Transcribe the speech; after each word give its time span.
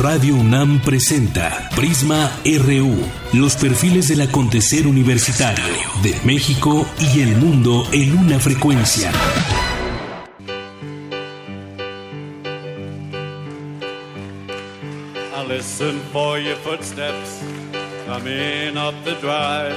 Radio 0.00 0.34
UNAM 0.34 0.80
presenta 0.80 1.68
Prisma 1.76 2.30
RU, 2.42 3.06
los 3.34 3.54
perfiles 3.56 4.08
del 4.08 4.22
acontecer 4.22 4.86
universitario 4.86 5.62
de 6.02 6.18
México 6.24 6.86
y 6.98 7.20
el 7.20 7.36
mundo 7.36 7.86
en 7.92 8.16
una 8.16 8.38
frecuencia. 8.38 9.12
I 15.36 15.46
listen 15.46 16.00
for 16.14 16.40
your 16.40 16.56
footsteps 16.56 17.42
coming 18.06 18.78
up 18.78 18.94
the 19.04 19.16
drive. 19.20 19.76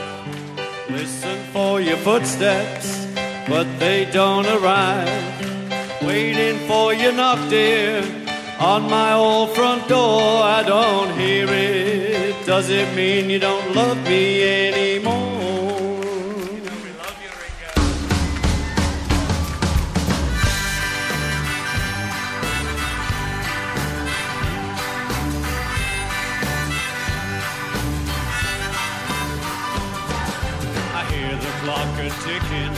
Listen 0.89 1.37
for 1.51 1.81
your 1.81 1.97
footsteps, 1.97 3.09
but 3.49 3.67
they 3.77 4.05
don't 4.13 4.45
arrive. 4.45 5.09
Waiting 6.01 6.57
for 6.65 6.93
your 6.93 7.11
knock, 7.11 7.39
dear 7.49 8.22
on 8.59 8.89
my 8.89 9.13
old 9.13 9.55
front 9.55 9.87
door, 9.87 10.43
I 10.43 10.63
don't 10.63 11.17
hear 11.17 11.47
it. 11.49 12.45
Does 12.45 12.69
it 12.69 12.95
mean 12.95 13.29
you 13.29 13.39
don't 13.39 13.75
love 13.75 13.97
me 14.03 14.43
anymore? 14.69 15.21
I 30.95 31.03
hear 31.11 31.35
the 31.35 31.53
clock 31.61 31.95
ticking 32.23 32.73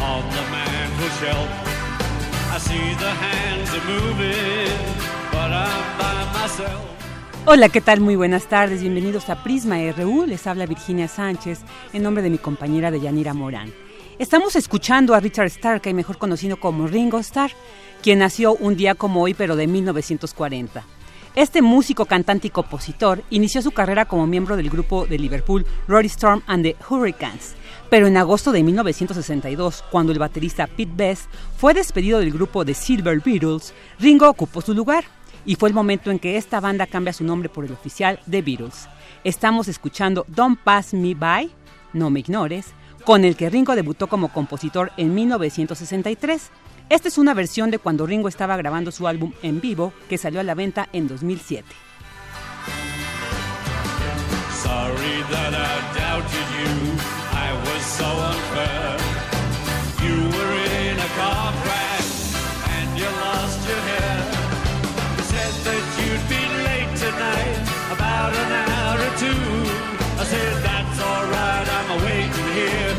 on 0.00 0.22
the 0.30 0.42
mantel 0.50 1.08
shelf. 1.18 1.65
Hola, 7.48 7.68
¿qué 7.68 7.80
tal? 7.80 8.00
Muy 8.00 8.16
buenas 8.16 8.48
tardes, 8.48 8.80
bienvenidos 8.80 9.28
a 9.30 9.42
Prisma 9.42 9.76
RU, 9.92 10.26
les 10.26 10.46
habla 10.46 10.66
Virginia 10.66 11.08
Sánchez 11.08 11.60
en 11.92 12.02
nombre 12.02 12.22
de 12.22 12.30
mi 12.30 12.38
compañera 12.38 12.90
Deyanira 12.90 13.34
Morán. 13.34 13.72
Estamos 14.18 14.56
escuchando 14.56 15.14
a 15.14 15.20
Richard 15.20 15.46
Stark, 15.46 15.94
mejor 15.94 16.18
conocido 16.18 16.58
como 16.58 16.86
Ringo 16.86 17.18
Starr, 17.18 17.52
quien 18.02 18.20
nació 18.20 18.54
un 18.54 18.76
día 18.76 18.94
como 18.94 19.22
hoy, 19.22 19.34
pero 19.34 19.56
de 19.56 19.66
1940. 19.66 20.84
Este 21.36 21.60
músico, 21.60 22.06
cantante 22.06 22.46
y 22.46 22.50
compositor 22.50 23.22
inició 23.28 23.60
su 23.60 23.70
carrera 23.70 24.06
como 24.06 24.26
miembro 24.26 24.56
del 24.56 24.70
grupo 24.70 25.04
de 25.06 25.18
Liverpool 25.18 25.66
Rory 25.86 26.06
Storm 26.06 26.42
and 26.46 26.64
the 26.64 26.76
Hurricanes, 26.88 27.55
pero 27.90 28.06
en 28.06 28.16
agosto 28.16 28.52
de 28.52 28.62
1962, 28.62 29.84
cuando 29.90 30.12
el 30.12 30.18
baterista 30.18 30.66
Pete 30.66 30.92
Best 30.94 31.30
fue 31.56 31.74
despedido 31.74 32.18
del 32.18 32.32
grupo 32.32 32.64
de 32.64 32.74
Silver 32.74 33.20
Beatles, 33.20 33.74
Ringo 33.98 34.28
ocupó 34.28 34.60
su 34.60 34.74
lugar 34.74 35.04
y 35.44 35.54
fue 35.54 35.68
el 35.68 35.74
momento 35.74 36.10
en 36.10 36.18
que 36.18 36.36
esta 36.36 36.60
banda 36.60 36.86
cambia 36.86 37.12
su 37.12 37.24
nombre 37.24 37.48
por 37.48 37.64
el 37.64 37.72
oficial 37.72 38.18
The 38.28 38.42
Beatles. 38.42 38.88
Estamos 39.24 39.68
escuchando 39.68 40.24
Don't 40.28 40.58
Pass 40.58 40.92
Me 40.94 41.14
By, 41.14 41.50
No 41.92 42.10
Me 42.10 42.20
Ignores, 42.20 42.66
con 43.04 43.24
el 43.24 43.36
que 43.36 43.50
Ringo 43.50 43.76
debutó 43.76 44.08
como 44.08 44.32
compositor 44.32 44.90
en 44.96 45.14
1963. 45.14 46.50
Esta 46.88 47.08
es 47.08 47.18
una 47.18 47.34
versión 47.34 47.70
de 47.70 47.78
cuando 47.78 48.06
Ringo 48.06 48.28
estaba 48.28 48.56
grabando 48.56 48.90
su 48.90 49.06
álbum 49.06 49.32
en 49.42 49.60
vivo 49.60 49.92
que 50.08 50.18
salió 50.18 50.40
a 50.40 50.44
la 50.44 50.54
venta 50.54 50.88
en 50.92 51.06
2007. 51.06 51.64
Sorry 54.62 55.22
that 55.30 55.54
I 55.54 55.76
so 57.96 58.04
unfair. 58.04 58.92
You 60.04 60.16
were 60.36 60.54
in 60.84 60.96
a 61.00 61.10
car 61.16 61.48
crash 61.64 62.12
and 62.76 62.88
you 63.00 63.08
lost 63.24 63.60
your 63.66 63.82
hair. 63.90 64.20
You 65.16 65.24
said 65.32 65.54
that 65.66 65.84
you'd 65.96 66.26
be 66.28 66.42
late 66.68 66.92
tonight, 67.04 67.64
about 67.96 68.32
an 68.42 68.50
hour 68.68 68.98
or 69.00 69.14
two. 69.24 69.44
I 70.20 70.24
said 70.28 70.54
that's 70.68 70.98
alright, 71.08 71.68
I'm 71.78 71.90
waiting 72.04 72.48
here, 72.60 72.95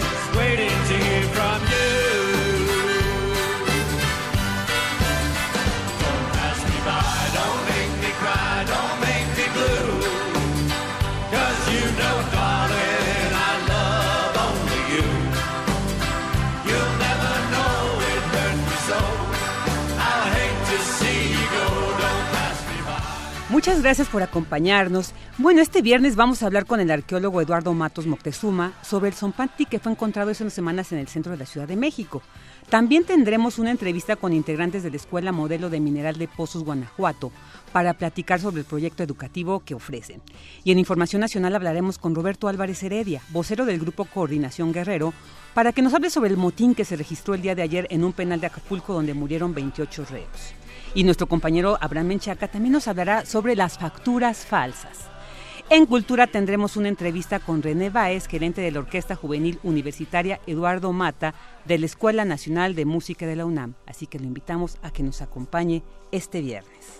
Muchas 23.67 23.83
gracias 23.83 24.07
por 24.07 24.23
acompañarnos. 24.23 25.11
Bueno, 25.37 25.61
este 25.61 25.81
viernes 25.81 26.15
vamos 26.15 26.41
a 26.41 26.45
hablar 26.45 26.65
con 26.65 26.79
el 26.79 26.89
arqueólogo 26.89 27.41
Eduardo 27.41 27.73
Matos 27.73 28.07
Moctezuma 28.07 28.71
sobre 28.81 29.09
el 29.09 29.13
Zompantli 29.13 29.65
que 29.65 29.79
fue 29.79 29.91
encontrado 29.91 30.31
hace 30.31 30.43
unas 30.43 30.53
semanas 30.53 30.93
en 30.93 30.99
el 30.99 31.09
centro 31.09 31.33
de 31.33 31.37
la 31.37 31.45
Ciudad 31.45 31.67
de 31.67 31.75
México. 31.75 32.21
También 32.69 33.03
tendremos 33.03 33.59
una 33.59 33.71
entrevista 33.71 34.15
con 34.15 34.31
integrantes 34.31 34.83
de 34.83 34.89
la 34.89 34.95
Escuela 34.95 35.33
Modelo 35.33 35.69
de 35.69 35.81
Mineral 35.81 36.17
de 36.17 36.29
Pozos 36.29 36.63
Guanajuato 36.63 37.33
para 37.73 37.93
platicar 37.93 38.39
sobre 38.39 38.61
el 38.61 38.65
proyecto 38.65 39.03
educativo 39.03 39.59
que 39.59 39.75
ofrecen. 39.75 40.21
Y 40.63 40.71
en 40.71 40.79
Información 40.79 41.19
Nacional 41.19 41.53
hablaremos 41.53 41.97
con 41.97 42.15
Roberto 42.15 42.47
Álvarez 42.47 42.81
Heredia, 42.83 43.21
vocero 43.31 43.65
del 43.65 43.81
Grupo 43.81 44.05
Coordinación 44.05 44.71
Guerrero, 44.71 45.13
para 45.53 45.73
que 45.73 45.81
nos 45.81 45.93
hable 45.93 46.09
sobre 46.09 46.29
el 46.29 46.37
motín 46.37 46.73
que 46.73 46.85
se 46.85 46.95
registró 46.95 47.33
el 47.33 47.41
día 47.41 47.53
de 47.53 47.63
ayer 47.63 47.85
en 47.89 48.05
un 48.05 48.13
penal 48.13 48.39
de 48.39 48.47
Acapulco 48.47 48.93
donde 48.93 49.13
murieron 49.13 49.53
28 49.53 50.05
reos. 50.09 50.56
Y 50.93 51.03
nuestro 51.03 51.27
compañero 51.27 51.77
Abraham 51.81 52.07
Menchaca 52.07 52.47
también 52.47 52.73
nos 52.73 52.87
hablará 52.87 53.25
sobre 53.25 53.55
las 53.55 53.77
facturas 53.77 54.45
falsas. 54.45 55.07
En 55.69 55.85
Cultura 55.85 56.27
tendremos 56.27 56.77
una 56.77 56.87
entrevista 56.87 57.39
con 57.39 57.61
René 57.61 57.89
Báez, 57.89 58.27
gerente 58.27 58.61
de 58.61 58.71
la 58.71 58.79
Orquesta 58.79 59.17
Juvenil 59.17 59.59
Universitaria 59.63 60.39
Eduardo 60.47 60.93
Mata 60.93 61.33
de 61.65 61.77
la 61.77 61.85
Escuela 61.85 62.23
Nacional 62.23 62.73
de 62.73 62.85
Música 62.85 63.27
de 63.27 63.35
la 63.35 63.45
UNAM. 63.45 63.73
Así 63.85 64.07
que 64.07 64.17
lo 64.17 64.25
invitamos 64.25 64.77
a 64.81 64.91
que 64.91 65.03
nos 65.03 65.21
acompañe 65.21 65.83
este 66.11 66.39
viernes. 66.39 66.99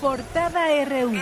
Portada 0.00 0.66
RU. 0.86 1.12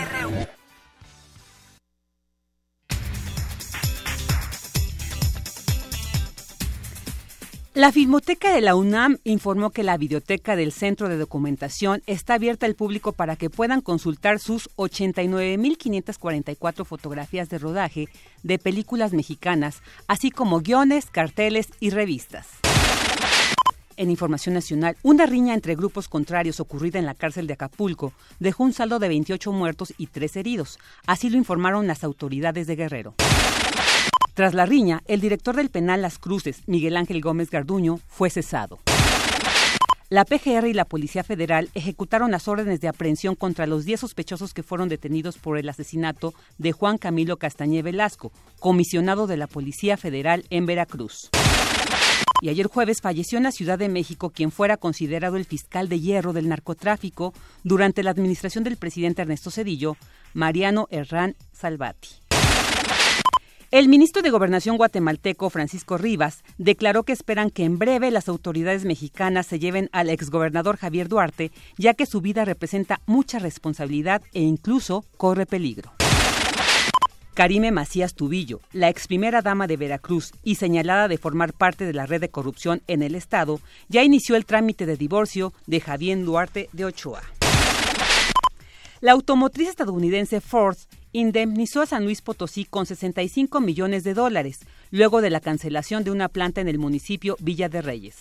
La 7.74 7.90
Filmoteca 7.90 8.52
de 8.52 8.60
la 8.60 8.76
UNAM 8.76 9.18
informó 9.24 9.70
que 9.70 9.82
la 9.82 9.96
videoteca 9.96 10.54
del 10.54 10.70
Centro 10.70 11.08
de 11.08 11.16
Documentación 11.16 12.04
está 12.06 12.34
abierta 12.34 12.66
al 12.66 12.76
público 12.76 13.10
para 13.12 13.34
que 13.34 13.50
puedan 13.50 13.80
consultar 13.80 14.38
sus 14.38 14.68
89.544 14.76 16.84
fotografías 16.84 17.48
de 17.48 17.58
rodaje 17.58 18.06
de 18.44 18.58
películas 18.58 19.12
mexicanas, 19.12 19.82
así 20.06 20.30
como 20.30 20.60
guiones, 20.60 21.06
carteles 21.06 21.70
y 21.80 21.90
revistas. 21.90 22.46
En 23.98 24.12
Información 24.12 24.54
Nacional, 24.54 24.96
una 25.02 25.26
riña 25.26 25.54
entre 25.54 25.74
grupos 25.74 26.06
contrarios 26.06 26.60
ocurrida 26.60 27.00
en 27.00 27.04
la 27.04 27.16
cárcel 27.16 27.48
de 27.48 27.54
Acapulco 27.54 28.12
dejó 28.38 28.62
un 28.62 28.72
saldo 28.72 29.00
de 29.00 29.08
28 29.08 29.50
muertos 29.50 29.92
y 29.98 30.06
3 30.06 30.36
heridos. 30.36 30.78
Así 31.08 31.28
lo 31.28 31.36
informaron 31.36 31.88
las 31.88 32.04
autoridades 32.04 32.68
de 32.68 32.76
Guerrero. 32.76 33.16
Tras 34.34 34.54
la 34.54 34.66
riña, 34.66 35.02
el 35.08 35.20
director 35.20 35.56
del 35.56 35.70
penal 35.70 36.00
Las 36.00 36.20
Cruces, 36.20 36.62
Miguel 36.68 36.96
Ángel 36.96 37.20
Gómez 37.20 37.50
Garduño, 37.50 37.98
fue 38.06 38.30
cesado. 38.30 38.78
La 40.10 40.24
PGR 40.24 40.68
y 40.68 40.74
la 40.74 40.84
Policía 40.84 41.24
Federal 41.24 41.68
ejecutaron 41.74 42.30
las 42.30 42.46
órdenes 42.46 42.80
de 42.80 42.86
aprehensión 42.86 43.34
contra 43.34 43.66
los 43.66 43.84
10 43.84 43.98
sospechosos 43.98 44.54
que 44.54 44.62
fueron 44.62 44.88
detenidos 44.88 45.38
por 45.38 45.58
el 45.58 45.68
asesinato 45.68 46.34
de 46.56 46.70
Juan 46.70 46.98
Camilo 46.98 47.36
Castañé 47.36 47.82
Velasco, 47.82 48.30
comisionado 48.60 49.26
de 49.26 49.38
la 49.38 49.48
Policía 49.48 49.96
Federal 49.96 50.46
en 50.50 50.66
Veracruz. 50.66 51.30
Y 52.40 52.50
ayer 52.50 52.66
jueves 52.66 53.00
falleció 53.00 53.38
en 53.38 53.44
la 53.44 53.52
Ciudad 53.52 53.78
de 53.78 53.88
México 53.88 54.30
quien 54.30 54.52
fuera 54.52 54.76
considerado 54.76 55.36
el 55.36 55.44
fiscal 55.44 55.88
de 55.88 56.00
hierro 56.00 56.32
del 56.32 56.48
narcotráfico 56.48 57.34
durante 57.64 58.02
la 58.02 58.10
administración 58.10 58.62
del 58.62 58.76
presidente 58.76 59.22
Ernesto 59.22 59.50
Cedillo, 59.50 59.96
Mariano 60.34 60.86
Herrán 60.90 61.34
Salvati. 61.52 62.08
El 63.70 63.88
ministro 63.88 64.22
de 64.22 64.30
Gobernación 64.30 64.78
guatemalteco, 64.78 65.50
Francisco 65.50 65.98
Rivas, 65.98 66.42
declaró 66.56 67.02
que 67.02 67.12
esperan 67.12 67.50
que 67.50 67.64
en 67.64 67.78
breve 67.78 68.10
las 68.10 68.28
autoridades 68.28 68.86
mexicanas 68.86 69.46
se 69.46 69.58
lleven 69.58 69.90
al 69.92 70.08
exgobernador 70.08 70.78
Javier 70.78 71.08
Duarte, 71.08 71.52
ya 71.76 71.92
que 71.92 72.06
su 72.06 72.22
vida 72.22 72.46
representa 72.46 73.02
mucha 73.04 73.38
responsabilidad 73.38 74.22
e 74.32 74.40
incluso 74.40 75.04
corre 75.18 75.44
peligro. 75.44 75.97
Karime 77.38 77.70
Macías 77.70 78.14
Tubillo, 78.14 78.60
la 78.72 78.88
ex 78.88 79.06
primera 79.06 79.42
dama 79.42 79.68
de 79.68 79.76
Veracruz 79.76 80.32
y 80.42 80.56
señalada 80.56 81.06
de 81.06 81.18
formar 81.18 81.52
parte 81.52 81.84
de 81.84 81.92
la 81.92 82.04
red 82.04 82.20
de 82.20 82.30
corrupción 82.30 82.82
en 82.88 83.00
el 83.00 83.14
Estado, 83.14 83.60
ya 83.88 84.02
inició 84.02 84.34
el 84.34 84.44
trámite 84.44 84.86
de 84.86 84.96
divorcio 84.96 85.52
de 85.68 85.80
Javier 85.80 86.24
Duarte 86.24 86.68
de 86.72 86.84
Ochoa. 86.84 87.22
La 89.00 89.12
automotriz 89.12 89.68
estadounidense 89.68 90.40
Ford 90.40 90.78
indemnizó 91.12 91.82
a 91.82 91.86
San 91.86 92.02
Luis 92.02 92.22
Potosí 92.22 92.64
con 92.64 92.86
65 92.86 93.60
millones 93.60 94.02
de 94.02 94.14
dólares, 94.14 94.58
luego 94.90 95.20
de 95.20 95.30
la 95.30 95.38
cancelación 95.38 96.02
de 96.02 96.10
una 96.10 96.28
planta 96.28 96.60
en 96.60 96.66
el 96.66 96.80
municipio 96.80 97.36
Villa 97.38 97.68
de 97.68 97.82
Reyes. 97.82 98.16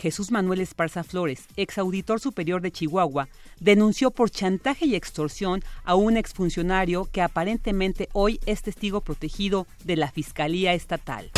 Jesús 0.00 0.30
Manuel 0.30 0.62
Esparza 0.62 1.04
Flores, 1.04 1.46
ex 1.56 1.76
auditor 1.76 2.20
superior 2.20 2.62
de 2.62 2.72
Chihuahua, 2.72 3.28
denunció 3.60 4.10
por 4.10 4.30
chantaje 4.30 4.86
y 4.86 4.94
extorsión 4.94 5.62
a 5.84 5.94
un 5.94 6.16
exfuncionario 6.16 7.04
que 7.04 7.20
aparentemente 7.20 8.08
hoy 8.14 8.40
es 8.46 8.62
testigo 8.62 9.02
protegido 9.02 9.66
de 9.84 9.96
la 9.96 10.10
Fiscalía 10.10 10.72
Estatal. 10.72 11.30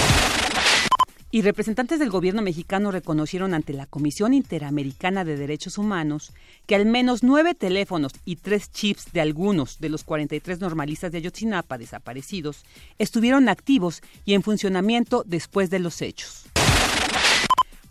Y 1.35 1.41
representantes 1.41 1.99
del 1.99 2.11
gobierno 2.11 2.43
mexicano 2.43 2.91
reconocieron 2.91 3.55
ante 3.55 3.73
la 3.73 3.87
Comisión 3.87 4.35
Interamericana 4.35 5.25
de 5.25 5.37
Derechos 5.37 5.79
Humanos 5.79 6.33
que 6.67 6.75
al 6.75 6.85
menos 6.85 7.23
nueve 7.23 7.55
teléfonos 7.55 8.13
y 8.25 8.37
tres 8.37 8.71
chips 8.71 9.13
de 9.13 9.23
algunos 9.23 9.81
de 9.81 9.89
los 9.89 10.05
43 10.05 10.61
normalistas 10.61 11.11
de 11.11 11.19
Ayotzinapa 11.19 11.79
desaparecidos 11.79 12.65
estuvieron 12.99 13.49
activos 13.49 14.03
y 14.27 14.35
en 14.35 14.43
funcionamiento 14.43 15.25
después 15.27 15.71
de 15.71 15.79
los 15.79 16.03
hechos. 16.03 16.52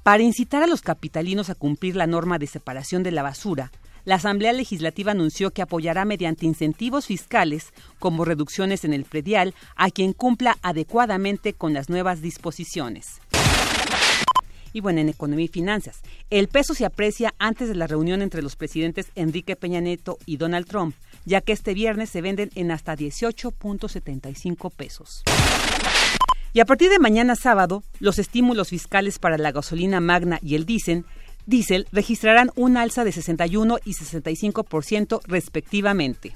Para 0.03 0.23
incitar 0.23 0.63
a 0.63 0.67
los 0.67 0.81
capitalinos 0.81 1.51
a 1.51 1.55
cumplir 1.55 1.95
la 1.95 2.07
norma 2.07 2.39
de 2.39 2.47
separación 2.47 3.03
de 3.03 3.11
la 3.11 3.21
basura, 3.21 3.71
la 4.03 4.15
Asamblea 4.15 4.51
Legislativa 4.51 5.11
anunció 5.11 5.51
que 5.51 5.61
apoyará 5.61 6.05
mediante 6.05 6.47
incentivos 6.47 7.05
fiscales, 7.05 7.71
como 7.99 8.25
reducciones 8.25 8.83
en 8.83 8.93
el 8.93 9.05
predial, 9.05 9.53
a 9.75 9.91
quien 9.91 10.13
cumpla 10.13 10.57
adecuadamente 10.63 11.53
con 11.53 11.73
las 11.73 11.87
nuevas 11.89 12.19
disposiciones. 12.23 13.21
Y 14.73 14.79
bueno, 14.79 15.01
en 15.01 15.09
economía 15.09 15.45
y 15.45 15.49
finanzas, 15.49 16.01
el 16.31 16.47
peso 16.47 16.73
se 16.73 16.85
aprecia 16.85 17.35
antes 17.37 17.67
de 17.67 17.75
la 17.75 17.85
reunión 17.85 18.23
entre 18.23 18.41
los 18.41 18.55
presidentes 18.55 19.11
Enrique 19.13 19.55
Peña 19.55 19.81
Nieto 19.81 20.17
y 20.25 20.37
Donald 20.37 20.65
Trump, 20.65 20.95
ya 21.25 21.41
que 21.41 21.51
este 21.51 21.75
viernes 21.75 22.09
se 22.09 22.21
venden 22.21 22.49
en 22.55 22.71
hasta 22.71 22.95
18.75 22.95 24.71
pesos. 24.71 25.23
Y 26.53 26.59
a 26.59 26.65
partir 26.65 26.89
de 26.89 26.99
mañana 26.99 27.35
sábado, 27.35 27.81
los 27.99 28.19
estímulos 28.19 28.67
fiscales 28.69 29.19
para 29.19 29.37
la 29.37 29.53
gasolina 29.53 30.01
magna 30.01 30.37
y 30.41 30.55
el 30.55 30.65
diésel, 30.65 31.05
diésel 31.45 31.87
registrarán 31.93 32.51
un 32.55 32.75
alza 32.75 33.05
de 33.05 33.13
61 33.13 33.77
y 33.85 33.93
65% 33.93 35.21
respectivamente. 35.27 36.33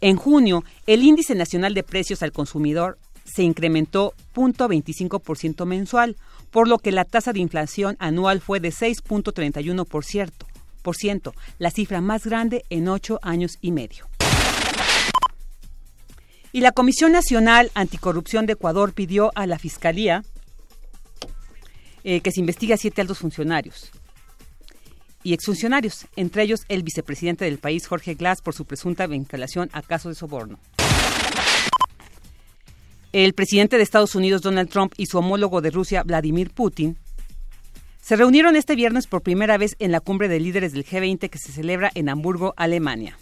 En 0.00 0.16
junio, 0.16 0.64
el 0.86 1.02
índice 1.02 1.34
nacional 1.34 1.74
de 1.74 1.82
precios 1.82 2.22
al 2.22 2.32
consumidor 2.32 2.96
se 3.24 3.42
incrementó 3.42 4.14
0.25% 4.34 5.66
mensual, 5.66 6.16
por 6.50 6.66
lo 6.66 6.78
que 6.78 6.90
la 6.90 7.04
tasa 7.04 7.34
de 7.34 7.40
inflación 7.40 7.96
anual 7.98 8.40
fue 8.40 8.60
de 8.60 8.70
6.31%, 8.70 11.34
la 11.58 11.70
cifra 11.70 12.00
más 12.00 12.24
grande 12.24 12.64
en 12.70 12.88
ocho 12.88 13.18
años 13.22 13.58
y 13.60 13.72
medio. 13.72 14.09
Y 16.52 16.60
la 16.60 16.72
Comisión 16.72 17.12
Nacional 17.12 17.70
Anticorrupción 17.74 18.46
de 18.46 18.54
Ecuador 18.54 18.92
pidió 18.92 19.30
a 19.34 19.46
la 19.46 19.58
Fiscalía 19.58 20.24
eh, 22.02 22.20
que 22.20 22.32
se 22.32 22.40
investigue 22.40 22.74
a 22.74 22.76
siete 22.76 23.00
altos 23.00 23.18
funcionarios 23.18 23.92
y 25.22 25.34
exfuncionarios, 25.34 26.06
entre 26.16 26.42
ellos 26.42 26.60
el 26.68 26.82
vicepresidente 26.82 27.44
del 27.44 27.58
país, 27.58 27.86
Jorge 27.86 28.14
Glass, 28.14 28.40
por 28.40 28.54
su 28.54 28.64
presunta 28.64 29.06
vinculación 29.06 29.68
a 29.72 29.82
casos 29.82 30.12
de 30.12 30.18
soborno. 30.18 30.58
El 33.12 33.34
presidente 33.34 33.76
de 33.76 33.82
Estados 33.82 34.14
Unidos, 34.14 34.40
Donald 34.40 34.70
Trump, 34.70 34.92
y 34.96 35.06
su 35.06 35.18
homólogo 35.18 35.60
de 35.60 35.70
Rusia, 35.70 36.02
Vladimir 36.04 36.50
Putin, 36.50 36.96
se 38.00 38.16
reunieron 38.16 38.56
este 38.56 38.76
viernes 38.76 39.06
por 39.06 39.22
primera 39.22 39.58
vez 39.58 39.76
en 39.78 39.92
la 39.92 40.00
cumbre 40.00 40.28
de 40.28 40.40
líderes 40.40 40.72
del 40.72 40.86
G20 40.86 41.28
que 41.28 41.38
se 41.38 41.52
celebra 41.52 41.90
en 41.94 42.08
Hamburgo, 42.08 42.54
Alemania. 42.56 43.16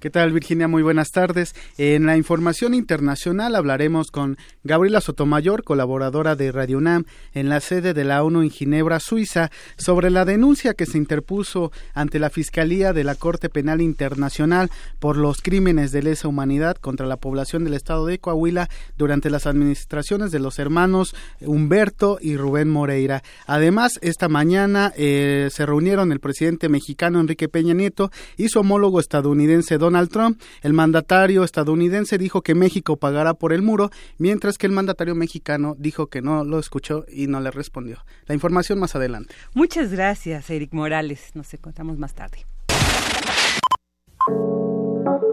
¿Qué 0.00 0.10
tal, 0.10 0.32
Virginia? 0.32 0.68
Muy 0.68 0.84
buenas 0.84 1.10
tardes. 1.10 1.56
En 1.76 2.06
la 2.06 2.16
información 2.16 2.72
internacional 2.72 3.56
hablaremos 3.56 4.12
con 4.12 4.36
Gabriela 4.62 5.00
Sotomayor, 5.00 5.64
colaboradora 5.64 6.36
de 6.36 6.52
Radio 6.52 6.78
UNAM 6.78 7.04
en 7.34 7.48
la 7.48 7.58
sede 7.58 7.94
de 7.94 8.04
la 8.04 8.22
ONU 8.22 8.42
en 8.42 8.50
Ginebra, 8.50 9.00
Suiza, 9.00 9.50
sobre 9.76 10.10
la 10.10 10.24
denuncia 10.24 10.74
que 10.74 10.86
se 10.86 10.98
interpuso 10.98 11.72
ante 11.94 12.20
la 12.20 12.30
Fiscalía 12.30 12.92
de 12.92 13.02
la 13.02 13.16
Corte 13.16 13.48
Penal 13.48 13.80
Internacional 13.80 14.70
por 15.00 15.16
los 15.16 15.42
crímenes 15.42 15.90
de 15.90 16.04
lesa 16.04 16.28
humanidad 16.28 16.76
contra 16.76 17.04
la 17.04 17.16
población 17.16 17.64
del 17.64 17.74
estado 17.74 18.06
de 18.06 18.20
Coahuila 18.20 18.68
durante 18.96 19.30
las 19.30 19.48
administraciones 19.48 20.30
de 20.30 20.38
los 20.38 20.60
hermanos 20.60 21.16
Humberto 21.40 22.18
y 22.20 22.36
Rubén 22.36 22.70
Moreira. 22.70 23.24
Además, 23.48 23.98
esta 24.00 24.28
mañana 24.28 24.92
eh, 24.96 25.48
se 25.50 25.66
reunieron 25.66 26.12
el 26.12 26.20
presidente 26.20 26.68
mexicano 26.68 27.18
Enrique 27.18 27.48
Peña 27.48 27.74
Nieto 27.74 28.12
y 28.36 28.48
su 28.48 28.60
homólogo 28.60 29.00
estadounidense 29.00 29.76
Trump. 30.08 30.40
El 30.62 30.72
mandatario 30.72 31.44
estadounidense 31.44 32.18
dijo 32.18 32.42
que 32.42 32.54
México 32.54 32.96
pagará 32.96 33.34
por 33.34 33.52
el 33.52 33.62
muro, 33.62 33.90
mientras 34.18 34.58
que 34.58 34.66
el 34.66 34.72
mandatario 34.72 35.14
mexicano 35.14 35.74
dijo 35.78 36.08
que 36.08 36.22
no 36.22 36.44
lo 36.44 36.58
escuchó 36.58 37.04
y 37.10 37.26
no 37.26 37.40
le 37.40 37.50
respondió. 37.50 38.04
La 38.26 38.34
información 38.34 38.78
más 38.78 38.94
adelante. 38.94 39.34
Muchas 39.54 39.90
gracias, 39.92 40.50
Eric 40.50 40.72
Morales. 40.72 41.30
Nos 41.34 41.52
encontramos 41.54 41.98
más 41.98 42.14
tarde. 42.14 42.44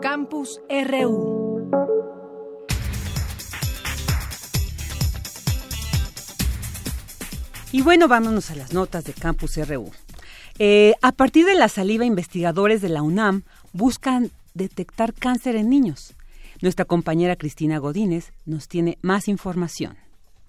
Campus 0.02 0.62
RU. 0.70 1.46
Y 7.72 7.82
bueno, 7.82 8.08
vámonos 8.08 8.52
a 8.52 8.56
las 8.56 8.72
notas 8.72 9.04
de 9.04 9.12
Campus 9.12 9.58
RU. 9.58 9.92
Eh, 10.60 10.94
a 11.02 11.12
partir 11.12 11.46
de 11.46 11.56
la 11.56 11.68
saliva, 11.68 12.06
investigadores 12.06 12.82
de 12.82 12.88
la 12.88 13.02
UNAM 13.02 13.44
buscan 13.74 14.32
detectar 14.56 15.14
cáncer 15.14 15.56
en 15.56 15.70
niños. 15.70 16.18
Nuestra 16.62 16.86
compañera 16.86 17.36
Cristina 17.36 17.78
Godínez 17.78 18.32
nos 18.48 18.68
tiene 18.68 18.96
más 19.04 19.28
información. 19.28 19.94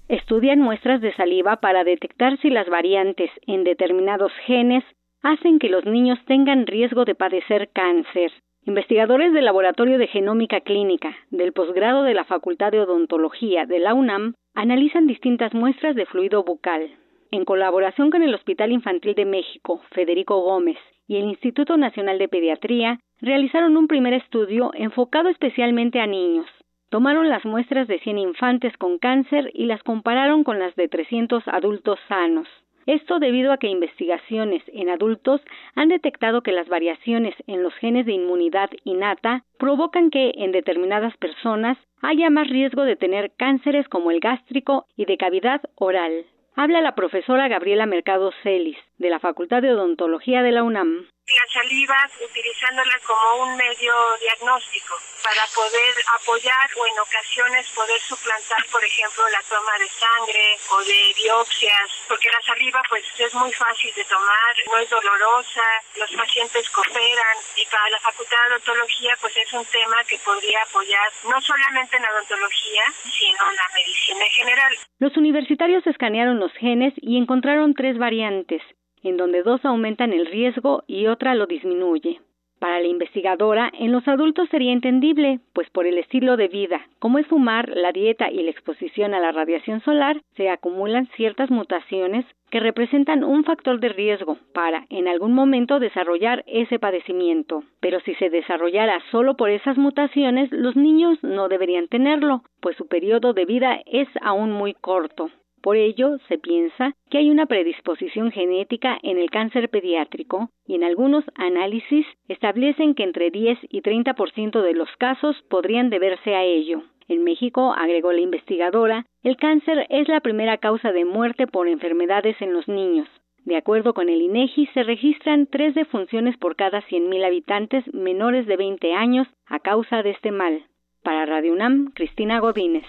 Estudian 0.08 0.61
muestras 0.61 1.00
de 1.00 1.12
saliva 1.17 1.56
para 1.56 1.82
detectar 1.82 2.38
si 2.41 2.49
las 2.49 2.69
variantes 2.69 3.29
en 3.47 3.64
determinados 3.64 4.32
genes 4.47 4.85
hacen 5.23 5.58
que 5.58 5.69
los 5.69 5.85
niños 5.85 6.19
tengan 6.26 6.67
riesgo 6.67 7.05
de 7.05 7.17
padecer 7.17 7.70
cáncer. 7.73 8.31
Investigadores 8.64 9.32
del 9.32 9.44
Laboratorio 9.44 9.99
de 9.99 10.06
Genómica 10.06 10.61
Clínica 10.61 11.17
del 11.31 11.52
posgrado 11.52 12.04
de 12.04 12.14
la 12.14 12.25
Facultad 12.25 12.71
de 12.71 12.80
Odontología 12.80 13.66
de 13.66 13.80
la 13.80 13.95
UNAM 13.95 14.35
analizan 14.54 15.07
distintas 15.07 15.54
muestras 15.54 15.97
de 15.97 16.07
fluido 16.07 16.45
bucal. 16.45 16.88
En 17.33 17.45
colaboración 17.45 18.11
con 18.11 18.23
el 18.23 18.35
Hospital 18.35 18.71
Infantil 18.71 19.14
de 19.14 19.25
México, 19.25 19.83
Federico 19.90 20.40
Gómez, 20.40 20.78
y 21.09 21.16
el 21.16 21.25
Instituto 21.25 21.76
Nacional 21.76 22.19
de 22.19 22.28
Pediatría, 22.28 22.99
realizaron 23.20 23.76
un 23.76 23.88
primer 23.88 24.12
estudio 24.14 24.70
enfocado 24.75 25.28
especialmente 25.28 26.00
a 26.00 26.06
niños. 26.06 26.46
Tomaron 26.90 27.28
las 27.28 27.44
muestras 27.44 27.88
de 27.88 27.99
100 27.99 28.18
infantes 28.18 28.76
con 28.76 28.99
cáncer 28.99 29.50
y 29.54 29.66
las 29.66 29.82
compararon 29.82 30.44
con 30.44 30.58
las 30.58 30.75
de 30.76 30.88
300 30.88 31.49
adultos 31.49 31.99
sanos. 32.08 32.49
Esto 32.87 33.18
debido 33.18 33.50
a 33.50 33.58
que 33.58 33.66
investigaciones 33.66 34.62
en 34.68 34.88
adultos 34.90 35.40
han 35.75 35.88
detectado 35.88 36.42
que 36.42 36.52
las 36.52 36.68
variaciones 36.68 37.35
en 37.49 37.64
los 37.64 37.75
genes 37.75 38.06
de 38.06 38.12
inmunidad 38.12 38.70
innata 38.85 39.44
provocan 39.58 40.11
que 40.11 40.32
en 40.37 40.52
determinadas 40.52 41.16
personas 41.16 41.76
haya 42.00 42.30
más 42.30 42.49
riesgo 42.49 42.82
de 42.82 42.94
tener 42.94 43.32
cánceres 43.37 43.88
como 43.88 44.12
el 44.12 44.20
gástrico 44.20 44.87
y 44.96 45.06
de 45.06 45.16
cavidad 45.16 45.62
oral. 45.75 46.26
Habla 46.54 46.80
la 46.80 46.94
profesora 46.94 47.49
Gabriela 47.49 47.87
Mercado 47.87 48.30
Celis, 48.44 48.78
de 48.99 49.11
la 49.11 49.21
Facultad 49.21 49.62
de 49.62 49.73
Odontología 49.73 50.43
de 50.43 50.53
la 50.53 50.62
UNAM 50.62 51.09
la 51.35 51.47
saliva 51.53 51.99
utilizándola 52.23 52.95
como 53.05 53.43
un 53.43 53.57
medio 53.57 53.93
diagnóstico 54.21 54.95
para 55.25 55.43
poder 55.50 55.95
apoyar 56.23 56.71
o 56.79 56.87
en 56.87 56.99
ocasiones 57.03 57.67
poder 57.75 57.99
suplantar, 57.99 58.62
por 58.71 58.85
ejemplo, 58.85 59.26
la 59.35 59.43
toma 59.50 59.75
de 59.75 59.91
sangre 59.91 60.55
o 60.71 60.79
de 60.87 61.00
biopsias, 61.19 62.07
porque 62.07 62.31
la 62.31 62.41
saliva 62.47 62.81
pues 62.88 63.03
es 63.19 63.35
muy 63.35 63.50
fácil 63.53 63.91
de 63.97 64.05
tomar, 64.05 64.55
no 64.71 64.79
es 64.79 64.88
dolorosa, 64.88 65.67
los 65.99 66.12
pacientes 66.15 66.71
cooperan 66.71 67.37
y 67.59 67.67
para 67.67 67.91
la 67.91 67.99
Facultad 68.07 68.38
de 68.47 68.55
Odontología 68.55 69.19
pues 69.21 69.35
es 69.37 69.53
un 69.53 69.67
tema 69.67 69.99
que 70.07 70.19
podría 70.23 70.62
apoyar 70.62 71.11
no 71.26 71.41
solamente 71.43 71.97
en 71.97 72.03
la 72.07 72.12
odontología, 72.15 72.85
sino 73.03 73.50
en 73.50 73.57
la 73.57 73.69
medicina 73.75 74.23
en 74.23 74.31
general. 74.31 74.73
Los 75.00 75.17
universitarios 75.17 75.85
escanearon 75.88 76.38
los 76.38 76.53
genes 76.55 76.95
y 77.03 77.19
encontraron 77.19 77.75
tres 77.75 77.99
variantes, 77.99 78.62
en 79.08 79.16
donde 79.16 79.42
dos 79.42 79.64
aumentan 79.64 80.12
el 80.12 80.26
riesgo 80.26 80.82
y 80.86 81.06
otra 81.06 81.34
lo 81.34 81.46
disminuye. 81.46 82.20
Para 82.58 82.80
la 82.80 82.86
investigadora, 82.86 83.70
en 83.78 83.92
los 83.92 84.08
adultos 84.08 84.48
sería 84.48 84.72
entendible, 84.72 85.40
pues 85.52 85.68
por 85.68 85.86
el 85.86 85.98
estilo 85.98 86.38
de 86.38 86.48
vida, 86.48 86.86
como 86.98 87.18
es 87.18 87.26
fumar, 87.26 87.68
la 87.68 87.92
dieta 87.92 88.30
y 88.30 88.42
la 88.42 88.50
exposición 88.50 89.12
a 89.12 89.20
la 89.20 89.30
radiación 89.30 89.82
solar, 89.82 90.22
se 90.36 90.48
acumulan 90.48 91.06
ciertas 91.16 91.50
mutaciones 91.50 92.25
que 92.50 92.60
representan 92.60 93.25
un 93.25 93.44
factor 93.44 93.78
de 93.78 93.90
riesgo 93.90 94.38
para, 94.54 94.86
en 94.88 95.06
algún 95.06 95.34
momento, 95.34 95.80
desarrollar 95.80 96.44
ese 96.46 96.78
padecimiento. 96.78 97.62
Pero 97.80 98.00
si 98.00 98.14
se 98.14 98.30
desarrollara 98.30 99.02
solo 99.10 99.36
por 99.36 99.50
esas 99.50 99.76
mutaciones, 99.76 100.50
los 100.50 100.76
niños 100.76 101.18
no 101.22 101.48
deberían 101.48 101.88
tenerlo, 101.88 102.42
pues 102.60 102.76
su 102.76 102.86
periodo 102.86 103.34
de 103.34 103.44
vida 103.44 103.82
es 103.84 104.08
aún 104.22 104.50
muy 104.50 104.72
corto 104.72 105.30
Por 105.66 105.76
ello, 105.76 106.18
se 106.28 106.38
piensa 106.38 106.94
que 107.11 107.18
hay 107.18 107.28
una 107.28 107.46
predisposición 107.46 108.30
genética 108.30 109.00
en 109.02 109.18
el 109.18 109.30
cáncer 109.30 109.68
pediátrico 109.68 110.49
y 110.64 110.76
en 110.76 110.85
algunos 110.85 111.25
análisis 111.35 112.06
establecen 112.28 112.94
que 112.94 113.02
entre 113.02 113.32
10 113.32 113.58
y 113.70 113.82
30% 113.82 114.62
de 114.62 114.75
los 114.75 114.88
casos 114.99 115.35
podrían 115.50 115.90
deberse 115.90 116.37
a 116.37 116.44
ello. 116.44 116.82
En 117.08 117.25
México, 117.25 117.75
agregó 117.76 118.12
la 118.12 118.20
investigadora, 118.20 119.06
el 119.25 119.37
cáncer 119.37 119.88
es 119.90 120.06
la 120.06 120.20
primera 120.20 120.58
causa 120.58 120.92
de 120.92 121.04
muerte 121.04 121.49
por 121.49 121.66
enfermedades 121.66 122.40
en 122.40 122.52
los 122.52 122.68
niños. 122.68 123.08
De 123.44 123.56
acuerdo 123.56 123.92
con 123.92 124.08
el 124.08 124.23
INEGI, 124.23 124.66
se 124.66 124.85
registran 124.85 125.49
tres 125.49 125.75
defunciones 125.75 126.37
por 126.37 126.54
cada 126.54 126.80
100.000 126.82 127.26
habitantes 127.26 127.92
menores 127.92 128.46
de 128.46 128.56
20 128.56 128.92
años 128.92 129.26
a 129.46 129.58
causa 129.58 130.04
de 130.04 130.11
este 130.11 130.30
mal. 130.30 130.62
Para 131.02 131.26
Radio 131.26 131.52
UNAM, 131.54 131.90
Cristina 131.92 132.38
Godínez. 132.38 132.87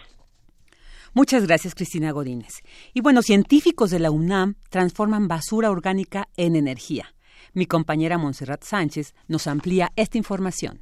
Muchas 1.18 1.48
gracias, 1.48 1.74
Cristina 1.74 2.12
Godínez. 2.12 2.62
Y 2.94 3.02
bueno, 3.02 3.24
científicos 3.24 3.90
de 3.90 3.98
la 3.98 4.12
UNAM 4.12 4.54
transforman 4.70 5.28
basura 5.28 5.72
orgánica 5.72 6.26
en 6.38 6.56
energía. 6.56 7.06
Mi 7.56 7.66
compañera 7.66 8.20
Montserrat 8.20 8.62
Sánchez 8.62 9.16
nos 9.28 9.48
amplía 9.48 9.88
esta 9.96 10.20
información. 10.20 10.82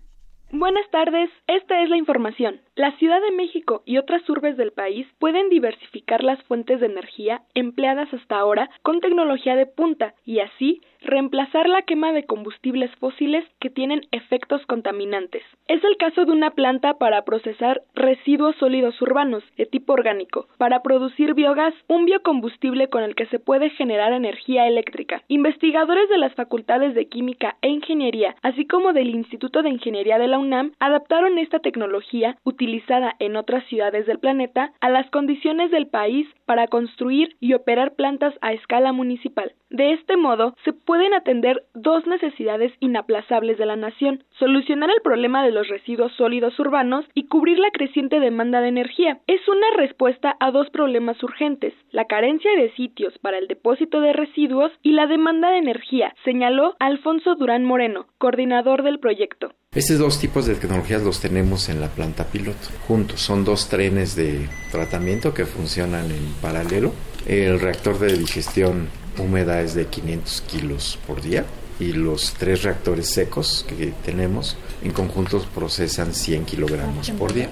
Buenas 0.51 0.83
tardes, 0.91 1.29
esta 1.47 1.81
es 1.81 1.89
la 1.89 1.95
información. 1.95 2.59
La 2.77 2.91
Ciudad 2.97 3.21
de 3.21 3.31
México 3.31 3.83
y 3.85 3.99
otras 3.99 4.29
urbes 4.29 4.57
del 4.57 4.73
país 4.73 5.07
pueden 5.17 5.47
diversificar 5.47 6.25
las 6.25 6.43
fuentes 6.43 6.81
de 6.81 6.87
energía 6.87 7.41
empleadas 7.53 8.13
hasta 8.13 8.37
ahora 8.37 8.69
con 8.81 8.99
tecnología 8.99 9.55
de 9.55 9.65
punta 9.65 10.13
y 10.25 10.39
así 10.39 10.81
reemplazar 11.05 11.69
la 11.69 11.83
quema 11.83 12.11
de 12.11 12.25
combustibles 12.25 12.91
fósiles 12.95 13.45
que 13.59 13.69
tienen 13.69 14.01
efectos 14.11 14.65
contaminantes. 14.65 15.43
Es 15.67 15.83
el 15.83 15.97
caso 15.97 16.25
de 16.25 16.31
una 16.31 16.51
planta 16.51 16.95
para 16.95 17.23
procesar 17.23 17.81
residuos 17.93 18.55
sólidos 18.57 18.99
urbanos 19.01 19.43
de 19.55 19.65
tipo 19.65 19.93
orgánico, 19.93 20.47
para 20.57 20.81
producir 20.81 21.33
biogás, 21.33 21.73
un 21.87 22.05
biocombustible 22.05 22.89
con 22.89 23.03
el 23.03 23.15
que 23.15 23.27
se 23.27 23.39
puede 23.39 23.69
generar 23.71 24.13
energía 24.13 24.67
eléctrica. 24.67 25.21
Investigadores 25.27 26.09
de 26.09 26.17
las 26.17 26.33
facultades 26.33 26.95
de 26.95 27.07
Química 27.07 27.55
e 27.61 27.69
Ingeniería, 27.69 28.35
así 28.41 28.65
como 28.65 28.93
del 28.93 29.09
Instituto 29.09 29.61
de 29.61 29.69
Ingeniería 29.69 30.17
de 30.17 30.27
la 30.27 30.39
UNAM, 30.39 30.73
adaptaron 30.79 31.37
esta 31.37 31.59
tecnología 31.59 32.37
utilizada 32.65 33.15
en 33.19 33.35
otras 33.35 33.63
ciudades 33.65 34.07
del 34.07 34.17
planeta 34.17 34.73
a 34.81 34.89
las 34.89 35.07
condiciones 35.11 35.69
del 35.69 35.85
país 35.85 36.27
para 36.45 36.67
construir 36.67 37.35
y 37.39 37.53
operar 37.53 37.93
plantas 37.93 38.33
a 38.41 38.53
escala 38.53 38.91
municipal. 38.91 39.53
De 39.69 39.93
este 39.93 40.17
modo, 40.17 40.55
se 40.63 40.73
pueden 40.73 41.13
atender 41.13 41.63
dos 41.73 42.07
necesidades 42.07 42.71
inaplazables 42.79 43.57
de 43.57 43.65
la 43.65 43.75
nación, 43.75 44.23
solucionar 44.39 44.89
el 44.89 45.01
problema 45.03 45.43
de 45.43 45.51
los 45.51 45.67
residuos 45.67 46.11
sólidos 46.13 46.57
urbanos 46.59 47.05
y 47.13 47.27
cubrir 47.27 47.59
la 47.59 47.71
creciente 47.71 48.19
demanda 48.19 48.61
de 48.61 48.69
energía. 48.69 49.19
Es 49.27 49.47
una 49.47 49.67
respuesta 49.75 50.35
a 50.39 50.49
dos 50.49 50.69
problemas 50.71 51.21
urgentes, 51.21 51.73
la 51.91 52.05
carencia 52.05 52.49
de 52.55 52.71
sitios 52.71 53.17
para 53.19 53.37
el 53.37 53.47
depósito 53.47 54.01
de 54.01 54.13
residuos 54.13 54.71
y 54.81 54.93
la 54.93 55.07
demanda 55.07 55.51
de 55.51 55.57
energía, 55.57 56.15
señaló 56.23 56.75
Alfonso 56.79 57.35
Durán 57.35 57.65
Moreno, 57.65 58.07
coordinador 58.17 58.81
del 58.81 58.99
proyecto. 58.99 59.51
Estos 59.75 59.97
dos 59.97 60.19
tipos 60.19 60.45
de 60.45 60.55
tecnologías 60.55 61.01
los 61.01 61.19
tenemos 61.19 61.67
en 61.67 61.81
la 61.81 61.89
planta 61.89 62.23
piloto 62.23 62.69
juntos. 62.87 63.19
Son 63.19 63.43
dos 63.43 63.67
trenes 63.67 64.15
de 64.15 64.47
tratamiento 64.71 65.33
que 65.33 65.45
funcionan 65.45 66.05
en 66.11 66.33
paralelo. 66.41 66.93
El 67.27 67.59
reactor 67.59 67.99
de 67.99 68.17
digestión 68.17 68.87
húmeda 69.17 69.59
es 69.59 69.73
de 69.73 69.87
500 69.87 70.41
kilos 70.47 70.97
por 71.05 71.21
día 71.21 71.43
y 71.77 71.91
los 71.91 72.35
tres 72.35 72.63
reactores 72.63 73.09
secos 73.09 73.65
que 73.67 73.93
tenemos 74.05 74.55
en 74.81 74.91
conjunto 74.91 75.45
procesan 75.53 76.13
100 76.13 76.45
kilogramos 76.45 77.09
por 77.11 77.33
día. 77.33 77.49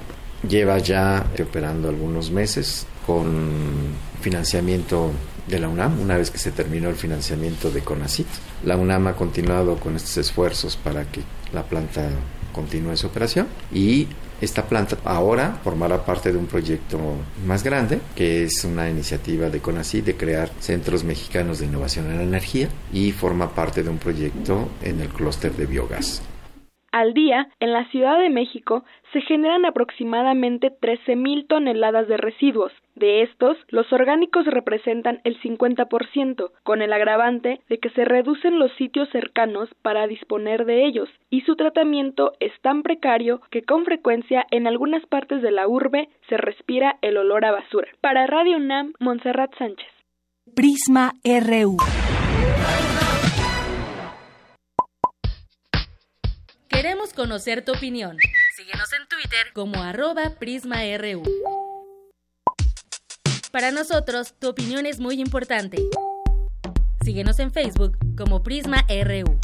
Lleva 0.48 0.77
ya 0.77 1.25
operando 1.42 1.89
algunos 1.89 2.32
meses 2.32 2.86
con 3.06 3.51
financiamiento 4.22 5.12
de 5.48 5.60
la 5.60 5.68
UNAM, 5.68 6.00
una 6.00 6.15
vez 6.15 6.32
que 6.32 6.38
se 6.38 6.53
terminó 6.53 6.88
el 6.88 6.96
financiamiento 6.96 7.70
de 7.70 7.82
CONACIT. 7.82 8.27
La 8.63 8.77
UNAM 8.77 9.08
ha 9.08 9.13
continuado 9.13 9.75
con 9.75 9.98
estos 9.98 10.15
esfuerzos 10.15 10.77
para 10.77 11.03
que 11.03 11.22
la 11.53 11.63
planta 11.63 12.10
continúe 12.51 12.95
su 12.95 13.07
operación 13.07 13.48
y 13.74 14.07
esta 14.41 14.63
planta 14.67 14.98
ahora 15.05 15.60
formará 15.63 16.05
parte 16.05 16.31
de 16.31 16.38
un 16.38 16.48
proyecto 16.48 17.00
más 17.45 17.63
grande, 17.63 18.00
que 18.15 18.43
es 18.43 18.65
una 18.65 18.89
iniciativa 18.89 19.50
de 19.50 19.62
CONACYT 19.62 20.03
de 20.03 20.17
crear 20.17 20.50
centros 20.60 21.03
mexicanos 21.03 21.60
de 21.60 21.67
innovación 21.67 22.12
en 22.12 22.17
la 22.17 22.24
energía 22.24 22.67
y 22.91 23.12
forma 23.12 23.55
parte 23.55 23.83
de 23.83 23.89
un 23.89 24.00
proyecto 24.00 24.69
en 24.81 25.00
el 25.00 25.07
clúster 25.07 25.53
de 25.53 25.65
biogás. 25.65 26.22
Al 26.91 27.13
día, 27.13 27.48
en 27.60 27.74
la 27.74 27.89
Ciudad 27.89 28.19
de 28.19 28.29
México, 28.29 28.83
se 29.13 29.22
generan 29.22 29.65
aproximadamente 29.65 30.72
13.000 30.72 31.48
toneladas 31.48 32.08
de 32.08 32.17
residuos. 32.17 32.74
De 32.96 33.22
estos, 33.22 33.58
los 33.70 33.91
orgánicos 33.93 34.46
representan 34.46 35.22
el 35.24 35.39
50%, 35.41 36.51
con 36.63 36.82
el 36.82 36.91
agravante 36.91 37.62
de 37.70 37.77
que 37.77 37.89
se 37.91 38.05
reducen 38.05 38.60
los 38.60 38.72
sitios 38.74 39.08
cercanos 39.10 39.70
para 39.82 40.08
disponer 40.08 40.65
de 40.65 40.86
ellos, 40.86 41.10
y 41.29 41.41
su 41.41 41.55
tratamiento 41.55 42.34
es 42.39 42.51
tan 42.62 42.82
precario 42.84 43.41
que 43.51 43.62
con 43.62 43.86
frecuencia 43.86 44.46
en 44.51 44.67
algunas 44.67 45.05
partes 45.05 45.41
de 45.41 45.51
la 45.51 45.67
urbe 45.67 46.10
se 46.27 46.38
respira 46.38 46.98
el 47.01 47.17
olor 47.17 47.46
a 47.46 47.51
basura. 47.51 47.88
Para 48.01 48.27
Radio 48.27 48.58
UNAM, 48.58 48.93
Montserrat 49.00 49.55
Sánchez. 49.58 49.88
Prisma 50.55 51.13
RU. 51.24 51.77
Queremos 56.70 57.13
conocer 57.13 57.63
tu 57.63 57.72
opinión. 57.72 58.17
Síguenos 58.63 58.93
en 58.93 59.05
Twitter 59.10 59.48
como 59.53 59.84
arroba 59.84 60.36
PrismaRU. 60.39 61.22
Para 63.51 63.72
nosotros, 63.72 64.36
tu 64.39 64.48
opinión 64.48 64.86
es 64.86 65.01
muy 65.01 65.20
importante. 65.20 65.84
Síguenos 67.03 67.39
en 67.39 67.51
Facebook 67.51 67.98
como 68.17 68.41
Prisma 68.41 68.86
RU. 68.88 69.38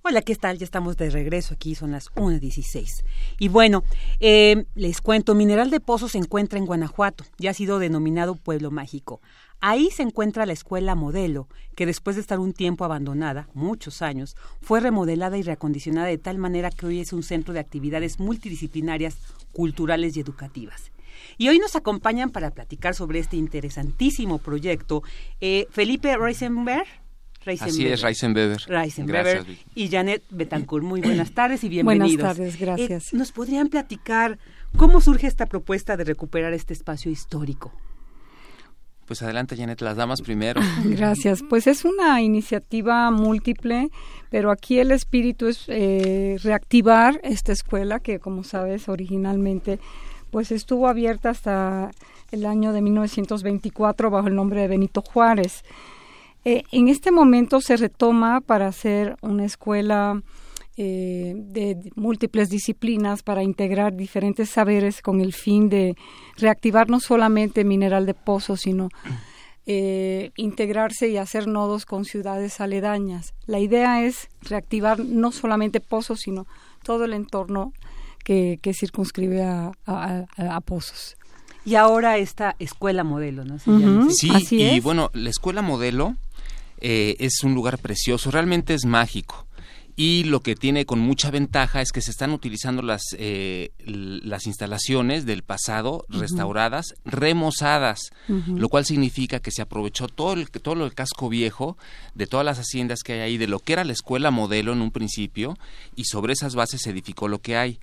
Hola, 0.00 0.22
¿qué 0.22 0.34
tal? 0.34 0.56
Ya 0.56 0.64
estamos 0.64 0.96
de 0.96 1.10
regreso 1.10 1.52
aquí, 1.52 1.74
son 1.74 1.90
las 1.92 2.10
1.16. 2.12 3.04
Y 3.38 3.48
bueno, 3.48 3.84
eh, 4.18 4.64
les 4.74 5.02
cuento, 5.02 5.34
Mineral 5.34 5.68
de 5.68 5.80
Pozo 5.80 6.08
se 6.08 6.16
encuentra 6.16 6.58
en 6.58 6.64
Guanajuato, 6.64 7.24
ya 7.36 7.50
ha 7.50 7.54
sido 7.54 7.78
denominado 7.78 8.34
Pueblo 8.34 8.70
Mágico. 8.70 9.20
Ahí 9.60 9.90
se 9.90 10.04
encuentra 10.04 10.46
la 10.46 10.52
escuela 10.52 10.94
modelo, 10.94 11.48
que 11.74 11.84
después 11.84 12.14
de 12.14 12.22
estar 12.22 12.38
un 12.38 12.52
tiempo 12.52 12.84
abandonada, 12.84 13.48
muchos 13.54 14.02
años, 14.02 14.36
fue 14.60 14.78
remodelada 14.80 15.36
y 15.36 15.42
reacondicionada 15.42 16.06
de 16.06 16.18
tal 16.18 16.38
manera 16.38 16.70
que 16.70 16.86
hoy 16.86 17.00
es 17.00 17.12
un 17.12 17.24
centro 17.24 17.52
de 17.52 17.60
actividades 17.60 18.20
multidisciplinarias, 18.20 19.16
culturales 19.52 20.16
y 20.16 20.20
educativas. 20.20 20.92
Y 21.38 21.48
hoy 21.48 21.58
nos 21.58 21.74
acompañan 21.74 22.30
para 22.30 22.52
platicar 22.52 22.94
sobre 22.94 23.18
este 23.18 23.36
interesantísimo 23.36 24.38
proyecto 24.38 25.02
eh, 25.40 25.66
Felipe 25.70 26.16
Reisenberg. 26.16 26.86
Así 27.60 27.86
es, 27.86 28.02
Reisenberger. 28.02 28.60
Reisenberger 28.68 29.46
y 29.74 29.88
Janet 29.88 30.22
Betancourt. 30.30 30.84
Muy 30.84 31.00
buenas 31.00 31.32
tardes 31.32 31.64
y 31.64 31.68
bienvenidos. 31.68 32.16
Buenas 32.16 32.36
tardes, 32.36 32.60
gracias. 32.60 33.12
Eh, 33.12 33.16
¿Nos 33.16 33.32
podrían 33.32 33.68
platicar 33.68 34.38
cómo 34.76 35.00
surge 35.00 35.26
esta 35.26 35.46
propuesta 35.46 35.96
de 35.96 36.04
recuperar 36.04 36.52
este 36.52 36.74
espacio 36.74 37.10
histórico? 37.10 37.72
Pues 39.08 39.22
adelante, 39.22 39.56
Janet, 39.56 39.80
las 39.80 39.96
damas 39.96 40.20
primero. 40.20 40.60
Gracias. 40.84 41.42
Pues 41.42 41.66
es 41.66 41.86
una 41.86 42.20
iniciativa 42.20 43.10
múltiple, 43.10 43.88
pero 44.30 44.50
aquí 44.50 44.78
el 44.78 44.90
espíritu 44.90 45.46
es 45.46 45.64
eh, 45.68 46.36
reactivar 46.42 47.18
esta 47.24 47.52
escuela 47.52 48.00
que, 48.00 48.18
como 48.18 48.44
sabes, 48.44 48.86
originalmente 48.88 49.80
pues 50.30 50.52
estuvo 50.52 50.88
abierta 50.88 51.30
hasta 51.30 51.90
el 52.32 52.44
año 52.44 52.74
de 52.74 52.82
1924 52.82 54.10
bajo 54.10 54.28
el 54.28 54.34
nombre 54.34 54.60
de 54.60 54.68
Benito 54.68 55.00
Juárez. 55.00 55.64
Eh, 56.44 56.64
en 56.70 56.88
este 56.88 57.10
momento 57.10 57.62
se 57.62 57.78
retoma 57.78 58.42
para 58.42 58.66
hacer 58.66 59.16
una 59.22 59.46
escuela 59.46 60.20
eh, 60.80 61.34
de 61.36 61.90
múltiples 61.96 62.50
disciplinas 62.50 63.24
para 63.24 63.42
integrar 63.42 63.96
diferentes 63.96 64.48
saberes 64.50 65.02
con 65.02 65.20
el 65.20 65.32
fin 65.32 65.68
de 65.68 65.96
reactivar 66.36 66.88
no 66.88 67.00
solamente 67.00 67.64
mineral 67.64 68.06
de 68.06 68.14
pozo, 68.14 68.56
sino 68.56 68.88
eh, 69.66 70.30
integrarse 70.36 71.08
y 71.08 71.16
hacer 71.16 71.48
nodos 71.48 71.84
con 71.84 72.04
ciudades 72.04 72.60
aledañas. 72.60 73.34
La 73.46 73.58
idea 73.58 74.04
es 74.04 74.28
reactivar 74.42 75.00
no 75.00 75.32
solamente 75.32 75.80
pozos, 75.80 76.20
sino 76.20 76.46
todo 76.84 77.06
el 77.06 77.12
entorno 77.12 77.72
que, 78.22 78.60
que 78.62 78.72
circunscribe 78.72 79.42
a, 79.42 79.72
a, 79.84 80.60
pozos. 80.60 81.16
Y 81.64 81.74
ahora 81.74 82.18
esta 82.18 82.54
escuela 82.60 83.02
modelo, 83.02 83.44
¿no? 83.44 83.58
Sí, 84.10 84.30
y 84.52 84.78
bueno, 84.78 85.10
la 85.12 85.30
escuela 85.30 85.60
modelo 85.60 86.14
eh, 86.80 87.16
es 87.18 87.42
un 87.42 87.52
lugar 87.52 87.78
precioso, 87.78 88.30
realmente 88.30 88.74
es 88.74 88.84
mágico 88.84 89.47
y 90.00 90.22
lo 90.22 90.42
que 90.42 90.54
tiene 90.54 90.86
con 90.86 91.00
mucha 91.00 91.32
ventaja 91.32 91.82
es 91.82 91.90
que 91.90 92.00
se 92.00 92.12
están 92.12 92.30
utilizando 92.30 92.82
las, 92.82 93.02
eh, 93.18 93.72
las 93.84 94.46
instalaciones 94.46 95.26
del 95.26 95.42
pasado 95.42 96.04
restauradas, 96.08 96.94
remozadas, 97.04 98.12
lo 98.28 98.68
cual 98.68 98.84
significa 98.84 99.40
que 99.40 99.50
se 99.50 99.60
aprovechó 99.60 100.06
todo 100.06 100.34
el, 100.34 100.48
todo 100.50 100.86
el 100.86 100.94
casco 100.94 101.28
viejo 101.28 101.76
de 102.14 102.28
todas 102.28 102.46
las 102.46 102.60
haciendas 102.60 103.02
que 103.02 103.14
hay 103.14 103.20
ahí, 103.22 103.38
de 103.38 103.48
lo 103.48 103.58
que 103.58 103.72
era 103.72 103.82
la 103.82 103.92
escuela 103.92 104.30
modelo 104.30 104.72
en 104.72 104.82
un 104.82 104.92
principio, 104.92 105.58
y 105.96 106.04
sobre 106.04 106.34
esas 106.34 106.54
bases 106.54 106.82
se 106.82 106.90
edificó 106.90 107.26
lo 107.26 107.40
que 107.40 107.56
hay. 107.56 107.80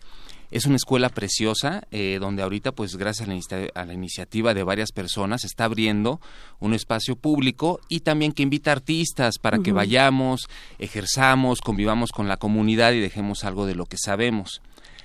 Es 0.51 0.65
una 0.65 0.75
escuela 0.75 1.09
preciosa 1.09 1.87
eh, 1.91 2.17
donde 2.19 2.43
ahorita, 2.43 2.71
pues 2.71 2.95
gracias 2.97 3.27
a 3.27 3.31
la, 3.31 3.67
a 3.73 3.85
la, 3.85 3.93
iniciativa 3.93 4.53
de 4.53 4.63
varias 4.63 4.91
personas, 4.91 5.43
está 5.43 5.65
abriendo 5.65 6.21
un 6.59 6.73
espacio 6.73 7.15
público 7.15 7.79
y 7.89 8.01
también 8.01 8.31
que 8.31 8.43
invita 8.43 8.71
artistas 8.71 9.39
para 9.39 9.59
que 9.59 9.71
vayamos, 9.71 10.47
ejerzamos, 10.79 11.61
convivamos 11.61 12.11
con 12.11 12.27
la 12.27 12.37
comunidad 12.37 12.93
y 12.93 12.99
dejemos 12.99 13.43
algo 13.43 13.65
de 13.65 13.75
lo 13.75 13.85
que 13.85 13.97
sabemos. 13.97 14.61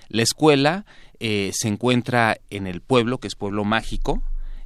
La 0.09 0.23
escuela 0.23 0.85
eh, 1.21 1.51
se 1.55 1.69
encuentra 1.69 2.39
en 2.51 2.67
el 2.67 2.81
pueblo, 2.81 3.19
que 3.19 3.29
es 3.29 3.35
pueblo 3.35 3.65
mágico, 3.65 4.23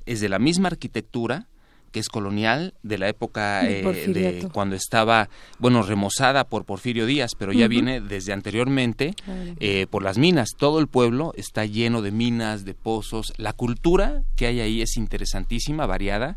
es 0.07 0.21
de 0.21 0.29
la 0.29 0.39
misma 0.39 0.69
arquitectura, 0.69 1.49
que 1.95 2.01
es 2.01 2.09
colonial 2.09 2.75
de 2.83 2.99
la 2.99 3.09
época 3.09 3.63
de, 3.63 3.85
eh, 3.85 4.49
cuando 4.53 4.75
estaba, 4.75 5.29
bueno, 5.61 5.81
remozada 5.81 6.43
por 6.43 6.65
Porfirio 6.65 7.07
Díaz, 7.07 7.37
pero 7.39 7.53
ya 7.53 7.69
viene 7.69 8.01
desde 8.01 8.33
anteriormente 8.33 9.15
eh, 9.61 9.87
por 9.89 10.03
las 10.03 10.19
minas. 10.19 10.49
Todo 10.59 10.81
el 10.81 10.89
pueblo 10.89 11.33
está 11.37 11.67
lleno 11.67 12.03
de 12.03 12.11
minas, 12.11 12.65
de 12.65 12.75
pozos. 12.75 13.33
La 13.37 13.53
cultura 13.53 14.25
que 14.35 14.49
hay 14.49 14.59
ahí 14.59 14.83
es 14.83 14.97
interesantísima, 14.97 15.87
variada, 15.87 16.37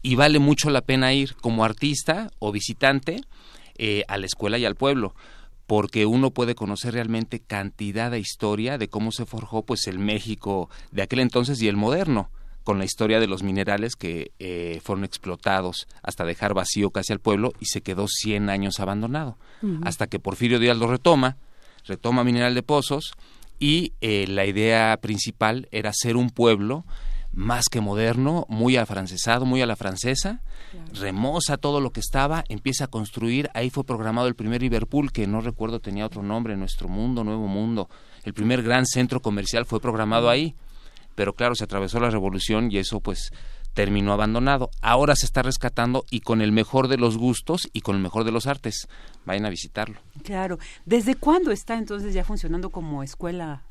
y 0.00 0.14
vale 0.14 0.38
mucho 0.38 0.70
la 0.70 0.82
pena 0.82 1.12
ir 1.12 1.34
como 1.34 1.64
artista 1.64 2.30
o 2.38 2.52
visitante 2.52 3.20
eh, 3.76 4.04
a 4.06 4.16
la 4.16 4.26
escuela 4.26 4.58
y 4.58 4.64
al 4.64 4.76
pueblo 4.76 5.16
porque 5.66 6.06
uno 6.06 6.30
puede 6.30 6.54
conocer 6.54 6.92
realmente 6.92 7.40
cantidad 7.40 8.10
de 8.12 8.20
historia 8.20 8.78
de 8.78 8.88
cómo 8.88 9.10
se 9.10 9.24
forjó 9.24 9.64
pues 9.64 9.88
el 9.88 9.98
México 9.98 10.68
de 10.92 11.02
aquel 11.02 11.20
entonces 11.20 11.60
y 11.62 11.68
el 11.68 11.76
moderno 11.76 12.30
con 12.64 12.78
la 12.78 12.84
historia 12.84 13.20
de 13.20 13.26
los 13.26 13.42
minerales 13.42 13.94
que 13.94 14.32
eh, 14.38 14.80
fueron 14.82 15.04
explotados 15.04 15.86
hasta 16.02 16.24
dejar 16.24 16.54
vacío 16.54 16.90
casi 16.90 17.12
al 17.12 17.20
pueblo 17.20 17.52
y 17.60 17.66
se 17.66 17.82
quedó 17.82 18.08
100 18.08 18.50
años 18.50 18.80
abandonado. 18.80 19.38
Hasta 19.82 20.08
que 20.08 20.18
Porfirio 20.18 20.58
Díaz 20.58 20.76
lo 20.76 20.88
retoma, 20.88 21.38
retoma 21.86 22.24
Mineral 22.24 22.54
de 22.54 22.62
Pozos 22.62 23.12
y 23.58 23.92
eh, 24.00 24.26
la 24.28 24.44
idea 24.44 24.98
principal 25.00 25.68
era 25.70 25.92
ser 25.94 26.16
un 26.16 26.28
pueblo 26.28 26.84
más 27.32 27.68
que 27.68 27.80
moderno, 27.80 28.46
muy 28.48 28.76
afrancesado, 28.76 29.44
muy 29.44 29.60
a 29.60 29.66
la 29.66 29.74
francesa, 29.74 30.40
remoza 30.92 31.56
todo 31.56 31.80
lo 31.80 31.90
que 31.90 32.00
estaba, 32.00 32.44
empieza 32.48 32.84
a 32.84 32.88
construir, 32.88 33.50
ahí 33.54 33.70
fue 33.70 33.84
programado 33.84 34.28
el 34.28 34.36
primer 34.36 34.62
Liverpool, 34.62 35.10
que 35.10 35.26
no 35.26 35.40
recuerdo 35.40 35.80
tenía 35.80 36.06
otro 36.06 36.22
nombre, 36.22 36.56
Nuestro 36.56 36.88
Mundo, 36.88 37.24
Nuevo 37.24 37.48
Mundo, 37.48 37.88
el 38.22 38.34
primer 38.34 38.62
gran 38.62 38.86
centro 38.86 39.20
comercial 39.20 39.66
fue 39.66 39.80
programado 39.80 40.30
ahí, 40.30 40.54
pero 41.14 41.34
claro, 41.34 41.54
se 41.54 41.64
atravesó 41.64 42.00
la 42.00 42.10
revolución 42.10 42.70
y 42.70 42.78
eso 42.78 43.00
pues 43.00 43.30
terminó 43.74 44.12
abandonado. 44.12 44.70
Ahora 44.80 45.16
se 45.16 45.26
está 45.26 45.42
rescatando 45.42 46.04
y 46.10 46.20
con 46.20 46.40
el 46.40 46.52
mejor 46.52 46.88
de 46.88 46.96
los 46.96 47.18
gustos 47.18 47.68
y 47.72 47.80
con 47.80 47.96
el 47.96 48.02
mejor 48.02 48.24
de 48.24 48.32
los 48.32 48.46
artes. 48.46 48.88
Vayan 49.26 49.46
a 49.46 49.50
visitarlo. 49.50 49.98
Claro. 50.22 50.58
¿Desde 50.86 51.16
cuándo 51.16 51.50
está 51.50 51.76
entonces 51.76 52.14
ya 52.14 52.24
funcionando 52.24 52.70
como 52.70 53.02
escuela 53.02 53.62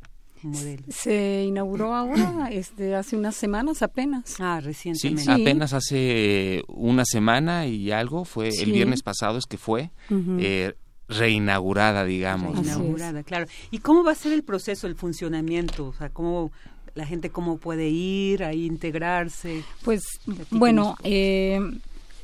modelo? 0.44 0.84
Se 0.90 1.44
inauguró 1.48 1.96
ahora, 1.96 2.50
este, 2.52 2.96
hace 2.96 3.16
unas 3.16 3.36
semanas 3.36 3.82
apenas. 3.82 4.36
Ah, 4.40 4.60
recientemente. 4.62 5.24
Sí, 5.24 5.32
apenas 5.32 5.74
hace 5.74 6.64
una 6.68 7.06
semana 7.06 7.66
y 7.66 7.92
algo, 7.92 8.26
fue 8.26 8.50
el 8.50 8.72
viernes 8.72 9.02
pasado 9.04 9.38
es 9.38 9.46
que 9.46 9.58
fue. 9.58 9.92
eh, 10.12 10.74
reinaugurada, 11.08 12.06
digamos. 12.06 12.58
Reinaugurada, 12.58 13.24
claro. 13.24 13.46
¿Y 13.72 13.80
cómo 13.80 14.04
va 14.04 14.12
a 14.12 14.16
ser 14.16 14.34
el 14.34 14.44
proceso, 14.44 14.88
el 14.88 14.96
funcionamiento? 14.96 15.88
O 15.88 15.94
sea, 15.94 16.10
¿cómo 16.10 16.52
la 16.96 17.06
gente 17.06 17.30
cómo 17.30 17.58
puede 17.58 17.90
ir 17.90 18.44
a 18.44 18.54
integrarse? 18.54 19.64
Pues 19.84 20.04
bueno, 20.52 20.96
eh, 21.04 21.60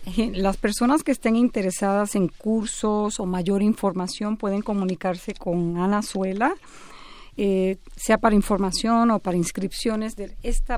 las 0.33 0.57
personas 0.57 1.03
que 1.03 1.11
estén 1.11 1.35
interesadas 1.35 2.15
en 2.15 2.27
cursos 2.27 3.19
o 3.19 3.25
mayor 3.25 3.61
información 3.61 4.37
pueden 4.37 4.61
comunicarse 4.61 5.33
con 5.33 5.77
Ana 5.77 6.01
Suela, 6.01 6.53
eh, 7.37 7.77
sea 7.95 8.17
para 8.17 8.35
información 8.35 9.11
o 9.11 9.19
para 9.19 9.37
inscripciones 9.37 10.15
de 10.15 10.35
esta 10.43 10.77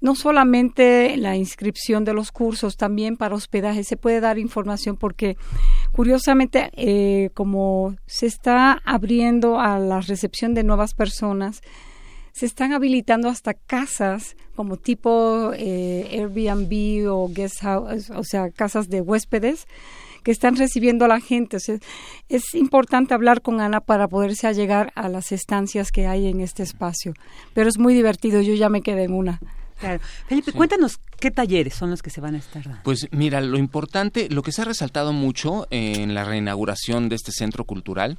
no 0.00 0.14
solamente 0.14 1.16
la 1.16 1.36
inscripción 1.36 2.04
de 2.04 2.14
los 2.14 2.30
cursos, 2.30 2.76
también 2.76 3.16
para 3.16 3.34
hospedaje 3.34 3.82
se 3.82 3.96
puede 3.96 4.20
dar 4.20 4.38
información 4.38 4.96
porque 4.96 5.36
curiosamente 5.92 6.70
eh, 6.74 7.30
como 7.34 7.96
se 8.06 8.26
está 8.26 8.80
abriendo 8.84 9.58
a 9.58 9.78
la 9.78 10.00
recepción 10.00 10.54
de 10.54 10.62
nuevas 10.62 10.94
personas, 10.94 11.62
se 12.38 12.46
están 12.46 12.72
habilitando 12.72 13.28
hasta 13.28 13.52
casas 13.52 14.36
como 14.54 14.76
tipo 14.76 15.50
eh, 15.56 16.08
Airbnb 16.12 17.10
o 17.10 17.28
guest 17.28 17.60
house, 17.62 18.10
o 18.10 18.22
sea, 18.22 18.50
casas 18.50 18.88
de 18.88 19.00
huéspedes 19.00 19.66
que 20.22 20.30
están 20.30 20.54
recibiendo 20.54 21.04
a 21.04 21.08
la 21.08 21.20
gente. 21.20 21.56
es 21.56 22.54
importante 22.54 23.12
hablar 23.12 23.42
con 23.42 23.60
Ana 23.60 23.80
para 23.80 24.06
poderse 24.06 24.52
llegar 24.54 24.92
a 24.94 25.08
las 25.08 25.32
estancias 25.32 25.90
que 25.90 26.06
hay 26.06 26.28
en 26.28 26.40
este 26.40 26.62
espacio. 26.62 27.12
Pero 27.54 27.68
es 27.68 27.76
muy 27.76 27.92
divertido, 27.92 28.40
yo 28.40 28.54
ya 28.54 28.68
me 28.68 28.82
quedé 28.82 29.04
en 29.04 29.14
una. 29.14 29.40
Claro. 29.80 30.00
Felipe, 30.28 30.52
cuéntanos 30.52 31.00
qué 31.18 31.32
talleres 31.32 31.74
son 31.74 31.90
los 31.90 32.02
que 32.02 32.10
se 32.10 32.20
van 32.20 32.36
a 32.36 32.38
estar 32.38 32.62
dando. 32.62 32.82
Pues 32.84 33.08
mira, 33.10 33.40
lo 33.40 33.58
importante, 33.58 34.28
lo 34.28 34.42
que 34.42 34.52
se 34.52 34.62
ha 34.62 34.64
resaltado 34.64 35.12
mucho 35.12 35.66
en 35.70 36.14
la 36.14 36.24
reinauguración 36.24 37.08
de 37.08 37.16
este 37.16 37.32
centro 37.32 37.64
cultural 37.64 38.16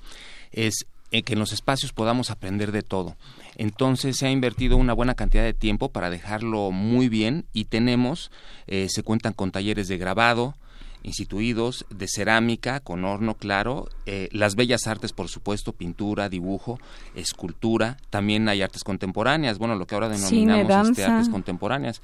es 0.52 0.88
eh, 1.12 1.24
que 1.24 1.34
en 1.34 1.40
los 1.40 1.54
espacios 1.54 1.92
podamos 1.92 2.30
aprender 2.30 2.72
de 2.72 2.84
todo. 2.84 3.16
Entonces 3.60 4.16
se 4.16 4.26
ha 4.26 4.32
invertido 4.32 4.78
una 4.78 4.94
buena 4.94 5.16
cantidad 5.16 5.44
de 5.44 5.54
tiempo 5.54 5.90
para 5.90 6.10
dejarlo 6.10 6.72
muy 6.72 7.10
bien 7.10 7.44
y 7.52 7.66
tenemos, 7.66 8.32
eh, 8.68 8.88
se 8.90 9.04
cuentan 9.04 9.34
con 9.34 9.52
talleres 9.52 9.90
de 9.90 9.98
grabado, 9.98 10.56
instituidos 11.04 11.86
de 11.90 12.08
cerámica 12.08 12.80
con 12.80 13.04
horno 13.04 13.34
claro, 13.36 13.90
eh, 14.06 14.30
las 14.32 14.56
bellas 14.56 14.88
artes 14.88 15.12
por 15.12 15.28
supuesto, 15.28 15.74
pintura, 15.74 16.30
dibujo, 16.30 16.80
escultura, 17.16 17.98
también 18.10 18.48
hay 18.48 18.62
artes 18.62 18.86
contemporáneas, 18.86 19.58
bueno, 19.58 19.76
lo 19.76 19.86
que 19.86 19.96
ahora 19.96 20.08
denominamos 20.08 20.92
este, 20.92 21.04
artes 21.04 21.28
contemporáneas. 21.28 22.02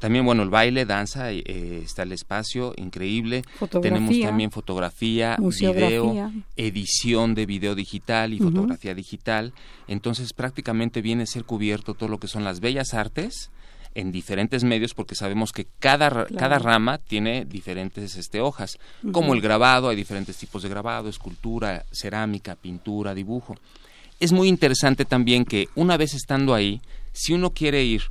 También, 0.00 0.24
bueno, 0.24 0.42
el 0.42 0.48
baile, 0.48 0.86
danza, 0.86 1.30
eh, 1.30 1.82
está 1.84 2.02
el 2.04 2.12
espacio, 2.12 2.72
increíble. 2.76 3.42
Tenemos 3.82 4.18
también 4.20 4.50
fotografía, 4.50 5.36
video, 5.38 6.32
edición 6.56 7.34
de 7.34 7.44
video 7.44 7.74
digital 7.74 8.32
y 8.32 8.38
fotografía 8.38 8.94
digital. 8.94 9.52
Entonces, 9.86 10.32
prácticamente 10.32 11.02
viene 11.02 11.24
a 11.24 11.26
ser 11.26 11.44
cubierto 11.44 11.94
todo 11.94 12.08
lo 12.08 12.18
que 12.18 12.28
son 12.28 12.44
las 12.44 12.60
bellas 12.60 12.94
artes 12.94 13.50
en 13.94 14.12
diferentes 14.12 14.64
medios 14.64 14.94
porque 14.94 15.14
sabemos 15.14 15.52
que 15.52 15.66
cada, 15.78 16.26
cada 16.26 16.58
rama 16.58 16.98
tiene 16.98 17.44
diferentes 17.44 18.16
este, 18.16 18.40
hojas, 18.40 18.78
como 19.12 19.34
el 19.34 19.40
grabado, 19.40 19.88
hay 19.88 19.96
diferentes 19.96 20.36
tipos 20.36 20.62
de 20.62 20.68
grabado, 20.68 21.08
escultura, 21.08 21.84
cerámica, 21.92 22.54
pintura, 22.54 23.14
dibujo. 23.14 23.56
Es 24.18 24.32
muy 24.32 24.48
interesante 24.48 25.04
también 25.04 25.44
que 25.44 25.68
una 25.74 25.96
vez 25.96 26.14
estando 26.14 26.54
ahí, 26.54 26.80
si 27.12 27.32
uno 27.32 27.50
quiere 27.50 27.84
ir 27.84 28.02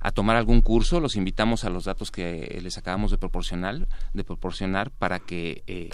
a 0.00 0.12
tomar 0.12 0.36
algún 0.36 0.60
curso, 0.60 1.00
los 1.00 1.16
invitamos 1.16 1.64
a 1.64 1.70
los 1.70 1.84
datos 1.84 2.10
que 2.10 2.58
les 2.62 2.78
acabamos 2.78 3.10
de 3.10 3.18
proporcionar, 3.18 3.88
de 4.12 4.24
proporcionar 4.24 4.90
para 4.90 5.18
que 5.18 5.62
eh, 5.66 5.90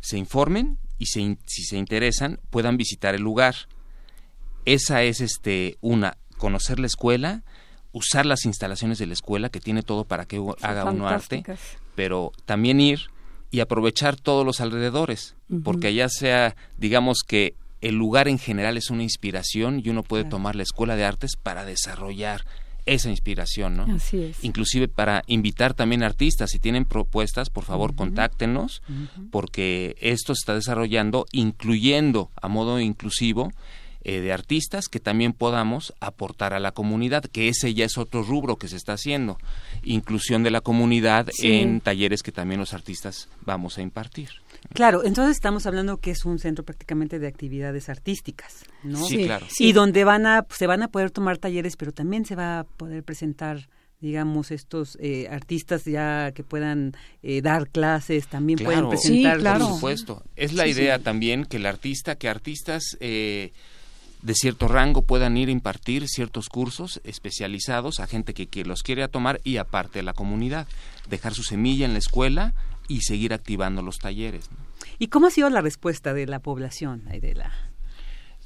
se 0.00 0.18
informen 0.18 0.78
y 0.98 1.06
si 1.06 1.36
se 1.46 1.76
interesan 1.76 2.40
puedan 2.50 2.76
visitar 2.76 3.14
el 3.14 3.22
lugar. 3.22 3.54
Esa 4.64 5.02
es 5.02 5.20
este 5.20 5.76
una 5.80 6.16
conocer 6.38 6.78
la 6.78 6.86
escuela, 6.86 7.42
usar 7.92 8.26
las 8.26 8.44
instalaciones 8.44 8.98
de 8.98 9.06
la 9.06 9.12
escuela 9.14 9.48
que 9.48 9.60
tiene 9.60 9.82
todo 9.82 10.04
para 10.04 10.26
que 10.26 10.42
haga 10.62 10.84
uno 10.84 11.08
arte, 11.08 11.42
pero 11.94 12.32
también 12.44 12.80
ir 12.80 13.10
y 13.50 13.60
aprovechar 13.60 14.16
todos 14.16 14.44
los 14.44 14.60
alrededores, 14.60 15.36
porque 15.62 15.88
allá 15.88 16.08
sea, 16.08 16.56
digamos 16.76 17.18
que 17.26 17.54
el 17.80 17.94
lugar 17.94 18.28
en 18.28 18.38
general 18.38 18.76
es 18.76 18.90
una 18.90 19.04
inspiración 19.04 19.80
y 19.84 19.90
uno 19.90 20.02
puede 20.02 20.24
tomar 20.24 20.56
la 20.56 20.64
escuela 20.64 20.96
de 20.96 21.04
artes 21.04 21.36
para 21.40 21.64
desarrollar 21.64 22.44
esa 22.86 23.10
inspiración, 23.10 23.76
¿no? 23.76 23.84
Así 23.94 24.22
es. 24.22 24.44
Inclusive 24.44 24.88
para 24.88 25.22
invitar 25.26 25.74
también 25.74 26.02
artistas, 26.02 26.50
si 26.50 26.58
tienen 26.58 26.84
propuestas, 26.84 27.50
por 27.50 27.64
favor, 27.64 27.94
contáctenos, 27.94 28.82
porque 29.30 29.96
esto 30.00 30.34
se 30.34 30.40
está 30.40 30.54
desarrollando, 30.54 31.26
incluyendo 31.32 32.30
a 32.40 32.48
modo 32.48 32.80
inclusivo, 32.80 33.50
eh, 34.06 34.20
de 34.20 34.34
artistas 34.34 34.90
que 34.90 35.00
también 35.00 35.32
podamos 35.32 35.94
aportar 35.98 36.52
a 36.52 36.60
la 36.60 36.72
comunidad, 36.72 37.24
que 37.24 37.48
ese 37.48 37.72
ya 37.72 37.86
es 37.86 37.96
otro 37.96 38.22
rubro 38.22 38.56
que 38.56 38.68
se 38.68 38.76
está 38.76 38.92
haciendo, 38.92 39.38
inclusión 39.82 40.42
de 40.42 40.50
la 40.50 40.60
comunidad 40.60 41.28
en 41.42 41.80
talleres 41.80 42.22
que 42.22 42.30
también 42.30 42.60
los 42.60 42.74
artistas 42.74 43.30
vamos 43.46 43.78
a 43.78 43.82
impartir. 43.82 44.28
Claro, 44.72 45.04
entonces 45.04 45.36
estamos 45.36 45.66
hablando 45.66 45.98
que 45.98 46.10
es 46.10 46.24
un 46.24 46.38
centro 46.38 46.64
prácticamente 46.64 47.18
de 47.18 47.28
actividades 47.28 47.88
artísticas, 47.88 48.64
¿no? 48.82 49.04
Sí, 49.04 49.24
claro. 49.24 49.46
Y 49.58 49.72
donde 49.72 50.04
van 50.04 50.26
a, 50.26 50.46
se 50.50 50.66
van 50.66 50.82
a 50.82 50.88
poder 50.88 51.10
tomar 51.10 51.38
talleres, 51.38 51.76
pero 51.76 51.92
también 51.92 52.24
se 52.24 52.34
va 52.34 52.60
a 52.60 52.64
poder 52.64 53.04
presentar 53.04 53.68
digamos 54.00 54.50
estos 54.50 54.98
eh, 55.00 55.28
artistas 55.30 55.84
ya 55.84 56.32
que 56.32 56.42
puedan 56.44 56.92
eh, 57.22 57.40
dar 57.40 57.68
clases 57.70 58.26
también 58.26 58.58
pueden 58.58 58.88
presentar 58.88 59.40
por 59.40 59.74
supuesto. 59.74 60.22
Es 60.36 60.52
la 60.52 60.66
idea 60.66 60.98
también 60.98 61.46
que 61.46 61.56
el 61.56 61.64
artista 61.64 62.16
que 62.16 62.28
artistas 62.28 62.98
eh, 63.00 63.52
de 64.20 64.34
cierto 64.34 64.68
rango 64.68 65.02
puedan 65.02 65.38
ir 65.38 65.48
a 65.48 65.52
impartir 65.52 66.06
ciertos 66.08 66.50
cursos 66.50 67.00
especializados 67.04 67.98
a 67.98 68.06
gente 68.06 68.34
que, 68.34 68.46
que 68.46 68.64
los 68.64 68.82
quiere 68.82 69.08
tomar 69.08 69.40
y 69.42 69.56
aparte 69.56 70.00
de 70.00 70.02
la 70.02 70.12
comunidad. 70.12 70.66
Dejar 71.08 71.32
su 71.32 71.42
semilla 71.42 71.86
en 71.86 71.92
la 71.94 71.98
escuela 71.98 72.54
y 72.88 73.00
seguir 73.00 73.32
activando 73.32 73.82
los 73.82 73.98
talleres 73.98 74.48
y 74.98 75.08
cómo 75.08 75.26
ha 75.26 75.30
sido 75.30 75.50
la 75.50 75.60
respuesta 75.60 76.14
de 76.14 76.26
la 76.26 76.40
población 76.40 77.04
de 77.04 77.34
la 77.34 77.52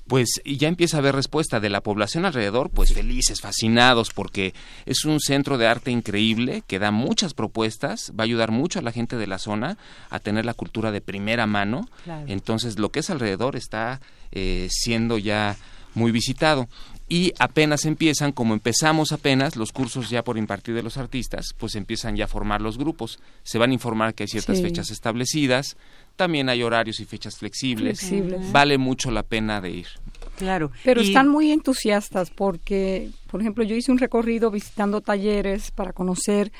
pues 0.09 0.41
ya 0.45 0.69
empieza 0.69 0.97
a 0.97 1.01
haber 1.01 1.15
respuesta 1.15 1.61
de 1.61 1.69
la 1.69 1.83
población 1.83 2.25
alrededor, 2.25 2.71
pues 2.71 2.95
felices, 2.95 3.43
fascinados, 3.43 4.11
porque 4.11 4.55
es 4.87 5.05
un 5.05 5.21
centro 5.21 5.59
de 5.59 5.67
arte 5.67 5.91
increíble 5.91 6.63
que 6.67 6.79
da 6.79 6.91
muchas 6.91 7.35
propuestas, 7.35 8.11
va 8.19 8.23
a 8.23 8.25
ayudar 8.25 8.51
mucho 8.51 8.79
a 8.79 8.83
la 8.83 8.91
gente 8.91 9.17
de 9.17 9.27
la 9.27 9.39
zona 9.39 9.77
a 10.09 10.19
tener 10.19 10.47
la 10.47 10.55
cultura 10.55 10.93
de 10.93 11.03
primera 11.03 11.47
mano. 11.47 11.91
Entonces, 12.27 12.79
lo 12.79 12.91
que 12.91 13.01
es 13.01 13.11
alrededor 13.11 13.55
está 13.55 14.01
eh, 14.33 14.69
siendo 14.71 15.19
ya 15.19 15.57
muy 15.95 16.11
visitado 16.11 16.69
y 17.09 17.33
apenas 17.39 17.87
empiezan, 17.87 18.33
como 18.33 18.53
empezamos 18.53 19.13
apenas, 19.13 19.57
los 19.57 19.73
cursos 19.73 20.11
ya 20.11 20.23
por 20.23 20.37
impartir 20.37 20.75
de 20.75 20.83
los 20.83 20.99
artistas, 20.99 21.55
pues 21.57 21.75
empiezan 21.75 22.17
ya 22.17 22.27
a 22.27 22.29
formar 22.29 22.61
los 22.61 22.77
grupos. 22.77 23.19
Se 23.43 23.59
van 23.59 23.71
a 23.71 23.75
informar 23.75 24.15
que 24.15 24.25
hay 24.25 24.29
ciertas 24.29 24.61
fechas 24.61 24.91
establecidas, 24.91 25.77
también 26.17 26.49
hay 26.49 26.63
horarios 26.63 27.01
y 27.01 27.07
fechas 27.07 27.39
flexibles. 27.39 28.13
Vale 28.53 28.77
mucho 28.77 29.11
la 29.11 29.23
pena 29.23 29.61
de 29.61 29.71
ir. 29.71 29.87
Claro. 30.37 30.71
Pero 30.85 31.01
están 31.01 31.29
muy 31.29 31.51
entusiastas 31.51 32.31
porque, 32.31 33.11
por 33.31 33.41
ejemplo, 33.41 33.65
yo 33.65 33.75
hice 33.75 33.91
un 33.91 33.99
recorrido 33.99 34.51
visitando 34.51 35.01
talleres 35.01 35.71
para 35.71 35.93
conocer 35.93 36.53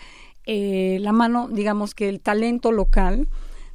eh, 0.47 0.99
la 1.01 1.13
mano, 1.13 1.49
digamos 1.49 1.95
que 1.95 2.09
el 2.09 2.21
talento 2.21 2.73
local 2.73 3.29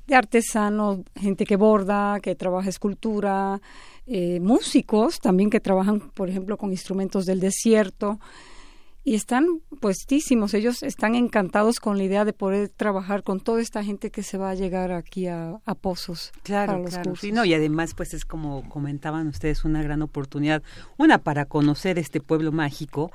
de 0.08 0.16
artesanos, 0.16 1.00
gente 1.16 1.46
que 1.46 1.56
borda, 1.56 2.20
que 2.20 2.36
trabaja 2.36 2.70
escultura, 2.70 3.62
eh, 4.06 4.40
músicos 4.40 5.20
también 5.20 5.50
que 5.50 5.60
trabajan, 5.60 6.00
por 6.00 6.30
ejemplo, 6.30 6.58
con 6.58 6.72
instrumentos 6.72 7.26
del 7.26 7.40
desierto 7.40 8.20
y 9.06 9.16
están 9.16 9.60
puestísimos, 9.82 10.54
ellos 10.54 10.82
están 10.82 11.16
encantados 11.16 11.82
con 11.82 11.98
la 11.98 12.06
idea 12.06 12.24
de 12.24 12.32
poder 12.32 12.70
trabajar 12.70 13.24
con 13.24 13.42
toda 13.42 13.62
esta 13.62 13.84
gente 13.84 14.12
que 14.12 14.24
se 14.24 14.38
va 14.38 14.52
a 14.52 14.56
llegar 14.56 14.94
aquí 14.94 15.28
a, 15.28 15.60
Pozos. 15.82 16.32
Claro, 16.44 16.84
claro. 16.86 17.14
no, 17.34 17.44
y 17.44 17.54
además, 17.54 17.94
pues 17.96 18.14
es 18.14 18.24
como 18.24 18.68
comentaban 18.70 19.28
ustedes, 19.28 19.66
una 19.66 19.84
gran 19.84 20.02
oportunidad, 20.02 20.64
una 20.98 21.18
para 21.18 21.46
conocer 21.46 22.00
este 22.00 22.22
pueblo 22.22 22.54
mágico 22.54 23.12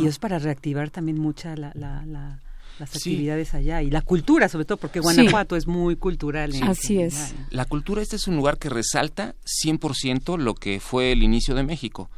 y 0.00 0.06
es 0.06 0.18
para 0.18 0.40
reactivar 0.40 0.90
también 0.90 1.20
mucha 1.20 1.54
la, 1.54 1.70
la, 1.74 2.40
las 2.78 2.94
actividades 2.94 3.54
allá 3.54 3.82
y 3.82 3.90
la 3.90 4.02
cultura 4.02 4.48
sobre 4.48 4.64
todo 4.64 4.78
porque 4.78 5.00
Guanajuato 5.00 5.56
es 5.56 5.66
muy 5.66 5.96
cultural. 5.96 6.52
Así 6.62 7.00
es. 7.00 7.34
La 7.50 7.64
cultura 7.64 8.02
este 8.02 8.16
es 8.16 8.28
un 8.28 8.36
lugar 8.36 8.58
que 8.58 8.68
resalta 8.68 9.34
100% 9.64 10.38
lo 10.38 10.54
que 10.54 10.80
fue 10.80 11.12
el 11.12 11.22
inicio 11.22 11.54
de 11.54 11.62
México. 11.62 12.10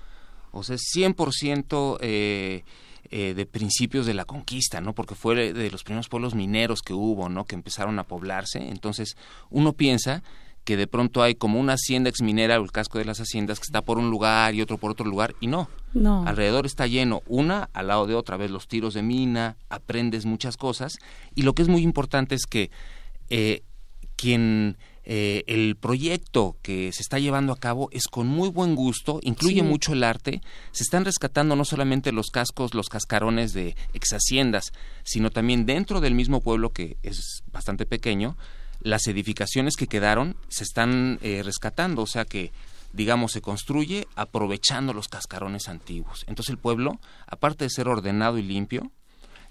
O 0.52 0.62
sea, 0.62 0.76
100% 0.76 1.98
eh, 2.00 2.64
eh, 3.10 3.34
de 3.34 3.46
principios 3.46 4.06
de 4.06 4.14
la 4.14 4.24
conquista, 4.24 4.80
¿no? 4.80 4.94
Porque 4.94 5.14
fue 5.14 5.52
de 5.52 5.70
los 5.70 5.84
primeros 5.84 6.08
pueblos 6.08 6.34
mineros 6.34 6.82
que 6.82 6.92
hubo, 6.92 7.28
¿no? 7.28 7.44
Que 7.44 7.54
empezaron 7.54 7.98
a 7.98 8.04
poblarse. 8.04 8.58
Entonces, 8.68 9.16
uno 9.50 9.72
piensa 9.72 10.22
que 10.70 10.76
de 10.76 10.86
pronto 10.86 11.20
hay 11.24 11.34
como 11.34 11.58
una 11.58 11.72
hacienda 11.72 12.10
exminera 12.10 12.60
o 12.60 12.62
el 12.62 12.70
casco 12.70 12.98
de 12.98 13.04
las 13.04 13.18
haciendas 13.18 13.58
que 13.58 13.64
está 13.64 13.82
por 13.82 13.98
un 13.98 14.08
lugar 14.08 14.54
y 14.54 14.62
otro 14.62 14.78
por 14.78 14.92
otro 14.92 15.04
lugar 15.04 15.34
y 15.40 15.48
no. 15.48 15.68
No. 15.94 16.24
Alrededor 16.24 16.64
está 16.64 16.86
lleno, 16.86 17.24
una 17.26 17.68
al 17.72 17.88
lado 17.88 18.06
de 18.06 18.14
otra, 18.14 18.36
vez 18.36 18.52
los 18.52 18.68
tiros 18.68 18.94
de 18.94 19.02
mina, 19.02 19.56
aprendes 19.68 20.26
muchas 20.26 20.56
cosas 20.56 20.98
y 21.34 21.42
lo 21.42 21.54
que 21.54 21.62
es 21.62 21.68
muy 21.68 21.82
importante 21.82 22.36
es 22.36 22.46
que 22.46 22.70
eh, 23.30 23.64
quien 24.14 24.78
eh, 25.02 25.42
el 25.48 25.74
proyecto 25.74 26.56
que 26.62 26.92
se 26.92 27.02
está 27.02 27.18
llevando 27.18 27.52
a 27.52 27.58
cabo 27.58 27.88
es 27.90 28.06
con 28.06 28.28
muy 28.28 28.48
buen 28.48 28.76
gusto, 28.76 29.18
incluye 29.24 29.64
mucho 29.64 29.92
el 29.92 30.04
arte, 30.04 30.40
se 30.70 30.84
están 30.84 31.04
rescatando 31.04 31.56
no 31.56 31.64
solamente 31.64 32.12
los 32.12 32.28
cascos, 32.28 32.74
los 32.74 32.88
cascarones 32.88 33.52
de 33.54 33.74
ex 33.92 34.12
haciendas, 34.12 34.70
sino 35.02 35.30
también 35.30 35.66
dentro 35.66 36.00
del 36.00 36.14
mismo 36.14 36.40
pueblo 36.40 36.70
que 36.70 36.96
es 37.02 37.42
bastante 37.50 37.86
pequeño, 37.86 38.36
las 38.80 39.06
edificaciones 39.06 39.76
que 39.76 39.86
quedaron 39.86 40.36
se 40.48 40.64
están 40.64 41.18
eh, 41.22 41.42
rescatando, 41.44 42.02
o 42.02 42.06
sea 42.06 42.24
que 42.24 42.52
digamos, 42.92 43.32
se 43.32 43.40
construye 43.40 44.08
aprovechando 44.16 44.92
los 44.92 45.08
cascarones 45.08 45.68
antiguos. 45.68 46.24
Entonces 46.26 46.50
el 46.50 46.58
pueblo, 46.58 46.98
aparte 47.26 47.64
de 47.64 47.70
ser 47.70 47.88
ordenado 47.88 48.38
y 48.38 48.42
limpio, 48.42 48.90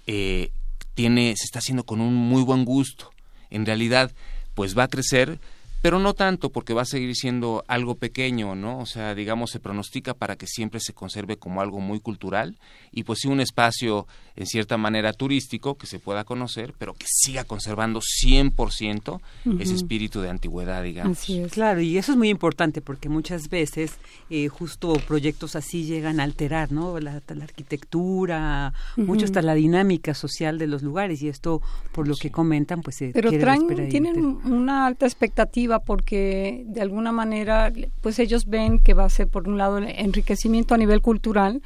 eh, 0.06 0.52
tiene, 0.94 1.34
se 1.36 1.44
está 1.44 1.60
haciendo 1.60 1.84
con 1.84 2.00
un 2.00 2.14
muy 2.14 2.42
buen 2.42 2.64
gusto. 2.64 3.10
En 3.48 3.64
realidad, 3.66 4.12
pues 4.54 4.76
va 4.76 4.84
a 4.84 4.88
crecer 4.88 5.40
pero 5.82 5.98
no 5.98 6.14
tanto 6.14 6.50
porque 6.50 6.74
va 6.74 6.82
a 6.82 6.86
seguir 6.86 7.14
siendo 7.14 7.64
algo 7.66 7.94
pequeño, 7.94 8.54
¿no? 8.54 8.78
O 8.78 8.86
sea, 8.86 9.14
digamos, 9.14 9.50
se 9.50 9.60
pronostica 9.60 10.14
para 10.14 10.36
que 10.36 10.46
siempre 10.46 10.80
se 10.80 10.92
conserve 10.92 11.36
como 11.36 11.60
algo 11.60 11.80
muy 11.80 12.00
cultural 12.00 12.58
y 12.92 13.04
pues 13.04 13.20
sí 13.20 13.28
un 13.28 13.40
espacio 13.40 14.06
en 14.36 14.46
cierta 14.46 14.76
manera 14.76 15.12
turístico 15.12 15.76
que 15.76 15.86
se 15.86 15.98
pueda 15.98 16.24
conocer, 16.24 16.74
pero 16.78 16.94
que 16.94 17.06
siga 17.08 17.44
conservando 17.44 18.00
100% 18.00 19.20
ese 19.58 19.74
espíritu 19.74 20.20
de 20.20 20.30
antigüedad, 20.30 20.82
digamos. 20.82 21.18
Así 21.18 21.40
es. 21.40 21.52
Claro, 21.52 21.80
y 21.80 21.98
eso 21.98 22.12
es 22.12 22.18
muy 22.18 22.28
importante 22.28 22.80
porque 22.80 23.08
muchas 23.08 23.48
veces 23.48 23.98
eh, 24.28 24.48
justo 24.48 24.94
proyectos 25.06 25.56
así 25.56 25.84
llegan 25.84 26.20
a 26.20 26.24
alterar, 26.24 26.72
¿no? 26.72 26.98
La, 27.00 27.20
arquitectura, 27.42 28.72
mucho 28.96 29.24
hasta 29.24 29.42
la 29.42 29.54
dinámica 29.54 30.14
social 30.14 30.58
de 30.58 30.66
los 30.66 30.82
lugares 30.82 31.22
y 31.22 31.28
esto, 31.28 31.62
por 31.92 32.06
lo 32.08 32.16
que 32.16 32.30
comentan, 32.30 32.82
pues 32.82 32.96
se 32.96 33.10
Pero 33.12 33.30
tienen 33.30 34.18
una 34.44 34.86
alta 34.86 35.06
expectativa 35.06 35.69
porque 35.78 36.64
de 36.66 36.80
alguna 36.80 37.12
manera 37.12 37.72
pues 38.00 38.18
ellos 38.18 38.46
ven 38.46 38.78
que 38.78 38.94
va 38.94 39.04
a 39.04 39.10
ser 39.10 39.28
por 39.28 39.48
un 39.48 39.56
lado 39.56 39.78
el 39.78 39.88
enriquecimiento 39.88 40.74
a 40.74 40.78
nivel 40.78 41.00
cultural, 41.00 41.62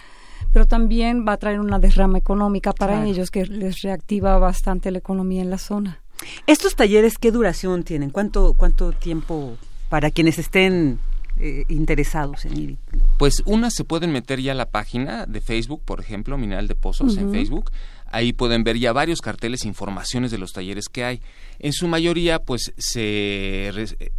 pero 0.53 0.67
también 0.67 1.25
va 1.27 1.33
a 1.33 1.37
traer 1.39 1.59
una 1.59 1.79
derrama 1.79 2.19
económica 2.19 2.73
para 2.73 3.07
ellos 3.07 3.31
que 3.31 3.47
les 3.47 3.83
reactiva 3.83 4.39
bastante 4.39 4.91
la 4.91 4.99
economía 4.99 5.43
en 5.43 5.51
la 5.51 5.59
zona. 5.59 6.01
¿Estos 6.47 6.77
talleres 6.77 7.19
qué 7.19 7.33
duración 7.33 7.83
tienen? 7.83 8.11
¿Cuánto, 8.11 8.55
cuánto 8.55 8.93
tiempo 8.93 9.57
para 9.89 10.11
quienes 10.11 10.39
estén 10.39 10.99
eh, 11.39 11.65
interesados 11.69 12.45
en 12.45 12.57
ir? 12.57 12.77
Pues 13.19 13.43
unas 13.47 13.75
se 13.75 13.85
pueden 13.85 14.13
meter 14.13 14.41
ya 14.41 14.53
a 14.53 14.55
la 14.55 14.71
página 14.71 15.27
de 15.27 15.41
Facebook, 15.41 15.83
por 15.85 16.01
ejemplo, 16.01 16.39
Mineral 16.39 16.69
de 16.69 16.75
Pozos 16.75 17.17
en 17.17 17.33
Facebook. 17.33 17.71
Ahí 18.15 18.33
pueden 18.33 18.63
ver 18.63 18.79
ya 18.79 18.93
varios 18.93 19.21
carteles 19.21 19.65
e 19.65 19.69
informaciones 19.69 20.31
de 20.31 20.39
los 20.39 20.53
talleres 20.53 20.89
que 20.89 21.03
hay. 21.03 21.21
En 21.59 21.73
su 21.73 21.89
mayoría, 21.89 22.39
pues, 22.39 22.73
se 22.79 23.73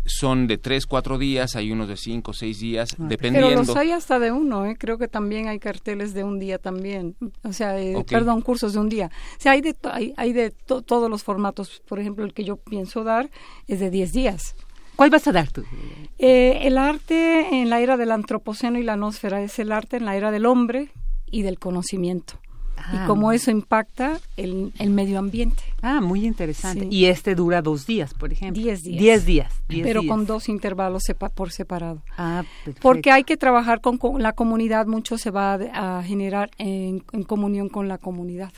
son 0.06 0.48
de 0.48 0.58
tres, 0.58 0.86
cuatro 0.86 1.18
días, 1.18 1.56
hay 1.56 1.72
unos 1.72 1.88
de 1.88 1.96
cinco, 1.96 2.34
seis 2.34 2.60
días, 2.60 2.90
dependiendo. 2.98 3.48
Pero 3.48 3.64
los 3.64 3.76
hay 3.78 3.92
hasta 3.92 4.20
de 4.20 4.34
uno, 4.34 4.66
¿eh? 4.66 4.76
creo 4.78 4.98
que 4.98 5.08
también 5.08 5.48
hay 5.48 5.60
carteles 5.60 6.14
de 6.14 6.26
un 6.26 6.40
día 6.40 6.58
también, 6.58 7.16
o 7.44 7.54
sea, 7.54 7.80
eh, 7.80 7.96
perdón, 8.06 8.42
cursos 8.42 8.74
de 8.74 8.80
un 8.80 8.90
día. 8.90 9.10
O 9.38 9.42
sea, 9.42 9.54
hay 9.54 9.62
de, 9.62 9.74
hay, 9.84 10.14
hay 10.18 10.34
de 10.34 10.52
todos 10.52 11.10
los 11.10 11.24
formatos, 11.24 11.82
por 11.88 12.02
ejemplo, 12.02 12.26
el 12.26 12.34
que 12.34 12.44
yo 12.44 12.58
pienso 12.58 13.06
dar 13.06 13.30
es 13.68 13.80
de 13.80 13.90
diez 13.92 14.12
días. 14.12 14.58
¿Cuál 14.98 15.10
vas 15.10 15.26
a 15.30 15.32
dar 15.32 15.50
tú? 15.54 15.64
Eh, 16.20 16.60
el 16.64 16.78
arte 16.78 17.62
en 17.62 17.70
la 17.70 17.80
era 17.80 17.96
del 17.96 18.12
antropoceno 18.12 18.78
y 18.78 18.84
la 18.84 18.98
nosfera 18.98 19.42
es 19.42 19.58
el 19.58 19.72
arte 19.72 19.96
en 19.96 20.04
la 20.04 20.18
era 20.18 20.32
del 20.32 20.46
hombre 20.46 20.90
y 21.28 21.44
del 21.44 21.60
conocimiento 21.60 22.42
y 22.94 22.98
ah. 22.98 23.06
cómo 23.08 23.32
eso 23.32 23.52
impacta 23.52 24.20
el, 24.38 24.74
el, 24.78 24.90
medio 24.90 25.18
ambiente. 25.18 25.64
Ah, 25.82 26.02
muy 26.02 26.26
interesante. 26.26 26.88
Y 26.90 27.06
este 27.06 27.36
dura 27.36 27.62
dos 27.62 27.86
días, 27.86 28.14
por 28.14 28.32
ejemplo. 28.32 28.62
Diez 28.62 28.84
días. 28.84 29.00
Diez 29.00 29.26
días. 29.26 29.54
pero 29.68 30.06
con 30.06 30.26
dos 30.26 30.50
intervalos 30.50 31.04
por 31.34 31.52
separado. 31.52 32.02
Ah, 32.18 32.44
perfecto. 32.64 32.82
Porque 32.82 33.12
hay 33.12 33.24
que 33.24 33.38
trabajar 33.38 33.82
con, 33.82 34.00
la 34.22 34.34
comunidad, 34.34 34.88
mucho 34.88 35.18
se 35.18 35.32
va 35.32 35.54
a, 35.54 36.04
generar 36.04 36.52
en, 36.58 37.00
comunión 37.28 37.70
con 37.70 37.88
la 37.88 37.98
comunidad. 37.98 38.52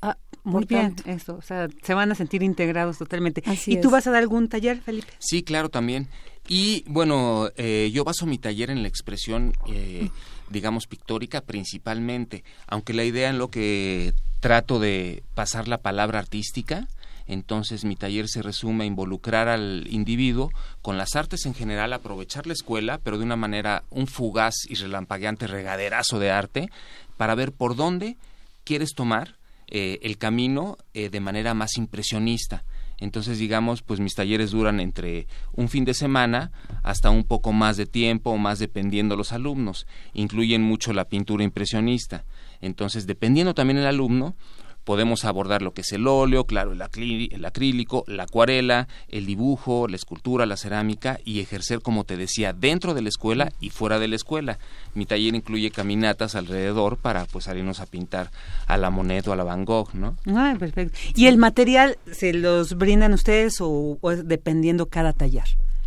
Ah, 0.00 0.16
muy 0.42 0.64
bien, 0.66 0.94
eso, 1.06 1.36
o 1.36 1.42
sea, 1.42 1.68
se 1.82 1.94
van 1.94 2.12
a 2.12 2.14
sentir 2.14 2.42
integrados 2.42 2.98
totalmente. 2.98 3.42
¿Y 3.66 3.80
tú 3.80 3.90
vas 3.90 4.06
a 4.06 4.10
dar 4.10 4.22
algún 4.22 4.48
taller, 4.48 4.80
Felipe? 4.80 5.08
Sí, 5.18 5.42
claro, 5.42 5.70
también. 5.70 6.08
Y 6.46 6.84
bueno, 6.86 7.48
eh, 7.56 7.90
yo 7.92 8.04
baso 8.04 8.26
mi 8.26 8.38
taller 8.38 8.70
en 8.70 8.82
la 8.82 8.88
expresión 8.88 9.54
eh, 9.66 10.10
digamos, 10.50 10.86
pictórica 10.86 11.40
principalmente, 11.40 12.44
aunque 12.66 12.94
la 12.94 13.04
idea 13.04 13.30
en 13.30 13.38
lo 13.38 13.48
que 13.48 14.14
trato 14.40 14.78
de 14.78 15.22
pasar 15.34 15.68
la 15.68 15.78
palabra 15.78 16.18
artística, 16.18 16.86
entonces 17.26 17.84
mi 17.84 17.96
taller 17.96 18.28
se 18.28 18.42
resume 18.42 18.84
a 18.84 18.86
involucrar 18.86 19.48
al 19.48 19.86
individuo 19.88 20.50
con 20.82 20.98
las 20.98 21.16
artes 21.16 21.46
en 21.46 21.54
general, 21.54 21.92
aprovechar 21.92 22.46
la 22.46 22.52
escuela, 22.52 22.98
pero 23.02 23.18
de 23.18 23.24
una 23.24 23.36
manera 23.36 23.84
un 23.90 24.06
fugaz 24.06 24.54
y 24.68 24.74
relampagueante 24.74 25.46
regaderazo 25.46 26.18
de 26.18 26.30
arte, 26.30 26.68
para 27.16 27.34
ver 27.34 27.52
por 27.52 27.76
dónde 27.76 28.16
quieres 28.64 28.94
tomar 28.94 29.36
eh, 29.68 29.98
el 30.02 30.18
camino 30.18 30.76
eh, 30.92 31.08
de 31.08 31.20
manera 31.20 31.54
más 31.54 31.76
impresionista. 31.78 32.64
Entonces, 32.98 33.38
digamos, 33.38 33.82
pues 33.82 34.00
mis 34.00 34.14
talleres 34.14 34.50
duran 34.50 34.80
entre 34.80 35.26
un 35.52 35.68
fin 35.68 35.84
de 35.84 35.94
semana 35.94 36.52
hasta 36.82 37.10
un 37.10 37.24
poco 37.24 37.52
más 37.52 37.76
de 37.76 37.86
tiempo 37.86 38.30
o 38.30 38.38
más 38.38 38.58
dependiendo 38.58 39.16
los 39.16 39.32
alumnos. 39.32 39.86
Incluyen 40.12 40.62
mucho 40.62 40.92
la 40.92 41.06
pintura 41.06 41.44
impresionista. 41.44 42.24
Entonces, 42.60 43.06
dependiendo 43.06 43.54
también 43.54 43.78
el 43.78 43.86
alumno, 43.86 44.36
podemos 44.84 45.24
abordar 45.24 45.62
lo 45.62 45.72
que 45.72 45.80
es 45.80 45.92
el 45.92 46.06
óleo, 46.06 46.44
claro, 46.44 46.72
el, 46.72 46.82
acrílico, 46.82 48.04
la 48.06 48.24
acuarela, 48.24 48.88
el 49.08 49.26
dibujo, 49.26 49.88
la 49.88 49.96
escultura, 49.96 50.46
la 50.46 50.56
cerámica 50.56 51.18
y 51.24 51.40
ejercer, 51.40 51.80
como 51.80 52.04
te 52.04 52.16
decía, 52.16 52.52
dentro 52.52 52.94
de 52.94 53.02
la 53.02 53.08
escuela 53.08 53.52
y 53.60 53.70
fuera 53.70 53.98
de 53.98 54.08
la 54.08 54.16
escuela. 54.16 54.58
Mi 54.94 55.06
taller 55.06 55.34
incluye 55.34 55.70
caminatas 55.70 56.34
alrededor 56.34 56.98
para 56.98 57.24
pues 57.24 57.46
salirnos 57.46 57.80
a 57.80 57.86
pintar 57.86 58.30
a 58.66 58.76
la 58.76 58.90
Monet 58.90 59.26
o 59.26 59.32
a 59.32 59.36
la 59.36 59.44
Van 59.44 59.64
Gogh, 59.64 59.94
¿no? 59.94 60.16
Ah, 60.26 60.54
perfecto. 60.58 60.98
¿Y 61.14 61.26
el 61.26 61.38
material 61.38 61.98
se 62.10 62.32
los 62.32 62.76
brindan 62.76 63.12
ustedes 63.12 63.60
o, 63.60 63.98
o 64.00 64.10
es 64.10 64.28
dependiendo 64.28 64.86
cada 64.86 65.12
taller? 65.12 65.44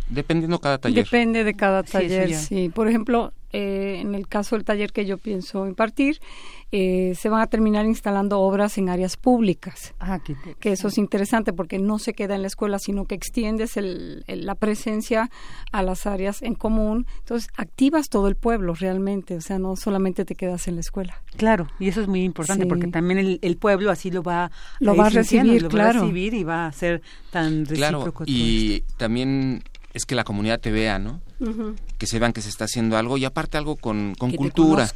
Dependiendo 0.08 0.58
cada 0.60 0.78
taller. 0.78 1.04
Depende 1.04 1.44
de 1.44 1.54
cada 1.54 1.82
taller, 1.82 2.34
sí. 2.34 2.70
Por 2.70 2.88
ejemplo, 2.88 3.32
eh, 3.52 3.98
en 4.00 4.14
el 4.14 4.28
caso 4.28 4.56
del 4.56 4.64
taller 4.64 4.92
que 4.92 5.06
yo 5.06 5.16
pienso 5.16 5.66
impartir, 5.66 6.20
eh, 6.70 7.14
se 7.16 7.30
van 7.30 7.40
a 7.40 7.46
terminar 7.46 7.86
instalando 7.86 8.40
obras 8.40 8.76
en 8.76 8.90
áreas 8.90 9.16
públicas. 9.16 9.94
Ah, 10.00 10.20
que 10.60 10.72
eso 10.72 10.88
es 10.88 10.98
interesante 10.98 11.54
porque 11.54 11.78
no 11.78 11.98
se 11.98 12.12
queda 12.12 12.34
en 12.34 12.42
la 12.42 12.48
escuela, 12.48 12.78
sino 12.78 13.06
que 13.06 13.14
extiendes 13.14 13.78
el, 13.78 14.22
la 14.26 14.54
presencia 14.54 15.30
a 15.72 15.82
las 15.82 16.06
áreas 16.06 16.42
en 16.42 16.54
común. 16.54 17.06
Entonces, 17.20 17.48
activas 17.56 18.10
todo 18.10 18.28
el 18.28 18.36
pueblo 18.36 18.74
realmente, 18.74 19.36
o 19.36 19.40
sea, 19.40 19.58
no 19.58 19.76
solamente 19.76 20.26
te 20.26 20.34
quedas 20.34 20.68
en 20.68 20.74
la 20.74 20.82
escuela. 20.82 21.22
Claro, 21.38 21.68
y 21.78 21.88
eso 21.88 22.02
es 22.02 22.08
muy 22.08 22.22
importante 22.24 22.66
porque 22.66 22.88
también 22.88 23.18
el, 23.18 23.38
el, 23.40 23.56
pueblo 23.56 23.90
así 23.90 24.10
lo 24.10 24.22
va, 24.22 24.50
lo 24.78 24.94
va 24.94 25.06
a 25.06 25.10
recibir, 25.10 25.62
lo 25.62 25.68
claro. 25.70 26.00
va 26.00 26.00
a 26.00 26.02
recibir 26.02 26.34
y 26.34 26.44
va 26.44 26.66
a 26.66 26.72
ser 26.72 27.00
tan 27.30 27.64
recíproco. 27.64 28.24
Claro, 28.24 28.26
y 28.26 28.84
también 28.98 29.62
es 29.98 30.06
que 30.06 30.14
la 30.14 30.24
comunidad 30.24 30.60
te 30.60 30.70
vea, 30.70 30.98
¿no? 30.98 31.20
Que 31.98 32.06
se 32.06 32.18
vean 32.18 32.32
que 32.32 32.40
se 32.40 32.48
está 32.48 32.64
haciendo 32.64 32.96
algo 32.96 33.18
y 33.18 33.24
aparte 33.24 33.58
algo 33.58 33.76
con, 33.76 34.14
con 34.16 34.32
cultura, 34.32 34.88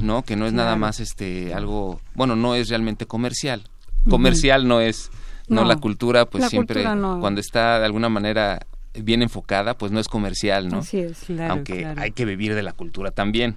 ¿no? 0.00 0.22
Que 0.22 0.36
no 0.36 0.46
es 0.46 0.52
nada 0.52 0.76
más 0.76 1.00
este 1.00 1.52
algo, 1.52 2.00
bueno, 2.14 2.36
no 2.36 2.54
es 2.54 2.68
realmente 2.68 3.06
comercial. 3.06 3.64
Comercial 4.08 4.68
no 4.68 4.80
es, 4.80 5.10
no, 5.48 5.64
la 5.64 5.76
cultura, 5.76 6.26
pues 6.26 6.48
siempre 6.48 6.84
cuando 6.84 7.40
está 7.40 7.78
de 7.80 7.86
alguna 7.86 8.08
manera 8.08 8.66
bien 8.94 9.22
enfocada, 9.22 9.74
pues 9.74 9.92
no 9.92 10.00
es 10.00 10.08
comercial, 10.08 10.68
¿no? 10.68 10.78
Así 10.78 10.98
es, 10.98 11.26
Aunque 11.48 11.86
hay 11.86 12.12
que 12.12 12.24
vivir 12.24 12.54
de 12.54 12.62
la 12.62 12.72
cultura 12.72 13.10
también. 13.10 13.56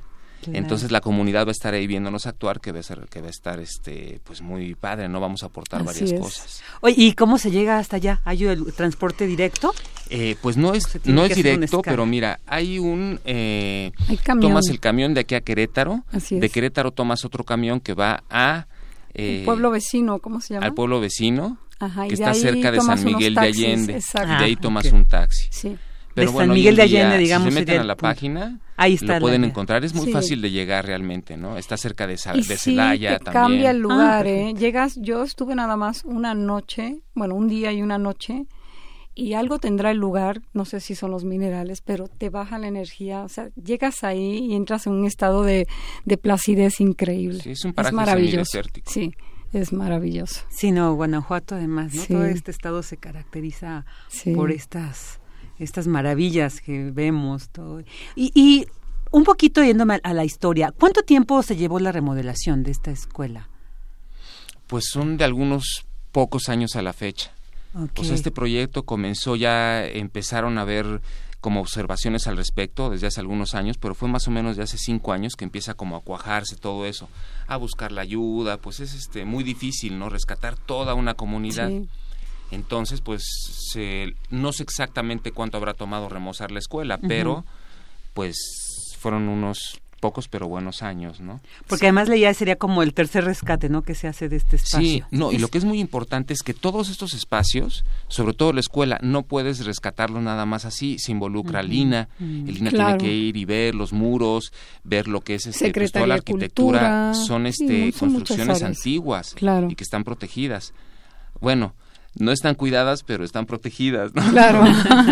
Entonces 0.51 0.91
la 0.91 1.01
comunidad 1.01 1.45
va 1.45 1.49
a 1.49 1.51
estar 1.51 1.73
ahí 1.73 1.87
viéndonos 1.87 2.25
actuar, 2.25 2.59
que 2.59 2.71
va 2.71 2.79
a 2.79 2.83
ser, 2.83 3.07
que 3.09 3.21
va 3.21 3.27
a 3.27 3.29
estar 3.29 3.59
este, 3.59 4.19
pues 4.23 4.41
muy 4.41 4.75
padre, 4.75 5.07
¿no? 5.09 5.19
Vamos 5.19 5.43
a 5.43 5.47
aportar 5.47 5.81
Así 5.81 5.85
varias 5.87 6.11
es. 6.11 6.19
cosas. 6.19 6.63
Oye, 6.81 6.95
¿y 6.97 7.13
cómo 7.13 7.37
se 7.37 7.51
llega 7.51 7.77
hasta 7.79 7.95
allá? 7.97 8.21
¿Hay 8.25 8.43
el 8.45 8.73
transporte 8.73 9.25
directo? 9.27 9.73
Eh, 10.09 10.35
pues 10.41 10.57
no 10.57 10.73
es, 10.73 10.87
no 11.05 11.25
es 11.25 11.35
directo, 11.35 11.81
pero 11.81 12.05
mira, 12.05 12.39
hay 12.45 12.79
un... 12.79 13.19
Eh, 13.25 13.91
Hay 14.09 14.17
camión. 14.17 14.51
tomas 14.51 14.67
el 14.67 14.79
camión 14.79 15.13
de 15.13 15.21
aquí 15.21 15.35
a 15.35 15.41
Querétaro, 15.41 16.03
Así 16.11 16.39
de. 16.39 16.49
Querétaro 16.49 16.91
tomas 16.91 17.23
otro 17.25 17.43
camión 17.43 17.79
que 17.79 17.93
va 17.93 18.23
a... 18.29 18.67
eh, 19.13 19.39
el 19.39 19.45
pueblo 19.45 19.71
vecino, 19.71 20.19
¿cómo 20.19 20.41
se 20.41 20.53
llama? 20.55 20.65
al 20.67 20.73
pueblo 20.73 20.99
vecino, 20.99 21.57
Ajá, 21.79 22.07
que 22.07 22.13
está 22.13 22.33
cerca 22.33 22.71
de 22.71 22.79
San 22.81 23.03
Miguel 23.03 23.33
taxis, 23.35 23.57
de 23.61 23.65
Allende. 23.67 23.93
exacto. 23.95 24.33
Y 24.33 24.37
de 24.37 24.43
ahí 24.45 24.55
Ah, 24.57 24.61
tomas 24.61 24.85
un 24.91 25.05
taxi. 25.05 25.47
Sí. 25.49 25.77
Pero 26.15 26.27
San 26.27 26.33
bueno, 26.35 26.53
hoy 26.53 26.59
Miguel 26.59 26.75
de 26.75 26.85
día, 26.87 26.99
Allende, 27.01 27.17
digamos, 27.17 27.45
Si 27.47 27.51
se 27.51 27.59
meten 27.59 27.67
sería 27.67 27.81
a 27.81 27.85
la 27.85 27.95
punto. 27.95 28.01
página, 28.13 28.59
Ahí 28.77 28.93
está 28.95 29.15
lo 29.15 29.21
pueden 29.21 29.43
encontrar. 29.43 29.83
Es 29.83 29.93
muy 29.95 30.05
Sí. 30.07 30.11
fácil 30.11 30.41
de 30.41 30.51
llegar 30.51 30.85
realmente, 30.85 31.37
¿no? 31.37 31.57
Está 31.57 31.75
cerca 31.77 32.05
de, 32.07 32.17
Sa- 32.17 32.35
Y 32.37 32.43
de 32.43 32.57
sí, 32.57 32.71
Celaya 32.71 33.19
también. 33.19 33.33
cambia 33.33 33.71
el 33.71 33.79
lugar, 33.79 34.25
Ah, 34.25 34.29
¿eh? 34.29 34.53
Llegas, 34.57 34.95
yo 35.01 35.23
estuve 35.23 35.55
nada 35.55 35.75
más 35.77 36.03
una 36.05 36.33
noche, 36.35 36.99
bueno, 37.15 37.35
un 37.35 37.47
día 37.47 37.71
y 37.71 37.81
una 37.81 37.97
noche, 37.97 38.45
y 39.15 39.33
algo 39.33 39.59
tendrá 39.59 39.91
el 39.91 39.97
lugar, 39.97 40.41
no 40.53 40.65
sé 40.65 40.79
si 40.79 40.95
son 40.95 41.11
los 41.11 41.23
minerales, 41.23 41.81
pero 41.81 42.07
te 42.07 42.29
baja 42.29 42.57
la 42.57 42.67
energía, 42.67 43.23
o 43.23 43.29
sea, 43.29 43.49
llegas 43.63 44.03
ahí 44.03 44.37
y 44.39 44.55
entras 44.55 44.87
en 44.87 44.93
un 44.93 45.05
estado 45.05 45.43
de, 45.43 45.67
de 46.05 46.17
placidez 46.17 46.79
increíble. 46.81 47.39
Sí, 47.41 47.51
es 47.51 47.63
un 47.65 47.73
paraje 47.73 47.95
maravilloso. 47.95 48.45
semidesértico. 48.45 48.91
Sí, 48.91 49.13
es 49.51 49.71
maravilloso. 49.71 50.41
Sí, 50.49 50.71
no, 50.71 50.93
Guanajuato 50.95 51.53
además, 51.55 51.93
¿no? 51.93 52.01
Sí. 52.01 52.13
Todo 52.13 52.25
este 52.25 52.49
estado 52.49 52.81
se 52.81 52.97
caracteriza 52.97 53.85
Sí. 54.07 54.33
por 54.33 54.51
estas 54.51 55.19
estas 55.63 55.87
maravillas 55.87 56.61
que 56.61 56.91
vemos 56.91 57.49
todo. 57.49 57.81
Y, 58.15 58.31
y 58.35 58.67
un 59.11 59.23
poquito 59.23 59.63
yéndome 59.63 59.95
a, 59.95 59.99
a 60.03 60.13
la 60.13 60.25
historia, 60.25 60.73
¿cuánto 60.77 61.03
tiempo 61.03 61.41
se 61.43 61.55
llevó 61.55 61.79
la 61.79 61.91
remodelación 61.91 62.63
de 62.63 62.71
esta 62.71 62.91
escuela? 62.91 63.47
Pues 64.67 64.85
son 64.91 65.17
de 65.17 65.23
algunos 65.23 65.85
pocos 66.11 66.49
años 66.49 66.75
a 66.75 66.81
la 66.81 66.93
fecha. 66.93 67.31
Ok. 67.75 67.91
Pues 67.95 68.09
este 68.09 68.31
proyecto 68.31 68.83
comenzó 68.83 69.35
ya, 69.35 69.85
empezaron 69.85 70.57
a 70.57 70.63
ver 70.63 71.01
como 71.43 71.59
observaciones 71.59 72.25
al 72.27 72.37
respecto 72.37 72.89
desde 72.89 73.07
hace 73.07 73.19
algunos 73.19 73.53
años, 73.53 73.77
pero 73.77 73.95
fue 73.95 74.07
más 74.07 74.27
o 74.29 74.31
menos 74.31 74.55
de 74.55 74.63
hace 74.63 74.77
cinco 74.77 75.11
años 75.11 75.33
que 75.35 75.43
empieza 75.43 75.73
como 75.73 75.97
a 75.97 76.01
cuajarse 76.01 76.55
todo 76.55 76.85
eso, 76.85 77.09
a 77.47 77.57
buscar 77.57 77.91
la 77.91 78.01
ayuda, 78.01 78.57
pues 78.57 78.79
es 78.79 78.93
este 78.93 79.25
muy 79.25 79.43
difícil, 79.43 79.99
¿no? 79.99 80.07
Rescatar 80.07 80.55
toda 80.55 80.93
una 80.93 81.15
comunidad. 81.15 81.67
Sí. 81.67 81.89
Entonces, 82.53 83.01
pues 83.01 83.23
se- 83.71 84.13
no 84.29 84.53
sé 84.53 84.63
exactamente 84.63 85.31
cuánto 85.31 85.57
habrá 85.57 85.73
tomado 85.73 86.07
remozar 86.09 86.51
la 86.51 86.59
escuela, 86.59 86.97
pero 86.97 87.45
pues 88.13 88.95
fueron 88.99 89.27
unos 89.27 89.79
pocos 89.99 90.27
pero 90.27 90.49
buenos 90.49 90.83
años, 90.83 91.21
¿no? 91.21 91.39
Porque 91.65 91.85
además 91.85 92.09
leía 92.09 92.33
sería 92.33 92.57
como 92.57 92.83
el 92.83 92.93
tercer 92.93 93.23
rescate, 93.23 93.69
¿no? 93.69 93.83
Que 93.83 93.95
se 93.95 94.09
hace 94.09 94.27
de 94.27 94.35
este 94.35 94.57
espacio. 94.57 94.81
Sí, 94.81 95.03
no, 95.11 95.31
y 95.31 95.37
lo 95.37 95.47
que 95.47 95.57
es 95.57 95.63
muy 95.63 95.79
importante 95.79 96.33
es 96.33 96.43
que 96.43 96.53
todos 96.53 96.89
estos 96.89 97.13
espacios, 97.13 97.85
sobre 98.09 98.33
todo 98.33 98.51
la 98.51 98.59
escuela, 98.59 98.99
no 99.01 99.23
puedes 99.23 99.65
rescatarlo 99.65 100.21
nada 100.21 100.45
más 100.45 100.65
así, 100.65 100.97
se 100.99 101.13
involucra 101.13 101.63
Lina, 101.63 102.09
el 102.19 102.53
Lina 102.53 102.69
Claro. 102.69 102.97
tiene 102.97 103.11
que 103.11 103.15
ir 103.17 103.37
y 103.37 103.45
ver 103.45 103.75
los 103.75 103.93
muros, 103.93 104.51
ver 104.83 105.07
lo 105.07 105.21
que 105.21 105.35
es 105.35 105.47
este, 105.47 105.71
pues, 105.71 105.93
toda 105.93 106.05
la 106.05 106.15
arquitectura, 106.15 106.79
Cultura, 106.79 107.13
son 107.13 107.43
sí, 107.53 107.63
este 107.63 107.97
construcciones 107.97 108.61
antiguas 108.61 109.33
Claro. 109.35 109.69
y 109.71 109.75
que 109.75 109.85
están 109.85 110.03
protegidas. 110.03 110.73
Bueno, 111.39 111.75
no 112.19 112.31
están 112.31 112.55
cuidadas, 112.55 113.03
pero 113.03 113.23
están 113.23 113.45
protegidas, 113.45 114.13
¿no? 114.13 114.21
Claro. 114.29 114.63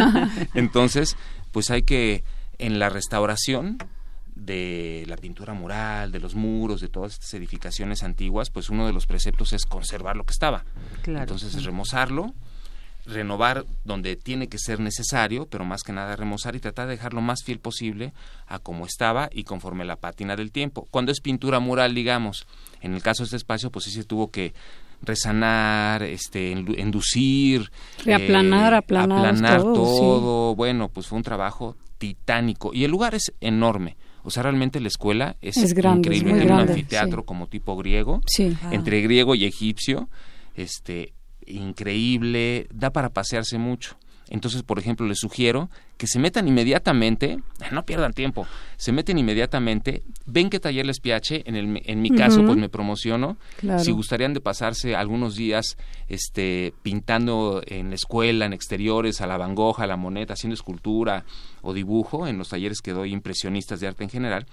Entonces, 0.54 1.18
pues 1.52 1.72
hay 1.72 1.84
que 1.84 2.24
en 2.58 2.80
la 2.80 2.90
restauración 2.90 3.78
de 4.36 5.04
la 5.08 5.18
pintura 5.18 5.54
mural, 5.54 6.12
de 6.12 6.20
los 6.20 6.36
muros, 6.36 6.82
de 6.82 6.88
todas 6.88 7.14
estas 7.14 7.34
edificaciones 7.34 8.04
antiguas, 8.04 8.50
pues 8.50 8.70
uno 8.70 8.88
de 8.88 8.94
los 8.94 9.06
preceptos 9.06 9.54
es 9.54 9.66
conservar 9.66 10.16
lo 10.16 10.24
que 10.24 10.34
estaba. 10.34 10.64
Claro. 11.02 11.22
Entonces, 11.22 11.56
es 11.56 11.64
remozarlo, 11.64 12.34
renovar 13.06 13.66
donde 13.84 14.16
tiene 14.16 14.48
que 14.48 14.58
ser 14.58 14.80
necesario, 14.80 15.48
pero 15.48 15.66
más 15.66 15.84
que 15.84 15.94
nada 15.94 16.16
remozar 16.16 16.56
y 16.56 16.60
tratar 16.60 16.88
de 16.88 16.96
dejar 16.96 17.14
lo 17.14 17.22
más 17.22 17.44
fiel 17.44 17.60
posible 17.60 18.14
a 18.48 18.60
como 18.60 18.86
estaba 18.86 19.30
y 19.32 19.44
conforme 19.44 19.86
la 19.86 19.96
pátina 19.96 20.36
del 20.36 20.52
tiempo. 20.52 20.88
Cuando 20.92 21.12
es 21.12 21.20
pintura 21.20 21.60
mural, 21.60 21.94
digamos, 21.94 22.48
en 22.82 22.94
el 22.94 23.02
caso 23.02 23.24
de 23.24 23.26
este 23.26 23.38
espacio, 23.38 23.72
pues 23.72 23.86
sí 23.86 23.92
se 23.92 24.04
tuvo 24.04 24.32
que 24.32 24.54
resanar, 25.02 26.04
este, 26.04 26.52
enducir, 26.52 27.72
Reaplanar, 28.06 28.74
eh, 28.74 28.78
aplanar 28.78 29.26
aplanar 29.28 29.62
todo, 29.62 29.74
todo. 29.74 30.56
Bueno, 30.56 30.90
pues 30.90 31.08
fue 31.08 31.18
un 31.18 31.24
trabajo 31.24 31.76
titánico 31.98 32.72
y 32.74 32.84
el 32.84 32.92
lugar 32.92 33.16
es 33.16 33.34
enorme. 33.42 33.98
O 34.24 34.30
sea, 34.30 34.44
realmente 34.44 34.80
la 34.80 34.88
escuela 34.88 35.36
es, 35.42 35.58
Es 35.58 35.74
grande, 35.74 36.10
es 36.10 36.18
increíble. 36.18 36.32
muy 36.34 36.40
Tiene 36.42 36.54
un 36.64 36.70
anfiteatro 36.70 37.22
sí. 37.22 37.26
como 37.26 37.48
tipo 37.48 37.76
griego, 37.76 38.22
Sí. 38.28 38.56
entre 38.72 39.02
griego 39.02 39.34
y 39.36 39.46
egipcio, 39.46 40.10
este, 40.56 41.14
increíble, 41.48 42.68
da 42.74 42.92
para 42.92 43.10
pasearse 43.10 43.58
mucho. 43.58 43.96
Entonces, 44.32 44.63
por 44.63 44.80
ejemplo, 44.80 45.06
les 45.06 45.20
sugiero 45.20 45.70
que 45.98 46.08
se 46.08 46.17
metan 46.17 46.48
inmediatamente, 46.48 47.38
no 47.72 47.86
pierdan 47.86 48.13
tiempo, 48.13 48.48
se 48.78 48.91
meten 48.91 49.17
inmediatamente, 49.17 50.04
ven 50.26 50.50
qué 50.50 50.60
taller 50.60 50.86
les 50.86 51.00
piache, 51.02 51.44
en, 51.46 51.56
el, 51.56 51.82
en 51.86 52.02
mi 52.02 52.10
caso, 52.12 52.44
pues 52.46 52.58
me 52.58 52.70
promociono, 52.70 53.38
Claro. 53.58 53.84
si 53.84 53.91
gustarían 53.91 54.34
de 54.34 54.39
pasarse 54.39 54.96
algunos 54.96 55.36
días 55.36 55.78
este, 56.08 56.74
pintando 56.82 57.62
en 57.67 57.89
la 57.89 57.96
escuela, 57.96 58.46
en 58.46 58.54
exteriores, 58.54 59.20
a 59.22 59.28
la 59.28 59.38
Van 59.38 59.54
Gogh, 59.54 59.82
a 59.82 59.86
la 59.86 59.98
moneta, 59.98 60.34
haciendo 60.34 60.56
escultura 60.56 61.26
o 61.62 61.74
dibujo, 61.74 62.26
en 62.26 62.38
los 62.38 62.50
talleres 62.50 62.82
que 62.82 62.94
doy 62.94 63.12
impresionistas 63.12 63.80
de 63.82 63.88
arte 63.88 64.04
en 64.06 64.10
general, 64.10 64.46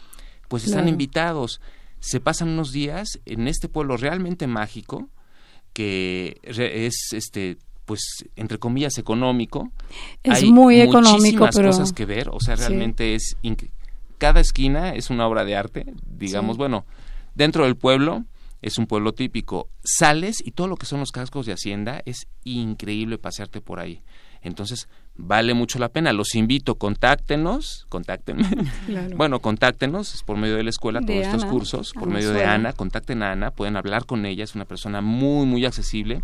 pues 0.49 0.65
están 0.65 0.89
invitados. 0.89 1.61
Se 2.01 2.21
pasan 2.21 2.49
unos 2.49 2.73
días 2.73 3.21
en 3.27 3.47
este 3.49 3.69
pueblo 3.69 3.97
realmente 3.97 4.47
mágico, 4.49 5.09
que 5.73 6.39
es 6.43 7.13
este 7.13 7.59
pues 7.89 8.25
entre 8.37 8.59
comillas 8.59 8.99
económico 8.99 9.73
Es 10.23 10.43
Hay 10.45 10.53
muy 10.53 10.81
económico, 10.81 11.17
muchísimas 11.21 11.57
pero- 11.57 11.71
cosas 11.71 11.93
que 11.93 12.05
ver 12.05 12.29
o 12.29 12.39
sea 12.39 12.57
Sí. 12.57 12.65
realmente 12.69 13.15
es 13.15 13.37
cada 14.19 14.41
esquina 14.41 14.95
es 14.95 15.09
una 15.11 15.27
obra 15.27 15.45
de 15.45 15.57
arte 15.57 15.87
digamos 16.07 16.55
Sí. 16.57 16.59
bueno 16.59 16.85
dentro 17.35 17.65
del 17.65 17.77
pueblo 17.77 18.25
es 18.61 18.77
un 18.77 18.87
pueblo 18.87 19.13
típico 19.13 19.69
sales 19.83 20.43
y 20.45 20.51
todo 20.51 20.67
lo 20.69 20.77
que 20.77 20.85
son 20.87 21.01
los 21.01 21.13
cascos 21.13 21.47
de 21.47 21.53
hacienda 21.55 22.03
es 22.05 22.27
increíble 22.45 23.17
pasearte 23.17 23.61
por 23.63 23.81
ahí 23.81 24.03
entonces 24.43 24.89
vale 25.17 25.55
mucho 25.55 25.79
la 25.79 25.89
pena 25.89 26.13
los 26.13 26.35
invito 26.35 26.75
contáctenos 26.77 27.87
contáctenme 27.89 28.45
Claro. 28.87 29.17
bueno 29.17 29.41
contáctenos 29.41 30.15
es 30.15 30.23
por 30.23 30.37
medio 30.37 30.57
de 30.57 30.65
la 30.65 30.71
escuela 30.71 31.01
De 31.01 31.07
todos 31.07 31.27
estos 31.27 31.45
cursos 31.47 31.93
por 31.93 32.09
medio 32.09 32.33
de. 32.33 32.45
Ana 32.45 32.73
contacten 32.73 33.23
a 33.23 33.33
Ana 33.33 33.51
pueden 33.51 33.77
hablar 33.77 34.05
con 34.05 34.27
ella 34.27 34.45
es 34.45 34.55
una 34.55 34.65
persona 34.65 35.01
muy 35.01 35.47
muy 35.47 35.65
accesible 35.65 36.23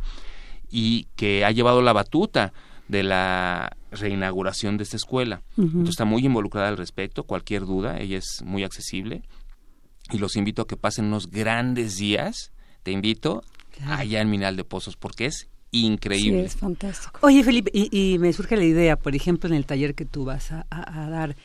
y 0.70 1.07
que 1.16 1.44
ha 1.44 1.50
llevado 1.50 1.83
la 1.83 1.92
batuta 1.92 2.53
de 2.88 3.03
la 3.03 3.77
reinauguración 3.92 4.77
de 4.77 4.85
esta 4.85 4.96
escuela. 4.96 5.42
Entonces 5.57 5.90
está 5.90 6.05
muy 6.05 6.24
involucrada 6.27 6.68
al 6.68 6.77
respecto, 6.77 7.24
cualquier 7.24 7.62
duda, 7.64 7.98
ella 8.00 8.18
es 8.18 8.42
muy 8.44 8.62
accesible 8.64 9.22
y 10.11 10.18
los 10.18 10.37
invito 10.37 10.62
a 10.62 10.66
que 10.66 10.77
pasen 10.77 11.07
unos 11.07 11.31
grandes 11.31 11.96
días, 11.96 12.53
te 12.83 12.90
invito 12.92 13.42
allá 13.87 14.20
en 14.20 14.29
Minal 14.31 14.57
de 14.57 14.64
Pozos 14.64 14.96
porque 14.96 15.27
es 15.27 15.48
increíble. 15.70 16.40
Sí, 16.40 16.46
es 16.46 16.57
fantástico. 16.57 17.18
Oye, 17.22 17.42
Felipe, 17.42 17.70
y, 17.74 17.88
y 18.14 18.18
me 18.18 18.33
surge 18.33 18.57
la 18.57 18.64
idea, 18.64 18.96
por 18.96 19.16
ejemplo, 19.16 19.48
en 19.48 19.57
el 19.57 19.66
taller 19.66 19.94
que 19.94 20.05
tú 20.05 20.24
vas 20.24 20.53
a, 20.53 20.66
a- 20.70 21.05
a 21.05 21.09
dar, 21.11 21.37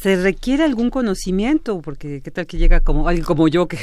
¿se 0.00 0.16
requiere 0.16 0.64
algún 0.64 0.90
conocimiento? 0.90 1.80
Porque 1.80 2.20
qué 2.20 2.30
tal 2.30 2.46
que 2.46 2.58
llega 2.58 2.80
como 2.80 3.08
alguien 3.08 3.24
como 3.24 3.48
yo 3.48 3.66
que 3.66 3.78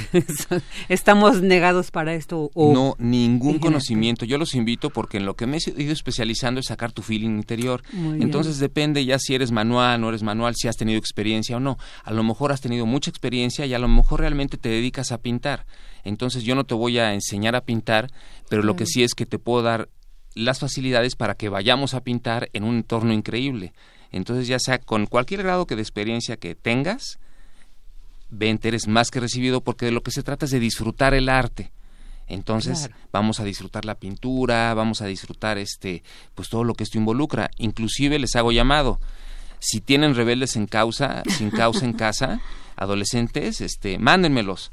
estamos 0.90 1.42
negados 1.42 1.92
para 1.92 2.14
esto. 2.14 2.52
O, 2.54 2.74
no, 2.74 2.96
ningún 3.00 3.60
conocimiento. 3.60 4.26
Yo 4.26 4.38
los 4.38 4.54
invito 4.54 4.90
porque 4.90 5.18
en 5.18 5.26
lo 5.26 5.36
que 5.36 5.48
me 5.48 5.58
he 5.58 5.82
ido 5.82 5.92
especializando 5.92 6.60
es 6.60 6.68
sacar 6.68 6.92
tu 6.92 7.02
feeling 7.02 7.32
interior. 7.32 7.82
Muy 7.94 8.14
bien. 8.14 8.24
Entonces 8.24 8.60
depende 8.60 9.06
ya 9.06 9.18
si 9.18 9.34
eres 9.34 9.52
manual, 9.52 10.00
no 10.02 10.10
eres 10.10 10.24
manual, 10.24 10.54
si 10.56 10.68
has 10.68 10.78
tenido 10.78 11.00
experiencia 11.00 11.58
o 11.58 11.60
no. 11.60 11.78
A 12.04 12.14
lo 12.14 12.24
mejor 12.24 12.52
has 12.52 12.62
tenido 12.62 12.86
mucha 12.86 13.10
experiencia 13.10 13.66
y 13.66 13.74
a 13.74 13.80
lo 13.80 13.88
mejor 13.88 14.20
realmente 14.20 14.58
te 14.58 14.70
dedicas 14.70 15.12
a 15.12 15.18
pintar. 15.18 15.66
Entonces 16.04 16.44
yo 16.44 16.54
no 16.54 16.64
te 16.64 16.76
voy 16.76 17.00
a 17.00 17.14
enseñar 17.14 17.56
a 17.56 17.62
pintar, 17.62 18.12
pero 18.50 18.62
lo 18.62 18.76
que 18.76 18.86
sí 18.86 19.04
es 19.04 19.16
que 19.16 19.26
te 19.26 19.40
puedo 19.40 19.64
dar 19.64 19.90
las 20.36 20.60
facilidades 20.60 21.16
para 21.16 21.36
que 21.36 21.50
vayamos 21.50 21.94
a 21.94 22.02
pintar 22.02 22.50
en 22.54 22.64
un 22.64 22.76
entorno 22.78 23.14
increíble. 23.14 23.74
Entonces 24.14 24.48
ya 24.48 24.60
sea 24.60 24.78
con 24.78 25.06
cualquier 25.08 25.44
grado 25.44 25.66
que 25.68 25.76
de 25.76 25.82
experiencia 25.82 26.38
que 26.38 26.56
tengas, 26.56 27.20
vente, 28.30 28.70
eres 28.70 28.88
más 28.88 29.12
que 29.12 29.20
recibido 29.20 29.60
porque 29.62 29.86
de 29.88 29.92
lo 29.92 30.02
que 30.02 30.12
se 30.12 30.24
trata 30.24 30.46
es 30.46 30.52
de 30.52 30.60
disfrutar 30.62 31.14
el 31.14 31.28
arte. 31.28 31.72
Entonces 32.28 32.88
Claro. 32.88 32.96
vamos 33.12 33.40
a 33.42 33.44
disfrutar 33.44 33.84
la 33.84 33.96
pintura, 33.96 34.74
vamos 34.74 35.02
a 35.02 35.08
disfrutar 35.08 35.58
este, 35.58 36.04
pues 36.36 36.48
todo 36.48 36.64
lo 36.64 36.74
que 36.74 36.84
esto 36.84 36.98
involucra. 36.98 37.52
Inclusive 37.58 38.18
les 38.20 38.36
hago 38.38 38.52
llamado. 38.54 39.00
Si 39.60 39.82
tienen 39.82 40.16
rebeldes 40.16 40.56
en 40.56 40.68
causa, 40.68 41.24
sin 41.38 41.50
causa 41.50 41.84
en 41.86 41.94
casa, 42.06 42.40
adolescentes, 42.76 43.60
este, 43.62 43.98
mándenmelos 43.98 44.72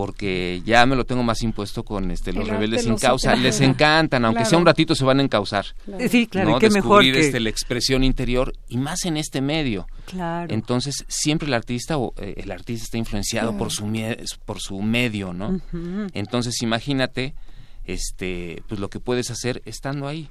porque 0.00 0.62
ya 0.64 0.86
me 0.86 0.96
lo 0.96 1.04
tengo 1.04 1.22
más 1.22 1.42
impuesto 1.42 1.84
con 1.84 2.10
este 2.10 2.32
los 2.32 2.44
El 2.48 2.54
rebeldes 2.54 2.84
sin 2.84 2.96
causa. 2.96 3.36
Les 3.36 3.60
encantan, 3.60 4.24
aunque 4.24 4.46
sea 4.46 4.56
un 4.56 4.64
ratito 4.64 4.94
se 4.94 5.04
van 5.04 5.20
a 5.20 5.22
encausar. 5.22 5.66
Claro. 5.84 6.08
Sí, 6.08 6.26
claro, 6.26 6.50
¿no? 6.52 6.58
qué 6.58 6.70
mejor 6.70 7.02
Descubrir 7.02 7.12
que- 7.16 7.20
este, 7.26 7.38
la 7.38 7.50
expresión 7.50 8.02
interior 8.02 8.54
y 8.66 8.78
más 8.78 9.04
en 9.04 9.18
este 9.18 9.42
medio. 9.42 9.86
Claro. 10.06 10.54
Entonces, 10.54 11.04
siempre 11.06 11.48
el 11.48 11.52
artista 11.52 11.98
o 11.98 12.14
eh, 12.16 12.32
el 12.38 12.50
artista 12.50 12.84
está 12.84 12.96
influenciado 12.96 13.48
Claro. 13.50 13.58
por 13.58 13.70
su 13.72 13.92
por 14.46 14.58
su 14.58 14.80
medio, 14.80 15.34
¿no? 15.34 15.60
Entonces, 16.14 16.62
imagínate 16.62 17.34
este 17.84 18.62
pues 18.68 18.80
lo 18.80 18.88
que 18.88 19.00
puedes 19.00 19.30
hacer 19.30 19.60
estando 19.66 20.08
ahí. 20.08 20.30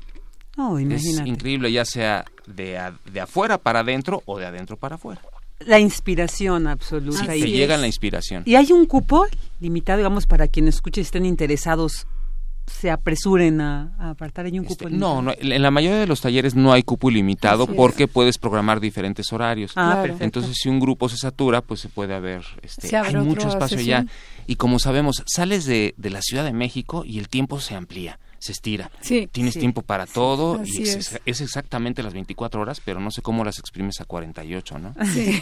No, 0.57 0.79
Es 0.79 1.05
increíble, 1.25 1.71
ya 1.71 1.85
sea 1.85 2.25
de, 2.47 2.79
a- 2.79 2.97
de 3.13 3.21
afuera 3.21 3.59
para 3.59 3.81
adentro 3.81 4.23
o 4.25 4.39
de 4.39 4.47
adentro 4.47 4.77
para 4.77 4.95
afuera. 4.95 5.21
La 5.65 5.79
inspiración 5.79 6.67
absoluta. 6.67 7.19
Sí, 7.19 7.27
te 7.27 7.37
y- 7.37 7.51
llega 7.51 7.75
la 7.77 7.87
inspiración. 7.87 8.43
¿Y 8.45 8.55
hay 8.55 8.71
un 8.71 8.85
cupo 8.85 9.25
limitado, 9.59 9.97
digamos, 9.97 10.25
para 10.25 10.47
quienes 10.47 10.75
escuchen 10.75 11.01
y 11.01 11.05
estén 11.05 11.25
interesados, 11.25 12.07
se 12.65 12.89
apresuren 12.91 13.59
a, 13.61 13.93
a 13.99 14.11
apartar? 14.11 14.45
¿Hay 14.45 14.57
un 14.57 14.63
cupo 14.63 14.85
Este, 14.85 14.85
limitado? 14.89 15.15
No, 15.15 15.21
no, 15.21 15.33
en 15.37 15.61
la 15.61 15.71
mayoría 15.71 15.97
de 15.99 16.07
los 16.07 16.21
talleres 16.21 16.55
no 16.55 16.71
hay 16.71 16.83
cupo 16.83 17.09
ilimitado 17.11 17.63
Así 17.63 17.71
es. 17.73 17.77
porque 17.77 18.07
puedes 18.07 18.37
programar 18.37 18.79
diferentes 18.79 19.33
horarios. 19.33 19.71
Ah, 19.75 19.89
Claro. 19.91 20.01
perfecto. 20.03 20.23
Entonces, 20.23 20.55
si 20.61 20.69
un 20.69 20.79
grupo 20.79 21.09
se 21.09 21.17
satura, 21.17 21.61
pues 21.61 21.79
se 21.81 21.89
puede 21.89 22.13
haber, 22.13 22.43
este, 22.61 22.87
Se 22.87 22.95
abre 22.95 23.09
hay 23.17 23.25
mucho 23.25 23.49
espacio 23.49 23.77
ya. 23.81 23.99
sesión. 24.01 24.09
Y 24.47 24.55
como 24.55 24.79
sabemos, 24.79 25.23
sales 25.25 25.65
de, 25.65 25.93
de 25.97 26.09
la 26.09 26.21
Ciudad 26.21 26.45
de 26.45 26.53
México 26.53 27.03
y 27.05 27.19
el 27.19 27.27
tiempo 27.27 27.59
se 27.59 27.75
amplía, 27.75 28.17
se 28.39 28.51
estira. 28.53 28.89
Sí, 29.01 29.27
Tienes 29.31 29.53
sí. 29.53 29.59
tiempo 29.59 29.81
para 29.81 30.05
todo 30.05 30.59
Así 30.61 30.79
y 30.79 30.83
es, 30.83 30.95
es. 31.13 31.21
es 31.25 31.41
exactamente 31.41 32.01
las 32.03 32.13
24 32.13 32.61
horas, 32.61 32.81
pero 32.83 32.99
no 32.99 33.11
sé 33.11 33.21
cómo 33.21 33.43
las 33.43 33.59
exprimes 33.59 33.99
a 34.01 34.05
48, 34.05 34.79
¿no? 34.79 34.93
Sí, 35.13 35.41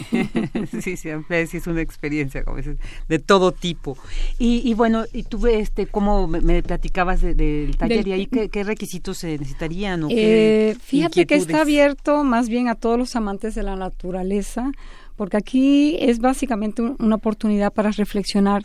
sí, 0.82 0.96
siempre 0.96 1.46
sí 1.46 1.58
es 1.58 1.66
una 1.66 1.80
experiencia 1.80 2.44
como 2.44 2.56
dices, 2.58 2.76
de 3.08 3.18
todo 3.18 3.52
tipo. 3.52 3.96
Y, 4.38 4.68
y 4.68 4.74
bueno, 4.74 5.04
y 5.12 5.22
tú, 5.22 5.46
este, 5.46 5.86
¿cómo 5.86 6.26
me, 6.26 6.40
me 6.40 6.62
platicabas 6.62 7.20
de- 7.20 7.34
del 7.34 7.76
taller 7.76 7.98
Del- 7.98 8.08
y 8.08 8.12
ahí 8.12 8.26
qué, 8.26 8.48
qué 8.48 8.64
requisitos 8.64 9.18
se 9.18 9.38
necesitarían? 9.38 10.04
O 10.04 10.08
qué 10.08 10.70
Eh, 10.70 10.76
fíjate 10.80 11.26
que 11.26 11.36
está 11.36 11.60
abierto 11.62 12.24
más 12.24 12.48
bien 12.48 12.68
a 12.68 12.74
todos 12.74 12.98
los 12.98 13.14
amantes 13.16 13.54
de 13.54 13.62
la 13.62 13.76
naturaleza, 13.76 14.72
porque 15.16 15.36
aquí 15.36 15.96
es 16.00 16.18
básicamente 16.20 16.82
un- 16.82 16.96
una 16.98 17.16
oportunidad 17.16 17.72
para 17.72 17.90
reflexionar 17.90 18.64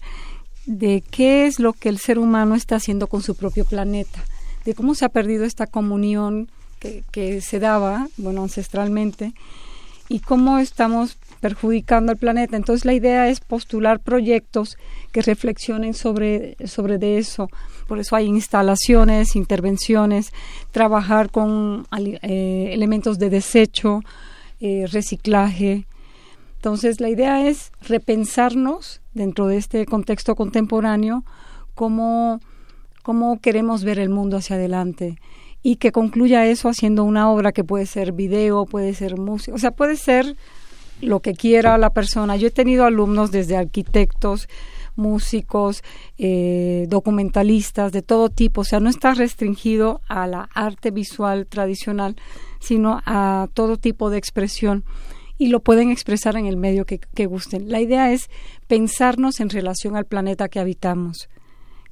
de 0.66 1.04
qué 1.10 1.46
es 1.46 1.60
lo 1.60 1.74
que 1.74 1.90
el 1.90 2.00
ser 2.00 2.20
humano 2.20 2.56
está 2.56 2.76
haciendo 2.76 3.08
con 3.08 3.22
su 3.22 3.36
propio 3.36 3.66
planeta, 3.66 4.24
de 4.66 4.74
cómo 4.74 4.96
se 4.96 5.06
ha 5.06 5.10
perdido 5.10 5.46
esta 5.46 5.68
comunión 5.68 6.50
que, 6.80 7.04
que 7.12 7.42
se 7.42 7.60
daba, 7.60 8.08
bueno, 8.18 8.44
ancestralmente, 8.44 9.34
y 10.10 10.20
cómo 10.20 10.60
estamos 10.60 11.18
perjudicando 11.44 12.14
al 12.14 12.18
planeta. 12.18 12.56
Entonces 12.56 12.86
la 12.86 12.94
idea 12.94 13.28
es 13.28 13.42
postular 13.42 14.00
proyectos 14.00 14.78
que 15.12 15.22
reflexionen 15.22 15.94
sobre, 15.94 16.56
sobre 16.66 16.98
de 16.98 17.18
eso. 17.18 17.50
Por 17.88 18.00
eso 18.00 18.16
hay 18.16 18.28
instalaciones, 18.28 19.36
intervenciones, 19.36 20.32
trabajar 20.72 21.30
con 21.32 21.86
eh, 21.98 22.70
elementos 22.72 23.20
de 23.20 23.30
desecho, 23.30 24.02
eh, 24.62 24.86
reciclaje. 24.90 25.86
Entonces 26.64 27.02
la 27.02 27.10
idea 27.10 27.46
es 27.46 27.74
repensarnos 27.82 29.02
dentro 29.14 29.48
de 29.48 29.58
este 29.58 29.86
contexto 29.86 30.34
contemporáneo 30.34 31.26
cómo, 31.76 32.40
cómo 33.02 33.42
queremos 33.42 33.84
ver 33.84 34.00
el 34.00 34.08
mundo 34.08 34.38
hacia 34.38 34.56
adelante 34.56 35.18
y 35.62 35.76
que 35.76 35.92
concluya 35.92 36.46
eso 36.46 36.70
haciendo 36.70 37.04
una 37.04 37.30
obra 37.30 37.52
que 37.52 37.66
puede 37.66 37.86
ser 37.86 38.14
video, 38.14 38.66
puede 38.66 38.94
ser 38.94 39.18
música, 39.18 39.54
o 39.54 39.58
sea, 39.58 39.72
puede 39.72 39.98
ser 39.98 40.38
lo 41.02 41.20
que 41.20 41.34
quiera 41.34 41.78
la 41.78 41.90
persona. 41.90 42.38
Yo 42.38 42.48
he 42.48 42.52
tenido 42.52 42.86
alumnos 42.86 43.30
desde 43.32 43.58
arquitectos, 43.58 44.48
músicos, 44.96 45.84
eh, 46.18 46.86
documentalistas, 46.88 47.92
de 47.92 48.04
todo 48.04 48.30
tipo, 48.30 48.62
o 48.62 48.64
sea, 48.64 48.80
no 48.80 48.90
está 48.90 49.14
restringido 49.14 50.00
a 50.08 50.28
la 50.28 50.48
arte 50.54 50.92
visual 50.92 51.46
tradicional, 51.46 52.16
sino 52.62 53.02
a 53.06 53.50
todo 53.54 53.76
tipo 53.76 54.10
de 54.10 54.18
expresión 54.18 54.86
y 55.38 55.48
lo 55.48 55.60
pueden 55.62 55.90
expresar 55.92 56.36
en 56.38 56.46
el 56.46 56.58
medio 56.58 56.86
que, 56.86 57.00
que 57.00 57.26
gusten. 57.26 57.70
La 57.70 57.82
idea 57.82 58.12
es 58.12 58.30
pensarnos 58.68 59.40
en 59.40 59.50
relación 59.50 59.96
al 59.96 60.06
planeta 60.06 60.48
que 60.50 60.60
habitamos, 60.60 61.30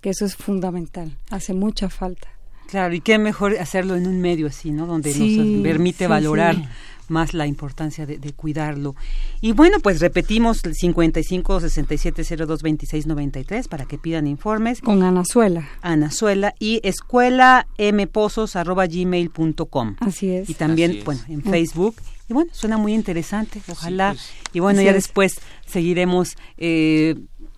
que 0.01 0.10
eso 0.12 0.25
es 0.25 0.36
fundamental, 0.36 1.17
hace 1.30 1.54
mucha 1.54 1.89
falta. 1.89 2.27
Claro, 2.67 2.93
y 2.93 3.01
qué 3.01 3.17
mejor 3.17 3.58
hacerlo 3.60 3.95
en 3.95 4.08
un 4.08 4.21
medio 4.21 4.47
así, 4.47 4.71
¿no? 4.71 4.86
Donde 4.88 5.12
Sí, 5.12 5.38
nos 5.38 5.62
permite 5.63 6.06
sí, 6.06 6.10
valorar 6.10 6.56
sí. 6.56 6.63
más 7.10 7.34
la 7.34 7.45
importancia 7.45 8.06
de, 8.06 8.17
de 8.17 8.32
cuidarlo. 8.32 8.95
Y 9.41 9.51
bueno, 9.51 9.82
pues 9.82 9.99
repetimos 9.99 10.63
el 10.63 10.73
55 10.75 11.60
67 11.60 12.23
02 12.47 12.62
26 12.62 13.08
93 13.08 13.67
para 13.67 13.84
que 13.84 13.97
pidan 13.97 14.25
informes. 14.25 14.80
Con 14.80 15.04
Anazuela. 15.04 15.67
Anazuela 15.82 16.54
y 16.60 16.80
escuela 16.84 17.67
mpozos 17.77 18.56
arroba 18.56 18.88
gmail.com. 18.88 19.97
Así 19.99 20.30
es. 20.32 20.49
Y 20.49 20.54
también, 20.54 20.91
Así 20.91 20.99
es. 20.99 21.06
bueno, 21.06 21.21
en. 21.27 21.41
Facebook. 21.43 21.95
Y 22.31 22.33
bueno, 22.33 22.49
suena 22.53 22.77
muy 22.77 22.93
interesante, 22.93 23.61
ojalá. 23.69 24.11
pues. 24.13 24.31
y 24.53 24.61
bueno, 24.61 24.81
ya 24.81 24.91
es. 24.91 24.95
después 24.95 25.33
seguiremos 25.67 26.37
eh, 26.57 27.15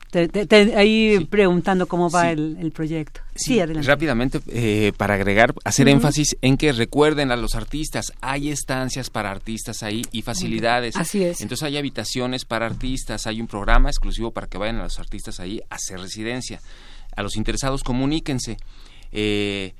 te- 0.10 0.28
te- 0.28 0.48
te- 0.48 0.76
ahí 0.76 1.28
preguntando 1.30 1.86
cómo 1.88 2.10
va 2.10 2.24
Sí. 2.24 2.28
el, 2.30 2.58
el 2.60 2.72
proyecto. 2.72 3.22
Sí, 3.36 3.60
adelante. 3.60 3.88
Rápidamente, 3.88 4.40
eh, 4.48 4.92
para 4.98 5.14
agregar, 5.14 5.54
hacer 5.64 5.88
énfasis 5.90 6.36
en 6.42 6.58
que 6.58 6.72
recuerden 6.72 7.30
a 7.32 7.36
los 7.36 7.54
artistas, 7.54 8.14
hay 8.20 8.50
estancias 8.50 9.12
para 9.12 9.30
artistas 9.30 9.84
ahí 9.84 10.02
y 10.12 10.24
facilidades. 10.24 10.96
Así 10.96 11.24
es. 11.24 11.40
Entonces 11.42 11.62
hay 11.68 11.78
habitaciones 11.78 12.44
para 12.46 12.66
artistas, 12.66 13.28
hay 13.28 13.40
un 13.42 13.48
programa 13.48 13.90
exclusivo 13.90 14.32
para 14.32 14.48
que 14.48 14.58
vayan 14.58 14.78
a 14.78 14.84
los 14.86 14.98
artistas 14.98 15.40
ahí 15.40 15.62
a 15.70 15.76
hacer 15.76 16.00
residencia. 16.00 16.60
A 17.16 17.22
los 17.22 17.36
interesados, 17.36 17.84
comuníquense. 17.84 18.58
Eh, 19.12 19.76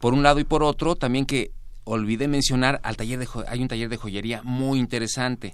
por 0.00 0.14
un 0.14 0.24
lado 0.24 0.40
y 0.40 0.44
por 0.44 0.64
otro, 0.64 0.96
también 0.96 1.26
que 1.26 1.52
olvidé 1.84 2.28
mencionar 2.28 2.80
al 2.84 2.96
taller 2.96 3.18
de 3.18 3.28
hay 3.48 3.60
un 3.60 3.68
taller 3.68 3.88
de 3.88 3.96
joyería 3.96 4.40
muy 4.44 4.78
interesante. 4.78 5.52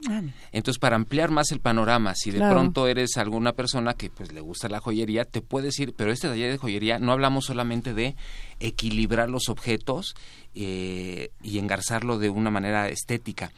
Entonces, 0.53 0.79
para 0.79 0.97
ampliar 0.97 1.31
más 1.31 1.51
el 1.53 1.61
panorama, 1.61 2.15
si 2.15 2.31
de 2.31 2.39
Claro. 2.39 2.55
pronto 2.57 2.87
eres 2.87 3.17
alguna 3.17 3.53
persona 3.53 3.95
que 3.95 4.11
pues 4.11 4.33
le 4.33 4.41
gusta 4.41 4.69
la 4.69 4.81
joyería, 4.81 5.25
te 5.25 5.41
puedes 5.41 5.79
ir, 5.79 5.95
pero 5.95 6.13
este 6.13 6.29
taller 6.29 6.51
de 6.51 6.59
joyería 6.59 6.99
no 6.99 7.13
hablamos 7.13 7.47
solamente 7.47 7.95
de 7.95 8.15
equilibrar 8.61 9.31
los 9.31 9.49
objetos 9.49 10.15
eh, 10.55 11.31
y 11.43 11.59
engarzarlo 11.59 12.19
de 12.19 12.29
una 12.31 12.51
manera 12.51 12.89
estética, 12.89 13.53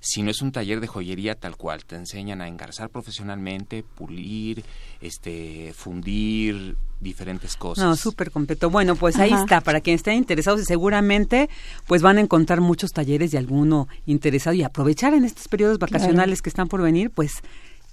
sino 0.00 0.30
es 0.30 0.42
un 0.42 0.52
taller 0.52 0.80
de 0.80 0.86
joyería 0.86 1.34
tal 1.34 1.56
cual, 1.56 1.84
te 1.84 1.96
enseñan 1.96 2.40
a 2.40 2.48
engarzar 2.48 2.90
profesionalmente, 2.90 3.82
pulir, 3.82 4.64
este, 5.00 5.72
fundir 5.74 6.76
diferentes 7.00 7.56
cosas. 7.56 7.84
No, 7.84 7.96
súper 7.96 8.30
completo. 8.30 8.70
Bueno, 8.70 8.96
pues 8.96 9.16
ahí 9.16 9.32
Ajá. 9.32 9.42
está, 9.42 9.60
para 9.60 9.80
quienes 9.80 10.00
estén 10.00 10.14
interesados 10.14 10.60
y 10.60 10.64
seguramente 10.64 11.48
pues 11.86 12.02
van 12.02 12.18
a 12.18 12.20
encontrar 12.20 12.60
muchos 12.60 12.90
talleres 12.90 13.30
de 13.30 13.38
alguno 13.38 13.88
interesado 14.06 14.54
y 14.54 14.62
aprovechar 14.62 15.14
en 15.14 15.24
estos 15.24 15.48
periodos 15.48 15.78
vacacionales 15.78 16.42
que 16.42 16.48
están 16.48 16.68
por 16.68 16.82
venir, 16.82 17.10
pues 17.10 17.32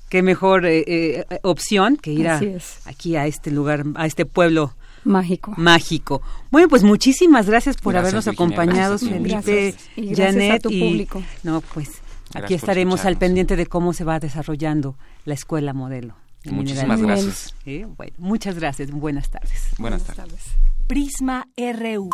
qué 0.09 0.21
mejor 0.21 0.65
eh, 0.65 0.83
eh, 0.87 1.25
opción 1.41 1.97
que 1.97 2.11
ir 2.11 2.27
a, 2.27 2.39
aquí 2.85 3.15
a 3.15 3.25
este 3.25 3.51
lugar, 3.51 3.83
a 3.95 4.05
este 4.05 4.25
pueblo 4.25 4.75
mágico. 5.05 5.53
Mágico. 5.57 6.21
Bueno, 6.51 6.67
pues 6.67 6.83
muchísimas 6.83 7.47
gracias 7.47 7.77
por 7.77 7.93
Gracias, 7.93 8.13
habernos 8.13 8.25
Virginia. 8.25 8.55
acompañado. 8.57 8.97
Felipe, 8.97 9.29
Gracias. 9.29 9.89
Y 9.95 10.05
gracias 10.07 10.27
Janet 10.33 10.51
a 10.53 10.59
tu 10.59 10.69
y 10.71 10.79
público. 10.81 11.23
no, 11.43 11.61
pues 11.61 11.87
Gracias 12.31 12.43
aquí 12.43 12.53
estaremos 12.55 13.05
al 13.05 13.17
pendiente 13.17 13.55
de 13.55 13.65
cómo 13.67 13.93
se 13.93 14.03
va 14.03 14.19
desarrollando 14.19 14.97
la 15.23 15.33
escuela 15.35 15.73
modelo. 15.73 16.15
de 16.43 16.51
Muchísimas 16.51 16.99
Mineral. 16.99 17.23
gracias. 17.23 17.55
Bueno, 17.95 18.13
muchas 18.17 18.55
gracias. 18.55 18.91
Buenas 18.91 19.29
tardes. 19.29 19.69
Buenas 19.77 20.03
tardes. 20.03 20.41
Prisma 20.87 21.47
RU. 21.57 22.09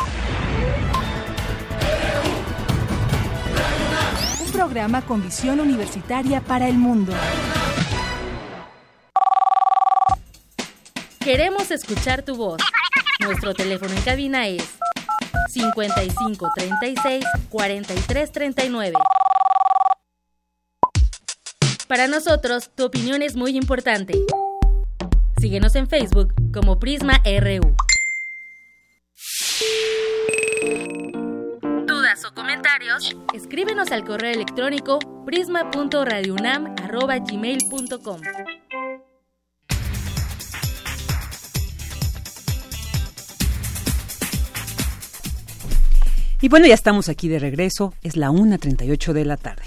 Un 4.44 4.52
programa 4.52 5.02
con 5.02 5.22
visión 5.22 5.60
universitaria 5.60 6.40
para 6.40 6.68
el 6.68 6.76
mundo. 6.78 7.12
Queremos 11.18 11.70
escuchar 11.70 12.22
tu 12.22 12.36
voz. 12.36 12.60
Nuestro 13.24 13.54
teléfono 13.54 13.92
en 13.92 14.02
cabina 14.02 14.48
es 14.48 14.64
55 15.48 16.50
36 16.56 17.24
43 17.50 18.32
39. 18.32 18.96
Para 21.86 22.08
nosotros, 22.08 22.70
tu 22.74 22.84
opinión 22.84 23.22
es 23.22 23.36
muy 23.36 23.56
importante. 23.56 24.18
Síguenos 25.38 25.76
en 25.76 25.88
Facebook 25.88 26.34
como 26.52 26.78
Prisma 26.78 27.22
RU. 27.24 27.74
¿Dudas 31.86 32.24
o 32.24 32.34
comentarios? 32.34 33.14
Escríbenos 33.34 33.92
al 33.92 34.04
correo 34.04 34.32
electrónico 34.32 34.98
prisma.radiounam@gmail.com. 35.26 38.20
Y 46.42 46.48
bueno, 46.48 46.66
ya 46.66 46.74
estamos 46.74 47.08
aquí 47.08 47.28
de 47.28 47.38
regreso. 47.38 47.94
Es 48.02 48.16
la 48.16 48.30
1.38 48.30 49.12
de 49.12 49.24
la 49.24 49.36
tarde. 49.36 49.62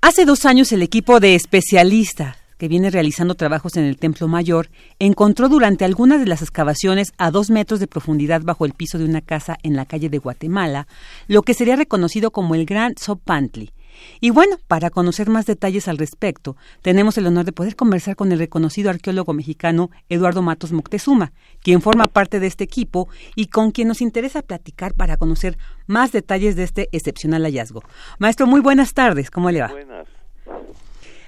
Hace 0.00 0.24
dos 0.24 0.46
años 0.46 0.72
el 0.72 0.82
equipo 0.82 1.20
de 1.20 1.34
especialistas 1.34 2.38
que 2.56 2.66
viene 2.66 2.90
realizando 2.90 3.34
trabajos 3.34 3.76
en 3.76 3.84
el 3.84 3.98
Templo 3.98 4.26
Mayor 4.26 4.70
encontró 4.98 5.50
durante 5.50 5.84
algunas 5.84 6.20
de 6.20 6.26
las 6.26 6.40
excavaciones 6.40 7.12
a 7.18 7.30
dos 7.30 7.50
metros 7.50 7.78
de 7.78 7.88
profundidad 7.88 8.40
bajo 8.42 8.64
el 8.64 8.72
piso 8.72 8.98
de 8.98 9.04
una 9.04 9.20
casa 9.20 9.58
en 9.62 9.76
la 9.76 9.84
calle 9.84 10.08
de 10.08 10.18
Guatemala 10.18 10.86
lo 11.26 11.42
que 11.42 11.54
sería 11.54 11.76
reconocido 11.76 12.30
como 12.30 12.54
el 12.54 12.64
Gran 12.64 12.94
Sopantli. 12.96 13.72
Y 14.20 14.30
bueno, 14.30 14.58
para 14.68 14.90
conocer 14.90 15.28
más 15.28 15.46
detalles 15.46 15.88
al 15.88 15.98
respecto, 15.98 16.56
tenemos 16.80 17.18
el 17.18 17.26
honor 17.26 17.44
de 17.44 17.52
poder 17.52 17.76
conversar 17.76 18.16
con 18.16 18.32
el 18.32 18.38
reconocido 18.38 18.90
arqueólogo 18.90 19.32
mexicano 19.32 19.90
Eduardo 20.08 20.42
Matos 20.42 20.72
Moctezuma, 20.72 21.32
quien 21.62 21.82
forma 21.82 22.06
parte 22.06 22.40
de 22.40 22.46
este 22.46 22.64
equipo 22.64 23.08
y 23.34 23.46
con 23.46 23.70
quien 23.70 23.88
nos 23.88 24.00
interesa 24.00 24.42
platicar 24.42 24.94
para 24.94 25.16
conocer 25.16 25.58
más 25.86 26.12
detalles 26.12 26.56
de 26.56 26.64
este 26.64 26.88
excepcional 26.92 27.42
hallazgo. 27.42 27.82
Maestro, 28.18 28.46
muy 28.46 28.60
buenas 28.60 28.94
tardes, 28.94 29.30
¿cómo 29.30 29.50
le 29.50 29.60
va? 29.60 29.68
Buenas. 29.68 30.06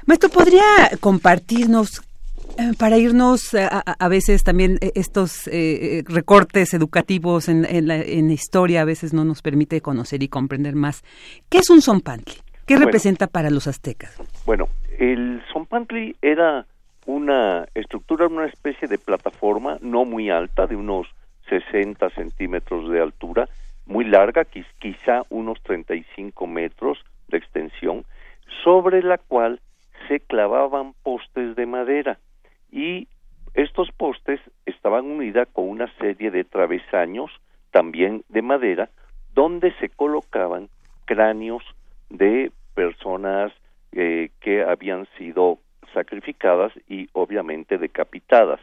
Maestro, 0.06 0.28
¿podría 0.28 0.62
compartirnos, 1.00 2.02
eh, 2.58 2.72
para 2.76 2.98
irnos 2.98 3.54
a, 3.54 4.08
veces 4.08 4.44
también 4.44 4.78
eh, 4.82 4.92
estos 4.94 5.46
eh, 5.46 5.52
eh, 5.98 6.04
recortes 6.06 6.74
educativos 6.74 7.48
en, 7.48 7.64
en 7.64 7.88
la 7.88 7.96
en 7.96 8.28
la 8.28 8.34
historia 8.34 8.82
a 8.82 8.84
veces 8.84 9.12
no 9.12 9.24
nos 9.24 9.40
permite 9.40 9.80
conocer 9.80 10.22
y 10.22 10.28
comprender 10.28 10.74
más? 10.74 11.02
¿Qué 11.48 11.58
es 11.58 11.70
un 11.70 11.80
zompantli? 11.80 12.34
¿Qué 12.66 12.74
Bueno. 12.74 12.86
representa 12.86 13.26
para 13.26 13.50
los 13.50 13.66
aztecas? 13.66 14.16
Bueno, 14.46 14.68
el 14.98 15.42
Zompantli 15.52 16.16
era 16.22 16.66
una 17.06 17.66
estructura, 17.74 18.26
una 18.26 18.46
especie 18.46 18.88
de 18.88 18.98
plataforma 18.98 19.78
no 19.82 20.04
muy 20.04 20.30
alta, 20.30 20.66
de 20.66 20.76
unos 20.76 21.06
60 21.48 22.08
centímetros 22.10 22.90
de 22.90 23.00
altura, 23.00 23.48
muy 23.86 24.04
larga, 24.06 24.44
quiz- 24.46 24.66
quizá 24.78 25.22
unos 25.28 25.60
35 25.62 26.46
metros 26.46 26.98
de 27.28 27.36
extensión, 27.38 28.04
sobre 28.62 29.02
la 29.02 29.18
cual 29.18 29.60
se 30.08 30.20
clavaban 30.20 30.94
postes 31.02 31.56
de 31.56 31.66
madera 31.66 32.18
y 32.72 33.08
estos 33.52 33.90
postes 33.92 34.40
estaban 34.66 35.04
unidos 35.04 35.46
con 35.52 35.68
una 35.68 35.92
serie 35.98 36.30
de 36.30 36.44
travesaños, 36.44 37.30
también 37.70 38.24
de 38.28 38.42
madera, 38.42 38.88
donde 39.34 39.72
se 39.80 39.88
colocaban 39.90 40.68
cráneos 41.04 41.62
de 42.16 42.52
personas 42.74 43.52
eh, 43.92 44.30
que 44.40 44.62
habían 44.62 45.06
sido 45.18 45.58
sacrificadas 45.92 46.72
y 46.88 47.08
obviamente 47.12 47.78
decapitadas. 47.78 48.60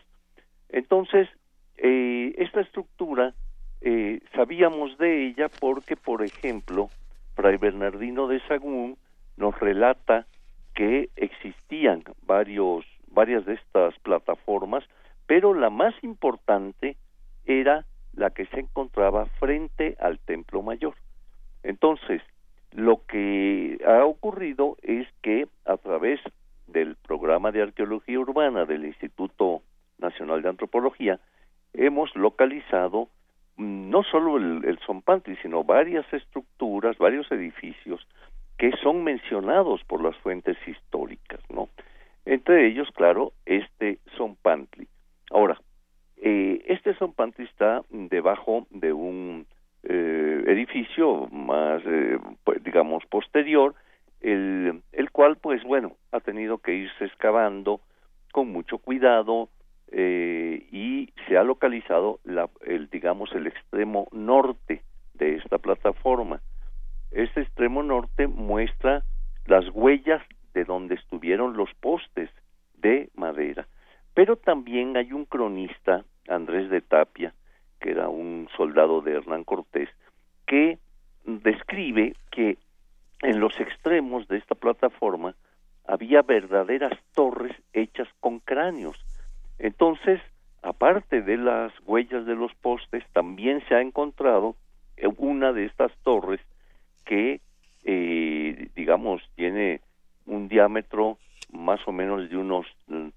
Entonces, 0.70 1.30
eh, 1.78 2.34
esta 2.38 2.62
estructura 2.62 3.34
eh, 3.82 4.20
sabíamos 4.36 4.98
de 4.98 5.28
ella 5.28 5.50
porque, 5.60 5.96
por 5.96 6.24
ejemplo, 6.24 6.90
Fray 7.36 7.58
Bernardino 7.58 8.28
de 8.28 8.40
Sagún 8.48 8.98
nos 9.38 9.60
relata 9.60 10.28
que 10.76 11.10
existían 11.16 12.04
varios, 12.26 12.86
varias 13.08 13.46
de 13.46 13.56
estas 13.56 13.98
plataformas, 14.00 14.84
pero 15.26 15.54
la 15.54 15.70
más 15.70 15.94
importante 16.04 16.98
era 17.46 17.86
la 18.14 18.30
que 18.30 18.46
se 18.48 18.60
encontraba 18.60 19.26
frente 19.40 19.96
al 20.00 20.20
Templo 20.20 20.62
Mayor. 20.62 20.96
Entonces, 21.64 22.22
lo 22.72 23.06
que 23.06 23.80
ha 23.86 24.06
ocurrido 24.06 24.78
es 24.82 25.08
que 25.22 25.48
a 25.66 25.78
través 25.78 26.20
del 26.68 26.96
programa 26.96 27.52
de 27.52 27.62
arqueología 27.62 28.20
urbana 28.20 28.66
del 28.66 28.86
Instituto 28.86 29.62
Nacional 29.98 30.42
de 30.42 30.50
Antropología 30.50 31.20
hemos 31.74 32.16
localizado 32.16 33.10
no 33.58 34.04
solo 34.04 34.38
el, 34.38 34.66
el 34.66 34.80
sino 35.42 35.64
varias 35.64 36.12
estructuras, 36.14 36.98
varios 36.98 37.32
edificios 37.32 38.08
que 38.58 38.72
son 38.84 39.04
mencionados 39.04 39.84
por 39.86 40.04
las 40.04 40.16
fuentes 40.18 40.58
históricas, 40.68 41.40
¿no? 41.50 41.70
Entre 42.26 42.68
ellos, 42.68 42.90
claro, 42.94 43.34
este 43.46 44.00
Zompantli. 44.16 44.88
Ahora, 45.32 45.60
eh, 46.18 46.64
este 46.68 46.94
Zompantli 46.94 47.46
está 47.46 47.84
debajo 47.90 48.68
de 48.70 48.94
un 48.94 49.48
eh, 49.84 50.44
edificio 50.48 51.28
más, 51.32 51.82
eh, 51.86 52.18
pues, 52.44 52.64
digamos, 52.64 53.06
posterior, 53.08 53.76
el, 54.22 54.82
el 54.92 55.12
cual, 55.12 55.38
pues 55.38 55.64
bueno, 55.64 55.96
ha 56.12 56.20
tenido 56.20 56.60
que 56.60 56.76
irse 56.76 57.06
excavando 57.06 57.82
con 58.32 58.52
mucho 58.52 58.78
cuidado 58.78 59.50
eh, 59.92 60.68
y 60.72 61.12
se 61.28 61.38
ha 61.38 61.44
localizado, 61.44 62.20
la, 62.24 62.50
el, 62.66 62.90
digamos, 62.90 63.34
el 63.34 63.48
extremo 63.48 64.08
norte 64.12 64.84
de 65.14 65.36
esta 65.36 65.58
plataforma. 65.58 66.42
Este 67.12 67.42
extremo 67.42 67.84
norte 67.84 68.28
muestra 68.28 69.04
las 69.46 69.68
huellas 69.74 70.22
de 70.54 70.64
donde 70.64 70.96
estuvieron 70.96 71.58
los 71.58 71.74
postes 71.76 72.30
de 72.76 73.10
madera. 73.16 73.68
Pero 74.14 74.36
también 74.36 74.96
hay 74.98 75.12
un 75.14 75.26
cronista, 75.26 76.04
Andrés 76.28 76.70
de 76.70 76.82
Tapia, 76.82 77.34
que 77.82 77.92
era 77.92 78.08
un 78.08 78.48
soldado 78.56 79.02
de 79.02 79.14
Hernán 79.14 79.44
Cortés, 79.44 79.90
que 80.46 80.78
describe 81.26 82.16
que 82.32 82.58
en 83.22 83.40
los 83.40 83.60
extremos 83.60 84.28
de 84.28 84.38
esta 84.38 84.56
plataforma 84.56 85.36
había 85.86 86.22
verdaderas 86.22 86.98
torres 87.14 87.56
hechas 87.74 88.08
con 88.20 88.40
cráneos. 88.40 88.98
Entonces, 89.60 90.22
aparte 90.62 91.22
de 91.22 91.38
las 91.38 91.74
huellas 91.86 92.26
de 92.26 92.36
los 92.36 92.54
postes, 92.56 93.04
también 93.14 93.64
se 93.68 93.76
ha 93.76 93.82
encontrado 93.82 94.56
una 95.18 95.52
de 95.52 95.66
estas 95.66 95.92
torres 96.04 96.40
que, 97.06 97.42
eh, 97.84 98.70
digamos, 98.76 99.22
tiene 99.36 99.82
un 100.26 100.48
diámetro 100.48 101.18
más 101.52 101.80
o 101.88 101.92
menos 101.92 102.30
de 102.30 102.38
unos 102.38 102.66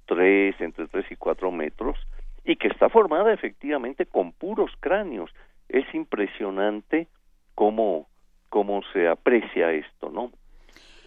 tres, 0.06 0.58
entre 0.60 0.88
tres 0.88 1.06
y 1.10 1.16
cuatro 1.16 1.50
metros, 1.50 1.98
y 2.44 2.56
que 2.56 2.68
está 2.68 2.88
formada 2.88 3.32
efectivamente 3.32 4.06
con 4.06 4.32
puros 4.32 4.70
cráneos. 4.80 5.30
Es 5.68 5.84
impresionante 5.94 7.08
cómo, 7.54 8.08
cómo 8.50 8.82
se 8.92 9.08
aprecia 9.08 9.72
esto, 9.72 10.10
¿no? 10.10 10.30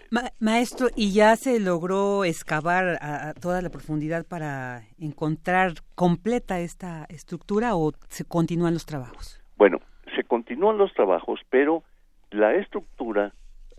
Ma- 0.10 0.32
maestro, 0.40 0.88
¿y 0.96 1.12
ya 1.14 1.36
se 1.36 1.60
logró 1.60 2.24
excavar 2.24 2.98
a, 3.02 3.28
a 3.30 3.34
toda 3.34 3.62
la 3.62 3.70
profundidad 3.70 4.26
para 4.26 4.84
encontrar 5.00 5.74
completa 5.96 6.60
esta 6.60 7.06
estructura 7.10 7.76
o 7.76 7.92
se 8.10 8.24
continúan 8.24 8.74
los 8.74 8.86
trabajos? 8.86 9.42
Bueno, 9.58 9.82
se 10.16 10.24
continúan 10.24 10.78
los 10.78 10.94
trabajos, 10.94 11.42
pero 11.50 11.84
la 12.32 12.56
estructura, 12.56 13.34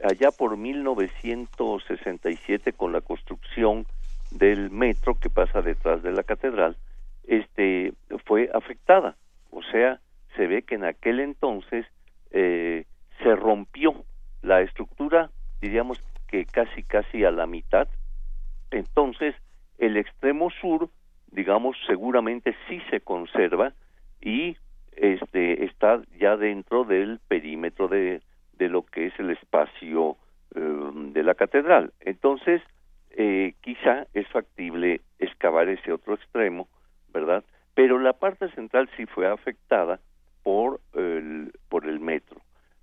allá 0.04 0.30
por 0.30 0.58
1967, 0.58 2.74
con 2.74 2.92
la 2.92 3.00
construcción 3.00 3.86
del 4.30 4.70
metro 4.70 5.14
que 5.18 5.30
pasa 5.30 5.62
detrás 5.62 6.02
de 6.02 6.12
la 6.12 6.22
catedral, 6.22 6.76
este, 7.28 7.92
fue 8.24 8.50
afectada. 8.52 9.16
O 9.50 9.62
sea, 9.62 10.00
se 10.36 10.46
ve 10.46 10.62
que 10.62 10.74
en 10.74 10.84
aquel 10.84 11.20
entonces 11.20 11.86
eh, 12.32 12.84
se 13.22 13.36
rompió 13.36 13.94
la 14.42 14.60
estructura, 14.62 15.30
diríamos 15.60 16.02
que 16.26 16.44
casi 16.44 16.82
casi 16.82 17.24
a 17.24 17.30
la 17.30 17.46
mitad. 17.46 17.88
Entonces, 18.70 19.34
el 19.78 19.96
extremo 19.96 20.50
sur, 20.50 20.90
digamos, 21.30 21.76
seguramente 21.86 22.56
sí 22.68 22.80
se 22.90 23.00
conserva, 23.00 23.72
y 24.20 24.56
este 24.96 25.64
está 25.64 26.02
ya 26.18 26.36
dentro 26.36 26.84
del 26.84 27.20
perímetro 27.28 27.88
de, 27.88 28.20
de 28.54 28.68
lo 28.68 28.84
que 28.84 29.06
es 29.06 29.18
el 29.18 29.30
espacio 29.30 30.16
eh, 30.54 30.90
de 31.12 31.22
la 31.22 31.34
catedral. 31.34 31.92
Entonces, 32.00 32.62
eh, 33.10 33.54
quizá 33.60 34.06
es 34.14 34.26
factible 34.28 35.00
excavar 35.18 35.68
ese 35.68 35.92
otro 35.92 36.14
extremo, 36.14 36.68
¿verdad? 37.12 37.44
Pero 37.74 37.98
la 37.98 38.12
parte 38.12 38.50
central 38.50 38.88
sí 38.96 39.06
fue 39.06 39.26
afectada 39.26 40.00
por 40.42 40.80
el, 40.94 41.52
por 41.68 41.86
el 41.86 42.00
metro. 42.00 42.40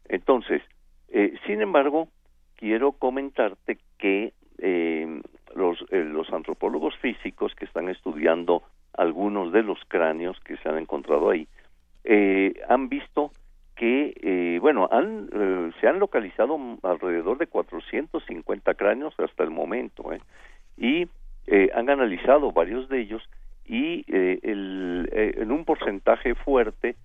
Entonces, 0.08 0.62
eh, 1.10 1.36
sin 1.46 1.62
embargo, 1.62 2.10
quiero 2.56 2.94
comentarte 2.94 3.80
que 3.98 4.34
eh, 4.60 5.22
los, 5.56 5.84
eh, 5.92 6.04
los 6.04 6.32
antropólogos 6.32 6.96
físicos 6.98 7.54
que 7.56 7.66
están 7.66 7.90
estudiando 7.90 8.64
algunos 8.94 9.52
de 9.52 9.64
los 9.64 9.80
cráneos 9.88 10.40
que 10.42 10.58
se 10.58 10.70
han 10.70 10.78
encontrado 10.78 11.30
ahí 11.30 11.48
eh, 12.06 12.62
han 12.70 12.88
visto 12.88 13.32
que, 13.76 14.14
eh, 14.22 14.60
bueno, 14.62 14.88
han, 14.92 15.28
eh, 15.34 15.72
se 15.82 15.88
han 15.88 16.00
localizado 16.00 16.58
alrededor 16.84 17.40
de 17.40 17.48
450 17.48 18.76
cráneos 18.76 19.14
hasta 19.18 19.44
el 19.44 19.50
momento, 19.50 20.12
y 20.78 21.08
han 21.74 21.90
analizado 21.90 22.52
varios 22.52 22.90
de 22.90 23.02
ellos 23.02 23.22
y 23.66 24.06
eh, 24.08 24.40
el, 24.44 25.10
eh, 25.12 25.34
en 25.38 25.52
un 25.52 25.66
porcentaje 25.66 26.36
fuerte 26.36 26.96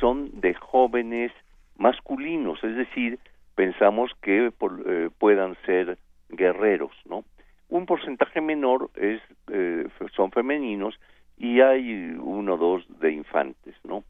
son 0.00 0.40
de 0.40 0.54
jóvenes 0.54 1.32
masculinos, 1.76 2.62
es 2.62 2.76
decir, 2.76 3.18
pensamos 3.54 4.10
que 4.22 4.50
por- 4.56 4.82
eh, 4.86 5.10
puedan 5.18 5.56
ser 5.66 5.98
guerreros, 6.28 6.92
¿no? 7.06 7.24
Un 7.68 7.86
porcentaje 7.86 8.40
menor 8.40 8.90
es 8.96 9.20
eh, 9.52 9.86
son 10.16 10.30
femeninos 10.30 10.98
y 11.38 11.60
hay 11.60 12.16
uno 12.18 12.54
o 12.54 12.58
dos 12.58 13.00
de 13.00 13.12
infantes, 13.12 13.74
¿no? 13.84 14.04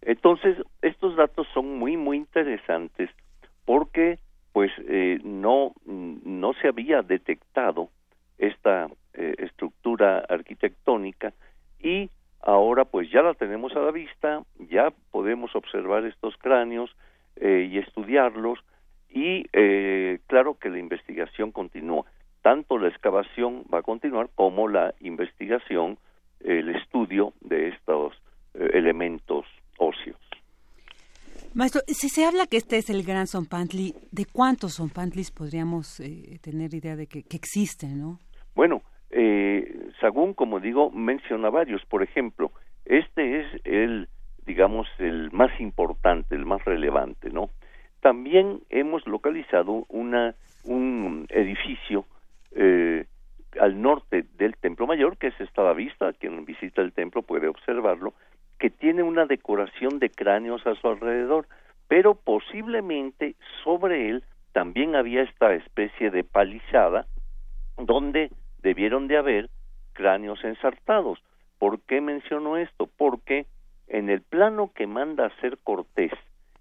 Entonces, 0.00 0.56
estos 0.80 1.14
datos 1.16 1.46
son 1.54 1.78
muy, 1.78 1.96
muy 1.96 2.16
interesantes 2.16 3.08
porque, 3.64 4.18
pues, 4.52 4.72
eh, 4.88 5.20
no, 5.22 5.72
no 5.86 6.52
se 6.54 6.68
había 6.68 7.02
detectado 7.02 7.88
esta 8.38 8.88
eh, 9.14 9.34
estructura 9.38 10.24
arquitectónica 10.28 11.32
y 11.80 12.10
ahora, 12.40 12.84
pues, 12.84 13.10
ya 13.10 13.22
la 13.22 13.34
tenemos 13.34 13.76
a 13.76 13.80
la 13.80 13.92
vista, 13.92 14.42
ya 14.58 14.92
podemos 15.12 15.54
observar 15.54 16.04
estos 16.04 16.36
cráneos 16.38 16.90
eh, 17.36 17.68
y 17.70 17.78
estudiarlos 17.78 18.58
y, 19.08 19.46
eh, 19.52 20.18
claro 20.26 20.54
que 20.58 20.70
la 20.70 20.78
investigación 20.78 21.52
continúa. 21.52 22.04
Tanto 22.40 22.76
la 22.76 22.88
excavación 22.88 23.62
va 23.72 23.78
a 23.78 23.82
continuar 23.82 24.30
como 24.34 24.66
la 24.66 24.94
investigación, 25.00 25.98
el 26.40 26.70
estudio 26.70 27.34
de 27.40 27.68
estos 27.68 28.14
eh, 28.54 28.70
elementos 28.74 29.46
óseos. 29.78 30.16
Maestro, 31.54 31.82
si 31.86 32.08
habla 32.24 32.46
que 32.46 32.56
este 32.56 32.76
es 32.78 32.90
el 32.90 33.02
gran 33.02 33.26
Zompantli, 33.26 33.94
¿de 34.10 34.26
cuántos 34.26 34.76
Zompantlis 34.76 35.30
podríamos 35.30 36.00
eh, 36.00 36.38
tener 36.42 36.74
idea 36.74 36.96
de 36.96 37.06
que, 37.06 37.22
que 37.22 37.36
existen, 37.36 38.00
no? 38.00 38.18
Bueno, 38.54 38.82
eh, 39.12 39.90
Sagún, 40.00 40.34
como 40.34 40.58
digo, 40.58 40.90
menciona 40.90 41.50
varios. 41.50 41.84
Por 41.84 42.02
ejemplo, 42.02 42.50
este 42.86 43.40
es 43.40 43.46
el, 43.64 44.08
digamos, 44.46 44.88
el 44.98 45.30
más 45.32 45.58
importante, 45.60 46.34
el 46.34 46.46
más 46.46 46.64
relevante, 46.64 47.30
¿no? 47.30 47.50
También 48.00 48.60
hemos 48.70 49.06
localizado 49.06 49.84
una, 49.88 50.34
un 50.64 51.26
edificio 51.28 52.06
eh, 52.56 53.04
al 53.60 53.80
norte 53.80 54.24
del 54.36 54.56
Templo 54.56 54.86
Mayor, 54.86 55.18
que 55.18 55.28
es 55.28 55.40
esta 55.40 55.62
a 55.62 55.66
la 55.66 55.72
vista, 55.72 56.12
quien 56.14 56.44
visita 56.44 56.82
el 56.82 56.92
templo 56.92 57.22
puede 57.22 57.48
observarlo, 57.48 58.14
que 58.58 58.70
tiene 58.70 59.02
una 59.02 59.26
decoración 59.26 59.98
de 59.98 60.10
cráneos 60.10 60.66
a 60.66 60.74
su 60.74 60.88
alrededor, 60.88 61.46
pero 61.86 62.14
posiblemente 62.14 63.36
sobre 63.62 64.08
él 64.08 64.24
también 64.52 64.96
había 64.96 65.22
esta 65.22 65.54
especie 65.54 66.10
de 66.10 66.24
palizada 66.24 67.06
donde 67.76 68.30
debieron 68.62 69.08
de 69.08 69.18
haber 69.18 69.50
cráneos 69.92 70.42
ensartados. 70.44 71.22
¿Por 71.58 71.80
qué 71.80 72.00
menciono 72.00 72.56
esto? 72.56 72.88
Porque 72.96 73.46
en 73.88 74.08
el 74.08 74.22
plano 74.22 74.72
que 74.74 74.86
manda 74.86 75.26
hacer 75.26 75.58
Cortés 75.58 76.12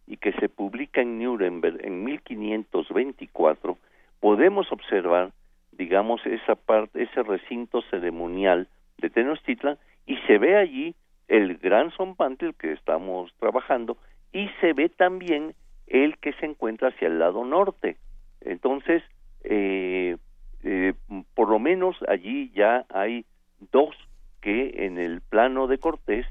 y 0.06 0.18
que 0.18 0.34
se 0.34 0.50
publica 0.50 1.02
en 1.02 1.20
Nuremberg 1.20 1.86
en 1.86 2.04
1524, 2.04 3.78
podemos 4.20 4.72
observar, 4.72 5.32
digamos, 5.72 6.26
esa 6.26 6.56
parte, 6.56 7.04
ese 7.04 7.24
recinto 7.24 7.82
ceremonial 7.84 8.68
de 8.98 9.10
Tenochtitlan 9.10 9.78
y 10.06 10.18
se 10.28 10.38
ve 10.38 10.58
allí 10.58 10.96
el 11.28 11.58
gran 11.58 11.92
Zompantli, 11.92 12.50
el 12.50 12.56
que 12.56 12.74
estamos 12.74 13.34
trabajando, 13.40 13.98
y 14.34 14.50
se 14.60 14.74
ve 14.74 14.90
también 14.90 15.56
el 15.88 16.18
que 16.18 16.34
se 16.34 16.46
encuentra 16.46 16.90
hacia 16.90 17.08
el 17.08 17.20
lado 17.20 17.46
norte. 17.46 17.98
Entonces, 18.42 19.02
eh, 19.44 20.18
eh, 20.64 20.94
por 21.34 21.50
lo 21.50 21.60
menos 21.60 21.96
allí 22.08 22.52
ya 22.56 22.86
hay 22.90 23.26
dos 23.72 23.96
que 24.42 24.86
en 24.86 24.98
el 24.98 25.22
plano 25.22 25.68
de 25.68 25.78
Cortés 25.80 26.26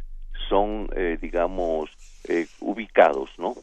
son, 0.49 0.89
eh, 0.95 1.19
digamos, 1.21 1.91
eh, 2.29 2.47
ubicados, 2.61 3.31
¿no? 3.39 3.55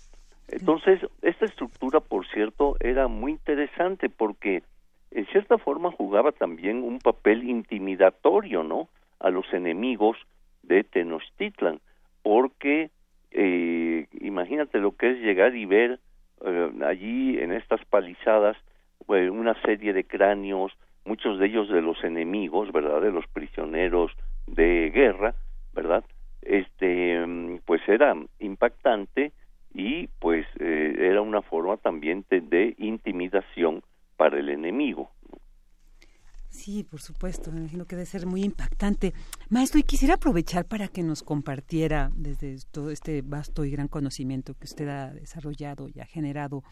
Entonces, 0.49 1.01
esta 1.21 1.45
estructura, 1.45 1.99
por 1.99 2.25
cierto, 2.27 2.77
era 2.79 3.07
muy 3.07 3.33
interesante 3.33 4.09
porque 4.09 4.63
en 5.11 5.25
cierta 5.27 5.57
forma 5.57 5.91
jugaba 5.91 6.31
también 6.31 6.83
un 6.83 6.99
papel 6.99 7.49
intimidatorio, 7.49 8.63
¿no? 8.63 8.87
A 9.19 9.29
los 9.29 9.51
enemigos 9.53 10.17
de 10.63 10.83
Tenochtitlan, 10.83 11.79
porque 12.23 12.91
eh, 13.31 14.07
imagínate 14.21 14.79
lo 14.79 14.95
que 14.95 15.11
es 15.11 15.17
llegar 15.19 15.55
y 15.55 15.65
ver 15.65 15.99
eh, 16.45 16.71
allí 16.85 17.37
en 17.39 17.51
estas 17.51 17.83
palizadas 17.85 18.57
eh, 19.09 19.29
una 19.29 19.59
serie 19.61 19.93
de 19.93 20.03
cráneos, 20.03 20.73
muchos 21.05 21.39
de 21.39 21.47
ellos 21.47 21.69
de 21.69 21.81
los 21.81 22.03
enemigos, 22.03 22.71
¿verdad? 22.71 23.01
De 23.01 23.11
los 23.11 23.25
prisioneros 23.27 24.11
de 24.47 24.91
guerra, 24.93 25.33
¿verdad? 25.73 26.03
Este, 26.41 27.25
mm, 27.25 27.59
pues 27.65 27.81
era 27.87 28.13
impactante 28.39 29.31
y 29.73 30.07
pues 30.19 30.45
eh, 30.59 30.95
era 30.97 31.21
una 31.21 31.41
forma 31.41 31.77
también 31.77 32.25
de, 32.29 32.41
de 32.41 32.75
intimidación 32.77 33.81
para 34.17 34.39
el 34.39 34.49
enemigo. 34.49 35.09
Sí, 36.49 36.83
por 36.83 36.99
supuesto, 36.99 37.51
me 37.51 37.59
imagino 37.59 37.76
que 37.87 37.95
debe 37.95 38.05
ser 38.05 38.25
muy 38.25 38.43
impactante. 38.43 39.13
Maestro, 39.49 39.79
y 39.79 39.83
quisiera 39.83 40.15
aprovechar 40.15 40.65
para 40.65 40.87
que 40.87 41.03
nos 41.03 41.23
compartiera 41.23 42.11
desde 42.15 42.57
todo 42.71 42.91
este 42.91 43.21
vasto 43.21 43.65
y 43.65 43.71
gran 43.71 43.87
conocimiento 43.87 44.53
que 44.53 44.65
usted 44.65 44.87
ha 44.89 45.11
desarrollado 45.13 45.89
y 45.89 45.99
ha 45.99 46.05
generado, 46.05 46.63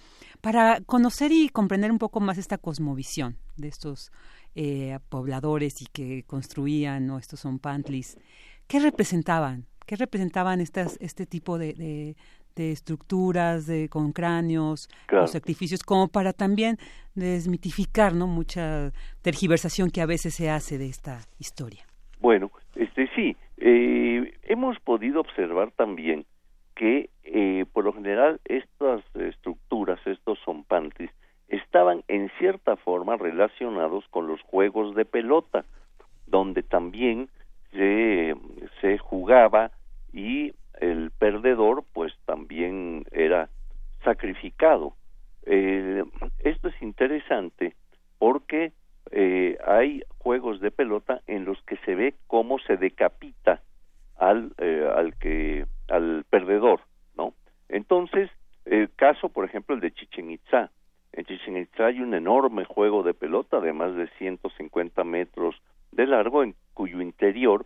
para 0.41 0.81
conocer 0.81 1.31
y 1.31 1.49
comprender 1.49 1.91
un 1.91 1.97
poco 1.97 2.19
más 2.19 2.37
esta 2.37 2.57
cosmovisión 2.57 3.37
de 3.57 3.69
estos 3.69 4.11
eh, 4.55 4.99
pobladores 5.09 5.81
y 5.81 5.85
que 5.85 6.23
construían 6.23 7.07
¿no? 7.07 7.17
estos 7.17 7.39
son 7.39 7.59
pantlis. 7.59 8.17
¿Qué 8.67 8.79
representaban? 8.79 9.65
¿Qué 9.85 9.95
representaban 9.95 10.61
estas, 10.61 10.97
este 10.99 11.25
tipo 11.25 11.57
de, 11.59 11.73
de, 11.73 12.15
de 12.55 12.71
estructuras 12.71 13.67
de, 13.67 13.89
con 13.89 14.11
cráneos, 14.11 14.89
Claro. 15.07 15.23
los 15.23 15.31
sacrificios, 15.31 15.83
como 15.83 16.07
para 16.07 16.33
también 16.33 16.77
desmitificar 17.15 18.13
¿no? 18.13 18.27
mucha 18.27 18.91
tergiversación 19.21 19.89
que 19.89 20.01
a 20.01 20.05
veces 20.05 20.33
se 20.35 20.49
hace 20.49 20.77
de 20.77 20.87
esta 20.87 21.19
historia? 21.39 21.85
Bueno, 22.19 22.51
este 22.75 23.09
sí, 23.15 23.35
eh, 23.57 24.33
hemos 24.43 24.79
podido 24.79 25.21
observar 25.21 25.71
también 25.71 26.25
que 26.75 27.09
eh, 27.23 27.65
por 27.71 27.85
lo 27.85 27.93
general 27.93 28.39
estas 28.45 29.01
estructuras, 29.15 29.99
estos 30.05 30.39
zompantis, 30.43 31.09
estaban 31.47 32.03
en 32.07 32.29
cierta 32.39 32.75
forma 32.75 33.17
relacionados 33.17 34.03
con 34.09 34.27
los 34.27 34.41
juegos 34.41 34.95
de 34.95 35.05
pelota, 35.05 35.65
donde 36.27 36.63
también 36.63 37.29
se, 37.71 38.35
se 38.81 38.97
jugaba 38.97 39.71
y 40.11 40.53
el 40.79 41.11
perdedor 41.11 41.83
pues 41.93 42.13
también 42.25 43.05
era 43.11 43.49
sacrificado. 44.03 44.95
Eh, 45.45 46.03
esto 46.39 46.69
es 46.69 46.81
interesante 46.81 47.75
porque 48.17 48.71
eh, 49.11 49.57
hay 49.65 50.03
juegos 50.17 50.59
de 50.59 50.71
pelota 50.71 51.21
en 51.27 51.45
los 51.45 51.61
que 51.63 51.77
se 51.77 51.95
ve 51.95 52.15
cómo 52.27 52.57
se 52.59 52.77
decapita 52.77 53.61
al 54.17 54.53
eh, 54.57 54.89
al 54.95 55.15
que 55.17 55.65
al 55.89 56.25
perdedor, 56.29 56.81
¿no? 57.15 57.33
Entonces, 57.69 58.29
el 58.65 58.91
caso, 58.95 59.29
por 59.29 59.45
ejemplo, 59.45 59.75
el 59.75 59.81
de 59.81 59.91
Chichen 59.91 60.31
Itza. 60.31 60.71
En 61.11 61.25
Chichen 61.25 61.57
Itza 61.57 61.85
hay 61.85 62.01
un 62.01 62.13
enorme 62.13 62.65
juego 62.65 63.03
de 63.03 63.13
pelota 63.13 63.59
de 63.59 63.73
más 63.73 63.95
de 63.95 64.07
150 64.17 65.03
metros 65.03 65.55
de 65.91 66.07
largo, 66.07 66.43
en 66.43 66.55
cuyo 66.73 67.01
interior 67.01 67.65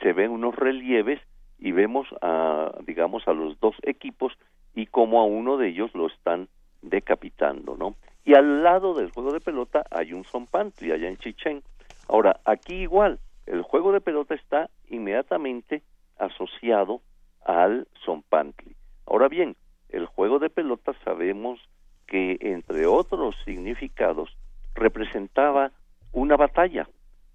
se 0.00 0.12
ven 0.12 0.30
unos 0.30 0.54
relieves 0.54 1.20
y 1.58 1.72
vemos 1.72 2.06
a, 2.20 2.72
digamos, 2.86 3.26
a 3.28 3.32
los 3.32 3.58
dos 3.60 3.74
equipos 3.82 4.32
y 4.74 4.86
cómo 4.86 5.20
a 5.20 5.24
uno 5.24 5.56
de 5.56 5.68
ellos 5.68 5.94
lo 5.94 6.06
están 6.06 6.48
decapitando, 6.82 7.76
¿no? 7.76 7.96
Y 8.24 8.34
al 8.34 8.62
lado 8.62 8.94
del 8.94 9.10
juego 9.10 9.32
de 9.32 9.40
pelota 9.40 9.84
hay 9.90 10.12
un 10.12 10.24
zompantli 10.24 10.92
allá 10.92 11.08
en 11.08 11.16
Chichen. 11.16 11.62
Ahora, 12.08 12.40
aquí 12.44 12.74
igual, 12.74 13.20
el 13.46 13.62
juego 13.62 13.92
de 13.92 14.00
pelota 14.00 14.34
está 14.34 14.68
inmediatamente 14.88 15.82
asociado 16.18 17.00
al 17.44 17.86
Zompantli. 18.04 18.74
Ahora 19.06 19.28
bien, 19.28 19.56
el 19.88 20.06
juego 20.06 20.38
de 20.38 20.50
pelota 20.50 20.92
sabemos 21.04 21.60
que 22.06 22.36
entre 22.40 22.86
otros 22.86 23.36
significados 23.44 24.36
representaba 24.74 25.70
una 26.12 26.36
batalla, 26.36 26.88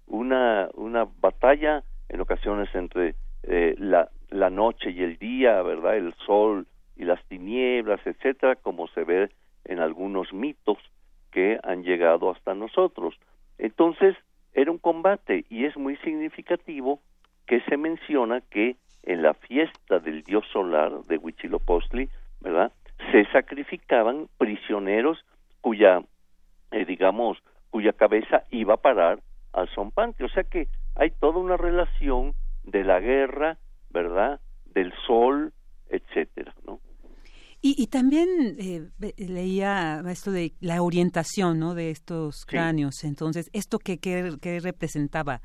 una, 0.06 0.68
una 0.74 1.06
batalla 1.20 1.82
en 2.08 2.20
ocasiones 2.20 2.68
entre 2.74 3.14
eh, 3.44 3.74
la, 3.78 4.10
la 4.30 4.50
noche 4.50 4.90
y 4.90 5.02
el 5.02 5.18
día, 5.18 5.62
¿verdad? 5.62 5.96
El 5.96 6.14
sol 6.26 6.66
y 6.96 7.04
las 7.04 7.22
tinieblas, 7.26 8.00
etcétera, 8.06 8.56
como 8.56 8.88
se 8.88 9.04
ve 9.04 9.30
en 9.64 9.78
algunos 9.78 10.32
mitos 10.32 10.78
que 11.30 11.58
han 11.62 11.82
llegado 11.82 12.30
hasta 12.30 12.54
nosotros. 12.54 13.18
Entonces, 13.58 14.16
era 14.54 14.70
un 14.70 14.78
combate 14.78 15.44
y 15.48 15.64
es 15.64 15.76
muy 15.76 15.96
significativo 15.98 17.00
que 17.46 17.60
se 17.62 17.76
menciona 17.76 18.40
que 18.40 18.76
en 19.02 19.22
la 19.22 19.34
fiesta 19.34 19.98
del 19.98 20.22
dios 20.22 20.44
solar 20.52 21.02
de 21.04 21.16
Huitzilopochtli, 21.16 22.08
¿verdad? 22.40 22.72
Se 23.10 23.24
sacrificaban 23.32 24.28
prisioneros 24.38 25.24
cuya, 25.60 26.02
eh, 26.70 26.84
digamos, 26.84 27.38
cuya 27.70 27.92
cabeza 27.92 28.44
iba 28.50 28.74
a 28.74 28.82
parar 28.82 29.20
al 29.52 29.68
zompante. 29.70 30.24
O 30.24 30.28
sea 30.28 30.44
que 30.44 30.68
hay 30.94 31.10
toda 31.10 31.38
una 31.38 31.56
relación 31.56 32.34
de 32.64 32.84
la 32.84 33.00
guerra, 33.00 33.58
¿verdad? 33.90 34.40
Del 34.66 34.92
sol, 35.06 35.52
etcétera, 35.88 36.54
¿no? 36.66 36.80
Y, 37.64 37.80
y 37.80 37.86
también 37.86 38.28
eh, 38.58 38.88
leía 39.18 40.02
esto 40.08 40.32
de 40.32 40.52
la 40.60 40.82
orientación, 40.82 41.60
¿no? 41.60 41.74
De 41.74 41.90
estos 41.90 42.44
cráneos. 42.44 43.04
Entonces, 43.04 43.48
¿esto 43.52 43.78
qué, 43.78 43.98
qué, 43.98 44.32
qué 44.40 44.58
representaba? 44.58 45.40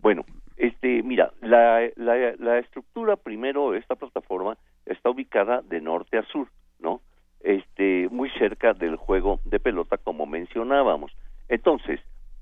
Bueno, 0.00 0.24
este, 0.56 1.02
mira, 1.04 1.32
la, 1.40 1.88
la, 1.94 2.34
la 2.38 2.58
estructura, 2.58 3.14
primero, 3.16 3.74
esta 3.74 3.94
plataforma 3.94 4.58
está 4.84 5.10
ubicada 5.10 5.62
de 5.62 5.80
norte 5.80 6.18
a 6.18 6.24
sur, 6.24 6.48
¿no? 6.80 7.02
Este, 7.40 8.08
muy 8.10 8.28
cerca 8.30 8.72
del 8.72 8.96
juego 8.96 9.38
de 9.44 9.60
pelota, 9.60 9.98
como 9.98 10.26
mencionábamos. 10.26 11.12
Entonces, 11.48 12.00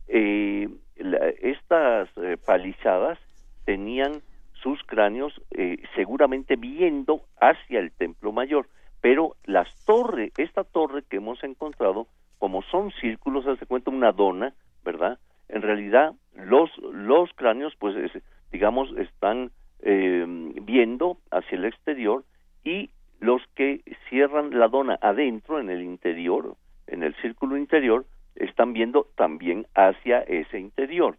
eh, 0.09 0.69
la- 0.97 1.29
estas 1.43 2.09
eh, 2.17 2.39
palizadas 2.45 3.19
tenían 3.65 4.23
sus 4.53 4.83
cráneos 4.85 5.41
eh, 5.53 5.83
seguramente 5.95 6.57
viendo 6.57 7.23
hacia 7.41 7.81
el 7.81 7.93
templo 7.93 8.33
mayor, 8.33 8.69
pero 9.01 9.37
las 9.45 9.69
torres, 9.87 10.33
esta 10.37 10.65
torre 10.65 11.03
que 11.09 11.17
hemos 11.17 11.43
encontrado, 11.43 12.07
como 12.39 12.63
son 12.63 12.91
círculos, 13.01 13.47
hace 13.47 13.67
cuenta 13.67 13.91
una 13.91 14.13
dona, 14.13 14.53
¿verdad? 14.85 15.19
En 15.49 15.63
realidad, 15.63 16.13
los, 16.35 16.71
los 16.79 17.31
cráneos, 17.35 17.75
pues, 17.79 17.97
es- 17.97 18.23
digamos, 18.53 18.91
están 18.99 19.51
eh, 19.83 20.25
viendo 20.63 21.17
hacia 21.31 21.57
el 21.57 21.65
exterior 21.65 22.25
y 22.65 22.91
los 23.21 23.43
que 23.55 23.81
cierran 24.09 24.59
la 24.59 24.69
dona 24.69 24.99
adentro, 25.01 25.59
en 25.59 25.71
el 25.71 25.83
interior, 25.83 26.57
en 26.87 27.03
el 27.03 27.15
círculo 27.17 27.57
interior, 27.57 28.05
están 28.35 28.73
viendo 28.75 29.07
también 29.17 29.67
hacia 29.75 30.21
ese 30.21 30.59
interior. 30.59 31.17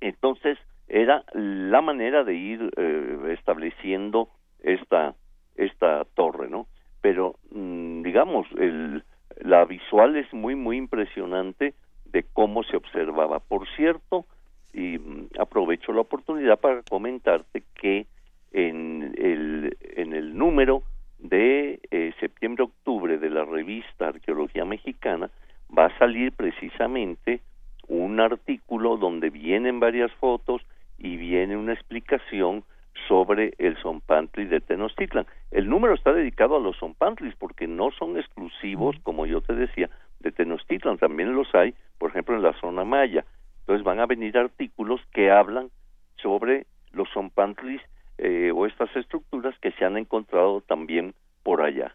Entonces, 0.00 0.58
era 0.88 1.24
la 1.32 1.80
manera 1.80 2.24
de 2.24 2.34
ir 2.34 2.70
eh, 2.76 3.34
estableciendo 3.38 4.28
esta, 4.62 5.14
esta 5.56 6.04
torre, 6.14 6.48
¿no? 6.48 6.66
Pero, 7.00 7.36
mm, 7.50 8.02
digamos, 8.02 8.46
el, 8.58 9.04
la 9.40 9.64
visual 9.64 10.16
es 10.16 10.32
muy, 10.32 10.54
muy 10.54 10.76
impresionante 10.76 11.74
de 12.06 12.24
cómo 12.32 12.62
se 12.64 12.76
observaba. 12.76 13.40
Por 13.40 13.68
cierto, 13.76 14.26
y 14.72 14.98
mm, 14.98 15.28
aprovecho 15.38 15.92
la 15.92 16.02
oportunidad 16.02 16.58
para 16.58 16.82
comentarte 16.82 17.62
que 17.74 18.06
en 18.52 19.14
el, 19.18 19.76
en 19.80 20.12
el 20.12 20.36
número 20.36 20.82
de 21.18 21.80
eh, 21.90 22.12
septiembre-octubre 22.20 23.18
de 23.18 23.30
la 23.30 23.44
revista 23.44 24.08
Arqueología 24.08 24.64
Mexicana 24.64 25.30
va 25.76 25.86
a 25.86 25.98
salir 25.98 26.32
precisamente 26.32 27.40
un 27.88 28.20
artículo 28.20 28.96
donde 28.96 29.30
vienen 29.30 29.80
varias 29.80 30.12
fotos 30.12 30.62
y 30.98 31.16
viene 31.16 31.56
una 31.56 31.72
explicación 31.72 32.64
sobre 33.08 33.54
el 33.58 33.76
Zompantli 33.78 34.46
de 34.46 34.60
Tenochtitlan. 34.60 35.26
El 35.50 35.68
número 35.68 35.94
está 35.94 36.12
dedicado 36.12 36.56
a 36.56 36.60
los 36.60 36.78
Zompantlis 36.78 37.34
porque 37.36 37.66
no 37.66 37.90
son 37.90 38.16
exclusivos, 38.16 38.96
como 39.02 39.26
yo 39.26 39.40
te 39.40 39.54
decía, 39.54 39.90
de 40.20 40.32
Tenochtitlan, 40.32 40.98
también 40.98 41.34
los 41.34 41.52
hay, 41.54 41.74
por 41.98 42.10
ejemplo, 42.10 42.36
en 42.36 42.42
la 42.42 42.58
zona 42.60 42.84
maya. 42.84 43.24
Entonces 43.60 43.84
van 43.84 44.00
a 44.00 44.06
venir 44.06 44.36
artículos 44.38 45.00
que 45.12 45.30
hablan 45.30 45.70
sobre 46.16 46.66
los 46.92 47.08
Zompantlis 47.12 47.80
eh, 48.18 48.52
o 48.54 48.66
estas 48.66 48.94
estructuras 48.96 49.58
que 49.58 49.72
se 49.72 49.84
han 49.84 49.96
encontrado 49.96 50.60
también 50.60 51.14
por 51.42 51.62
allá. 51.62 51.94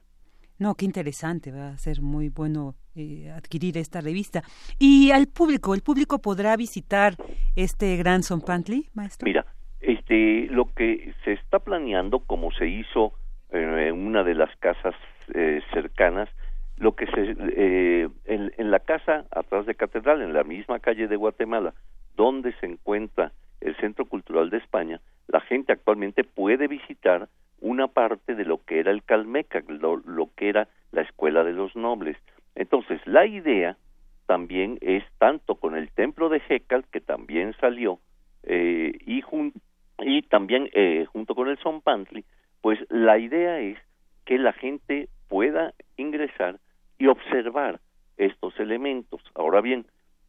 No, 0.60 0.76
qué 0.76 0.86
interesante, 0.86 1.51
va 1.51 1.70
a 1.70 1.78
ser 1.78 2.01
muy 2.01 2.28
bueno 2.28 2.76
eh, 2.93 3.32
adquirir 3.32 3.78
esta 3.78 4.01
revista. 4.01 4.43
Y 4.78 5.12
al 5.12 5.28
público, 5.28 5.74
¿el 5.74 5.82
público 5.82 6.20
podrá 6.20 6.57
visitar 6.57 7.16
este 7.55 7.95
gran 7.95 8.24
Zompantli, 8.24 8.89
maestro? 8.93 9.26
Mira, 9.26 9.45
este, 9.80 10.47
lo 10.51 10.66
que 10.74 11.14
se 11.24 11.34
está 11.34 11.60
planeando, 11.60 12.20
como 12.20 12.51
se 12.51 12.68
hizo 12.68 13.14
eh, 13.51 13.88
en 13.88 14.05
una 14.05 14.24
de 14.24 14.36
las 14.36 14.53
casas 14.57 14.95
eh, 15.34 15.62
cercanas, 15.72 16.30
lo 16.76 16.95
que 16.95 17.05
se 17.07 17.36
eh, 17.39 18.10
en, 18.26 18.51
en 18.57 18.72
la 18.72 18.80
casa 18.80 19.26
atrás 19.32 19.66
de 19.66 19.76
Catedral, 19.76 20.22
en 20.22 20.34
la 20.34 20.43
misma 20.43 20.80
calle 20.80 21.07
de 21.07 21.16
Guatemala, 21.16 21.74
donde 22.16 22.53
se 22.60 22.66
encuentra 22.66 23.32
el 23.62 23.76
Centro 23.78 24.05
Cultural 24.05 24.49
de 24.49 24.57
España, 24.57 24.99
la 25.28 25.41
gente 25.41 25.72
actualmente 25.72 26.24
puede 26.24 26.68
visitar 26.68 27.30
una 27.62 27.88
parte 27.88 28.36
de 28.36 28.45
lo 28.45 28.64
que 28.64 28.80
era 28.80 28.91
el 28.91 29.03
Calmeca, 29.03 29.64
lo, 29.68 29.97
lo 29.97 30.30
que 30.36 30.49
era 30.49 30.68
la 30.91 31.01
Escuela 31.01 31.43
de 31.43 31.53
los 31.53 31.76
Nobles. 31.76 32.18
Entonces, 32.55 32.99
la 33.05 33.26
idea 33.26 33.78
también 34.26 34.78
es 34.82 35.03
tanto 35.18 35.55
con 35.55 35.76
el 35.76 35.89
templo 35.91 36.30
de 36.30 36.41
Hecal, 36.47 36.86
que 36.91 37.01
también 37.01 37.55
salió, 37.60 37.99
eh, 38.43 38.93
y, 39.05 39.22
jun- 39.22 39.53
y 39.99 40.22
también 40.24 40.70
eh, 40.74 41.05
junto 41.12 41.36
con 41.36 41.47
el 41.47 41.57
Zompantli, 41.57 42.24
pues 42.62 42.80
la 42.89 43.18
idea 43.18 43.60
es 43.60 43.78
que 44.26 44.38
la 44.38 44.53
gente 44.53 45.10
pueda 45.28 45.74
ingresar 45.97 46.60
y 46.97 47.07
observar 47.07 47.80
estos 48.18 48.60
elementos. 48.60 49.22
Ahora 49.34 49.62
bien, 49.62 49.86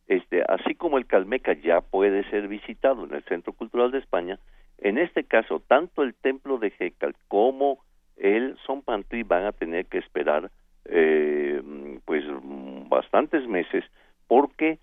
este, 0.06 0.42
así 0.48 0.74
como 0.74 0.98
el 0.98 1.06
Calmeca 1.06 1.52
ya 1.54 1.80
puede 1.80 2.28
ser 2.30 2.48
visitado 2.48 3.04
en 3.04 3.14
el 3.14 3.22
Centro 3.24 3.52
Cultural 3.52 3.90
de 3.90 3.98
España, 3.98 4.38
en 4.80 4.98
este 4.98 5.24
caso, 5.24 5.60
tanto 5.66 6.02
el 6.02 6.14
templo 6.14 6.58
de 6.58 6.72
Hecal 6.78 7.14
como 7.28 7.78
el 8.16 8.56
Zompantli 8.66 9.22
van 9.22 9.44
a 9.44 9.52
tener 9.52 9.86
que 9.86 9.98
esperar 9.98 10.50
eh, 10.86 11.62
pues 12.04 12.24
bastantes 12.88 13.46
meses 13.46 13.84
porque 14.26 14.78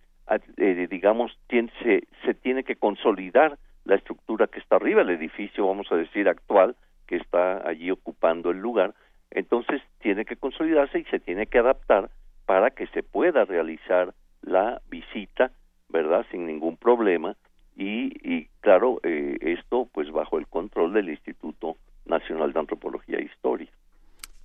eh, 0.57 0.87
digamos 0.89 1.37
tien- 1.49 1.71
se, 1.81 2.03
se 2.25 2.33
tiene 2.33 2.63
que 2.63 2.75
consolidar 2.75 3.57
la 3.85 3.95
estructura 3.95 4.47
que 4.47 4.59
está 4.59 4.75
arriba 4.75 5.01
el 5.01 5.09
edificio 5.09 5.67
vamos 5.67 5.91
a 5.91 5.95
decir 5.95 6.27
actual 6.27 6.75
que 7.07 7.15
está 7.17 7.67
allí 7.67 7.89
ocupando 7.91 8.51
el 8.51 8.59
lugar. 8.59 8.93
Entonces 9.31 9.81
tiene 9.99 10.25
que 10.25 10.35
consolidarse 10.35 10.99
y 10.99 11.03
se 11.05 11.19
tiene 11.19 11.47
que 11.47 11.59
adaptar 11.59 12.09
para 12.45 12.71
que 12.71 12.87
se 12.87 13.03
pueda 13.03 13.45
realizar 13.45 14.13
la 14.41 14.81
visita 14.89 15.51
verdad 15.89 16.25
sin 16.31 16.45
ningún 16.45 16.75
problema 16.77 17.35
y, 17.77 18.07
y 18.27 18.49
claro 18.61 18.99
eh, 19.03 19.37
esto 19.41 19.87
pues 19.93 20.11
bajo 20.11 20.37
el 20.39 20.47
control 20.47 20.93
del 20.93 21.09
Instituto 21.09 21.77
Nacional 22.05 22.51
de 22.53 22.59
Antropología 22.59 23.17
e 23.19 23.25
Historia 23.25 23.69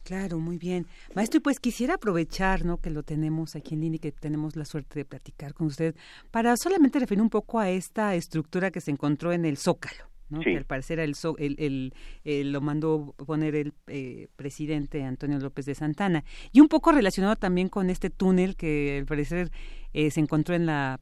Claro, 0.05 0.39
muy 0.41 0.59
bien. 0.59 0.87
Maestro, 1.15 1.39
y 1.39 1.43
pues 1.43 1.61
quisiera 1.61 1.95
aprovechar, 1.95 2.65
¿no? 2.65 2.79
Que 2.79 2.91
lo 2.91 3.05
tenemos 3.05 3.55
aquí 3.55 3.75
en 3.75 3.83
línea 3.83 3.97
y 3.99 4.01
que 4.01 4.11
tenemos 4.11 4.57
la 4.57 4.65
suerte 4.65 4.99
de 4.99 5.05
platicar 5.05 5.55
con 5.55 5.69
usted 5.69 5.95
para 6.33 6.57
solamente 6.57 6.99
referir 6.99 7.23
un 7.23 7.31
poco 7.31 7.61
a 7.61 7.71
esta 7.71 8.17
estructura 8.17 8.73
que 8.73 8.81
se 8.81 8.91
encontró 8.91 9.33
en 9.33 9.45
el 9.45 9.57
Zócalo. 9.57 10.03
¿no? 10.29 10.39
Sí. 10.43 10.51
que 10.51 10.57
al 10.57 10.65
parecer 10.65 10.99
el, 10.99 11.13
el, 11.39 11.55
el- 11.59 11.95
el- 12.25 12.53
lo 12.53 12.61
mandó 12.63 13.15
poner 13.27 13.55
el 13.55 13.75
eh, 13.87 14.27
presidente 14.35 15.05
Antonio 15.05 15.39
López 15.39 15.67
de 15.67 15.75
Santana. 15.77 16.25
Y 16.53 16.61
un 16.61 16.69
poco 16.69 16.91
relacionado 16.91 17.37
también 17.37 17.69
con 17.69 17.89
este 17.89 18.11
túnel 18.11 18.57
que 18.57 18.97
al 18.99 19.05
parecer 19.07 19.51
eh, 19.93 20.11
se 20.11 20.19
encontró 20.21 20.55
en 20.57 20.67
la 20.67 20.99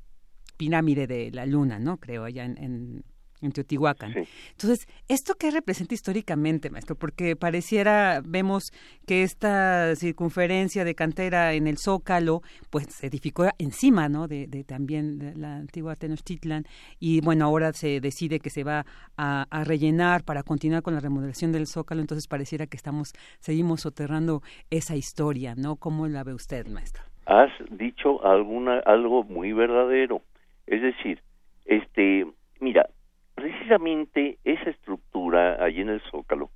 pirámide 0.61 1.07
de 1.07 1.31
la 1.33 1.47
luna, 1.47 1.79
¿no? 1.79 1.97
Creo, 1.97 2.25
allá 2.25 2.45
en, 2.45 2.59
en, 2.59 3.03
en 3.41 3.51
Teotihuacán. 3.51 4.13
Entonces, 4.51 4.87
¿esto 5.09 5.37
qué 5.39 5.51
representa 5.51 5.95
históricamente, 5.95 6.69
maestro? 6.69 6.97
Porque 6.97 7.35
pareciera, 7.35 8.21
vemos 8.23 8.71
que 9.07 9.23
esta 9.23 9.97
circunferencia 9.97 10.85
de 10.85 10.95
cantera 10.95 11.55
en 11.55 11.67
el 11.67 11.79
Zócalo, 11.79 12.43
pues 12.69 12.89
se 12.91 13.07
edificó 13.07 13.47
encima, 13.57 14.11
¿no? 14.11 14.29
De, 14.29 14.49
de 14.49 14.63
también 14.63 15.19
de 15.19 15.35
la 15.35 15.57
antigua 15.57 15.97
Tenochtitlan 15.97 16.65
y 16.99 17.23
bueno, 17.23 17.47
ahora 17.47 17.73
se 17.73 18.01
decide 18.03 18.39
que 18.39 18.51
se 18.51 18.63
va 18.63 18.85
a, 19.17 19.47
a 19.49 19.65
rellenar 19.65 20.25
para 20.25 20.43
continuar 20.43 20.83
con 20.83 20.93
la 20.93 21.01
remodelación 21.01 21.53
del 21.53 21.69
Zócalo, 21.69 22.03
entonces 22.03 22.29
pareciera 22.29 22.67
que 22.67 22.77
estamos, 22.77 23.15
seguimos 23.39 23.81
soterrando 23.81 24.43
esa 24.69 24.95
historia, 24.95 25.55
¿no? 25.55 25.77
¿Cómo 25.77 26.07
la 26.07 26.23
ve 26.23 26.35
usted, 26.35 26.67
maestro? 26.67 27.03
has 27.31 27.51
dicho 27.71 28.25
alguna 28.27 28.81
algo 28.81 29.23
muy 29.23 29.53
verdadero 29.53 30.23
es 30.71 30.81
decir 30.81 31.21
este 31.67 32.27
mira 32.61 32.89
precisamente 33.35 34.39
esa 34.45 34.71
estructura 34.71 35.63
allí 35.63 35.83
en 35.83 35.91
el 35.91 36.01
zócalo 36.11 36.51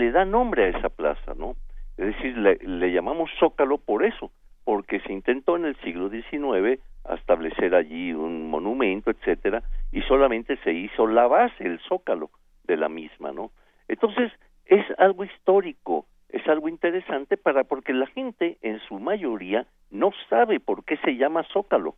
le 0.00 0.10
da 0.12 0.24
nombre 0.24 0.64
a 0.64 0.68
esa 0.68 0.88
plaza, 0.88 1.34
¿no? 1.36 1.56
Es 1.96 2.06
decir, 2.16 2.36
le, 2.38 2.56
le 2.56 2.92
llamamos 2.92 3.30
Zócalo 3.38 3.78
por 3.78 4.04
eso, 4.04 4.30
porque 4.64 5.00
se 5.00 5.12
intentó 5.12 5.56
en 5.56 5.66
el 5.66 5.76
siglo 5.76 6.08
XIX 6.08 6.80
establecer 7.14 7.74
allí 7.74 8.12
un 8.12 8.48
monumento, 8.50 9.10
etcétera, 9.10 9.62
y 9.92 10.02
solamente 10.02 10.56
se 10.58 10.72
hizo 10.72 11.06
la 11.06 11.26
base, 11.26 11.64
el 11.64 11.80
zócalo 11.80 12.30
de 12.64 12.76
la 12.76 12.88
misma, 12.88 13.32
¿no? 13.32 13.50
Entonces, 13.88 14.32
es 14.66 14.84
algo 14.98 15.24
histórico, 15.24 16.06
es 16.28 16.46
algo 16.46 16.68
interesante 16.68 17.36
para 17.36 17.64
porque 17.64 17.92
la 17.92 18.06
gente 18.06 18.58
en 18.62 18.78
su 18.80 18.98
mayoría 19.00 19.66
no 19.90 20.12
sabe 20.28 20.60
por 20.60 20.84
qué 20.84 20.96
se 20.98 21.16
llama 21.16 21.42
Zócalo, 21.52 21.96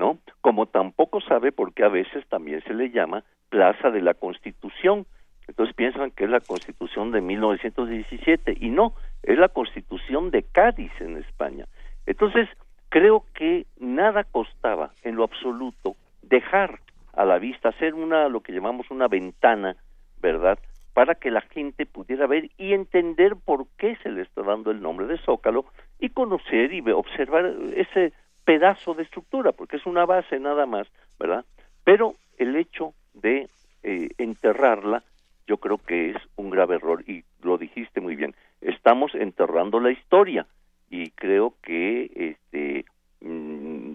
¿no? 0.00 0.18
Como 0.40 0.66
tampoco 0.66 1.20
sabe 1.20 1.52
por 1.52 1.74
qué 1.74 1.84
a 1.84 1.88
veces 1.88 2.26
también 2.28 2.62
se 2.64 2.74
le 2.74 2.90
llama 2.90 3.22
Plaza 3.50 3.90
de 3.90 4.00
la 4.00 4.14
Constitución. 4.14 5.06
Entonces 5.46 5.76
piensan 5.76 6.10
que 6.10 6.24
es 6.24 6.30
la 6.30 6.40
Constitución 6.40 7.12
de 7.12 7.20
1917 7.20 8.56
y 8.60 8.70
no, 8.70 8.94
es 9.22 9.38
la 9.38 9.48
Constitución 9.48 10.30
de 10.30 10.42
Cádiz 10.42 10.90
en 11.00 11.18
España. 11.18 11.66
Entonces, 12.06 12.48
creo 12.88 13.26
que 13.34 13.66
nada 13.78 14.24
costaba 14.24 14.92
en 15.02 15.16
lo 15.16 15.24
absoluto 15.24 15.96
dejar 16.22 16.80
a 17.12 17.24
la 17.24 17.38
vista, 17.38 17.68
hacer 17.68 17.94
una 17.94 18.28
lo 18.28 18.40
que 18.40 18.52
llamamos 18.52 18.90
una 18.90 19.06
ventana, 19.06 19.76
¿verdad? 20.22 20.58
para 20.94 21.14
que 21.14 21.30
la 21.30 21.40
gente 21.42 21.86
pudiera 21.86 22.26
ver 22.26 22.50
y 22.58 22.72
entender 22.72 23.36
por 23.36 23.66
qué 23.78 23.96
se 24.02 24.10
le 24.10 24.22
está 24.22 24.42
dando 24.42 24.70
el 24.70 24.82
nombre 24.82 25.06
de 25.06 25.18
Zócalo 25.18 25.66
y 25.98 26.10
conocer 26.10 26.72
y 26.72 26.80
observar 26.90 27.54
ese 27.76 28.12
pedazo 28.44 28.94
de 28.94 29.02
estructura, 29.02 29.52
porque 29.52 29.76
es 29.76 29.86
una 29.86 30.04
base 30.06 30.38
nada 30.38 30.66
más, 30.66 30.86
¿verdad? 31.18 31.44
Pero 31.84 32.14
el 32.38 32.56
hecho 32.56 32.94
de 33.14 33.48
eh, 33.82 34.08
enterrarla, 34.18 35.02
yo 35.46 35.58
creo 35.58 35.78
que 35.78 36.10
es 36.10 36.16
un 36.36 36.50
grave 36.50 36.76
error 36.76 37.02
y 37.08 37.24
lo 37.42 37.58
dijiste 37.58 38.00
muy 38.00 38.16
bien. 38.16 38.34
Estamos 38.60 39.14
enterrando 39.14 39.80
la 39.80 39.90
historia 39.90 40.46
y 40.90 41.10
creo 41.10 41.54
que 41.62 42.10
este 42.14 42.84
mm, 43.20 43.94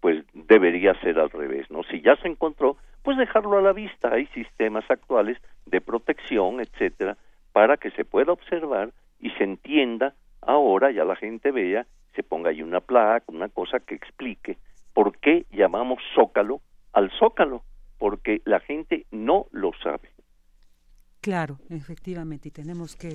pues 0.00 0.24
debería 0.34 0.94
ser 1.00 1.18
al 1.18 1.30
revés, 1.30 1.70
¿no? 1.70 1.82
Si 1.84 2.00
ya 2.00 2.16
se 2.16 2.28
encontró, 2.28 2.76
pues 3.02 3.16
dejarlo 3.16 3.58
a 3.58 3.62
la 3.62 3.72
vista. 3.72 4.12
Hay 4.12 4.26
sistemas 4.28 4.84
actuales 4.90 5.38
de 5.66 5.80
protección, 5.80 6.60
etcétera, 6.60 7.16
para 7.52 7.76
que 7.76 7.90
se 7.92 8.04
pueda 8.04 8.32
observar 8.32 8.90
y 9.20 9.30
se 9.30 9.44
entienda 9.44 10.14
ahora, 10.40 10.90
ya 10.90 11.04
la 11.04 11.16
gente 11.16 11.50
vea, 11.50 11.86
se 12.14 12.22
ponga 12.22 12.50
ahí 12.50 12.62
una 12.62 12.80
placa, 12.80 13.24
una 13.28 13.48
cosa 13.48 13.80
que 13.80 13.94
explique 13.94 14.58
por 14.92 15.18
qué 15.18 15.46
llamamos 15.50 16.02
zócalo 16.14 16.60
al 16.92 17.10
zócalo, 17.18 17.62
porque 17.98 18.42
la 18.44 18.60
gente 18.60 19.06
no 19.10 19.46
lo 19.52 19.70
sabe. 19.82 20.10
Claro, 21.20 21.58
efectivamente, 21.68 22.48
y 22.48 22.50
tenemos 22.50 22.96
que, 22.96 23.14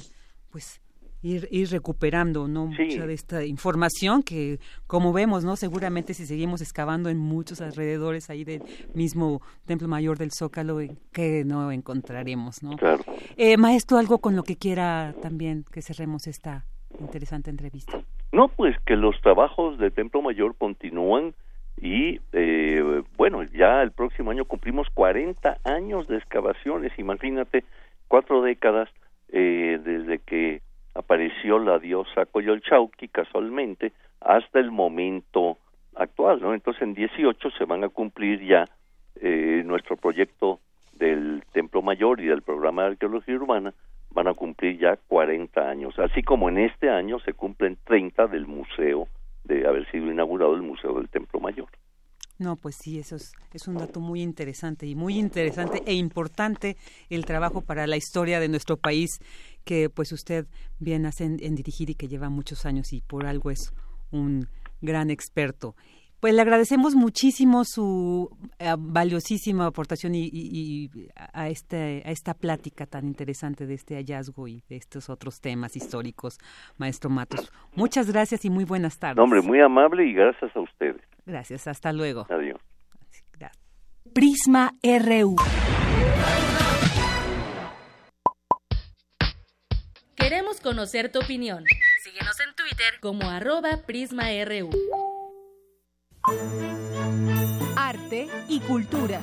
pues, 0.52 0.82
ir, 1.26 1.48
ir 1.52 1.70
recuperando 1.70 2.48
no 2.48 2.68
mucha 2.68 3.06
de 3.06 3.14
esta 3.14 3.44
información 3.46 4.22
que 4.22 4.60
como 4.86 5.12
vemos 5.12 5.44
no 5.44 5.56
seguramente 5.56 6.14
si 6.14 6.26
seguimos 6.26 6.62
excavando 6.62 7.10
en 7.10 7.18
muchos 7.18 7.62
alrededores 7.62 8.30
ahí 8.30 8.44
del 8.44 8.62
mismo 8.94 9.42
templo 9.66 9.88
mayor 9.88 10.18
del 10.18 10.32
zócalo 10.32 10.82
eh, 10.82 10.96
que 11.12 11.44
no 11.44 11.72
encontraremos 11.72 12.62
no 12.62 12.78
claro. 12.78 13.04
eh, 13.38 13.58
maestro 13.58 13.98
algo 13.98 14.20
con 14.20 14.36
lo 14.36 14.44
que 14.44 14.56
quiera 14.56 15.16
también 15.22 15.66
que 15.72 15.82
cerremos 15.82 16.28
esta 16.28 16.66
interesante 17.00 17.50
entrevista 17.50 18.04
no 18.36 18.50
pues 18.50 18.78
que 18.86 18.98
los 18.98 19.20
trabajos 19.22 19.78
del 19.80 19.94
templo 19.94 20.22
mayor 20.22 20.56
continúan 20.58 21.34
y 21.82 22.20
eh, 22.34 23.02
bueno 23.16 23.44
ya 23.44 23.82
el 23.82 23.92
próximo 23.92 24.32
año 24.32 24.44
cumplimos 24.44 24.90
40 24.94 25.60
años 25.64 26.08
de 26.08 26.18
excavaciones 26.18 26.92
imagínate 27.00 27.64
cuatro 28.10 28.42
décadas 28.42 28.90
eh, 29.30 29.80
desde 29.84 30.20
que 30.20 30.62
apareció 30.94 31.60
la 31.60 31.80
diosa 31.80 32.26
Coyolxauhqui 32.26 33.08
casualmente 33.08 33.94
hasta 34.20 34.60
el 34.60 34.72
momento 34.72 35.58
actual, 35.96 36.42
¿no? 36.42 36.54
Entonces 36.54 36.82
en 36.82 36.94
18 36.94 37.52
se 37.52 37.66
van 37.66 37.84
a 37.84 37.90
cumplir 37.90 38.46
ya 38.46 38.66
eh, 39.22 39.64
nuestro 39.66 39.96
proyecto 39.96 40.60
del 40.94 41.44
Templo 41.54 41.82
Mayor 41.82 42.20
y 42.20 42.26
del 42.26 42.42
programa 42.42 42.84
de 42.84 42.90
arqueología 42.90 43.36
urbana 43.36 43.74
van 44.16 44.28
a 44.28 44.34
cumplir 44.34 44.80
ya 44.80 44.98
40 45.08 45.62
años, 45.62 45.94
así 46.00 46.24
como 46.24 46.50
en 46.50 46.58
este 46.58 46.90
año 46.90 47.20
se 47.20 47.34
cumplen 47.34 47.78
30 47.84 48.28
del 48.28 48.48
museo 48.48 49.08
de 49.44 49.68
haber 49.68 49.90
sido 49.92 50.12
inaugurado 50.12 50.56
el 50.56 50.64
Museo 50.64 50.96
del 50.96 51.10
Templo 51.10 51.40
Mayor. 51.40 51.68
No, 52.40 52.56
pues 52.56 52.76
sí, 52.76 52.98
eso 53.00 53.16
es, 53.16 53.34
es, 53.54 53.68
un 53.68 53.78
dato 53.78 54.02
muy 54.02 54.22
interesante 54.22 54.86
y 54.88 54.96
muy 54.96 55.18
interesante 55.18 55.84
e 55.86 55.94
importante 55.94 56.76
el 57.10 57.26
trabajo 57.26 57.62
para 57.62 57.88
la 57.88 57.96
historia 57.96 58.42
de 58.42 58.50
nuestro 58.50 58.76
país 58.76 59.20
que 59.64 59.90
pues 59.90 60.12
usted 60.12 60.46
bien 60.80 61.06
hace 61.06 61.26
en, 61.26 61.56
dirigir 61.56 61.90
y 61.90 61.96
que 61.96 62.08
lleva 62.08 62.30
muchos 62.30 62.66
años 62.66 62.92
y 62.92 63.02
por 63.02 63.26
algo 63.26 63.52
es 63.52 63.74
un 64.12 64.48
gran 64.82 65.12
experto. 65.12 65.76
Pues 66.20 66.34
le 66.34 66.42
agradecemos 66.42 66.96
muchísimo 66.96 67.64
su 67.66 68.30
eh, 68.58 68.74
valiosísima 68.78 69.68
aportación 69.68 70.14
y, 70.16 70.90
a, 71.16 71.50
este, 71.50 72.02
a 72.06 72.12
esta 72.12 72.34
plática 72.34 72.86
tan 72.86 73.06
interesante 73.06 73.68
de 73.68 73.76
este 73.76 73.96
hallazgo 73.96 74.48
y 74.48 74.64
de 74.70 74.78
estos 74.78 75.10
otros 75.10 75.40
temas 75.40 75.76
históricos, 75.76 76.38
maestro 76.78 77.10
Matos. 77.10 77.52
Muchas 77.76 78.12
gracias 78.12 78.46
y 78.46 78.50
muy 78.50 78.66
buenas 78.66 78.98
tardes. 78.98 79.22
hombre, 79.22 79.42
muy 79.42 79.60
amable 79.62 80.06
y 80.06 80.14
gracias 80.14 80.56
a 80.56 80.62
ustedes. 80.62 81.02
Gracias, 81.26 81.68
hasta 81.68 81.92
luego. 81.94 82.26
Adiós. 82.30 82.60
Prisma 84.14 84.72
RU. 84.82 85.36
Queremos 90.16 90.62
conocer 90.62 91.12
tu 91.12 91.20
opinión. 91.20 91.66
Síguenos 92.04 92.40
en 92.40 92.56
Twitter 92.56 93.00
como 93.02 93.30
arroba 93.30 93.82
PrismaRU. 93.86 94.70
Arte 97.76 98.28
y 98.48 98.60
cultura. 98.62 99.22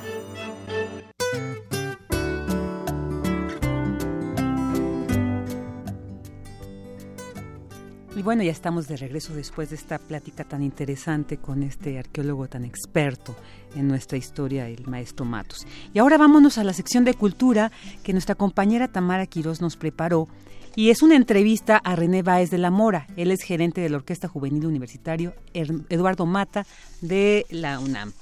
Y 8.15 8.21
bueno, 8.21 8.43
ya 8.43 8.51
estamos 8.51 8.87
de 8.87 8.95
regreso 8.95 9.33
después 9.33 9.71
de 9.71 9.75
esta 9.75 9.97
plática 9.97 10.45
tan 10.45 10.63
interesante 10.63 11.37
con 11.37 11.63
este 11.63 11.99
arqueólogo 11.99 12.47
tan 12.47 12.63
experto 12.63 13.35
en 13.75 13.87
nuestra 13.89 14.17
historia, 14.17 14.69
el 14.69 14.87
maestro 14.87 15.25
Matos. 15.25 15.67
Y 15.93 15.99
ahora 15.99 16.17
vámonos 16.17 16.57
a 16.57 16.63
la 16.63 16.73
sección 16.73 17.03
de 17.03 17.15
cultura 17.15 17.71
que 18.03 18.13
nuestra 18.13 18.35
compañera 18.35 18.87
Tamara 18.87 19.25
Quirós 19.25 19.59
nos 19.59 19.75
preparó 19.75 20.29
y 20.75 20.89
es 20.89 21.03
una 21.03 21.15
entrevista 21.15 21.77
a 21.77 21.95
René 21.95 22.23
Báez 22.23 22.49
de 22.49 22.57
la 22.57 22.71
Mora. 22.71 23.07
Él 23.15 23.31
es 23.31 23.41
gerente 23.41 23.81
de 23.81 23.89
la 23.89 23.97
Orquesta 23.97 24.27
Juvenil 24.27 24.65
Universitario 24.65 25.33
Eduardo 25.53 26.25
Mata 26.25 26.65
de 27.01 27.45
la 27.49 27.79
UNAM. 27.79 28.13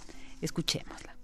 Escuchémosla. 0.41 1.16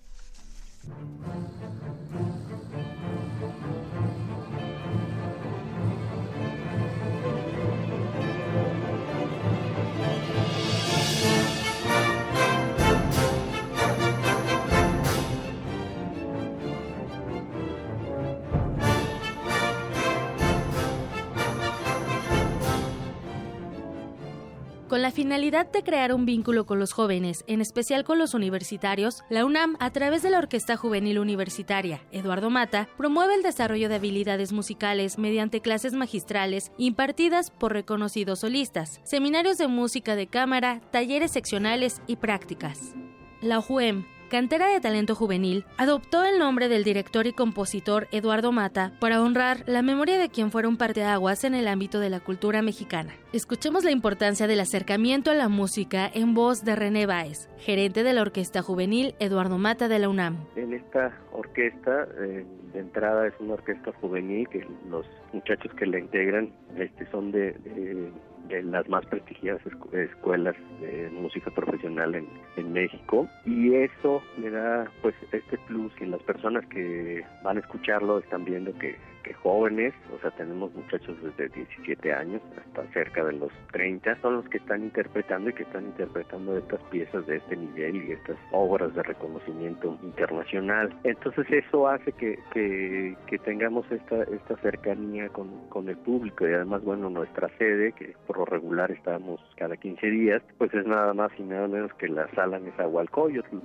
Con 24.87 25.01
la 25.01 25.11
finalidad 25.11 25.69
de 25.69 25.83
crear 25.83 26.13
un 26.13 26.25
vínculo 26.25 26.65
con 26.65 26.79
los 26.79 26.93
jóvenes, 26.93 27.43
en 27.47 27.59
especial 27.59 28.05
con 28.05 28.17
los 28.17 28.33
universitarios, 28.33 29.21
la 29.29 29.43
UNAM, 29.43 29.75
a 29.81 29.89
través 29.91 30.21
de 30.21 30.29
la 30.29 30.37
Orquesta 30.37 30.77
Juvenil 30.77 31.19
Universitaria 31.19 32.01
Eduardo 32.13 32.49
Mata, 32.49 32.87
promueve 32.97 33.35
el 33.35 33.43
desarrollo 33.43 33.89
de 33.89 33.95
habilidades 33.95 34.53
musicales 34.53 35.17
mediante 35.17 35.59
clases 35.59 35.91
magistrales 35.91 36.71
impartidas 36.77 37.51
por 37.51 37.73
reconocidos 37.73 38.39
solistas, 38.39 39.01
seminarios 39.03 39.57
de 39.57 39.67
música 39.67 40.15
de 40.15 40.27
cámara, 40.27 40.79
talleres 40.91 41.31
seccionales 41.31 42.01
y 42.07 42.15
prácticas. 42.15 42.93
La 43.41 43.59
UJUEM 43.59 44.05
cantera 44.27 44.67
de 44.67 44.79
talento 44.79 45.15
juvenil, 45.15 45.65
adoptó 45.77 46.23
el 46.23 46.39
nombre 46.39 46.69
del 46.69 46.83
director 46.83 47.27
y 47.27 47.33
compositor 47.33 48.07
Eduardo 48.11 48.51
Mata 48.51 48.91
para 48.99 49.21
honrar 49.21 49.63
la 49.65 49.81
memoria 49.81 50.17
de 50.17 50.29
quien 50.29 50.51
fuera 50.51 50.67
un 50.67 50.77
parteaguas 50.77 51.43
en 51.43 51.55
el 51.55 51.67
ámbito 51.67 51.99
de 51.99 52.09
la 52.09 52.19
cultura 52.19 52.61
mexicana. 52.61 53.13
Escuchemos 53.33 53.83
la 53.83 53.91
importancia 53.91 54.47
del 54.47 54.59
acercamiento 54.59 55.31
a 55.31 55.35
la 55.35 55.49
música 55.49 56.09
en 56.13 56.33
voz 56.33 56.63
de 56.63 56.75
René 56.75 57.05
Báez, 57.05 57.49
gerente 57.57 58.03
de 58.03 58.13
la 58.13 58.21
Orquesta 58.21 58.61
Juvenil 58.61 59.15
Eduardo 59.19 59.57
Mata 59.57 59.87
de 59.87 59.99
la 59.99 60.09
UNAM. 60.09 60.37
En 60.55 60.73
esta 60.73 61.17
orquesta, 61.31 62.07
eh, 62.19 62.45
de 62.73 62.79
entrada 62.79 63.27
es 63.27 63.33
una 63.39 63.53
orquesta 63.53 63.91
juvenil 64.01 64.47
que 64.49 64.65
los 64.89 65.05
muchachos 65.33 65.71
que 65.75 65.85
la 65.85 65.99
integran 65.99 66.51
este, 66.77 67.09
son 67.11 67.31
de 67.31 67.51
de 67.53 68.11
las 68.49 68.87
más 68.89 69.05
prestigiadas 69.05 69.61
escuelas 69.91 70.55
de 70.81 71.09
música 71.11 71.51
profesional 71.51 72.15
en, 72.15 72.27
en 72.55 72.73
México 72.73 73.27
y 73.45 73.73
eso 73.73 74.21
le 74.39 74.49
da 74.49 74.89
pues 75.01 75.15
este 75.31 75.57
plus 75.67 75.93
que 75.93 76.05
las 76.05 76.21
personas 76.23 76.65
que 76.67 77.23
van 77.43 77.57
a 77.57 77.59
escucharlo 77.59 78.19
están 78.19 78.45
viendo 78.45 78.73
que 78.77 78.95
jóvenes, 79.33 79.93
o 80.13 80.19
sea, 80.19 80.31
tenemos 80.31 80.73
muchachos 80.73 81.15
desde 81.21 81.49
17 81.49 82.13
años 82.13 82.41
hasta 82.57 82.85
cerca 82.93 83.23
de 83.23 83.33
los 83.33 83.51
30, 83.71 84.19
son 84.21 84.37
los 84.37 84.49
que 84.49 84.57
están 84.57 84.83
interpretando 84.83 85.49
y 85.49 85.53
que 85.53 85.63
están 85.63 85.85
interpretando 85.85 86.57
estas 86.57 86.81
piezas 86.83 87.25
de 87.27 87.37
este 87.37 87.55
nivel 87.55 87.95
y 88.07 88.11
estas 88.11 88.37
obras 88.51 88.93
de 88.95 89.03
reconocimiento 89.03 89.97
internacional. 90.03 90.93
Entonces 91.03 91.45
eso 91.51 91.87
hace 91.87 92.11
que, 92.13 92.39
que, 92.53 93.37
tengamos 93.45 93.89
esta, 93.91 94.23
esta 94.23 94.57
cercanía 94.57 95.29
con, 95.29 95.67
con 95.69 95.87
el 95.87 95.97
público 95.97 96.47
y 96.47 96.53
además, 96.53 96.83
bueno, 96.83 97.09
nuestra 97.09 97.49
sede, 97.57 97.93
que 97.93 98.15
por 98.25 98.37
lo 98.39 98.45
regular 98.45 98.91
estamos 98.91 99.39
cada 99.55 99.77
15 99.77 100.07
días, 100.07 100.41
pues 100.57 100.73
es 100.73 100.85
nada 100.85 101.13
más 101.13 101.31
y 101.37 101.43
nada 101.43 101.67
menos 101.67 101.93
que 101.93 102.07
la 102.07 102.27
sala 102.31 102.59
Nezahualcóyotl. 102.59 103.57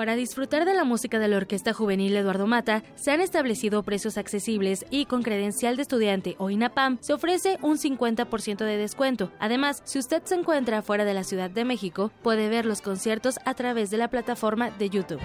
Para 0.00 0.16
disfrutar 0.16 0.64
de 0.64 0.72
la 0.72 0.84
música 0.84 1.18
de 1.18 1.28
la 1.28 1.36
Orquesta 1.36 1.74
Juvenil 1.74 2.16
Eduardo 2.16 2.46
Mata, 2.46 2.82
se 2.94 3.10
han 3.10 3.20
establecido 3.20 3.82
precios 3.82 4.16
accesibles 4.16 4.86
y 4.88 5.04
con 5.04 5.22
credencial 5.22 5.76
de 5.76 5.82
estudiante 5.82 6.36
o 6.38 6.48
INAPAM 6.48 6.96
se 7.02 7.12
ofrece 7.12 7.58
un 7.60 7.76
50% 7.76 8.64
de 8.64 8.78
descuento. 8.78 9.30
Además, 9.38 9.82
si 9.84 9.98
usted 9.98 10.22
se 10.24 10.36
encuentra 10.36 10.80
fuera 10.80 11.04
de 11.04 11.12
la 11.12 11.22
Ciudad 11.22 11.50
de 11.50 11.66
México, 11.66 12.12
puede 12.22 12.48
ver 12.48 12.64
los 12.64 12.80
conciertos 12.80 13.38
a 13.44 13.52
través 13.52 13.90
de 13.90 13.98
la 13.98 14.08
plataforma 14.08 14.70
de 14.70 14.88
YouTube. 14.88 15.20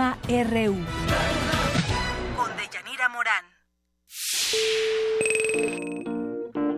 Prisma 0.00 0.16
RU. 0.26 0.80
Con 2.34 2.56
Deyanira 2.56 3.10
Morán. 3.10 3.44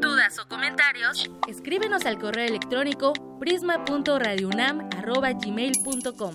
¿Dudas 0.01 0.41
o 0.41 0.49
comentarios? 0.49 1.31
Escríbenos 1.47 2.05
al 2.05 2.19
correo 2.19 2.47
electrónico 2.47 3.13
prisma.radiounam@gmail.com. 3.39 6.35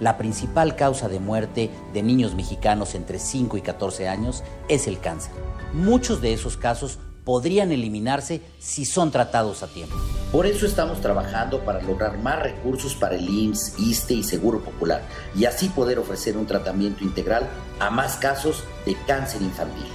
La 0.00 0.16
principal 0.16 0.76
causa 0.76 1.08
de 1.08 1.20
muerte 1.20 1.70
de 1.92 2.02
niños 2.02 2.34
mexicanos 2.34 2.94
entre 2.94 3.18
5 3.18 3.58
y 3.58 3.60
14 3.60 4.08
años 4.08 4.42
es 4.68 4.86
el 4.86 4.98
cáncer. 4.98 5.32
Muchos 5.74 6.22
de 6.22 6.32
esos 6.32 6.56
casos 6.56 6.98
podrían 7.24 7.70
eliminarse 7.70 8.40
si 8.58 8.86
son 8.86 9.10
tratados 9.10 9.62
a 9.62 9.66
tiempo. 9.66 9.94
Por 10.32 10.46
eso 10.46 10.64
estamos 10.64 11.02
trabajando 11.02 11.60
para 11.60 11.82
lograr 11.82 12.16
más 12.18 12.42
recursos 12.42 12.94
para 12.94 13.16
el 13.16 13.28
IMSS, 13.28 13.78
ISTE 13.78 14.14
y 14.14 14.22
Seguro 14.22 14.60
Popular 14.60 15.02
y 15.36 15.44
así 15.44 15.68
poder 15.68 15.98
ofrecer 15.98 16.38
un 16.38 16.46
tratamiento 16.46 17.04
integral 17.04 17.46
a 17.78 17.90
más 17.90 18.16
casos 18.16 18.64
de 18.86 18.96
cáncer 19.06 19.42
infantil. 19.42 19.86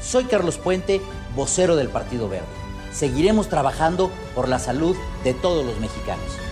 Soy 0.00 0.24
Carlos 0.24 0.56
Puente, 0.56 1.02
vocero 1.36 1.76
del 1.76 1.88
Partido 1.88 2.28
Verde. 2.30 2.46
Seguiremos 2.92 3.48
trabajando 3.48 4.10
por 4.34 4.48
la 4.48 4.58
salud 4.58 4.96
de 5.22 5.34
todos 5.34 5.64
los 5.64 5.78
mexicanos. 5.78 6.51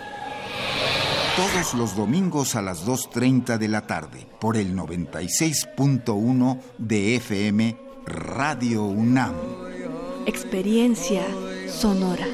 Todos 1.35 1.73
los 1.75 1.95
domingos 1.95 2.55
a 2.57 2.61
las 2.61 2.85
2.30 2.85 3.57
de 3.57 3.69
la 3.69 3.87
tarde 3.87 4.27
por 4.41 4.57
el 4.57 4.75
96.1 4.75 6.59
de 6.77 7.15
FM 7.15 7.77
Radio 8.05 8.83
UNAM. 8.83 9.33
Experiencia 10.25 11.23
sonora. 11.69 12.27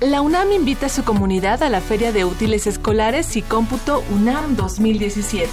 La 0.00 0.20
UNAM 0.20 0.52
invita 0.52 0.86
a 0.86 0.90
su 0.90 1.04
comunidad 1.04 1.62
a 1.62 1.70
la 1.70 1.80
Feria 1.80 2.12
de 2.12 2.26
Útiles 2.26 2.66
Escolares 2.66 3.34
y 3.38 3.42
Cómputo 3.42 4.04
UNAM 4.14 4.56
2017. 4.56 5.48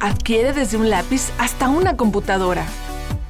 Adquiere 0.00 0.54
desde 0.54 0.78
un 0.78 0.88
lápiz 0.88 1.30
hasta 1.36 1.68
una 1.68 1.98
computadora. 1.98 2.64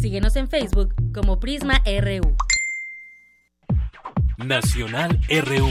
Síguenos 0.00 0.34
en 0.36 0.48
Facebook 0.48 0.94
como 1.12 1.38
Prisma 1.38 1.82
RU. 1.84 2.34
Nacional 4.38 5.20
RU. 5.28 5.68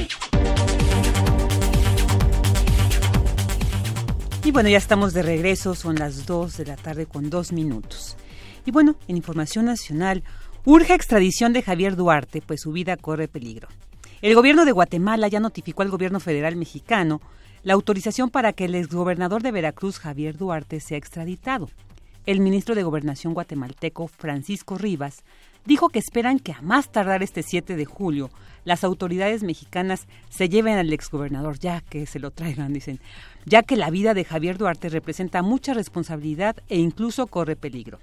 Y 4.44 4.52
bueno, 4.52 4.70
ya 4.70 4.78
estamos 4.78 5.14
de 5.16 5.24
regreso, 5.24 5.74
son 5.74 5.96
las 5.96 6.28
2 6.28 6.58
de 6.58 6.66
la 6.68 6.76
tarde 6.76 7.08
con 7.08 7.32
dos 7.32 7.52
minutos. 7.52 8.16
Y 8.64 8.70
bueno, 8.70 8.98
en 9.08 9.18
información 9.18 9.66
nacional, 9.66 10.24
urge 10.64 10.94
extradición 10.94 11.54
de 11.54 11.64
Javier 11.64 11.96
Duarte, 11.96 12.44
pues 12.46 12.62
su 12.62 12.72
vida 12.72 12.98
corre 12.98 13.28
peligro. 13.28 13.68
El 14.22 14.36
gobierno 14.36 14.64
de 14.64 14.74
Guatemala 14.74 15.28
ya 15.28 15.40
notificó 15.40 15.82
al 15.82 15.90
gobierno 15.90 16.20
federal 16.20 16.56
mexicano 16.56 17.20
la 17.64 17.74
autorización 17.74 18.30
para 18.30 18.54
que 18.54 18.66
el 18.66 18.76
exgobernador 18.76 19.44
de 19.44 19.52
Veracruz, 19.52 20.00
Javier 20.00 20.38
Duarte, 20.38 20.80
sea 20.80 20.98
extraditado. 20.98 21.70
El 22.26 22.42
ministro 22.42 22.76
de 22.76 22.84
Gobernación 22.84 23.34
guatemalteco, 23.34 24.08
Francisco 24.08 24.78
Rivas, 24.78 25.24
dijo 25.66 25.90
que 25.90 26.00
esperan 26.00 26.40
que 26.40 26.54
a 26.54 26.62
más 26.62 26.92
tardar 26.92 27.24
este 27.24 27.44
7 27.44 27.76
de 27.76 27.86
julio 27.86 28.30
las 28.66 28.84
autoridades 28.84 29.44
mexicanas 29.44 30.08
se 30.30 30.50
lleven 30.50 30.78
al 30.78 30.92
exgobernador, 30.92 31.58
ya 31.60 31.82
que 31.82 32.06
se 32.06 32.20
lo 32.20 32.32
traigan, 32.32 32.74
dicen, 32.74 33.00
ya 33.46 33.64
que 33.64 33.78
la 33.78 33.90
vida 33.90 34.14
de 34.14 34.26
Javier 34.26 34.58
Duarte 34.58 34.90
representa 34.90 35.42
mucha 35.42 35.74
responsabilidad 35.74 36.58
e 36.68 36.78
incluso 36.78 37.28
corre 37.28 37.56
peligro. 37.56 38.00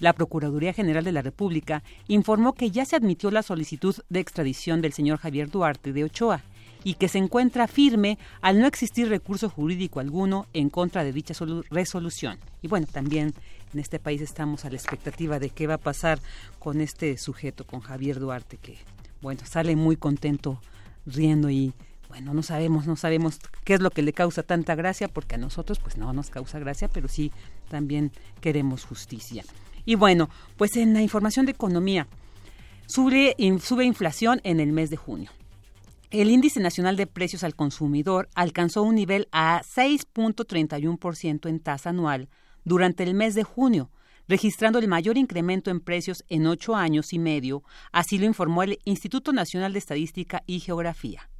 La 0.00 0.14
Procuraduría 0.14 0.72
General 0.72 1.04
de 1.04 1.12
la 1.12 1.22
República 1.22 1.82
informó 2.08 2.54
que 2.54 2.70
ya 2.70 2.84
se 2.84 2.96
admitió 2.96 3.30
la 3.30 3.42
solicitud 3.42 3.94
de 4.08 4.20
extradición 4.20 4.80
del 4.80 4.92
señor 4.92 5.18
Javier 5.18 5.50
Duarte 5.50 5.92
de 5.92 6.04
Ochoa 6.04 6.42
y 6.84 6.94
que 6.94 7.08
se 7.08 7.18
encuentra 7.18 7.68
firme 7.68 8.18
al 8.40 8.60
no 8.60 8.66
existir 8.66 9.08
recurso 9.08 9.48
jurídico 9.48 10.00
alguno 10.00 10.46
en 10.52 10.70
contra 10.70 11.04
de 11.04 11.12
dicha 11.12 11.34
resolución. 11.70 12.38
Y 12.62 12.68
bueno, 12.68 12.86
también 12.90 13.34
en 13.72 13.80
este 13.80 13.98
país 13.98 14.20
estamos 14.20 14.64
a 14.64 14.70
la 14.70 14.76
expectativa 14.76 15.38
de 15.38 15.50
qué 15.50 15.66
va 15.66 15.74
a 15.74 15.78
pasar 15.78 16.20
con 16.58 16.80
este 16.80 17.16
sujeto, 17.18 17.66
con 17.66 17.80
Javier 17.80 18.18
Duarte, 18.18 18.56
que 18.56 18.78
bueno, 19.20 19.42
sale 19.44 19.76
muy 19.76 19.96
contento 19.96 20.60
riendo 21.06 21.50
y 21.50 21.72
bueno, 22.08 22.34
no 22.34 22.42
sabemos, 22.42 22.86
no 22.86 22.96
sabemos 22.96 23.38
qué 23.64 23.74
es 23.74 23.80
lo 23.80 23.90
que 23.90 24.02
le 24.02 24.12
causa 24.12 24.42
tanta 24.42 24.74
gracia, 24.74 25.06
porque 25.06 25.36
a 25.36 25.38
nosotros 25.38 25.78
pues 25.78 25.96
no 25.96 26.12
nos 26.12 26.28
causa 26.28 26.58
gracia, 26.58 26.88
pero 26.88 27.06
sí 27.06 27.30
también 27.68 28.10
queremos 28.40 28.84
justicia. 28.84 29.44
Y 29.84 29.94
bueno, 29.94 30.28
pues 30.56 30.76
en 30.76 30.92
la 30.92 31.02
información 31.02 31.46
de 31.46 31.52
economía, 31.52 32.08
sube, 32.86 33.36
sube 33.62 33.84
inflación 33.84 34.40
en 34.42 34.58
el 34.58 34.72
mes 34.72 34.90
de 34.90 34.96
junio. 34.96 35.30
El 36.10 36.28
índice 36.28 36.58
nacional 36.58 36.96
de 36.96 37.06
precios 37.06 37.44
al 37.44 37.54
consumidor 37.54 38.28
alcanzó 38.34 38.82
un 38.82 38.96
nivel 38.96 39.28
a 39.30 39.62
6.31% 39.62 41.48
en 41.48 41.60
tasa 41.60 41.90
anual 41.90 42.28
durante 42.64 43.04
el 43.04 43.14
mes 43.14 43.36
de 43.36 43.44
junio, 43.44 43.92
registrando 44.26 44.80
el 44.80 44.88
mayor 44.88 45.16
incremento 45.16 45.70
en 45.70 45.78
precios 45.78 46.24
en 46.28 46.48
ocho 46.48 46.74
años 46.74 47.12
y 47.12 47.20
medio, 47.20 47.62
así 47.92 48.18
lo 48.18 48.26
informó 48.26 48.64
el 48.64 48.80
Instituto 48.84 49.32
Nacional 49.32 49.72
de 49.72 49.78
Estadística 49.78 50.42
y 50.46 50.58
Geografía. 50.58 51.30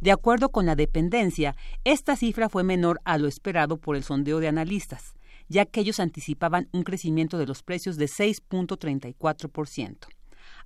De 0.00 0.10
acuerdo 0.10 0.50
con 0.50 0.66
la 0.66 0.74
dependencia, 0.74 1.54
esta 1.84 2.16
cifra 2.16 2.48
fue 2.48 2.64
menor 2.64 3.00
a 3.04 3.18
lo 3.18 3.28
esperado 3.28 3.76
por 3.76 3.94
el 3.94 4.02
sondeo 4.02 4.40
de 4.40 4.48
analistas, 4.48 5.14
ya 5.48 5.66
que 5.66 5.78
ellos 5.78 6.00
anticipaban 6.00 6.68
un 6.72 6.82
crecimiento 6.82 7.38
de 7.38 7.46
los 7.46 7.62
precios 7.62 7.96
de 7.96 8.06
6.34%. 8.06 10.15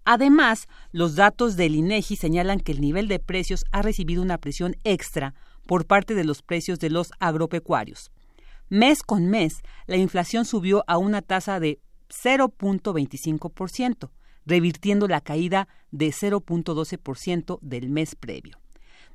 Además, 0.04 0.66
los 0.92 1.14
datos 1.14 1.56
del 1.56 1.74
INEGI 1.74 2.16
señalan 2.16 2.60
que 2.60 2.72
el 2.72 2.80
nivel 2.80 3.08
de 3.08 3.18
precios 3.18 3.64
ha 3.70 3.82
recibido 3.82 4.22
una 4.22 4.38
presión 4.38 4.76
extra 4.84 5.34
por 5.66 5.86
parte 5.86 6.14
de 6.14 6.24
los 6.24 6.42
precios 6.42 6.78
de 6.78 6.90
los 6.90 7.10
agropecuarios. 7.20 8.10
Mes 8.68 9.02
con 9.02 9.26
mes, 9.26 9.62
la 9.86 9.96
inflación 9.96 10.44
subió 10.44 10.84
a 10.86 10.96
una 10.96 11.22
tasa 11.22 11.60
de 11.60 11.80
0.25%, 12.08 14.10
revirtiendo 14.46 15.08
la 15.08 15.20
caída 15.20 15.68
de 15.90 16.08
0.12% 16.08 17.58
del 17.60 17.90
mes 17.90 18.14
previo. 18.14 18.58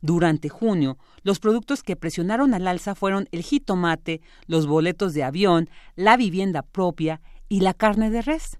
Durante 0.01 0.49
junio, 0.49 0.97
los 1.23 1.39
productos 1.39 1.83
que 1.83 1.95
presionaron 1.95 2.53
al 2.53 2.67
alza 2.67 2.95
fueron 2.95 3.27
el 3.31 3.43
jitomate, 3.43 4.21
los 4.45 4.67
boletos 4.67 5.13
de 5.13 5.23
avión, 5.23 5.69
la 5.95 6.17
vivienda 6.17 6.61
propia 6.61 7.21
y 7.49 7.61
la 7.61 7.73
carne 7.73 8.11
de 8.11 8.21
res. 8.21 8.59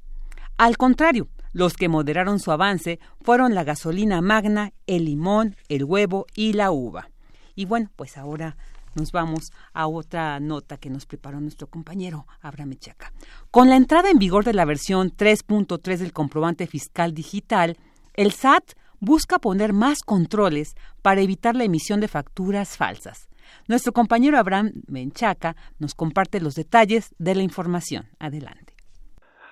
Al 0.57 0.77
contrario, 0.77 1.27
los 1.55 1.77
que 1.77 1.87
moderaron 1.87 2.39
su 2.39 2.51
avance 2.51 2.99
fueron 3.21 3.55
la 3.55 3.63
gasolina 3.63 4.19
magna, 4.21 4.73
el 4.87 5.05
limón, 5.05 5.55
el 5.69 5.85
huevo 5.85 6.25
y 6.35 6.51
la 6.51 6.69
uva. 6.69 7.07
Y 7.55 7.63
bueno, 7.63 7.89
pues 7.95 8.17
ahora 8.17 8.57
nos 8.93 9.13
vamos 9.13 9.53
a 9.73 9.87
otra 9.87 10.37
nota 10.41 10.75
que 10.75 10.89
nos 10.89 11.05
preparó 11.05 11.39
nuestro 11.39 11.67
compañero 11.67 12.25
Abraham 12.41 12.73
Echaca. 12.73 13.13
Con 13.51 13.69
la 13.69 13.77
entrada 13.77 14.09
en 14.09 14.19
vigor 14.19 14.43
de 14.43 14.53
la 14.53 14.65
versión 14.65 15.11
3.3 15.11 15.97
del 15.97 16.11
comprobante 16.11 16.67
fiscal 16.67 17.13
digital, 17.13 17.77
el 18.15 18.33
SAT 18.33 18.73
busca 18.99 19.39
poner 19.39 19.71
más 19.71 20.01
controles 20.03 20.75
para 21.01 21.21
evitar 21.21 21.55
la 21.55 21.63
emisión 21.63 22.01
de 22.01 22.09
facturas 22.09 22.75
falsas. 22.75 23.29
Nuestro 23.69 23.93
compañero 23.93 24.37
Abraham 24.37 24.73
Menchaca 24.89 25.55
nos 25.79 25.95
comparte 25.95 26.41
los 26.41 26.55
detalles 26.55 27.15
de 27.17 27.33
la 27.33 27.43
información. 27.43 28.07
Adelante. 28.19 28.73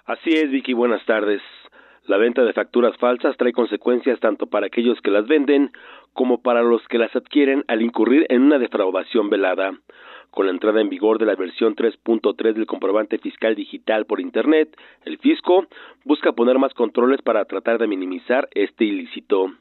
Así 0.06 0.32
es, 0.32 0.52
Vicky, 0.52 0.74
buenas 0.74 1.06
tardes. 1.06 1.42
La 2.06 2.18
venta 2.18 2.44
de 2.44 2.52
facturas 2.52 2.98
falsas 2.98 3.38
trae 3.38 3.54
consecuencias 3.54 4.20
tanto 4.20 4.48
para 4.48 4.66
aquellos 4.66 5.00
que 5.00 5.10
las 5.10 5.26
venden 5.26 5.72
como 6.12 6.42
para 6.42 6.62
los 6.62 6.86
que 6.90 6.98
las 6.98 7.16
adquieren 7.16 7.64
al 7.68 7.82
incurrir 7.82 8.26
en 8.28 8.42
una 8.42 8.60
defraudación 8.60 9.30
velada. 9.30 9.72
Con 10.30 10.48
la 10.48 10.52
entrada 10.52 10.82
en 10.82 10.90
vigor 10.90 11.18
de 11.18 11.26
la 11.26 11.36
versión 11.36 11.78
3.3 11.78 12.56
del 12.56 12.66
comprobante 12.66 13.20
fiscal 13.20 13.56
digital 13.56 14.06
por 14.06 14.20
Internet, 14.20 14.76
el 15.06 15.18
fisco 15.20 15.66
busca 16.04 16.34
poner 16.34 16.60
más 16.60 16.74
controles 16.74 17.22
para 17.22 17.46
tratar 17.46 17.78
de 17.78 17.88
minimizar 17.88 18.50
este 18.54 18.84
ilícito. 18.84 19.54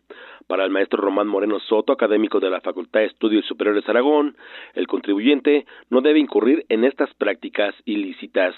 Para 0.48 0.64
el 0.64 0.70
maestro 0.70 1.00
Román 1.00 1.28
Moreno 1.28 1.60
Soto, 1.60 1.92
académico 1.92 2.40
de 2.40 2.50
la 2.50 2.60
Facultad 2.60 3.00
de 3.00 3.06
Estudios 3.06 3.46
Superiores 3.46 3.88
Aragón, 3.88 4.34
el 4.74 4.88
contribuyente 4.88 5.64
no 5.90 6.00
debe 6.00 6.18
incurrir 6.18 6.66
en 6.68 6.84
estas 6.84 7.14
prácticas 7.14 7.74
ilícitas. 7.84 8.56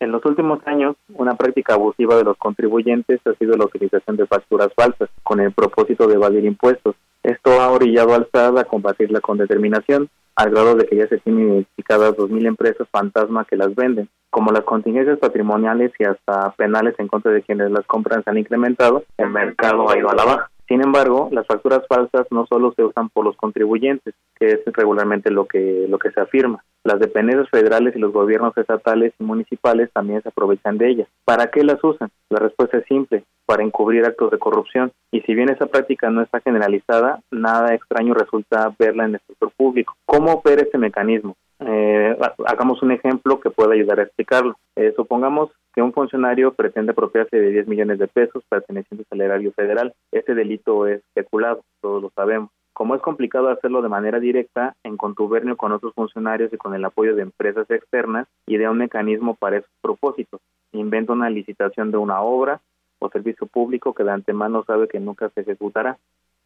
En 0.00 0.12
los 0.12 0.24
últimos 0.24 0.60
años, 0.64 0.96
una 1.14 1.34
práctica 1.34 1.74
abusiva 1.74 2.16
de 2.16 2.22
los 2.22 2.36
contribuyentes 2.36 3.20
ha 3.26 3.34
sido 3.34 3.56
la 3.56 3.64
utilización 3.64 4.16
de 4.16 4.26
facturas 4.26 4.68
falsas 4.76 5.08
con 5.24 5.40
el 5.40 5.52
propósito 5.52 6.06
de 6.06 6.14
evadir 6.14 6.44
impuestos. 6.44 6.94
Esto 7.24 7.60
ha 7.60 7.70
orillado 7.70 8.14
al 8.14 8.28
SAT 8.32 8.58
a 8.58 8.64
combatirla 8.64 9.20
con 9.20 9.38
determinación, 9.38 10.08
al 10.36 10.50
grado 10.50 10.76
de 10.76 10.86
que 10.86 10.96
ya 10.96 11.08
se 11.08 11.18
tienen 11.18 11.52
identificadas 11.52 12.14
2.000 12.16 12.46
empresas 12.46 12.86
fantasma 12.92 13.44
que 13.44 13.56
las 13.56 13.74
venden. 13.74 14.08
Como 14.30 14.52
las 14.52 14.62
contingencias 14.62 15.18
patrimoniales 15.18 15.90
y 15.98 16.04
hasta 16.04 16.52
penales 16.52 16.94
en 16.98 17.08
contra 17.08 17.32
de 17.32 17.42
quienes 17.42 17.72
las 17.72 17.84
compran 17.86 18.22
se 18.22 18.30
han 18.30 18.38
incrementado, 18.38 19.02
el 19.16 19.30
mercado 19.30 19.90
ha 19.90 19.98
ido 19.98 20.10
a 20.10 20.14
la 20.14 20.24
baja. 20.24 20.50
Sin 20.68 20.82
embargo, 20.82 21.30
las 21.32 21.46
facturas 21.46 21.80
falsas 21.88 22.26
no 22.30 22.46
solo 22.46 22.72
se 22.76 22.84
usan 22.84 23.08
por 23.08 23.24
los 23.24 23.36
contribuyentes, 23.36 24.14
que 24.38 24.52
es 24.52 24.60
regularmente 24.66 25.30
lo 25.30 25.46
que 25.46 25.86
lo 25.88 25.98
que 25.98 26.10
se 26.10 26.20
afirma. 26.20 26.62
Las 26.84 27.00
dependencias 27.00 27.48
federales 27.48 27.96
y 27.96 27.98
los 27.98 28.12
gobiernos 28.12 28.56
estatales 28.56 29.14
y 29.18 29.24
municipales 29.24 29.90
también 29.94 30.22
se 30.22 30.28
aprovechan 30.28 30.76
de 30.76 30.90
ellas. 30.90 31.08
¿Para 31.24 31.50
qué 31.50 31.64
las 31.64 31.82
usan? 31.82 32.10
La 32.28 32.38
respuesta 32.38 32.78
es 32.78 32.84
simple, 32.84 33.24
para 33.46 33.62
encubrir 33.62 34.04
actos 34.04 34.30
de 34.30 34.38
corrupción. 34.38 34.92
Y 35.10 35.22
si 35.22 35.34
bien 35.34 35.48
esa 35.48 35.66
práctica 35.66 36.10
no 36.10 36.20
está 36.20 36.40
generalizada, 36.40 37.20
nada 37.30 37.74
extraño 37.74 38.12
resulta 38.12 38.70
verla 38.78 39.06
en 39.06 39.14
el 39.14 39.20
sector 39.26 39.50
público. 39.56 39.94
¿Cómo 40.04 40.32
opera 40.32 40.62
este 40.62 40.76
mecanismo? 40.76 41.34
Eh, 41.60 42.16
hagamos 42.46 42.82
un 42.82 42.92
ejemplo 42.92 43.40
que 43.40 43.50
pueda 43.50 43.74
ayudar 43.74 44.00
a 44.00 44.04
explicarlo. 44.04 44.56
Eh, 44.76 44.92
supongamos 44.96 45.50
que 45.74 45.82
un 45.82 45.92
funcionario 45.92 46.54
pretende 46.54 46.92
apropiarse 46.92 47.36
de 47.36 47.50
10 47.50 47.68
millones 47.68 47.98
de 47.98 48.08
pesos 48.08 48.44
pertenecientes 48.48 49.06
al 49.10 49.20
erario 49.20 49.52
federal. 49.52 49.94
Este 50.12 50.34
delito 50.34 50.86
es 50.86 51.02
especulado, 51.14 51.62
todos 51.80 52.02
lo 52.02 52.10
sabemos. 52.10 52.50
Como 52.72 52.94
es 52.94 53.02
complicado 53.02 53.48
hacerlo 53.48 53.82
de 53.82 53.88
manera 53.88 54.20
directa, 54.20 54.76
en 54.84 54.96
contubernio 54.96 55.56
con 55.56 55.72
otros 55.72 55.94
funcionarios 55.94 56.52
y 56.52 56.56
con 56.56 56.74
el 56.74 56.84
apoyo 56.84 57.16
de 57.16 57.22
empresas 57.22 57.68
externas, 57.70 58.28
idea 58.46 58.70
un 58.70 58.78
mecanismo 58.78 59.34
para 59.34 59.56
esos 59.58 59.70
propósitos. 59.82 60.40
Inventa 60.72 61.12
una 61.12 61.28
licitación 61.28 61.90
de 61.90 61.96
una 61.96 62.20
obra 62.22 62.60
o 63.00 63.08
servicio 63.10 63.48
público 63.48 63.94
que 63.94 64.04
de 64.04 64.12
antemano 64.12 64.62
sabe 64.64 64.86
que 64.86 65.00
nunca 65.00 65.28
se 65.30 65.40
ejecutará. 65.40 65.98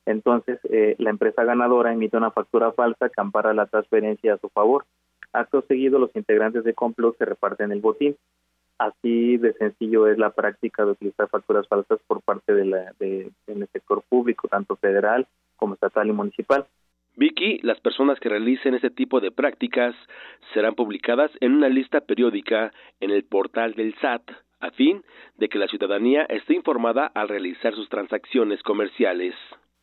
Entonces, 0.07 0.59
eh, 0.65 0.97
la 0.99 1.11
empresa 1.11 1.45
ganadora 1.45 1.93
emite 1.93 2.17
una 2.17 2.31
factura 2.31 2.73
falsa 2.73 3.09
que 3.09 3.21
ampara 3.21 3.55
la 3.55 3.67
transferencia 3.67 4.35
a 4.35 4.39
su 4.39 4.49
favor. 4.49 4.85
Acto 5.33 5.63
seguido, 5.63 5.99
los 5.99 6.15
integrantes 6.15 6.65
de 6.65 6.75
complot 6.75 7.17
se 7.17 7.25
reparten 7.25 7.73
el 7.73 7.81
botín. 7.81 8.17
Así 8.79 9.37
de 9.37 9.53
sencillo 9.55 10.09
es 10.09 10.19
la 10.19 10.31
práctica 10.31 10.85
de 10.85 10.93
utilizar 10.93 11.29
facturas 11.29 11.69
falsas 11.69 12.01
por 12.07 12.21
parte 12.23 12.53
de 12.53 12.65
la, 12.65 12.93
de, 12.99 13.31
del 13.47 13.69
sector 13.69 14.03
público, 14.09 14.49
tanto 14.49 14.77
federal 14.77 15.27
como 15.57 15.75
estatal 15.75 16.09
y 16.09 16.13
municipal. 16.13 16.67
Vicky, 17.15 17.59
las 17.63 17.79
personas 17.81 18.19
que 18.19 18.31
realicen 18.31 18.75
este 18.75 18.91
tipo 18.91 19.21
de 19.21 19.31
prácticas 19.31 19.95
serán 20.55 20.75
publicadas 20.75 21.31
en 21.41 21.53
una 21.53 21.69
lista 21.69 22.01
periódica 22.01 22.73
en 23.01 23.11
el 23.11 23.25
portal 23.25 23.75
del 23.75 23.95
SAT, 24.01 24.23
a 24.61 24.71
fin 24.71 25.03
de 25.37 25.49
que 25.49 25.59
la 25.59 25.69
ciudadanía 25.69 26.25
esté 26.25 26.55
informada 26.55 27.07
al 27.15 27.29
realizar 27.29 27.75
sus 27.75 27.89
transacciones 27.89 28.63
comerciales. 28.63 29.35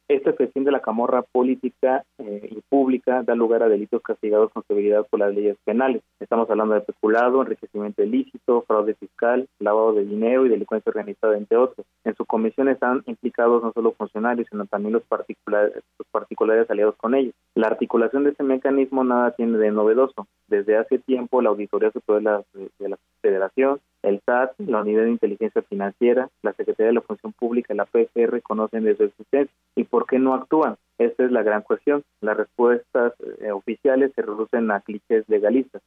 Esta 0.10 0.32
expresión 0.32 0.64
de 0.64 0.72
la 0.72 0.80
camorra 0.80 1.22
política 1.22 2.03
eh, 2.18 2.49
y 2.49 2.62
pública 2.68 3.22
da 3.22 3.36
lugar 3.36 3.62
a 3.62 3.70
delitos 3.70 4.01
castigados 4.01 4.51
con 4.51 4.64
severidad 4.68 5.05
por 5.05 5.20
las 5.20 5.36
leyes 5.36 5.55
penales. 5.64 6.01
Estamos 6.20 6.49
hablando 6.49 6.74
de 6.74 6.82
peculado, 6.82 7.43
enriquecimiento 7.43 8.01
ilícito, 8.01 8.64
fraude 8.66 8.95
fiscal, 8.95 9.47
lavado 9.60 9.93
de 9.93 10.05
dinero 10.05 10.47
y 10.47 10.49
delincuencia 10.49 10.89
organizada, 10.89 11.38
entre 11.38 11.57
otros. 11.57 11.86
En 12.05 12.16
su 12.16 12.26
comisión 12.26 12.70
están 12.70 13.03
implicados 13.05 13.62
no 13.62 13.72
solo 13.72 13.91
funcionarios, 13.91 14.47
sino 14.49 14.66
también 14.66 14.93
los 14.93 15.03
particulares, 15.03 15.76
los 15.99 16.07
particulares 16.10 16.68
aliados 16.72 16.95
con 16.95 17.14
ellos. 17.14 17.36
La 17.53 17.68
articulación 17.68 18.24
de 18.24 18.32
este 18.32 18.41
mecanismo 18.41 19.03
nada 19.03 19.36
tiene 19.36 19.60
de 19.60 19.70
novedoso. 19.70 20.26
Desde 20.47 20.76
hace 20.76 20.97
tiempo, 20.97 21.39
la 21.43 21.49
Auditoría 21.49 21.91
Superior 21.91 22.45
de 22.80 22.89
la 22.89 22.97
Federación 23.22 23.80
el 24.04 24.22
SAT, 24.26 24.54
la 24.60 24.82
Unidad 24.82 25.04
de 25.04 25.12
Inteligencia 25.12 25.62
Financiera, 25.64 26.30
la 26.41 26.54
Secretaría 26.54 26.88
de 26.88 26.93
la 26.93 27.02
Función 27.02 27.34
Pública 27.34 27.74
y 27.74 27.78
la 27.78 27.86
PFR 27.86 28.41
conocen 28.41 28.84
de 28.84 28.95
su 28.95 29.04
existencia. 29.04 29.54
¿Y 29.76 29.84
por 29.84 30.06
qué 30.06 30.20
no 30.20 30.34
actúan? 30.34 30.78
Esta 30.97 31.26
es 31.26 31.32
la 31.32 31.43
gran 31.43 31.62
cuestión. 31.62 32.04
Las 32.22 32.38
respuestas 32.38 33.14
eh, 33.41 33.52
oficiales 33.52 34.12
se 34.16 34.22
reducen 34.22 34.72
a 34.72 34.82
clichés 34.82 35.28
legalistas. 35.28 35.82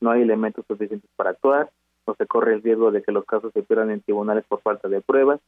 No 0.00 0.10
hay 0.10 0.22
elementos 0.22 0.64
suficientes 0.66 1.10
para 1.16 1.30
actuar, 1.30 1.70
o 2.04 2.14
se 2.14 2.26
corre 2.26 2.54
el 2.54 2.62
riesgo 2.62 2.90
de 2.90 3.02
que 3.02 3.12
los 3.12 3.24
casos 3.24 3.52
se 3.52 3.62
pierdan 3.62 3.90
en 3.90 4.00
tribunales 4.00 4.44
por 4.48 4.60
falta 4.60 4.88
de 4.88 5.00
pruebas, 5.00 5.40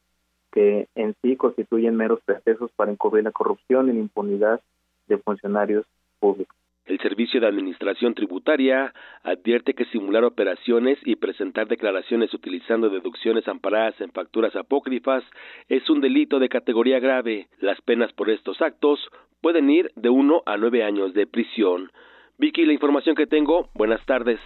que 0.51 0.87
en 0.95 1.15
sí 1.21 1.37
constituyen 1.37 1.95
meros 1.95 2.19
pretextos 2.25 2.71
para 2.75 2.91
encubrir 2.91 3.23
la 3.23 3.31
corrupción 3.31 3.89
y 3.89 3.93
la 3.93 3.99
impunidad 3.99 4.59
de 5.07 5.17
funcionarios 5.17 5.85
públicos. 6.19 6.60
El 6.85 6.99
Servicio 6.99 7.39
de 7.39 7.47
Administración 7.47 8.15
Tributaria 8.15 8.93
advierte 9.23 9.73
que 9.73 9.85
simular 9.85 10.23
operaciones 10.23 10.97
y 11.05 11.15
presentar 11.15 11.67
declaraciones 11.67 12.33
utilizando 12.33 12.89
deducciones 12.89 13.47
amparadas 13.47 13.99
en 14.01 14.11
facturas 14.11 14.55
apócrifas 14.55 15.23
es 15.69 15.89
un 15.89 16.01
delito 16.01 16.39
de 16.39 16.49
categoría 16.49 16.99
grave. 16.99 17.47
Las 17.59 17.79
penas 17.81 18.11
por 18.13 18.29
estos 18.29 18.61
actos 18.61 18.99
pueden 19.41 19.69
ir 19.69 19.91
de 19.95 20.09
uno 20.09 20.41
a 20.45 20.57
nueve 20.57 20.83
años 20.83 21.13
de 21.13 21.27
prisión. 21.27 21.91
Vicky, 22.37 22.65
la 22.65 22.73
información 22.73 23.15
que 23.15 23.27
tengo. 23.27 23.69
Buenas 23.75 24.03
tardes. 24.05 24.39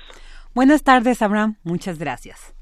Buenas 0.54 0.84
tardes, 0.84 1.22
Abraham. 1.22 1.56
Muchas 1.64 2.00
gracias. 2.00 2.55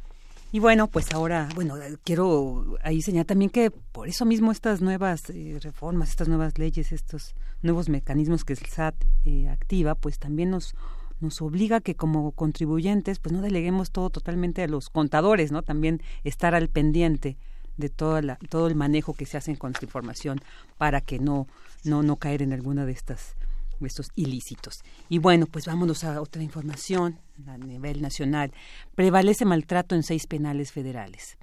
Y 0.54 0.60
bueno, 0.60 0.88
pues 0.88 1.12
ahora, 1.12 1.49
bueno, 1.56 1.74
quiero 2.04 2.78
ahí 2.84 3.01
señalar 3.01 3.26
también 3.26 3.49
que 3.49 3.72
por 3.72 4.08
eso 4.08 4.24
mismo 4.24 4.51
estas 4.51 4.82
nuevas 4.82 5.28
eh, 5.32 5.58
reformas, 5.60 6.12
estas 6.12 6.28
nuevas 6.28 6.60
leyes, 6.60 6.91
estos 6.91 7.34
nuevos 7.64 7.89
mecanismos 7.89 8.45
que 8.45 8.54
el 8.54 8.60
SAT 8.60 8.93
eh, 9.26 9.49
activa, 9.49 9.95
pues 9.95 10.20
también 10.20 10.51
nos 10.51 10.76
nos 11.22 11.41
obliga 11.41 11.82
que 11.82 11.95
como 11.95 12.34
contribuyentes 12.34 13.18
pues 13.18 13.34
no 13.34 13.41
deleguemos 13.41 13.89
todo 13.89 14.12
totalmente 14.12 14.62
a 14.62 14.68
los 14.68 14.91
contadores, 14.91 15.51
¿no? 15.51 15.64
También 15.64 16.04
estar 16.24 16.54
al 16.54 16.68
pendiente 16.70 17.36
de 17.78 17.89
toda 17.89 18.22
la, 18.22 18.36
todo 18.36 18.68
el 18.68 18.76
manejo 18.76 19.16
que 19.16 19.26
se 19.26 19.38
hace 19.38 19.58
con 19.58 19.72
esta 19.72 19.86
información 19.86 20.39
para 20.78 21.01
que 21.01 21.18
no 21.18 21.47
no 21.84 22.04
no 22.04 22.18
caer 22.18 22.43
en 22.43 22.54
alguna 22.54 22.86
de 22.86 22.91
estas 22.91 23.36
estos 23.82 24.09
ilícitos. 24.15 24.84
Y 25.09 25.19
bueno, 25.19 25.45
pues 25.45 25.65
vámonos 25.65 26.03
a 26.03 26.21
otra 26.21 26.43
información 26.43 27.19
a 27.47 27.57
nivel 27.57 28.01
nacional. 28.01 28.51
Prevalece 28.95 29.45
maltrato 29.45 29.95
en 29.95 30.03
seis 30.03 30.28
penales 30.28 30.71
federales. 30.71 31.38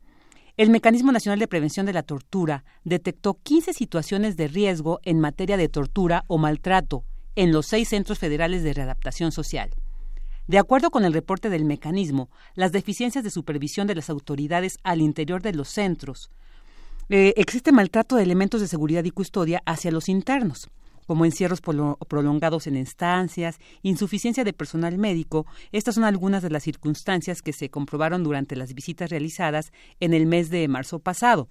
El 0.56 0.70
Mecanismo 0.70 1.12
Nacional 1.12 1.38
de 1.38 1.48
Prevención 1.48 1.86
de 1.86 1.92
la 1.92 2.02
Tortura 2.02 2.64
detectó 2.84 3.38
15 3.42 3.72
situaciones 3.72 4.36
de 4.36 4.48
riesgo 4.48 5.00
en 5.04 5.20
materia 5.20 5.56
de 5.56 5.68
tortura 5.68 6.24
o 6.26 6.38
maltrato 6.38 7.04
en 7.36 7.52
los 7.52 7.66
seis 7.66 7.88
centros 7.88 8.18
federales 8.18 8.62
de 8.62 8.74
readaptación 8.74 9.32
social. 9.32 9.70
De 10.46 10.58
acuerdo 10.58 10.90
con 10.90 11.04
el 11.04 11.12
reporte 11.12 11.48
del 11.48 11.64
mecanismo, 11.64 12.28
las 12.54 12.72
deficiencias 12.72 13.22
de 13.24 13.30
supervisión 13.30 13.86
de 13.86 13.94
las 13.94 14.10
autoridades 14.10 14.78
al 14.82 15.00
interior 15.00 15.40
de 15.40 15.54
los 15.54 15.68
centros, 15.68 16.30
eh, 17.08 17.32
existe 17.36 17.72
maltrato 17.72 18.16
de 18.16 18.24
elementos 18.24 18.60
de 18.60 18.68
seguridad 18.68 19.04
y 19.04 19.10
custodia 19.10 19.62
hacia 19.64 19.92
los 19.92 20.08
internos 20.08 20.68
como 21.10 21.24
encierros 21.24 21.60
prolongados 21.60 22.68
en 22.68 22.76
estancias, 22.76 23.58
insuficiencia 23.82 24.44
de 24.44 24.52
personal 24.52 24.96
médico. 24.96 25.44
Estas 25.72 25.96
son 25.96 26.04
algunas 26.04 26.40
de 26.40 26.50
las 26.50 26.62
circunstancias 26.62 27.42
que 27.42 27.52
se 27.52 27.68
comprobaron 27.68 28.22
durante 28.22 28.54
las 28.54 28.74
visitas 28.74 29.10
realizadas 29.10 29.72
en 29.98 30.14
el 30.14 30.26
mes 30.26 30.50
de 30.50 30.68
marzo 30.68 31.00
pasado. 31.00 31.48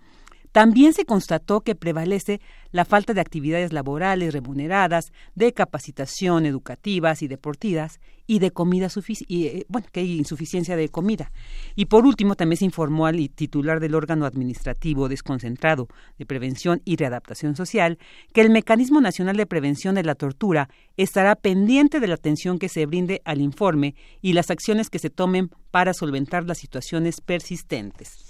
También 0.52 0.94
se 0.94 1.06
constató 1.06 1.62
que 1.62 1.76
prevalece 1.76 2.42
la 2.72 2.86
falta 2.86 3.14
de 3.14 3.22
actividades 3.22 3.72
laborales 3.72 4.34
remuneradas, 4.34 5.12
de 5.36 5.54
capacitación 5.54 6.46
educativas 6.46 7.22
y 7.22 7.28
deportivas 7.28 8.00
y 8.26 8.40
de 8.40 8.52
comida 8.52 8.88
y, 9.28 9.46
eh, 9.46 9.66
bueno, 9.70 9.88
que 9.92 10.02
hay 10.02 10.18
insuficiencia 10.18 10.76
de 10.76 10.90
comida. 10.90 11.32
Y 11.76 11.86
por 11.86 12.06
último, 12.06 12.36
también 12.36 12.58
se 12.58 12.66
informó 12.66 13.08
al 13.08 13.30
titular 13.32 13.80
del 13.80 13.96
órgano 13.96 14.26
administrativo 14.26 15.10
desconcentrado 15.10 15.88
de 16.18 16.26
prevención 16.28 16.82
y 16.86 16.96
readaptación 16.96 17.56
social 17.56 17.98
que 18.34 18.42
el 18.42 18.52
Mecanismo 18.52 19.02
Nacional 19.02 19.36
de 19.36 19.48
Prevención 19.48 19.96
de 19.96 20.04
la 20.04 20.16
Tortura 20.16 20.70
estará 20.96 21.36
pendiente 21.36 22.00
de 22.00 22.08
la 22.08 22.16
atención 22.16 22.60
que 22.60 22.70
se 22.70 22.86
brinde 22.86 23.22
al 23.26 23.42
informe 23.42 23.96
y 24.22 24.34
las 24.34 24.52
acciones 24.52 24.90
que 24.90 25.00
se 25.00 25.10
tomen 25.10 25.50
para 25.72 25.94
solventar 25.94 26.44
las 26.46 26.60
situaciones 26.60 27.22
persistentes. 27.22 28.29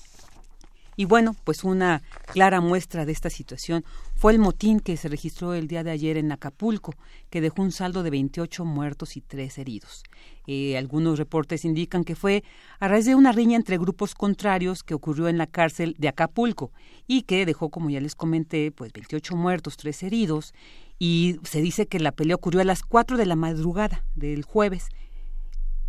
Y 1.00 1.06
bueno, 1.06 1.34
pues 1.46 1.64
una 1.64 2.02
clara 2.26 2.60
muestra 2.60 3.06
de 3.06 3.14
esta 3.14 3.30
situación 3.30 3.86
fue 4.16 4.34
el 4.34 4.40
motín 4.40 4.82
que 4.82 4.98
se 4.98 5.08
registró 5.08 5.54
el 5.54 5.70
día 5.70 5.82
de 5.82 5.92
ayer 5.92 6.18
en 6.18 6.30
Acapulco, 6.30 6.94
que 7.30 7.40
dejó 7.40 7.62
un 7.62 7.72
saldo 7.72 8.04
de 8.04 8.10
28 8.10 8.66
muertos 8.66 9.16
y 9.16 9.22
3 9.22 9.60
heridos. 9.60 10.04
Eh, 10.46 10.78
algunos 10.78 11.18
reportes 11.18 11.64
indican 11.64 12.04
que 12.04 12.18
fue 12.18 12.44
a 12.82 12.90
raíz 12.90 13.06
de 13.06 13.16
una 13.16 13.32
riña 13.32 13.56
entre 13.56 13.78
grupos 13.78 14.14
contrarios 14.14 14.84
que 14.84 14.94
ocurrió 14.94 15.30
en 15.30 15.38
la 15.38 15.48
cárcel 15.48 15.96
de 15.98 16.10
Acapulco 16.10 16.74
y 17.08 17.22
que 17.22 17.46
dejó, 17.46 17.70
como 17.70 17.90
ya 17.90 18.02
les 18.02 18.16
comenté, 18.16 18.70
pues 18.74 18.92
28 18.92 19.38
muertos, 19.38 19.78
3 19.78 20.04
heridos. 20.04 20.54
Y 21.00 21.38
se 21.44 21.62
dice 21.62 21.88
que 21.88 22.02
la 22.02 22.12
pelea 22.12 22.36
ocurrió 22.36 22.60
a 22.60 22.66
las 22.66 22.82
4 22.84 23.16
de 23.16 23.26
la 23.26 23.38
madrugada 23.38 24.04
del 24.16 24.44
jueves. 24.44 24.90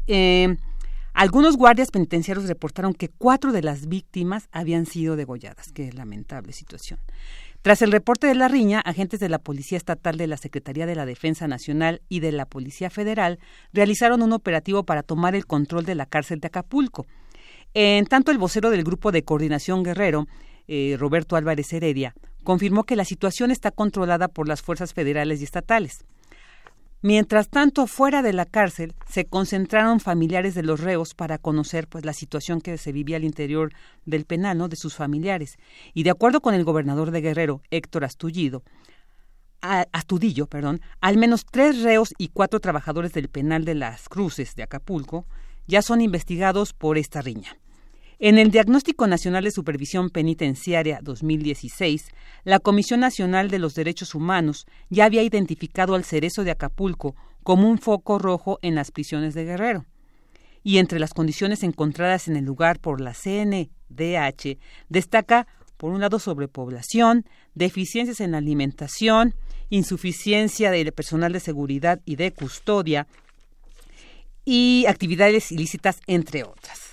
Eh, 0.06 0.56
algunos 1.12 1.56
guardias 1.56 1.90
penitenciarios 1.90 2.46
reportaron 2.46 2.94
que 2.94 3.08
cuatro 3.08 3.52
de 3.52 3.62
las 3.62 3.88
víctimas 3.88 4.48
habían 4.52 4.86
sido 4.86 5.16
degolladas. 5.16 5.72
Qué 5.72 5.92
lamentable 5.92 6.52
situación. 6.52 7.00
Tras 7.62 7.82
el 7.82 7.92
reporte 7.92 8.26
de 8.26 8.34
la 8.34 8.48
riña, 8.48 8.80
agentes 8.80 9.20
de 9.20 9.28
la 9.28 9.38
Policía 9.38 9.76
Estatal 9.76 10.16
de 10.16 10.26
la 10.26 10.38
Secretaría 10.38 10.86
de 10.86 10.94
la 10.94 11.04
Defensa 11.04 11.46
Nacional 11.46 12.00
y 12.08 12.20
de 12.20 12.32
la 12.32 12.46
Policía 12.46 12.88
Federal 12.88 13.38
realizaron 13.74 14.22
un 14.22 14.32
operativo 14.32 14.84
para 14.84 15.02
tomar 15.02 15.34
el 15.34 15.44
control 15.44 15.84
de 15.84 15.94
la 15.94 16.06
cárcel 16.06 16.40
de 16.40 16.46
Acapulco. 16.46 17.06
En 17.74 18.06
tanto, 18.06 18.30
el 18.30 18.38
vocero 18.38 18.70
del 18.70 18.82
Grupo 18.82 19.12
de 19.12 19.24
Coordinación 19.24 19.82
Guerrero, 19.82 20.26
eh, 20.68 20.96
Roberto 20.98 21.36
Álvarez 21.36 21.70
Heredia, 21.72 22.14
confirmó 22.44 22.84
que 22.84 22.96
la 22.96 23.04
situación 23.04 23.50
está 23.50 23.70
controlada 23.70 24.28
por 24.28 24.48
las 24.48 24.62
fuerzas 24.62 24.94
federales 24.94 25.42
y 25.42 25.44
estatales. 25.44 26.04
Mientras 27.02 27.48
tanto, 27.48 27.86
fuera 27.86 28.20
de 28.20 28.34
la 28.34 28.44
cárcel, 28.44 28.94
se 29.08 29.24
concentraron 29.24 30.00
familiares 30.00 30.54
de 30.54 30.62
los 30.62 30.80
reos 30.80 31.14
para 31.14 31.38
conocer 31.38 31.88
pues 31.88 32.04
la 32.04 32.12
situación 32.12 32.60
que 32.60 32.76
se 32.76 32.92
vivía 32.92 33.16
al 33.16 33.24
interior 33.24 33.72
del 34.04 34.26
penal, 34.26 34.58
¿no? 34.58 34.68
de 34.68 34.76
sus 34.76 34.96
familiares. 34.96 35.56
Y 35.94 36.02
de 36.02 36.10
acuerdo 36.10 36.42
con 36.42 36.54
el 36.54 36.64
gobernador 36.64 37.10
de 37.10 37.22
Guerrero, 37.22 37.62
Héctor 37.70 38.04
Astudillo, 38.04 38.62
Astudillo, 39.62 40.46
perdón, 40.46 40.80
al 41.00 41.16
menos 41.16 41.46
tres 41.50 41.82
reos 41.82 42.14
y 42.18 42.28
cuatro 42.28 42.60
trabajadores 42.60 43.12
del 43.12 43.28
penal 43.28 43.64
de 43.64 43.74
las 43.74 44.08
Cruces 44.08 44.54
de 44.54 44.62
Acapulco 44.62 45.26
ya 45.66 45.82
son 45.82 46.00
investigados 46.02 46.72
por 46.74 46.98
esta 46.98 47.22
riña. 47.22 47.56
En 48.22 48.36
el 48.36 48.50
Diagnóstico 48.50 49.06
Nacional 49.06 49.44
de 49.44 49.50
Supervisión 49.50 50.10
Penitenciaria 50.10 51.00
2016, 51.02 52.10
la 52.44 52.58
Comisión 52.58 53.00
Nacional 53.00 53.48
de 53.48 53.58
los 53.58 53.74
Derechos 53.74 54.14
Humanos 54.14 54.66
ya 54.90 55.06
había 55.06 55.22
identificado 55.22 55.94
al 55.94 56.04
cerezo 56.04 56.44
de 56.44 56.50
Acapulco 56.50 57.16
como 57.42 57.66
un 57.66 57.78
foco 57.78 58.18
rojo 58.18 58.58
en 58.60 58.74
las 58.74 58.90
prisiones 58.90 59.32
de 59.32 59.46
Guerrero. 59.46 59.86
Y 60.62 60.76
entre 60.76 60.98
las 60.98 61.14
condiciones 61.14 61.62
encontradas 61.62 62.28
en 62.28 62.36
el 62.36 62.44
lugar 62.44 62.78
por 62.78 63.00
la 63.00 63.14
CNDH 63.14 64.58
destaca, 64.90 65.46
por 65.78 65.90
un 65.90 66.02
lado, 66.02 66.18
sobrepoblación, 66.18 67.24
deficiencias 67.54 68.20
en 68.20 68.34
alimentación, 68.34 69.34
insuficiencia 69.70 70.70
de 70.70 70.92
personal 70.92 71.32
de 71.32 71.40
seguridad 71.40 72.02
y 72.04 72.16
de 72.16 72.32
custodia 72.32 73.06
y 74.44 74.84
actividades 74.86 75.50
ilícitas, 75.52 76.00
entre 76.06 76.44
otras. 76.44 76.89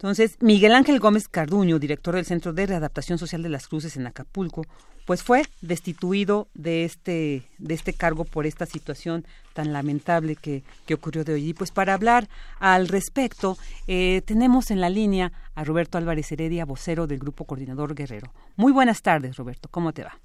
Entonces, 0.00 0.38
Miguel 0.40 0.72
Ángel 0.72 0.98
Gómez 0.98 1.28
Carduño, 1.28 1.78
director 1.78 2.14
del 2.14 2.24
Centro 2.24 2.54
de 2.54 2.64
Readaptación 2.64 3.18
Social 3.18 3.42
de 3.42 3.50
las 3.50 3.68
Cruces 3.68 3.98
en 3.98 4.06
Acapulco, 4.06 4.64
pues 5.04 5.22
fue 5.22 5.42
destituido 5.60 6.48
de 6.54 6.86
este, 6.86 7.42
de 7.58 7.74
este 7.74 7.92
cargo 7.92 8.24
por 8.24 8.46
esta 8.46 8.64
situación 8.64 9.26
tan 9.52 9.74
lamentable 9.74 10.36
que, 10.36 10.62
que 10.86 10.94
ocurrió 10.94 11.22
de 11.22 11.34
hoy. 11.34 11.50
Y 11.50 11.52
pues 11.52 11.70
para 11.70 11.92
hablar 11.92 12.30
al 12.60 12.88
respecto, 12.88 13.58
eh, 13.88 14.22
tenemos 14.24 14.70
en 14.70 14.80
la 14.80 14.88
línea 14.88 15.32
a 15.54 15.64
Roberto 15.64 15.98
Álvarez 15.98 16.32
Heredia, 16.32 16.64
vocero 16.64 17.06
del 17.06 17.18
Grupo 17.18 17.44
Coordinador 17.44 17.94
Guerrero. 17.94 18.32
Muy 18.56 18.72
buenas 18.72 19.02
tardes, 19.02 19.36
Roberto, 19.36 19.68
¿cómo 19.70 19.92
te 19.92 20.04
va? 20.04 20.18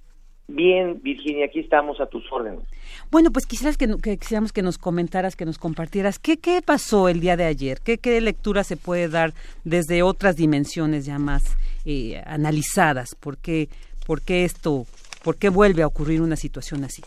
Bien, 0.48 1.02
Virginia, 1.02 1.46
aquí 1.46 1.60
estamos 1.60 2.00
a 2.00 2.06
tus 2.06 2.24
órdenes. 2.32 2.62
Bueno, 3.10 3.32
pues 3.32 3.48
quisieras 3.48 3.78
que, 3.78 3.88
quisiéramos 4.18 4.54
que 4.54 4.62
nos 4.62 4.78
comentaras, 4.78 5.36
que 5.36 5.46
nos 5.46 5.58
compartieras 5.58 6.20
qué, 6.20 6.38
qué 6.38 6.62
pasó 6.62 7.10
el 7.10 7.20
día 7.20 7.36
de 7.36 7.46
ayer, 7.46 7.80
qué, 7.84 7.98
qué 7.98 8.22
lectura 8.22 8.64
se 8.64 8.78
puede 8.78 9.10
dar 9.10 9.34
desde 9.64 10.04
otras 10.04 10.36
dimensiones 10.36 11.06
ya 11.06 11.18
más 11.18 11.58
eh, 11.86 12.22
analizadas, 12.26 13.16
¿Por 13.16 13.38
qué, 13.38 13.70
por 14.06 14.22
qué 14.22 14.46
esto, 14.46 14.86
por 15.24 15.38
qué 15.38 15.50
vuelve 15.50 15.82
a 15.82 15.88
ocurrir 15.88 16.22
una 16.22 16.36
situación 16.36 16.84
así. 16.84 17.02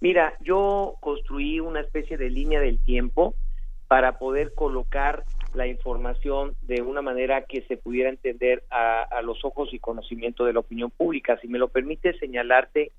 Mira, 0.00 0.34
yo 0.40 0.96
construí 1.00 1.60
una 1.60 1.80
especie 1.80 2.16
de 2.16 2.30
línea 2.30 2.60
del 2.60 2.78
tiempo 2.78 3.34
para 3.88 4.18
poder 4.18 4.54
colocar 4.54 5.24
la 5.54 5.66
información 5.66 6.56
de 6.62 6.82
una 6.82 7.02
manera 7.02 7.42
que 7.42 7.62
se 7.62 7.76
pudiera 7.76 8.08
entender 8.08 8.64
a, 8.70 9.20
los 9.22 9.44
ojos 9.44 9.72
y 9.72 9.78
conocimiento 9.78 10.44
de 10.44 10.52
la 10.52 10.60
opinión 10.60 10.90
pública. 10.90 11.38
Si 11.40 11.48
me 11.48 11.58
lo 11.58 11.68
permite 11.68 12.18
señalarte 12.18 12.92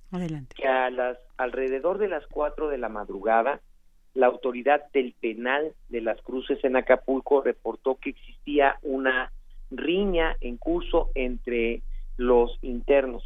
que 0.56 0.68
a 0.68 0.90
las 0.90 1.18
alrededor 1.38 1.98
de 1.98 2.08
las 2.08 2.26
cuatro 2.28 2.70
de 2.70 2.78
la 2.78 2.90
madrugada, 2.90 3.60
la 4.14 4.28
autoridad 4.28 4.84
del 4.94 5.14
penal 5.20 5.74
de 5.90 6.02
las 6.02 6.22
cruces 6.22 6.64
en 6.64 6.76
Acapulco 6.76 7.42
reportó 7.42 7.96
que 7.96 8.12
existía 8.12 8.78
una 8.84 9.32
riña 9.72 10.38
en 10.40 10.58
curso 10.58 11.10
entre 11.16 11.82
los 12.18 12.58
internos, 12.62 13.24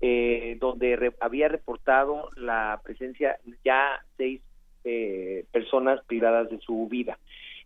eh, 0.00 0.56
donde 0.58 1.12
había 1.20 1.48
reportado 1.48 2.30
la 2.36 2.80
presencia 2.82 3.38
ya 3.64 4.02
seis 4.16 4.40
eh, 4.84 5.44
personas 5.52 6.02
privadas 6.06 6.48
de 6.50 6.58
su 6.58 6.88
vida 6.88 7.18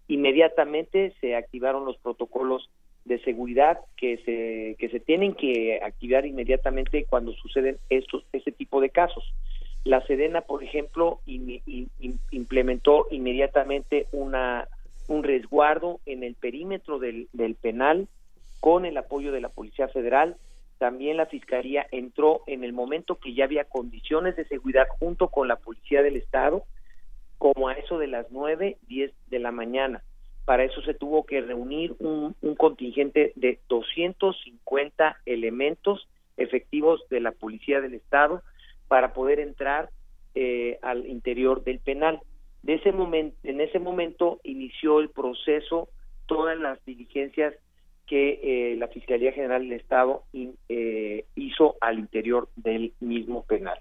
inmediatamente 0.08 1.14
se 1.20 1.36
activaron 1.36 1.84
los 1.84 1.96
protocolos 1.98 2.70
de 3.04 3.18
seguridad 3.20 3.78
que 3.96 4.18
se 4.18 4.76
que 4.78 4.88
se 4.88 5.00
tienen 5.00 5.34
que 5.34 5.80
activar 5.82 6.26
inmediatamente 6.26 7.06
cuando 7.08 7.32
suceden 7.32 7.78
estos 7.88 8.24
ese 8.32 8.52
tipo 8.52 8.80
de 8.80 8.90
casos. 8.90 9.32
La 9.84 10.04
Sedena, 10.06 10.40
por 10.40 10.64
ejemplo, 10.64 11.20
implementó 12.30 13.06
inmediatamente 13.10 14.06
una 14.10 14.68
un 15.06 15.22
resguardo 15.22 16.00
en 16.04 16.24
el 16.24 16.34
perímetro 16.34 16.98
del, 16.98 17.28
del 17.32 17.54
penal 17.54 18.08
con 18.58 18.84
el 18.84 18.96
apoyo 18.96 19.30
de 19.30 19.40
la 19.40 19.48
Policía 19.48 19.86
Federal. 19.86 20.36
También 20.78 21.16
la 21.16 21.26
Fiscalía 21.26 21.86
entró 21.92 22.42
en 22.48 22.64
el 22.64 22.72
momento 22.72 23.14
que 23.14 23.32
ya 23.32 23.44
había 23.44 23.64
condiciones 23.64 24.34
de 24.34 24.44
seguridad 24.46 24.88
junto 24.98 25.28
con 25.28 25.46
la 25.46 25.54
Policía 25.54 26.02
del 26.02 26.16
Estado 26.16 26.64
como 27.38 27.68
a 27.68 27.74
eso 27.74 27.98
de 27.98 28.06
las 28.06 28.26
nueve, 28.30 28.78
diez 28.88 29.12
de 29.28 29.38
la 29.38 29.52
mañana. 29.52 30.02
Para 30.44 30.64
eso 30.64 30.80
se 30.82 30.94
tuvo 30.94 31.26
que 31.26 31.40
reunir 31.40 31.94
un, 31.98 32.34
contingente 32.56 33.32
de 33.34 33.58
250 33.68 35.18
elementos 35.26 36.08
efectivos 36.36 37.02
de 37.10 37.20
la 37.20 37.32
Policía 37.32 37.80
del 37.80 37.94
Estado 37.94 38.42
para 38.86 39.12
poder 39.12 39.40
entrar 39.40 39.90
eh, 40.34 40.78
al 40.82 41.06
interior 41.06 41.64
del 41.64 41.80
penal. 41.80 42.20
De 42.62 42.74
ese 42.74 42.92
momento, 42.92 43.36
en 43.42 43.60
ese 43.60 43.78
momento 43.78 44.40
inició 44.44 45.00
el 45.00 45.10
proceso, 45.10 45.88
todas 46.26 46.56
las 46.58 46.84
diligencias 46.84 47.54
que 48.06 48.40
eh, 48.42 48.76
la 48.76 48.88
Fiscalía 48.88 49.32
General 49.32 49.62
del 49.62 49.80
Estado 49.80 50.22
eh, 50.68 51.24
hizo 51.34 51.76
al 51.80 51.98
interior 51.98 52.48
del 52.54 52.92
mismo 53.00 53.42
penal. 53.44 53.78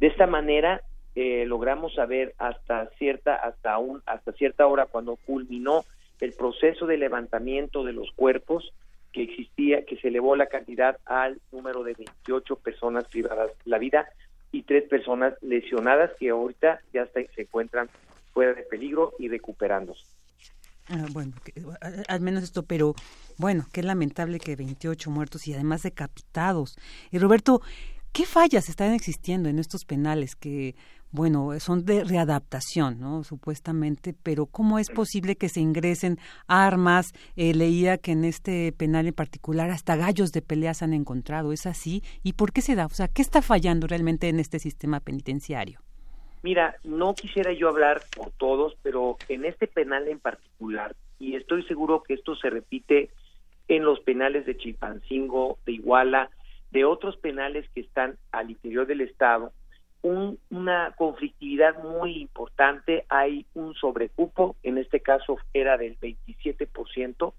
De 0.00 0.08
esta 0.08 0.26
manera 0.26 0.82
eh, 1.14 1.44
logramos 1.46 1.94
saber 1.94 2.34
hasta 2.38 2.90
cierta 2.98 3.36
hasta 3.36 3.78
un 3.78 4.02
hasta 4.06 4.32
cierta 4.32 4.66
hora 4.66 4.86
cuando 4.86 5.16
culminó 5.16 5.84
el 6.20 6.32
proceso 6.32 6.86
de 6.86 6.96
levantamiento 6.96 7.84
de 7.84 7.92
los 7.92 8.10
cuerpos 8.12 8.72
que 9.12 9.22
existía 9.22 9.84
que 9.84 9.96
se 9.96 10.08
elevó 10.08 10.34
la 10.34 10.46
cantidad 10.46 10.98
al 11.06 11.40
número 11.52 11.84
de 11.84 11.94
28 11.94 12.56
personas 12.56 13.04
privadas 13.06 13.50
de 13.64 13.70
la 13.70 13.78
vida 13.78 14.08
y 14.50 14.62
tres 14.62 14.88
personas 14.88 15.34
lesionadas 15.40 16.10
que 16.18 16.30
ahorita 16.30 16.80
ya 16.92 17.06
se 17.06 17.28
encuentran 17.36 17.88
fuera 18.32 18.54
de 18.54 18.62
peligro 18.62 19.12
y 19.18 19.28
recuperándose. 19.28 20.04
Ah, 20.88 21.06
bueno, 21.12 21.32
al 22.08 22.20
menos 22.20 22.42
esto, 22.42 22.64
pero 22.64 22.94
bueno, 23.38 23.66
qué 23.72 23.82
lamentable 23.82 24.38
que 24.38 24.54
28 24.54 25.10
muertos 25.10 25.46
y 25.48 25.54
además 25.54 25.82
decapitados. 25.82 26.76
Y 27.10 27.18
Roberto, 27.18 27.62
¿qué 28.12 28.26
fallas 28.26 28.68
están 28.68 28.92
existiendo 28.92 29.48
en 29.48 29.58
estos 29.58 29.86
penales 29.86 30.36
que 30.36 30.74
bueno, 31.14 31.48
son 31.60 31.84
de 31.84 32.02
readaptación, 32.02 32.98
¿no? 32.98 33.22
Supuestamente, 33.22 34.16
pero 34.20 34.46
¿cómo 34.46 34.80
es 34.80 34.90
posible 34.90 35.36
que 35.36 35.48
se 35.48 35.60
ingresen 35.60 36.18
armas? 36.48 37.12
Eh, 37.36 37.54
leía 37.54 37.98
que 37.98 38.10
en 38.10 38.24
este 38.24 38.72
penal 38.72 39.06
en 39.06 39.14
particular 39.14 39.70
hasta 39.70 39.94
gallos 39.94 40.32
de 40.32 40.42
peleas 40.42 40.82
han 40.82 40.92
encontrado, 40.92 41.52
¿es 41.52 41.66
así? 41.66 42.02
¿Y 42.24 42.32
por 42.32 42.52
qué 42.52 42.62
se 42.62 42.74
da? 42.74 42.86
O 42.86 42.90
sea, 42.90 43.06
¿qué 43.06 43.22
está 43.22 43.42
fallando 43.42 43.86
realmente 43.86 44.28
en 44.28 44.40
este 44.40 44.58
sistema 44.58 44.98
penitenciario? 44.98 45.78
Mira, 46.42 46.74
no 46.82 47.14
quisiera 47.14 47.52
yo 47.52 47.68
hablar 47.68 48.02
por 48.16 48.32
todos, 48.32 48.76
pero 48.82 49.16
en 49.28 49.44
este 49.44 49.68
penal 49.68 50.08
en 50.08 50.18
particular, 50.18 50.96
y 51.20 51.36
estoy 51.36 51.62
seguro 51.62 52.02
que 52.02 52.14
esto 52.14 52.34
se 52.34 52.50
repite 52.50 53.10
en 53.68 53.84
los 53.84 54.00
penales 54.00 54.46
de 54.46 54.56
Chilpancingo, 54.56 55.58
de 55.64 55.74
Iguala, 55.74 56.28
de 56.72 56.84
otros 56.84 57.16
penales 57.18 57.70
que 57.72 57.82
están 57.82 58.18
al 58.32 58.50
interior 58.50 58.88
del 58.88 59.02
Estado, 59.02 59.52
una 60.04 60.94
conflictividad 60.96 61.82
muy 61.82 62.20
importante, 62.20 63.06
hay 63.08 63.46
un 63.54 63.74
sobrecupo, 63.74 64.54
en 64.62 64.76
este 64.76 65.00
caso 65.00 65.38
era 65.54 65.78
del 65.78 65.98
27% 65.98 67.32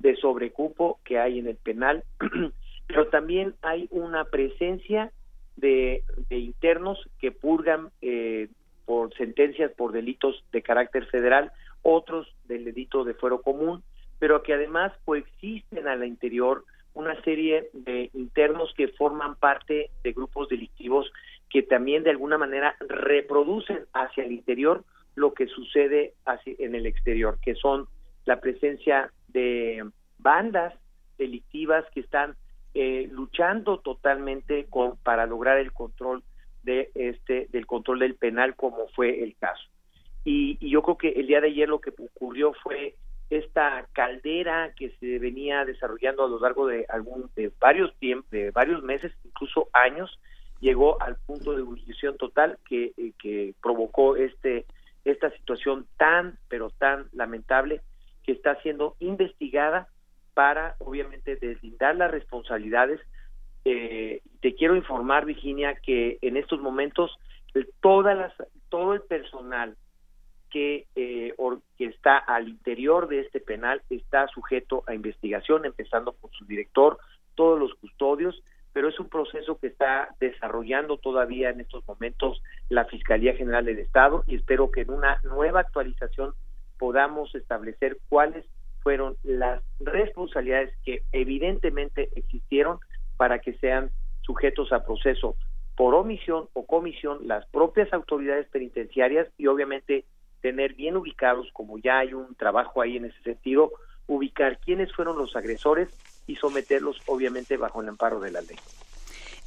de 0.00 0.16
sobrecupo 0.16 0.98
que 1.04 1.20
hay 1.20 1.38
en 1.38 1.46
el 1.46 1.56
penal, 1.56 2.02
pero 2.88 3.06
también 3.08 3.54
hay 3.62 3.86
una 3.90 4.24
presencia 4.24 5.12
de, 5.56 6.02
internos 6.30 6.98
que 7.20 7.30
purgan 7.30 7.90
eh, 8.02 8.48
por 8.86 9.14
sentencias 9.14 9.70
por 9.72 9.92
delitos 9.92 10.42
de 10.50 10.62
carácter 10.62 11.06
federal, 11.06 11.52
otros 11.82 12.26
del 12.48 12.64
delito 12.64 13.04
de 13.04 13.14
fuero 13.14 13.40
común, 13.40 13.84
pero 14.18 14.42
que 14.42 14.54
además 14.54 14.92
coexisten 15.04 15.86
al 15.86 16.04
interior 16.04 16.64
una 16.92 17.20
serie 17.22 17.70
de 17.72 18.10
internos 18.14 18.72
que 18.76 18.88
forman 18.88 19.36
parte 19.36 19.90
de 20.02 20.12
grupos 20.12 20.48
delictivos 20.48 21.10
que 21.50 21.62
también 21.62 22.04
de 22.04 22.10
alguna 22.10 22.38
manera 22.38 22.76
reproducen 22.80 23.80
hacia 23.92 24.24
el 24.24 24.32
interior 24.32 24.84
lo 25.16 25.34
que 25.34 25.46
sucede 25.48 26.14
hacia, 26.24 26.54
en 26.58 26.74
el 26.74 26.86
exterior, 26.86 27.38
que 27.42 27.54
son 27.56 27.88
la 28.24 28.40
presencia 28.40 29.12
de 29.28 29.84
bandas 30.18 30.74
delictivas 31.18 31.84
que 31.92 32.00
están 32.00 32.36
eh, 32.74 33.08
luchando 33.10 33.80
totalmente 33.80 34.68
para 35.02 35.26
lograr 35.26 35.58
el 35.58 35.72
control 35.72 36.22
de 36.62 36.90
este 36.94 37.48
del 37.50 37.66
control 37.66 37.98
del 38.00 38.14
penal 38.14 38.54
como 38.54 38.88
fue 38.88 39.22
el 39.22 39.36
caso. 39.36 39.64
Y, 40.24 40.56
y, 40.60 40.70
yo 40.70 40.82
creo 40.82 40.98
que 40.98 41.08
el 41.08 41.26
día 41.26 41.40
de 41.40 41.48
ayer 41.48 41.68
lo 41.68 41.80
que 41.80 41.90
ocurrió 41.90 42.52
fue 42.62 42.94
esta 43.30 43.86
caldera 43.92 44.72
que 44.76 44.90
se 45.00 45.18
venía 45.18 45.64
desarrollando 45.64 46.24
a 46.24 46.28
lo 46.28 46.38
largo 46.38 46.66
de 46.66 46.84
algún 46.88 47.30
de 47.34 47.50
varios 47.58 47.96
tiempos 47.96 48.30
de 48.30 48.50
varios 48.50 48.82
meses 48.82 49.12
incluso 49.24 49.68
años 49.72 50.18
llegó 50.60 51.00
al 51.02 51.16
punto 51.16 51.52
de 51.52 51.60
ebullición 51.60 52.16
total 52.16 52.58
que, 52.68 52.92
eh, 52.96 53.12
que 53.18 53.54
provocó 53.62 54.16
este 54.16 54.66
esta 55.04 55.30
situación 55.30 55.86
tan 55.96 56.38
pero 56.48 56.70
tan 56.70 57.08
lamentable 57.12 57.80
que 58.22 58.32
está 58.32 58.60
siendo 58.62 58.96
investigada 59.00 59.88
para 60.34 60.76
obviamente 60.78 61.36
deslindar 61.36 61.96
las 61.96 62.10
responsabilidades. 62.10 63.00
Eh, 63.64 64.22
te 64.40 64.54
quiero 64.54 64.76
informar 64.76 65.24
Virginia 65.24 65.74
que 65.74 66.18
en 66.22 66.36
estos 66.36 66.60
momentos 66.60 67.18
todas 67.80 68.16
las 68.16 68.32
todo 68.68 68.94
el 68.94 69.02
personal 69.02 69.76
que, 70.50 70.86
eh, 70.96 71.34
que 71.76 71.84
está 71.86 72.18
al 72.18 72.48
interior 72.48 73.08
de 73.08 73.20
este 73.20 73.40
penal 73.40 73.82
está 73.88 74.28
sujeto 74.28 74.82
a 74.86 74.94
investigación 74.94 75.64
empezando 75.64 76.12
por 76.12 76.30
su 76.32 76.44
director 76.44 76.98
todos 77.34 77.58
los 77.58 77.74
custodios 77.74 78.42
pero 78.72 78.88
es 78.88 78.98
un 79.00 79.08
proceso 79.08 79.58
que 79.58 79.68
está 79.68 80.14
desarrollando 80.20 80.98
todavía 80.98 81.50
en 81.50 81.60
estos 81.60 81.86
momentos 81.86 82.42
la 82.68 82.84
Fiscalía 82.84 83.34
General 83.34 83.64
del 83.64 83.78
Estado 83.78 84.22
y 84.26 84.36
espero 84.36 84.70
que 84.70 84.82
en 84.82 84.90
una 84.90 85.20
nueva 85.24 85.60
actualización 85.60 86.34
podamos 86.78 87.34
establecer 87.34 87.98
cuáles 88.08 88.44
fueron 88.82 89.16
las 89.22 89.62
responsabilidades 89.80 90.72
que 90.84 91.02
evidentemente 91.12 92.08
existieron 92.14 92.78
para 93.16 93.40
que 93.40 93.54
sean 93.54 93.90
sujetos 94.22 94.72
a 94.72 94.84
proceso 94.84 95.36
por 95.76 95.94
omisión 95.94 96.48
o 96.52 96.66
comisión 96.66 97.26
las 97.26 97.46
propias 97.46 97.92
autoridades 97.92 98.46
penitenciarias 98.48 99.28
y 99.36 99.46
obviamente 99.46 100.04
tener 100.40 100.74
bien 100.74 100.96
ubicados, 100.96 101.48
como 101.52 101.78
ya 101.78 101.98
hay 101.98 102.14
un 102.14 102.34
trabajo 102.34 102.80
ahí 102.80 102.96
en 102.96 103.06
ese 103.06 103.22
sentido, 103.22 103.72
ubicar 104.06 104.58
quiénes 104.58 104.92
fueron 104.94 105.18
los 105.18 105.36
agresores 105.36 105.88
y 106.26 106.36
someterlos 106.36 106.96
obviamente 107.06 107.56
bajo 107.56 107.82
el 107.82 107.88
amparo 107.88 108.20
de 108.20 108.30
la 108.30 108.40
ley. 108.40 108.56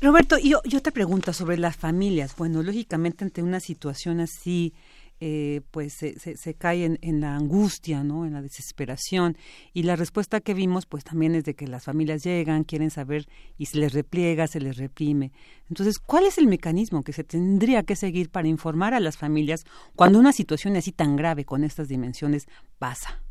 Roberto, 0.02 0.38
yo, 0.38 0.62
yo 0.66 0.82
te 0.82 0.92
pregunto 0.92 1.32
sobre 1.32 1.58
las 1.58 1.78
familias. 1.78 2.36
Bueno, 2.36 2.62
lógicamente 2.62 3.24
ante 3.24 3.42
una 3.42 3.62
situación 3.62 4.20
así, 4.20 4.74
eh, 5.22 5.62
pues 5.72 5.94
se, 5.94 6.20
se, 6.20 6.54
cae 6.56 6.84
en, 6.84 7.00
en, 7.02 7.22
la 7.22 7.38
angustia, 7.38 8.04
¿no? 8.04 8.26
En 8.26 8.34
la 8.34 8.42
desesperación. 8.42 9.38
Y 9.72 9.84
la 9.84 9.96
respuesta 9.96 10.42
que 10.42 10.54
vimos, 10.54 10.86
pues 10.86 11.06
también 11.06 11.36
es 11.36 11.46
de 11.46 11.54
que 11.54 11.68
las 11.68 11.86
familias 11.86 12.22
llegan, 12.22 12.66
quieren 12.66 12.90
saber 12.90 13.28
y 13.58 13.68
se 13.68 13.78
les 13.78 13.94
repliega, 13.94 14.48
se 14.48 14.60
les 14.60 14.76
reprime. 14.76 15.32
Entonces, 15.70 16.00
¿cuál 16.00 16.26
es 16.26 16.38
el 16.38 16.48
mecanismo 16.48 17.04
que 17.04 17.14
se 17.14 17.24
tendría 17.24 17.84
que 17.84 17.96
seguir 17.96 18.30
para 18.30 18.50
informar 18.50 18.94
a 18.94 19.00
las 19.00 19.16
familias 19.16 19.64
cuando 19.96 20.20
una 20.20 20.34
situación 20.34 20.76
así 20.76 20.92
tan 20.92 21.16
grave 21.16 21.46
con 21.46 21.64
estas 21.64 21.88
dimensiones 21.88 22.48
pasa? 22.78 23.23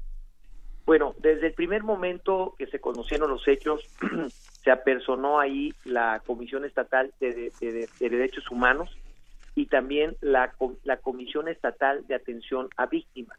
Bueno, 0.85 1.15
desde 1.19 1.47
el 1.49 1.55
primer 1.55 1.85
momento 1.85 2.55
que 2.59 2.67
se 2.67 2.81
conocieron 2.81 3.31
los 3.31 3.47
hechos, 3.47 3.83
se 4.65 4.71
apersonó 4.71 5.39
ahí 5.39 5.73
la 5.85 6.21
Comisión 6.27 6.65
Estatal 6.65 7.13
de, 7.21 7.53
Derechos 8.01 8.51
Humanos 8.51 8.97
y 9.55 9.67
también 9.67 10.17
la, 10.21 10.53
Comisión 11.01 11.49
Estatal 11.49 12.07
de 12.07 12.15
Atención 12.15 12.69
a 12.77 12.87
Víctimas. 12.87 13.39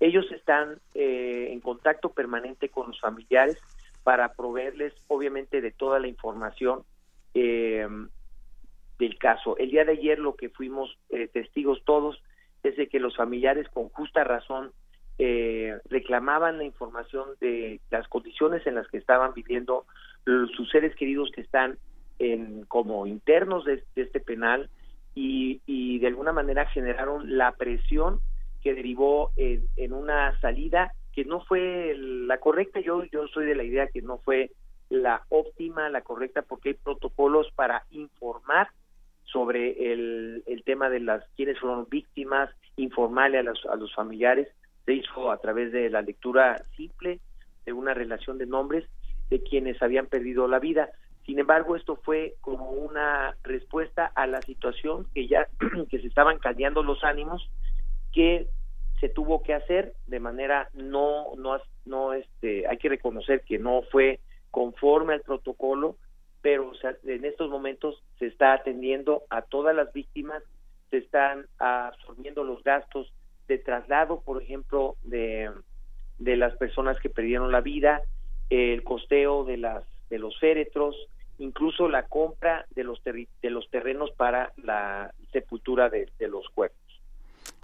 Ellos 0.00 0.26
están 0.32 0.80
eh, 0.94 1.48
en 1.52 1.60
contacto 1.60 2.08
permanente 2.08 2.70
con 2.70 2.88
los 2.88 3.00
familiares 3.00 3.58
para 4.02 4.32
proveerles, 4.32 4.94
obviamente, 5.08 5.60
de 5.60 5.70
toda 5.70 6.00
la 6.00 6.08
información 6.08 6.82
eh, 7.34 7.86
del 8.98 9.18
caso. 9.18 9.56
El 9.58 9.70
día 9.70 9.84
de 9.84 9.92
ayer 9.92 10.18
lo 10.18 10.34
que 10.34 10.48
fuimos 10.48 10.98
eh, 11.10 11.28
testigos 11.28 11.82
todos 11.84 12.20
es 12.62 12.76
de 12.76 12.88
que 12.88 12.98
los 12.98 13.16
familiares, 13.16 13.68
con 13.68 13.88
justa 13.90 14.24
razón, 14.24 14.72
eh, 15.22 15.78
reclamaban 15.90 16.56
la 16.56 16.64
información 16.64 17.28
de 17.42 17.78
las 17.90 18.08
condiciones 18.08 18.66
en 18.66 18.74
las 18.74 18.88
que 18.88 18.96
estaban 18.96 19.34
viviendo 19.34 19.84
sus 20.24 20.70
seres 20.70 20.96
queridos 20.96 21.30
que 21.34 21.42
están 21.42 21.76
en, 22.18 22.64
como 22.64 23.06
internos 23.06 23.66
de, 23.66 23.84
este 23.96 24.20
penal 24.20 24.70
y, 25.14 25.60
y, 25.66 25.98
de 25.98 26.06
alguna 26.06 26.32
manera 26.32 26.64
generaron 26.64 27.36
la 27.36 27.52
presión 27.52 28.20
que 28.62 28.72
derivó 28.72 29.32
en, 29.36 29.92
una 29.92 30.40
salida 30.40 30.94
que 31.12 31.26
no 31.26 31.44
fue 31.44 31.94
la 31.98 32.38
correcta. 32.38 32.80
Yo, 32.80 33.04
yo 33.12 33.28
soy 33.28 33.44
de 33.44 33.56
la 33.56 33.64
idea 33.64 33.88
que 33.88 34.00
no 34.00 34.20
fue 34.24 34.52
la 34.88 35.26
óptima, 35.28 35.90
la 35.90 36.00
correcta, 36.00 36.40
porque 36.40 36.70
hay 36.70 36.74
protocolos 36.76 37.46
para 37.54 37.84
informar 37.90 38.68
sobre 39.24 39.92
el, 39.92 40.44
el 40.46 40.64
tema 40.64 40.88
de 40.88 41.00
las 41.00 41.22
quienes 41.36 41.58
fueron 41.58 41.86
víctimas, 41.90 42.48
informarle 42.76 43.36
a 43.36 43.42
los, 43.42 43.66
a 43.66 43.76
los 43.76 43.94
familiares 43.94 44.48
se 44.90 44.96
hizo 44.96 45.30
a 45.30 45.38
través 45.38 45.70
de 45.70 45.88
la 45.88 46.02
lectura 46.02 46.64
simple 46.76 47.20
de 47.64 47.72
una 47.72 47.94
relación 47.94 48.38
de 48.38 48.46
nombres 48.46 48.84
de 49.28 49.40
quienes 49.40 49.80
habían 49.82 50.06
perdido 50.06 50.48
la 50.48 50.58
vida. 50.58 50.90
Sin 51.24 51.38
embargo, 51.38 51.76
esto 51.76 51.94
fue 51.94 52.34
como 52.40 52.70
una 52.70 53.36
respuesta 53.44 54.06
a 54.06 54.26
la 54.26 54.42
situación 54.42 55.06
que 55.14 55.28
ya 55.28 55.46
que 55.90 56.00
se 56.00 56.08
estaban 56.08 56.38
caldeando 56.38 56.82
los 56.82 57.04
ánimos 57.04 57.48
que 58.12 58.48
se 58.98 59.08
tuvo 59.08 59.44
que 59.44 59.54
hacer 59.54 59.94
de 60.08 60.18
manera 60.18 60.68
no 60.74 61.36
no 61.36 61.58
no 61.84 62.12
este 62.12 62.66
hay 62.66 62.76
que 62.78 62.88
reconocer 62.88 63.42
que 63.42 63.60
no 63.60 63.82
fue 63.92 64.18
conforme 64.50 65.14
al 65.14 65.20
protocolo, 65.20 65.98
pero 66.42 66.72
en 67.04 67.24
estos 67.24 67.48
momentos 67.48 68.02
se 68.18 68.26
está 68.26 68.54
atendiendo 68.54 69.22
a 69.30 69.42
todas 69.42 69.76
las 69.76 69.92
víctimas, 69.92 70.42
se 70.90 70.96
están 70.96 71.46
absorbiendo 71.60 72.42
los 72.42 72.64
gastos 72.64 73.12
de 73.50 73.58
traslado, 73.58 74.20
por 74.20 74.40
ejemplo, 74.40 74.96
de, 75.02 75.50
de 76.18 76.36
las 76.36 76.56
personas 76.56 76.98
que 77.00 77.10
perdieron 77.10 77.50
la 77.50 77.60
vida, 77.60 78.00
el 78.48 78.84
costeo 78.84 79.44
de 79.44 79.56
las 79.56 79.84
de 80.08 80.18
los 80.18 80.38
féretros, 80.38 80.96
incluso 81.38 81.88
la 81.88 82.04
compra 82.04 82.66
de 82.74 82.84
los 82.84 83.02
de 83.04 83.50
los 83.50 83.68
terrenos 83.70 84.10
para 84.12 84.52
la 84.56 85.12
sepultura 85.32 85.90
de 85.90 86.28
los 86.28 86.48
cuerpos. 86.50 86.79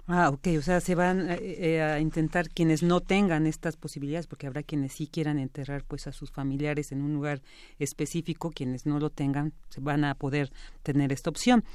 Ah, 0.09 0.29
ok, 0.29 0.47
o 0.57 0.61
sea, 0.61 0.79
se 0.79 0.95
van 0.95 1.29
eh, 1.29 1.37
eh, 1.41 1.81
a 1.81 1.99
intentar 1.99 2.47
quienes 2.47 2.81
no 2.81 3.01
tengan 3.01 3.45
estas 3.45 3.75
posibilidades, 3.75 4.25
porque 4.25 4.47
habrá 4.47 4.63
quienes 4.63 4.93
sí 4.93 5.07
quieran 5.07 5.37
enterrar 5.37 5.83
pues 5.83 6.07
a 6.07 6.13
sus 6.13 6.31
familiares 6.31 6.93
en 6.93 7.01
un 7.01 7.13
lugar 7.13 7.41
específico, 7.77 8.51
quienes 8.51 8.85
no 8.85 8.99
lo 8.99 9.09
tengan 9.09 9.51
se 9.67 9.81
van 9.81 10.05
a 10.05 10.15
poder 10.15 10.49
tener 10.81 11.11
esta 11.11 11.29
opción. 11.29 11.65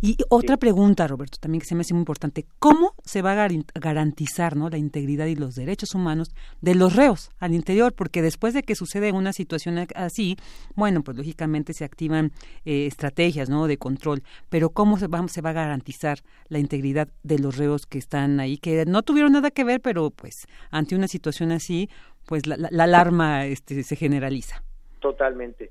Y 0.00 0.16
otra 0.28 0.56
pregunta, 0.56 1.08
Roberto, 1.08 1.38
también 1.40 1.60
que 1.60 1.66
se 1.66 1.74
me 1.74 1.80
hace 1.80 1.92
muy 1.92 2.02
importante, 2.02 2.46
¿cómo 2.60 2.94
se 3.04 3.22
va 3.22 3.32
a 3.32 3.48
garantizar 3.74 4.54
¿no? 4.54 4.70
la 4.70 4.78
integridad 4.78 5.26
y 5.26 5.34
los 5.34 5.56
derechos 5.56 5.92
humanos 5.92 6.30
de 6.60 6.76
los 6.76 6.94
reos 6.94 7.30
al 7.40 7.54
interior? 7.54 7.92
Porque 7.92 8.22
después 8.22 8.54
de 8.54 8.62
que 8.62 8.76
sucede 8.76 9.10
una 9.10 9.32
situación 9.32 9.84
así, 9.96 10.36
bueno, 10.76 11.02
pues 11.02 11.16
lógicamente 11.16 11.74
se 11.74 11.84
activan 11.84 12.30
eh, 12.64 12.86
estrategias 12.86 13.48
¿no? 13.48 13.66
de 13.66 13.78
control, 13.78 14.22
pero 14.48 14.70
¿cómo 14.70 14.96
se 14.96 15.08
va, 15.08 15.26
se 15.26 15.40
va 15.40 15.50
a 15.50 15.54
garantizar 15.54 16.20
la 16.48 16.60
integridad 16.60 17.08
de 17.24 17.40
los 17.40 17.56
reos 17.56 17.79
que 17.86 17.98
están 17.98 18.40
ahí, 18.40 18.58
que 18.58 18.84
no 18.86 19.02
tuvieron 19.02 19.32
nada 19.32 19.50
que 19.50 19.64
ver, 19.64 19.80
pero 19.80 20.10
pues 20.10 20.46
ante 20.70 20.94
una 20.94 21.08
situación 21.08 21.52
así, 21.52 21.88
pues 22.26 22.46
la, 22.46 22.68
alarma 22.82 23.46
este, 23.46 23.82
se 23.82 23.96
generaliza. 23.96 24.62
Totalmente. 25.00 25.70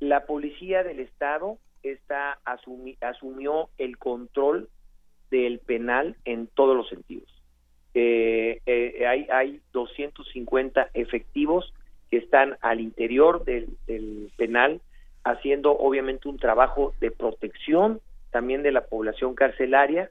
La 0.00 0.26
policía 0.26 0.82
del 0.82 1.00
Estado 1.00 1.58
está 1.82 2.38
asumió 2.44 3.70
el 3.78 3.98
control 3.98 4.68
del 5.30 5.58
penal 5.60 6.16
en 6.24 6.46
todos 6.48 6.76
los 6.76 6.88
sentidos. 6.88 7.28
Eh, 7.94 8.60
eh, 8.66 9.06
hay, 9.06 9.26
hay 9.30 9.60
250 9.72 10.90
efectivos 10.94 11.72
que 12.10 12.18
están 12.18 12.56
al 12.60 12.80
interior 12.80 13.44
del 13.44 14.30
penal 14.36 14.80
haciendo 15.24 15.76
obviamente 15.76 16.28
un 16.28 16.38
trabajo 16.38 16.92
de 17.00 17.10
protección 17.10 18.00
también 18.30 18.62
de 18.62 18.70
la 18.70 18.84
población 18.84 19.34
carcelaria 19.34 20.10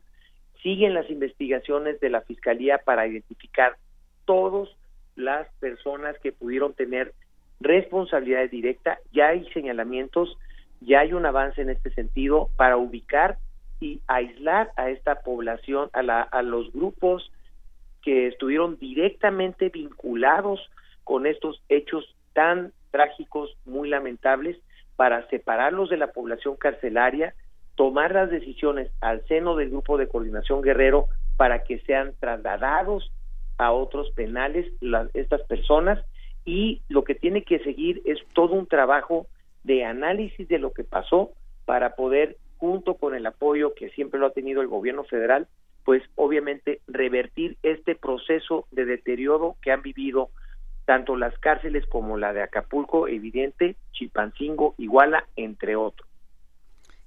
siguen 0.66 0.96
las 0.96 1.08
investigaciones 1.12 2.00
de 2.00 2.10
la 2.10 2.22
Fiscalía 2.22 2.80
para 2.80 3.06
identificar 3.06 3.78
todas 4.26 4.68
las 5.16 5.48
personas 5.60 6.18
que 6.24 6.32
pudieron 6.32 6.74
tener 6.74 7.14
responsabilidad 7.60 8.50
directa. 8.50 8.98
Ya 9.14 9.28
hay 9.28 9.48
señalamientos, 9.54 10.36
ya 10.82 11.02
hay 11.02 11.14
un 11.14 11.24
avance 11.28 11.62
en 11.62 11.70
este 11.70 11.92
sentido 11.92 12.50
para 12.58 12.78
ubicar 12.78 13.38
y 13.80 14.02
aislar 14.08 14.72
a 14.76 14.90
esta 14.90 15.22
población, 15.22 15.92
a, 15.94 16.02
la, 16.02 16.22
a 16.24 16.42
los 16.42 16.74
grupos 16.74 17.32
que 18.02 18.26
estuvieron 18.26 18.80
directamente 18.80 19.70
vinculados 19.70 20.60
con 21.04 21.28
estos 21.28 21.62
hechos 21.70 22.16
tan 22.34 22.74
trágicos, 22.90 23.56
muy 23.66 23.88
lamentables, 23.88 24.58
para 24.96 25.28
separarlos 25.30 25.92
de 25.92 25.98
la 25.98 26.12
población 26.12 26.56
carcelaria 26.56 27.36
tomar 27.76 28.14
las 28.14 28.30
decisiones 28.30 28.92
al 29.02 29.26
seno 29.28 29.56
del 29.56 29.70
grupo 29.70 29.98
de 29.98 30.08
coordinación 30.08 30.62
guerrero 30.62 31.08
para 31.38 31.64
que 31.64 31.80
sean 31.80 32.14
trasladados 32.20 33.12
a 33.58 33.72
otros 33.72 34.12
penales 34.12 34.66
estas 35.14 35.42
personas 35.44 36.04
y 36.46 36.82
lo 36.90 37.04
que 37.04 37.16
tiene 37.16 37.44
que 37.44 37.60
seguir 37.60 38.02
es 38.06 38.20
todo 38.34 38.54
un 38.54 38.68
trabajo 38.68 39.28
de 39.64 39.84
análisis 39.84 40.48
de 40.48 40.60
lo 40.60 40.72
que 40.72 40.84
pasó 40.84 41.32
para 41.66 41.96
poder 41.96 42.38
junto 42.58 42.96
con 42.96 43.16
el 43.16 43.26
apoyo 43.26 43.74
que 43.74 43.90
siempre 43.90 44.20
lo 44.20 44.28
ha 44.28 44.32
tenido 44.32 44.62
el 44.62 44.68
gobierno 44.68 45.04
federal 45.04 45.48
pues 45.84 46.02
obviamente 46.16 46.82
revertir 46.88 47.58
este 47.64 47.96
proceso 47.96 48.68
de 48.72 48.86
deterioro 48.86 49.56
que 49.62 49.72
han 49.72 49.84
vivido 49.84 50.30
tanto 50.86 51.16
las 51.16 51.38
cárceles 51.40 51.86
como 51.88 52.18
la 52.18 52.34
de 52.34 52.44
Acapulco, 52.44 53.08
evidente, 53.08 53.76
Chilpancingo, 53.92 54.76
Iguala, 54.78 55.26
entre 55.36 55.76
otros. 55.76 56.08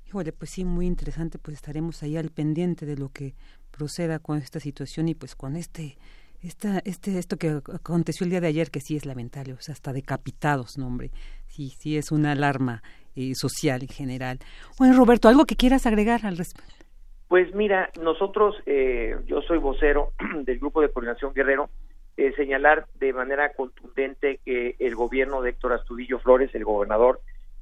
Híjole, 0.08 0.32
pues 0.32 0.52
sí, 0.52 0.64
muy 0.64 0.86
interesante, 0.86 1.38
pues 1.38 1.58
estaremos 1.58 2.02
ahí 2.02 2.16
al 2.16 2.30
pendiente 2.30 2.86
de 2.86 2.96
lo 2.96 3.10
que 3.10 3.34
proceda 3.70 4.18
con 4.18 4.38
esta 4.38 4.58
situación 4.58 5.06
y 5.08 5.14
pues 5.14 5.36
con 5.36 5.54
este 5.54 5.98
esta, 6.42 6.78
este, 6.86 7.18
esto 7.18 7.36
que 7.36 7.48
aconteció 7.48 8.24
el 8.24 8.30
día 8.30 8.40
de 8.40 8.46
ayer, 8.46 8.70
que 8.70 8.80
sí 8.80 8.96
es 8.96 9.04
lamentable, 9.04 9.52
o 9.52 9.60
sea, 9.60 9.74
hasta 9.74 9.92
decapitados, 9.92 10.78
no 10.78 10.86
hombre, 10.86 11.10
sí, 11.46 11.70
sí 11.78 11.98
es 11.98 12.10
una 12.10 12.32
alarma 12.32 12.82
eh, 13.16 13.32
social 13.34 13.82
en 13.82 13.88
general. 13.88 14.38
Bueno, 14.78 14.96
Roberto, 14.96 15.28
¿algo 15.28 15.44
que 15.44 15.56
quieras 15.56 15.84
agregar 15.84 16.24
al 16.24 16.38
respecto? 16.38 16.86
Pues 17.28 17.54
mira, 17.54 17.90
nosotros, 18.00 18.56
eh, 18.64 19.14
yo 19.26 19.42
soy 19.42 19.58
vocero 19.58 20.12
del 20.44 20.58
Grupo 20.58 20.80
de 20.80 20.90
Coordinación 20.90 21.34
Guerrero, 21.34 21.68
eh, 22.16 22.32
señalar 22.34 22.86
de 22.94 23.12
manera 23.12 23.52
contundente 23.52 24.40
que 24.42 24.74
el 24.78 24.94
gobierno 24.94 25.42
de 25.42 25.50
Héctor 25.50 25.74
Astudillo 25.74 26.18
Flores, 26.18 26.54
el 26.54 26.64
gobernador, 26.64 27.20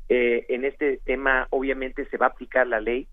eh, 0.09 0.47
en 0.49 0.65
este 0.65 0.99
tema 0.99 1.49
obviamente 1.51 2.07
se 2.07 2.17
va 2.17 2.27
a 2.27 2.29
aplicar 2.31 2.67
la 2.67 2.81
ley 2.81 3.09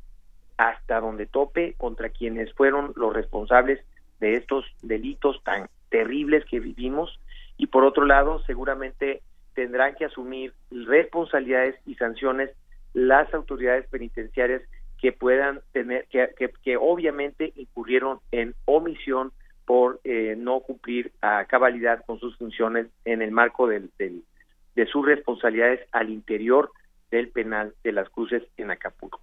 hasta 0.58 1.00
donde 1.00 1.26
tope 1.26 1.74
contra 1.78 2.10
quienes 2.10 2.54
fueron 2.54 2.94
los 2.96 3.14
responsables 3.14 3.84
de 4.20 4.36
estos 4.36 4.66
delitos 4.82 5.42
tan 5.44 5.68
terribles 5.90 6.46
que 6.46 6.60
vivimos. 6.60 7.20
Y 7.58 7.68
por 7.68 7.84
otro 7.84 8.06
lado 8.06 8.42
seguramente 8.46 9.22
tendrán 9.54 9.96
que 9.96 10.06
asumir 10.06 10.54
responsabilidades 10.72 11.76
y 11.86 11.96
sanciones 11.96 12.52
las 12.94 13.34
autoridades 13.34 13.88
penitenciarias 13.88 14.62
que 15.00 15.12
puedan 15.12 15.62
tener 15.74 16.08
que, 16.08 16.30
que, 16.64 16.78
obviamente 16.78 17.52
incurrieron 17.56 18.20
en 18.32 18.56
omisión 18.66 19.32
por 19.66 20.00
eh, 20.04 20.36
no 20.38 20.62
cumplir 20.62 21.12
a 21.22 21.46
cabalidad 21.46 22.04
con 22.06 22.20
sus 22.20 22.38
funciones 22.38 22.88
en 23.06 23.22
el 23.22 23.32
marco 23.32 23.68
del, 23.68 23.92
de 23.98 24.86
sus 24.88 25.06
responsabilidades 25.06 25.82
al 25.92 26.10
interior 26.10 26.72
del 27.14 27.30
penal 27.30 27.76
de 27.84 27.92
las 27.92 28.10
cruces 28.10 28.44
en 28.58 28.72
Acapulco. 28.72 29.22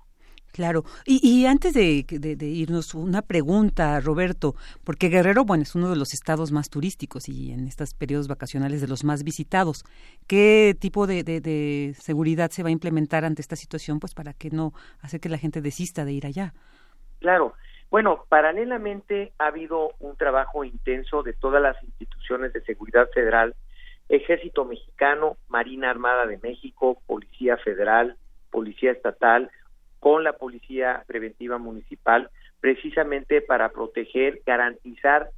Claro. 0.52 0.82
Y, 1.06 1.46
antes 1.46 1.74
de, 1.74 2.04
irnos, 2.40 2.94
una 2.94 3.22
pregunta, 3.22 4.00
Roberto, 4.00 4.54
porque 4.84 5.08
Guerrero, 5.08 5.44
bueno, 5.44 5.62
es 5.62 5.74
uno 5.76 5.88
de 5.90 5.96
los 5.96 6.12
estados 6.12 6.50
más 6.50 6.70
turísticos 6.70 7.28
y 7.28 7.52
en 7.52 7.68
estos 7.68 7.94
periodos 7.94 8.26
vacacionales 8.26 8.80
de 8.80 8.88
los 8.88 9.04
más 9.04 9.22
visitados. 9.22 9.84
¿Qué 10.26 10.76
tipo 10.78 11.06
de, 11.06 11.94
seguridad 11.98 12.50
se 12.50 12.62
va 12.64 12.68
a 12.68 12.72
implementar 12.72 13.24
ante 13.24 13.42
esta 13.42 13.54
situación, 13.54 14.00
pues 14.00 14.14
para 14.14 14.32
que 14.32 14.50
no 14.50 14.72
hace 15.02 15.20
que 15.20 15.28
la 15.28 15.38
gente 15.38 15.60
desista 15.60 16.04
de 16.04 16.12
ir 16.12 16.26
allá? 16.26 16.52
Claro. 17.20 17.54
Bueno, 17.88 18.24
paralelamente 18.28 19.32
ha 19.38 19.46
habido 19.46 19.92
un 19.98 20.16
trabajo 20.16 20.64
intenso 20.64 21.22
de 21.24 21.32
todas 21.32 21.60
las 21.60 21.82
instituciones 21.82 22.52
de 22.52 22.60
seguridad 22.62 23.08
federal, 23.12 23.54
Ejército 24.10 24.64
Mexicano, 24.64 25.36
Marina 25.48 25.88
Armada 25.88 26.26
de 26.26 26.38
México, 26.38 27.00
Policía 27.06 27.56
Federal, 27.58 28.16
Policía 28.50 28.90
Estatal, 28.90 29.50
con 30.00 30.24
la 30.24 30.32
Policía 30.32 31.04
Preventiva 31.06 31.58
Municipal, 31.58 32.28
precisamente 32.60 33.40
para 33.40 33.68
proteger, 33.70 34.42
garantizar 34.44 35.30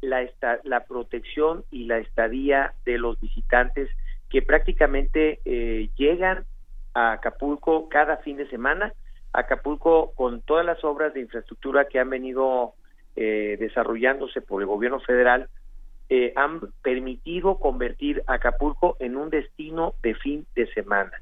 la, 0.00 0.26
la 0.62 0.84
protección 0.84 1.64
y 1.72 1.84
la 1.84 1.98
estadía 1.98 2.72
de 2.84 2.98
los 2.98 3.20
visitantes 3.20 3.90
que 4.30 4.42
prácticamente 4.42 5.40
eh, 5.44 5.90
llegan 5.96 6.44
a 6.94 7.12
Acapulco 7.12 7.88
cada 7.88 8.18
fin 8.18 8.36
de 8.36 8.48
semana. 8.48 8.94
Acapulco, 9.32 10.12
con 10.14 10.40
todas 10.42 10.64
las 10.64 10.82
obras 10.84 11.12
de 11.14 11.20
infraestructura 11.20 11.86
que 11.86 11.98
han 11.98 12.10
venido 12.10 12.74
eh, 13.16 13.56
desarrollándose 13.58 14.40
por 14.40 14.62
el 14.62 14.68
gobierno 14.68 15.00
federal, 15.00 15.48
eh, 16.10 16.32
han 16.36 16.60
permitido 16.82 17.58
convertir 17.58 18.22
Acapulco 18.26 18.96
en 18.98 19.16
un 19.16 19.30
destino 19.30 19.94
de 20.02 20.14
fin 20.14 20.44
de 20.54 20.66
semana 20.72 21.12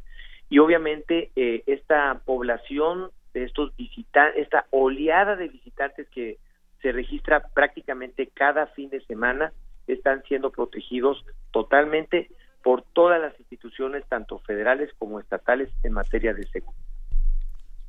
y 0.51 0.59
obviamente 0.59 1.31
eh, 1.37 1.63
esta 1.67 2.23
población 2.25 3.11
de 3.35 3.45
estos 3.45 3.77
visitantes, 3.77 4.43
esta 4.43 4.67
oleada 4.71 5.37
de 5.37 5.49
visitantes 5.49 6.09
que 6.09 6.39
se 6.81 6.93
registra 6.93 7.41
prácticamente 7.49 8.29
cada 8.29 8.67
fin 8.69 8.89
de 8.89 9.01
semana, 9.03 9.53
están 9.87 10.23
siendo 10.25 10.51
protegidos 10.51 11.25
totalmente 11.51 12.31
por 12.63 12.83
todas 12.83 13.21
las 13.21 13.39
instituciones, 13.39 14.05
tanto 14.09 14.39
federales 14.41 14.91
como 14.99 15.21
estatales, 15.21 15.71
en 15.83 15.93
materia 15.93 16.35
de 16.35 16.47
seguridad. 16.47 16.88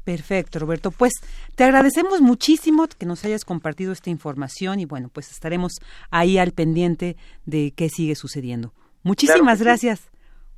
Perfecto, 0.10 0.58
Roberto. 0.58 0.90
Pues 0.90 1.14
te 1.54 1.64
agradecemos 1.64 2.20
muchísimo 2.20 2.88
que 2.88 3.06
nos 3.06 3.24
hayas 3.26 3.46
compartido 3.46 3.92
esta 3.92 4.10
información 4.10 4.80
y 4.80 4.86
bueno, 4.86 5.10
pues 5.14 5.30
estaremos 5.30 5.74
ahí 6.10 6.40
al 6.40 6.52
pendiente 6.52 7.16
de 7.46 7.74
qué 7.76 7.90
sigue 7.90 8.16
sucediendo. 8.16 8.74
Muchísimas 9.04 9.62
gracias. 9.62 10.10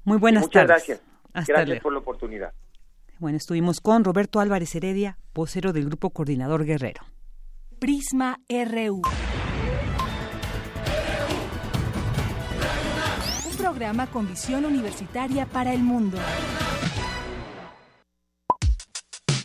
Muy 0.05 0.19
buenas 0.19 0.43
Muchas 0.43 0.67
tardes. 0.67 0.87
Gracias. 0.87 1.01
Gracias 1.49 1.81
por 1.81 1.91
la 1.91 1.99
oportunidad. 1.99 2.53
Bueno, 3.19 3.37
estuvimos 3.37 3.81
con 3.81 4.05
Roberto 4.05 4.39
Álvarez 4.39 4.73
Heredia, 4.73 5.17
vocero 5.33 5.73
del 5.73 5.87
Grupo 5.87 6.11
Coordinador 6.11 6.63
Guerrero. 6.63 7.01
Prisma 7.77 8.39
RU. 8.47 9.01
Un 13.49 13.57
programa 13.57 14.07
con 14.07 14.29
visión 14.29 14.63
universitaria 14.63 15.45
para 15.45 15.73
el 15.73 15.83
mundo. 15.83 16.17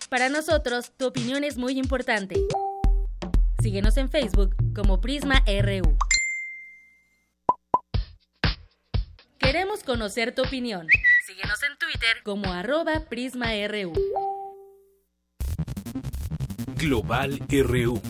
Para 0.08 0.28
nosotros, 0.28 0.92
tu 0.96 1.06
opinión 1.06 1.42
es 1.42 1.58
muy 1.58 1.78
importante. 1.78 2.36
Síguenos 3.60 3.96
en 3.96 4.08
Facebook 4.08 4.54
como 4.74 5.00
Prisma 5.00 5.42
RU. 5.46 5.96
Queremos 9.38 9.82
conocer 9.82 10.34
tu 10.34 10.42
opinión. 10.42 10.86
Síguenos 11.26 11.60
en 11.64 11.76
Twitter 11.78 12.22
como 12.24 12.52
arroba 12.52 13.00
PrismaRU. 13.08 13.92
Global 16.76 17.40
RU. 17.48 18.00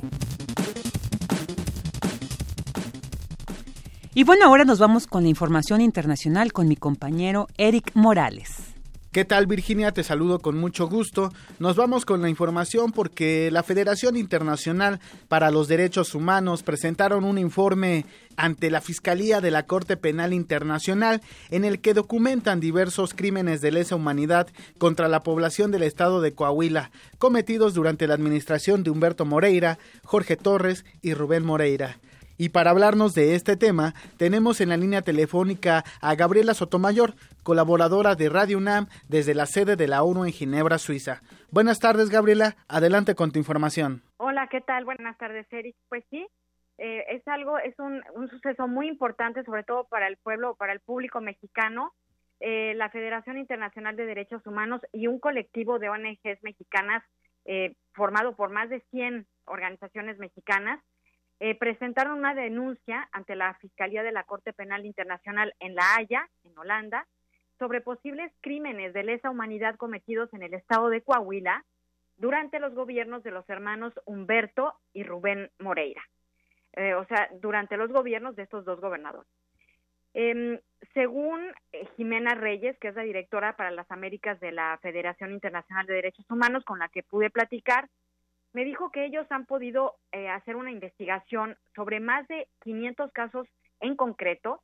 Y 4.13 4.25
bueno, 4.25 4.47
ahora 4.47 4.65
nos 4.65 4.79
vamos 4.79 5.07
con 5.07 5.23
la 5.23 5.29
información 5.29 5.81
internacional 5.81 6.53
con 6.53 6.69
mi 6.69 6.77
compañero 6.77 7.49
Eric 7.57 7.93
Morales. 7.95 8.56
¿Qué 9.17 9.25
tal 9.25 9.47
Virginia? 9.47 9.93
Te 9.93 10.03
saludo 10.05 10.41
con 10.41 10.59
mucho 10.59 10.89
gusto. 10.89 11.33
Nos 11.59 11.75
vamos 11.75 12.05
con 12.05 12.21
la 12.21 12.29
información 12.29 12.93
porque 12.93 13.51
la 13.51 13.63
Federación 13.63 14.15
Internacional 14.15 15.01
para 15.29 15.51
los 15.51 15.69
Derechos 15.69 16.15
Humanos 16.15 16.63
presentaron 16.63 17.25
un 17.25 17.39
informe 17.39 18.05
ante 18.37 18.71
la 18.71 18.83
Fiscalía 18.83 19.41
de 19.41 19.51
la 19.51 19.63
Corte 19.63 19.97
Penal 19.97 20.35
Internacional 20.35 21.23
en 21.51 21.65
el 21.65 21.81
que 21.81 21.95
documentan 21.95 22.61
diversos 22.61 23.15
crímenes 23.15 23.63
de 23.63 23.73
lesa 23.73 23.97
humanidad 23.97 24.49
contra 24.77 25.09
la 25.09 25.23
población 25.23 25.71
del 25.71 25.85
estado 25.85 26.21
de 26.21 26.35
Coahuila, 26.35 26.91
cometidos 27.17 27.73
durante 27.73 28.07
la 28.07 28.13
administración 28.13 28.83
de 28.83 28.91
Humberto 28.91 29.25
Moreira, 29.25 29.79
Jorge 30.05 30.37
Torres 30.37 30.85
y 31.01 31.15
Rubén 31.15 31.43
Moreira. 31.43 31.97
Y 32.39 32.51
para 32.51 32.71
hablarnos 32.71 33.15
de 33.15 33.35
este 33.35 33.57
tema, 33.57 33.95
tenemos 34.19 34.61
en 34.61 34.69
la 34.69 34.77
línea 34.77 35.03
telefónica 35.03 35.85
a 36.03 36.15
Gabriela 36.15 36.53
Sotomayor, 36.55 37.15
colaboradora 37.43 38.15
de 38.15 38.29
Radio 38.29 38.59
UNAM 38.59 38.89
desde 39.09 39.35
la 39.35 39.47
sede 39.47 39.77
de 39.77 39.89
la 39.89 40.03
ONU 40.03 40.25
en 40.25 40.33
Ginebra, 40.33 40.79
Suiza. 40.79 41.23
Buenas 41.51 41.81
tardes, 41.81 42.11
Gabriela. 42.11 42.57
Adelante 42.69 43.15
con 43.15 43.33
tu 43.33 43.39
información. 43.39 44.03
Hola, 44.19 44.49
¿qué 44.51 44.61
tal? 44.61 44.85
Buenas 44.85 45.17
tardes, 45.17 45.47
Eric. 45.51 45.77
Pues 45.89 46.05
sí, 46.11 46.27
eh, 46.79 47.05
es 47.09 47.27
algo, 47.27 47.59
es 47.59 47.75
un, 47.79 48.03
suceso 48.29 48.69
muy 48.69 48.89
importante, 48.89 49.43
sobre 49.45 49.65
todo 49.65 49.85
para 49.85 50.07
el 50.07 50.19
pueblo, 50.19 50.57
para 50.57 50.73
el 50.73 50.81
público 50.81 51.21
mexicano. 51.21 51.95
Eh, 52.41 52.75
la 52.75 52.91
Federación 52.91 53.39
Internacional 53.39 53.97
de 53.97 54.05
Derechos 54.05 54.47
Humanos 54.47 54.83
y 54.93 55.07
un 55.07 55.19
colectivo 55.21 55.79
de 55.79 55.89
ONGs 55.89 56.43
mexicanas 56.43 57.03
eh, 57.47 57.77
formado 57.95 58.37
por 58.37 58.51
más 58.51 58.69
de 58.69 58.81
100 58.91 59.27
organizaciones 59.47 60.19
mexicanas 60.19 60.83
eh, 61.41 61.55
presentaron 61.55 62.19
una 62.19 62.35
denuncia 62.35 63.09
ante 63.13 63.37
la 63.37 63.55
Fiscalía 63.55 64.03
de 64.03 64.13
la 64.13 64.25
Corte 64.25 64.53
Penal 64.53 64.87
Internacional 64.87 65.55
en 65.61 65.75
La 65.75 65.97
Haya, 65.97 66.29
en 66.45 66.57
Holanda, 66.59 67.07
sobre 67.59 67.81
posibles 67.81 68.33
crímenes 68.41 68.93
de 68.93 69.05
lesa 69.05 69.31
humanidad 69.31 69.77
cometidos 69.77 70.33
en 70.33 70.43
el 70.43 70.55
estado 70.55 70.89
de 70.89 71.03
Coahuila 71.03 71.65
durante 72.17 72.61
los 72.61 72.75
gobiernos 72.75 73.23
de 73.23 73.31
los 73.31 73.49
hermanos 73.49 73.93
Humberto 74.05 74.75
y 74.93 75.03
Rubén 75.03 75.51
Moreira. 75.59 76.03
Eh, 76.73 76.95
o 76.95 77.05
sea, 77.07 77.29
durante 77.41 77.77
los 77.77 77.91
gobiernos 77.91 78.37
de 78.37 78.43
estos 78.43 78.65
dos 78.65 78.81
gobernadores. 78.81 79.31
Em, 80.13 80.59
según 80.95 81.41
eh, 81.73 81.87
Jimena 81.97 82.35
Reyes, 82.35 82.79
que 82.79 82.89
es 82.89 82.95
la 82.95 83.03
directora 83.03 83.57
para 83.57 83.71
las 83.71 83.91
Américas 83.91 84.41
de 84.41 84.53
la 84.53 84.79
Federación 84.81 85.33
Internacional 85.33 85.87
de 85.87 85.95
Derechos 85.95 86.31
Humanos, 86.31 86.65
con 86.65 86.79
la 86.79 86.89
que 86.89 87.03
pude 87.03 87.29
platicar, 87.29 87.89
me 88.57 88.65
dijo 88.65 88.91
que 88.91 89.05
ellos 89.05 89.27
han 89.29 89.45
podido 89.45 89.97
eh, 90.13 90.31
hacer 90.31 90.57
una 90.57 90.71
investigación 90.71 91.59
sobre 91.75 92.01
más 92.01 92.27
de 92.27 92.49
500 92.63 93.13
casos 93.13 93.47
en 93.81 93.97
concreto 93.97 94.63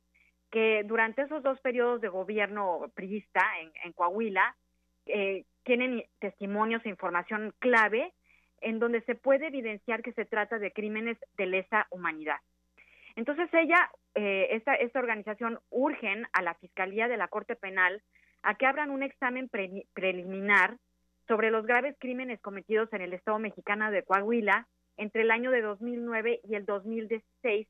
que 0.49 0.81
durante 0.83 1.21
esos 1.21 1.43
dos 1.43 1.61
periodos 1.61 2.01
de 2.01 2.07
gobierno 2.07 2.89
priista 2.95 3.41
en, 3.83 3.93
Coahuila 3.93 4.55
eh, 5.05 5.45
tienen 5.61 6.03
testimonios 6.17 6.83
e 6.83 6.89
información 6.89 7.53
clave 7.59 8.13
en 8.61 8.79
donde 8.79 9.01
se 9.01 9.13
puede 9.13 9.45
evidenciar 9.45 10.01
que 10.01 10.13
se 10.13 10.25
trata 10.25 10.57
de 10.57 10.71
crímenes 10.71 11.19
de 11.37 11.45
lesa 11.45 11.85
humanidad. 11.91 12.37
Entonces 13.15 13.47
ella, 13.53 13.91
eh, 14.15 14.47
esta, 14.53 14.73
esta 14.73 14.97
organización 14.97 15.59
urgen 15.69 16.25
a 16.33 16.41
la 16.41 16.55
Fiscalía 16.55 17.07
de 17.07 17.17
la 17.17 17.27
Corte 17.27 17.55
Penal 17.55 18.01
a 18.41 18.55
que 18.55 18.65
abran 18.65 18.89
un 18.89 19.03
examen 19.03 19.51
preliminar 19.93 20.77
sobre 21.27 21.51
los 21.51 21.65
graves 21.65 21.95
crímenes 21.99 22.39
cometidos 22.41 22.91
en 22.93 23.01
el 23.01 23.13
Estado 23.13 23.39
mexicano 23.39 23.91
de 23.91 24.03
Coahuila 24.03 24.67
entre 24.97 25.21
el 25.21 25.31
año 25.31 25.51
de 25.51 25.61
2009 25.61 26.41
y 26.43 26.55
el 26.55 26.65
2016, 26.65 27.67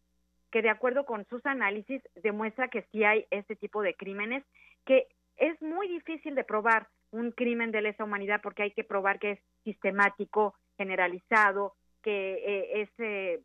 que 0.51 0.61
de 0.61 0.69
acuerdo 0.69 1.05
con 1.05 1.25
sus 1.25 1.45
análisis 1.45 2.01
demuestra 2.21 2.67
que 2.67 2.85
sí 2.91 3.03
hay 3.03 3.25
este 3.31 3.55
tipo 3.55 3.81
de 3.81 3.93
crímenes, 3.95 4.43
que 4.85 5.07
es 5.37 5.59
muy 5.61 5.87
difícil 5.87 6.35
de 6.35 6.43
probar 6.43 6.87
un 7.11 7.31
crimen 7.31 7.71
de 7.71 7.81
lesa 7.81 8.03
humanidad 8.03 8.41
porque 8.41 8.63
hay 8.63 8.71
que 8.71 8.83
probar 8.83 9.19
que 9.19 9.31
es 9.31 9.39
sistemático, 9.63 10.55
generalizado, 10.77 11.73
que 12.01 12.33
eh, 12.33 12.81
es 12.81 12.89
eh, 12.97 13.39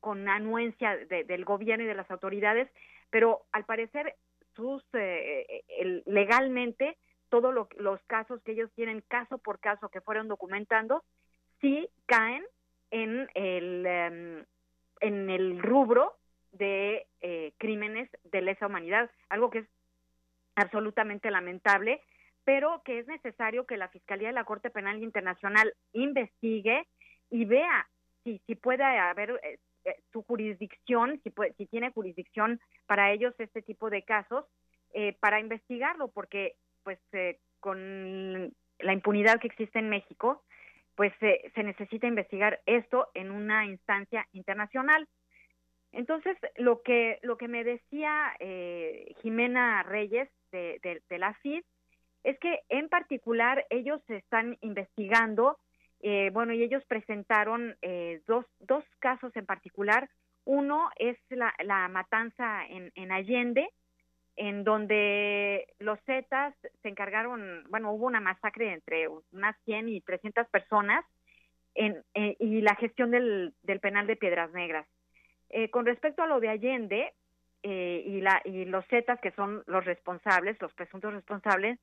con 0.00 0.28
anuencia 0.28 0.96
del 1.06 1.44
gobierno 1.44 1.84
y 1.84 1.88
de 1.88 1.94
las 1.94 2.10
autoridades, 2.10 2.68
pero 3.10 3.42
al 3.52 3.64
parecer 3.64 4.16
sus 4.54 4.84
eh, 4.92 6.02
legalmente 6.06 6.96
todos 7.28 7.54
los 7.76 8.02
casos 8.06 8.40
que 8.42 8.52
ellos 8.52 8.70
tienen 8.74 9.02
caso 9.08 9.38
por 9.38 9.58
caso 9.58 9.88
que 9.88 10.00
fueron 10.00 10.28
documentando, 10.28 11.04
sí 11.60 11.88
caen 12.06 12.44
en 12.90 13.28
el, 13.34 13.86
em, 13.86 14.44
en 15.00 15.30
el 15.30 15.60
rubro 15.60 16.14
de 16.52 17.06
eh, 17.20 17.52
crímenes 17.58 18.08
de 18.24 18.42
lesa 18.42 18.66
humanidad, 18.66 19.10
algo 19.28 19.50
que 19.50 19.60
es 19.60 19.68
absolutamente 20.54 21.30
lamentable, 21.30 22.00
pero 22.44 22.82
que 22.84 23.00
es 23.00 23.06
necesario 23.06 23.66
que 23.66 23.76
la 23.76 23.88
Fiscalía 23.88 24.28
de 24.28 24.34
la 24.34 24.44
Corte 24.44 24.70
Penal 24.70 25.02
Internacional 25.02 25.74
investigue 25.92 26.86
y 27.30 27.44
vea 27.44 27.88
si, 28.22 28.40
si 28.46 28.54
puede 28.54 28.84
haber 28.84 29.30
eh, 29.42 29.58
eh, 29.84 29.96
su 30.12 30.22
jurisdicción, 30.22 31.20
si, 31.24 31.30
puede, 31.30 31.54
si 31.54 31.66
tiene 31.66 31.90
jurisdicción 31.90 32.60
para 32.86 33.10
ellos 33.12 33.34
este 33.38 33.62
tipo 33.62 33.90
de 33.90 34.02
casos, 34.02 34.44
para 35.18 35.40
investigarlo, 35.40 36.06
porque 36.06 36.54
pues 36.84 36.98
eh, 37.12 37.38
con 37.60 38.52
la 38.78 38.92
impunidad 38.92 39.40
que 39.40 39.48
existe 39.48 39.78
en 39.78 39.88
México, 39.88 40.42
pues 40.94 41.12
se 41.18 41.62
necesita 41.62 42.06
investigar 42.06 42.60
esto 42.66 43.08
en 43.14 43.32
una 43.32 43.66
instancia 43.66 44.28
internacional. 44.32 45.08
Entonces, 45.94 46.36
lo 46.56 46.82
que, 46.82 47.18
lo 47.22 47.36
que 47.36 47.48
me 47.48 47.64
decía 47.64 48.34
eh, 48.40 49.14
Jimena 49.22 49.82
Reyes 49.84 50.28
de, 50.50 50.80
de, 51.08 51.18
la 51.18 51.34
FID 51.34 51.62
es 52.24 52.38
que 52.40 52.60
en 52.68 52.88
particular 52.88 53.64
ellos 53.70 54.00
están 54.08 54.56
investigando, 54.60 55.58
eh, 56.00 56.30
bueno, 56.32 56.52
y 56.52 56.62
ellos 56.62 56.84
presentaron 56.86 57.76
eh, 57.82 58.22
dos, 58.26 58.44
dos 58.60 58.84
casos 58.98 59.34
en 59.36 59.46
particular. 59.46 60.08
Uno 60.44 60.90
es 60.96 61.16
la, 61.28 61.54
la 61.62 61.88
matanza 61.88 62.66
en, 62.66 62.90
en 62.96 63.12
Allende, 63.12 63.68
en 64.36 64.64
donde 64.64 65.66
los 65.78 66.00
Zetas 66.04 66.54
se 66.82 66.88
encargaron, 66.88 67.64
bueno, 67.68 67.92
hubo 67.92 68.06
una 68.06 68.20
masacre 68.20 68.72
entre 68.72 69.08
unas 69.32 69.56
100 69.64 69.88
y 69.88 70.00
300 70.00 70.48
personas 70.48 71.04
en, 71.74 72.02
y 72.14 72.60
la 72.60 72.74
gestión 72.76 73.10
del, 73.10 73.54
del 73.62 73.80
penal 73.80 74.06
de 74.06 74.16
Piedras 74.16 74.52
Negras. 74.52 74.86
Eh, 75.50 75.70
con 75.70 75.86
respecto 75.86 76.22
a 76.22 76.26
lo 76.26 76.40
de 76.40 76.48
Allende 76.48 77.12
eh, 77.62 78.02
y, 78.06 78.20
la, 78.20 78.42
y 78.44 78.64
los 78.64 78.84
Zetas, 78.88 79.20
que 79.20 79.30
son 79.32 79.62
los 79.66 79.84
responsables, 79.84 80.60
los 80.60 80.72
presuntos 80.74 81.12
responsables, 81.12 81.78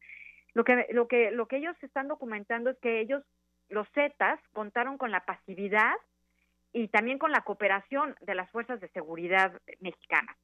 lo 0.53 0.63
que, 0.63 0.87
lo, 0.91 1.07
que, 1.07 1.31
lo 1.31 1.47
que 1.47 1.57
ellos 1.57 1.75
están 1.81 2.07
documentando 2.07 2.69
es 2.69 2.77
que 2.79 2.99
ellos, 2.99 3.23
los 3.69 3.87
Zetas, 3.93 4.39
contaron 4.51 4.97
con 4.97 5.11
la 5.11 5.23
pasividad 5.25 5.93
y 6.73 6.89
también 6.89 7.17
con 7.17 7.31
la 7.31 7.41
cooperación 7.41 8.15
de 8.21 8.35
las 8.35 8.49
fuerzas 8.51 8.79
de 8.81 8.89
seguridad 8.89 9.53
mexicanas. 9.79 10.35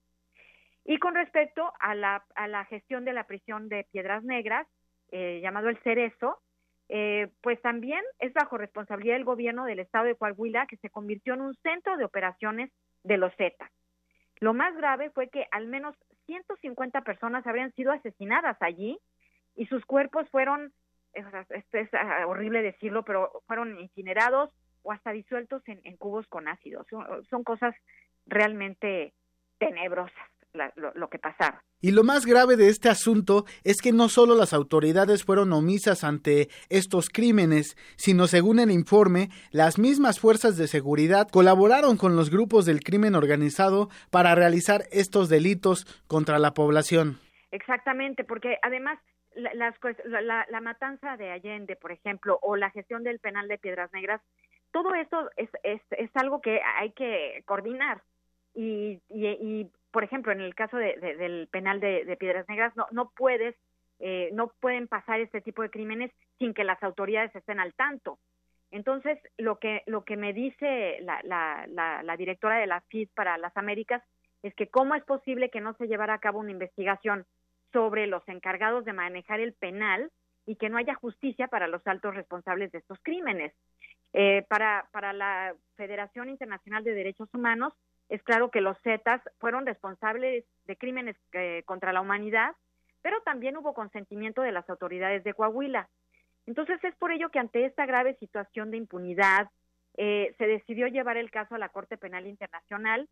Y 0.87 0.99
con 0.99 1.15
respecto 1.15 1.73
a 1.79 1.93
la, 1.95 2.23
gestión 2.69 3.03
de 3.03 3.11
la 3.11 3.25
prisión 3.25 3.67
de 3.67 3.85
Piedras 3.91 4.23
Negras, 4.23 4.65
eh, 5.11 5.41
llamado 5.43 5.67
el 5.67 5.77
Cerezo, 5.83 6.39
eh, 6.87 7.27
pues 7.41 7.61
también 7.61 8.01
es 8.19 8.33
bajo 8.33 8.57
responsabilidad 8.57 9.15
del 9.15 9.25
gobierno 9.25 9.65
del 9.65 9.79
estado 9.79 10.05
de 10.05 10.15
Coahuila, 10.15 10.65
que 10.65 10.77
se 10.77 10.89
convirtió 10.89 11.33
en 11.33 11.41
un 11.41 11.55
centro 11.55 11.97
de 11.97 12.05
operaciones 12.05 12.71
de 13.03 13.17
los 13.17 13.35
Zetas. 13.35 13.69
Lo 14.39 14.53
más 14.53 14.77
grave 14.77 15.09
fue 15.09 15.27
que 15.27 15.45
al 15.51 15.67
menos 15.67 15.93
150 16.25 17.01
personas 17.01 17.45
habrían 17.45 17.73
sido 17.73 17.91
asesinadas 17.91 18.55
allí 18.61 18.97
y 19.57 19.65
sus 19.65 19.85
cuerpos 19.85 20.29
fueron, 20.29 20.71
es 21.13 21.25
ah, 21.93 22.27
horrible 22.27 22.61
decirlo, 22.61 23.03
pero 23.03 23.43
fueron 23.45 23.77
incinerados 23.77 24.51
o 24.83 24.93
hasta 24.93 25.11
disueltos 25.11 25.61
en, 25.67 25.97
cubos 25.97 26.25
con 26.27 26.47
ácido. 26.47 26.85
Son, 27.29 27.43
cosas 27.43 27.75
realmente 28.25 29.13
tenebrosas 29.57 30.36
lo 30.57 31.09
que 31.09 31.19
pasaron. 31.19 31.59
Y 31.79 31.91
lo 31.91 32.03
más 32.03 32.25
grave 32.25 32.57
de 32.57 32.69
este 32.69 32.89
asunto 32.89 33.45
es 33.63 33.81
que 33.81 33.91
no 33.91 34.09
solo 34.09 34.35
las 34.35 34.53
autoridades 34.53 35.23
fueron 35.23 35.53
omisas 35.53 36.03
ante 36.03 36.49
estos 36.69 37.09
crímenes, 37.09 37.75
sino 37.97 38.27
según 38.27 38.59
el 38.59 38.71
informe, 38.71 39.29
las 39.51 39.77
mismas 39.77 40.19
fuerzas 40.19 40.57
de 40.57 40.67
seguridad 40.67 41.27
colaboraron 41.29 41.97
con 41.97 42.15
los 42.15 42.29
grupos 42.29 42.65
del 42.65 42.81
crimen 42.81 43.15
organizado 43.15 43.89
para 44.09 44.33
realizar 44.35 44.85
estos 44.91 45.29
delitos 45.29 45.85
contra 46.07 46.39
la 46.39 46.53
población. 46.53 47.19
Exactamente, 47.51 48.23
porque 48.23 48.57
además 48.61 48.99
la, 49.35 50.45
la, 50.49 50.61
matanza 50.61 51.15
de 51.17 51.31
Allende, 51.31 51.75
por 51.75 51.91
ejemplo, 51.91 52.39
o 52.41 52.55
la 52.55 52.71
gestión 52.71 53.03
del 53.03 53.19
penal 53.19 53.47
de 53.47 53.57
Piedras 53.57 53.91
Negras, 53.93 54.21
todo 54.71 54.93
esto 54.95 55.29
es, 55.37 55.49
es, 55.63 55.81
es 55.91 56.09
algo 56.15 56.41
que 56.41 56.59
hay 56.61 56.91
que 56.91 57.43
coordinar. 57.45 58.01
Y, 58.53 58.99
y, 59.09 59.69
por 59.91 60.03
ejemplo, 60.03 60.31
en 60.31 60.41
el 60.41 60.55
caso 60.55 60.77
de, 60.77 60.95
del 60.97 61.47
penal 61.51 61.79
de, 61.79 62.17
Piedras 62.19 62.47
Negras, 62.49 62.75
no, 62.75 62.87
no 62.91 63.11
puedes, 63.15 63.55
eh, 63.99 64.29
no 64.33 64.51
pueden 64.59 64.87
pasar 64.87 65.19
este 65.19 65.41
tipo 65.41 65.61
de 65.61 65.69
crímenes 65.69 66.11
sin 66.39 66.53
que 66.53 66.63
las 66.63 66.81
autoridades 66.83 67.35
estén 67.35 67.59
al 67.59 67.73
tanto. 67.73 68.19
Entonces, 68.71 69.17
lo 69.37 69.59
que, 69.59 69.83
lo 69.85 70.03
que 70.03 70.17
me 70.17 70.33
dice 70.33 70.99
la, 71.01 71.21
la, 71.23 72.03
la, 72.03 72.17
directora 72.17 72.57
de 72.57 72.67
la 72.67 72.81
FID 72.81 73.09
para 73.15 73.37
las 73.37 73.55
Américas 73.55 74.03
es 74.43 74.53
que 74.55 74.67
cómo 74.67 74.95
es 74.95 75.03
posible 75.03 75.49
que 75.49 75.61
no 75.61 75.73
se 75.75 75.87
llevara 75.87 76.15
a 76.15 76.19
cabo 76.19 76.39
una 76.39 76.51
investigación 76.51 77.25
sobre 77.71 78.07
los 78.07 78.27
encargados 78.27 78.83
de 78.85 78.93
manejar 78.93 79.39
el 79.39 79.53
penal 79.53 80.11
y 80.45 80.55
que 80.55 80.69
no 80.69 80.77
haya 80.77 80.95
justicia 80.95 81.47
para 81.47 81.67
los 81.67 81.85
altos 81.87 82.13
responsables 82.15 82.71
de 82.71 82.79
estos 82.79 82.99
crímenes. 83.01 83.53
Eh, 84.13 84.45
para, 84.49 84.87
para 84.91 85.13
la 85.13 85.53
Federación 85.75 86.29
Internacional 86.29 86.83
de 86.83 86.93
Derechos 86.93 87.29
Humanos, 87.33 87.73
es 88.09 88.23
claro 88.23 88.51
que 88.51 88.61
los 88.61 88.77
Zetas 88.81 89.21
fueron 89.39 89.65
responsables 89.65 90.45
de 90.65 90.77
crímenes 90.77 91.17
eh, 91.33 91.63
contra 91.65 91.91
la 91.91 92.01
humanidad, 92.01 92.55
pero 93.01 93.21
también 93.21 93.57
hubo 93.57 93.73
consentimiento 93.73 94.41
de 94.41 94.51
las 94.51 94.69
autoridades 94.69 95.23
de 95.23 95.33
Coahuila. 95.33 95.89
Entonces 96.45 96.81
es 96.83 96.95
por 96.95 97.11
ello 97.11 97.29
que 97.29 97.39
ante 97.39 97.65
esta 97.65 97.85
grave 97.85 98.15
situación 98.15 98.71
de 98.71 98.77
impunidad 98.77 99.49
eh, 99.97 100.33
se 100.37 100.47
decidió 100.47 100.87
llevar 100.87 101.17
el 101.17 101.31
caso 101.31 101.55
a 101.55 101.59
la 101.59 101.69
Corte 101.69 101.97
Penal 101.97 102.27
Internacional 102.27 103.09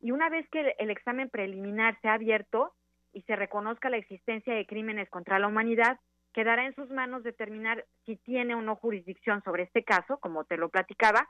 y 0.00 0.12
una 0.12 0.28
vez 0.28 0.48
que 0.50 0.74
el, 0.78 0.90
examen 0.90 1.30
preliminar 1.30 1.98
se 2.00 2.08
ha 2.08 2.14
abierto 2.14 2.72
y 3.12 3.22
se 3.22 3.34
reconozca 3.34 3.90
la 3.90 3.96
existencia 3.96 4.54
de 4.54 4.66
crímenes 4.66 5.08
contra 5.08 5.38
la 5.38 5.48
humanidad, 5.48 5.98
quedará 6.32 6.66
en 6.66 6.74
sus 6.74 6.90
manos 6.90 7.22
determinar 7.22 7.86
si 8.04 8.16
tiene 8.16 8.54
o 8.54 8.60
no 8.60 8.76
jurisdicción 8.76 9.42
sobre 9.42 9.64
este 9.64 9.82
caso, 9.82 10.18
como 10.18 10.44
te 10.44 10.58
lo 10.58 10.68
platicaba, 10.68 11.26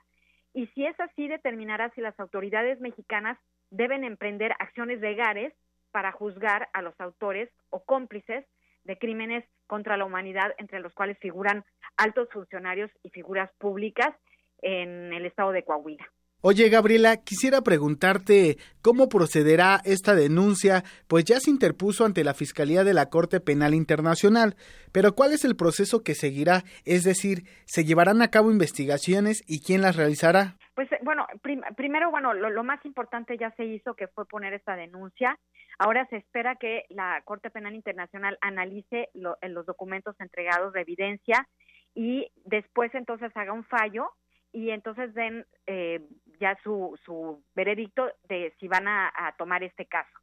y 0.56 0.68
si 0.68 0.86
es 0.86 0.98
así, 0.98 1.28
determinará 1.28 1.90
si 1.90 2.00
las 2.00 2.18
autoridades 2.18 2.80
mexicanas 2.80 3.38
deben 3.70 4.04
emprender 4.04 4.52
acciones 4.58 5.00
legales 5.00 5.52
para 5.90 6.12
juzgar 6.12 6.70
a 6.72 6.80
los 6.80 6.98
autores 6.98 7.50
o 7.68 7.84
cómplices 7.84 8.46
de 8.84 8.96
crímenes 8.96 9.44
contra 9.66 9.98
la 9.98 10.06
humanidad, 10.06 10.54
entre 10.56 10.80
los 10.80 10.94
cuales 10.94 11.18
figuran 11.18 11.62
altos 11.98 12.30
funcionarios 12.32 12.90
y 13.02 13.10
figuras 13.10 13.50
públicas 13.58 14.14
en 14.62 15.12
el 15.12 15.26
estado 15.26 15.52
de 15.52 15.62
Coahuila. 15.62 16.10
Oye, 16.42 16.68
Gabriela, 16.68 17.16
quisiera 17.16 17.62
preguntarte 17.62 18.58
cómo 18.82 19.08
procederá 19.08 19.80
esta 19.84 20.14
denuncia, 20.14 20.84
pues 21.08 21.24
ya 21.24 21.40
se 21.40 21.50
interpuso 21.50 22.04
ante 22.04 22.24
la 22.24 22.34
Fiscalía 22.34 22.84
de 22.84 22.92
la 22.92 23.06
Corte 23.06 23.40
Penal 23.40 23.74
Internacional, 23.74 24.54
pero 24.92 25.14
¿cuál 25.14 25.32
es 25.32 25.44
el 25.46 25.56
proceso 25.56 26.04
que 26.04 26.14
seguirá? 26.14 26.62
Es 26.84 27.04
decir, 27.04 27.48
¿se 27.64 27.84
llevarán 27.84 28.20
a 28.20 28.28
cabo 28.28 28.50
investigaciones 28.52 29.42
y 29.48 29.60
quién 29.60 29.80
las 29.80 29.96
realizará? 29.96 30.56
Pues 30.74 30.92
eh, 30.92 30.98
bueno, 31.02 31.26
primero, 31.74 32.10
bueno, 32.10 32.34
lo, 32.34 32.62
más 32.62 32.84
importante 32.84 33.38
ya 33.38 33.50
se 33.52 33.64
hizo, 33.64 33.94
que 33.94 34.06
fue 34.08 34.26
poner 34.26 34.52
esta 34.52 34.76
denuncia. 34.76 35.38
Ahora 35.78 36.06
se 36.10 36.16
espera 36.16 36.56
que 36.56 36.84
la 36.90 37.22
Corte 37.24 37.50
Penal 37.50 37.74
Internacional 37.74 38.36
analice 38.42 39.08
los 39.14 39.66
documentos 39.66 40.14
entregados 40.20 40.74
de 40.74 40.82
evidencia 40.82 41.48
y 41.94 42.30
después 42.44 42.94
entonces 42.94 43.32
haga 43.34 43.54
un 43.54 43.64
fallo 43.64 44.10
y 44.52 44.70
entonces 44.70 45.12
den 45.12 45.44
eh, 45.66 46.00
ya 46.38 46.56
su, 46.62 46.98
su 47.04 47.42
veredicto 47.54 48.10
de 48.28 48.54
si 48.58 48.68
van 48.68 48.88
a, 48.88 49.34
tomar 49.38 49.62
este 49.62 49.86
caso. 49.86 50.18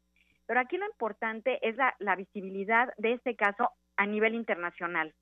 Pero 0.45 0.59
aquí 0.59 0.77
lo 0.77 0.85
importante 0.85 1.59
es 1.67 1.75
la, 1.75 1.95
la 1.99 2.15
visibilidad 2.15 2.93
de 2.97 3.13
este 3.13 3.35
caso 3.35 3.69
a 3.95 4.05
nivel 4.05 4.35
internacional. 4.35 5.13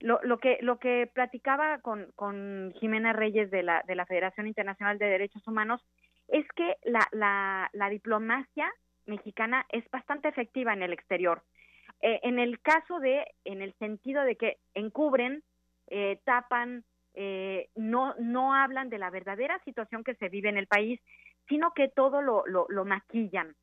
Lo, 0.00 0.20
lo, 0.22 0.38
que 0.38 0.58
lo 0.60 0.78
que 0.78 1.10
platicaba 1.12 1.78
con, 1.78 2.12
con 2.16 2.74
Jimena 2.78 3.12
Reyes 3.12 3.50
de 3.50 3.62
la, 3.62 3.82
de 3.86 3.94
la 3.94 4.04
Federación 4.06 4.46
Internacional 4.46 4.98
de 4.98 5.06
Derechos 5.06 5.46
Humanos 5.46 5.82
es 6.28 6.46
que 6.54 6.76
la, 6.84 7.06
la, 7.12 7.70
la 7.72 7.88
diplomacia 7.88 8.70
mexicana 9.06 9.64
es 9.70 9.88
bastante 9.90 10.28
efectiva 10.28 10.72
en 10.72 10.82
el 10.82 10.92
exterior. 10.92 11.42
Eh, 12.02 12.20
en 12.24 12.38
el 12.38 12.60
caso 12.60 12.98
de, 13.00 13.24
en 13.44 13.62
el 13.62 13.72
sentido 13.78 14.22
de 14.22 14.36
que 14.36 14.58
encubren, 14.74 15.42
eh, 15.86 16.20
tapan, 16.24 16.84
eh, 17.16 17.70
no, 17.74 18.14
no 18.18 18.54
hablan 18.54 18.90
de 18.90 18.98
la 18.98 19.08
verdadera 19.08 19.58
situación 19.64 20.04
que 20.04 20.14
se 20.16 20.28
vive 20.28 20.50
en 20.50 20.58
el 20.58 20.66
país, 20.66 21.00
sino 21.48 21.72
que 21.72 21.88
todo 21.88 22.20
lo, 22.20 22.44
lo, 22.46 22.84
maquillan. 22.84 23.56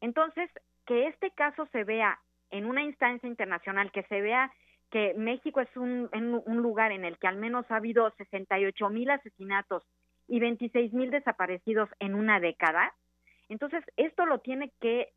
Entonces, 0.00 0.48
que 0.86 1.08
este 1.08 1.32
caso 1.32 1.66
se 1.72 1.82
vea 1.82 2.20
en 2.50 2.66
una 2.66 2.82
instancia 2.82 3.28
internacional, 3.28 3.90
que 3.90 4.04
se 4.04 4.20
vea 4.20 4.52
que 4.90 5.14
México 5.14 5.60
es 5.60 5.76
un, 5.76 6.08
un 6.12 6.62
lugar 6.62 6.92
en 6.92 7.04
el 7.04 7.18
que 7.18 7.26
al 7.26 7.36
menos 7.36 7.68
ha 7.70 7.76
habido 7.76 8.10
68 8.16 8.88
mil 8.90 9.10
asesinatos 9.10 9.82
y 10.28 10.38
26 10.38 10.92
mil 10.92 11.10
desaparecidos 11.10 11.88
en 11.98 12.14
una 12.14 12.38
década. 12.38 12.94
Entonces, 13.48 13.82
esto 13.96 14.26
lo 14.26 14.38
tiene 14.38 14.70
que, 14.80 15.12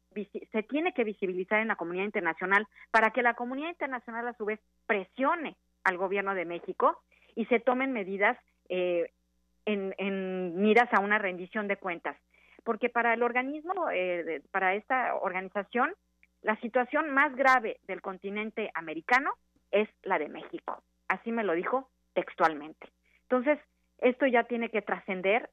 se 0.52 0.64
tiene 0.64 0.94
que 0.94 1.04
visibilizar 1.04 1.60
en 1.60 1.68
la 1.68 1.76
comunidad 1.76 2.06
internacional 2.06 2.68
para 2.90 3.12
que 3.12 3.22
la 3.22 3.36
comunidad 3.36 3.70
internacional 3.70 4.28
a 4.28 4.34
su 4.34 4.46
vez 4.46 4.60
presione 4.88 5.56
al 5.84 5.98
gobierno 5.98 6.34
de 6.34 6.46
México 6.46 7.00
y 7.36 7.46
se 7.46 7.60
tomen 7.60 7.94
medidas 7.94 8.38
eh, 8.70 9.12
en, 9.66 9.94
en, 9.98 10.62
miras 10.62 10.92
a 10.94 11.00
una 11.00 11.18
rendición 11.18 11.68
de 11.68 11.78
cuentas. 11.78 12.18
Porque 12.64 12.90
para 12.90 13.14
el 13.14 13.24
organismo, 13.24 13.90
eh, 13.92 14.42
para 14.52 14.76
esta 14.76 15.16
organización, 15.16 15.94
la 16.42 16.56
situación 16.58 17.12
más 17.12 17.36
grave 17.36 17.80
del 17.88 18.02
continente 18.02 18.72
americano 18.74 19.32
es 19.72 19.90
la 20.04 20.20
de 20.20 20.30
México. 20.30 20.82
Así 21.08 21.32
me 21.32 21.44
lo 21.44 21.54
dijo 21.54 21.90
textualmente. 22.14 22.88
Entonces, 23.24 23.60
esto 24.00 24.26
ya 24.28 24.44
tiene 24.44 24.70
que 24.70 24.82
trascender 24.82 25.50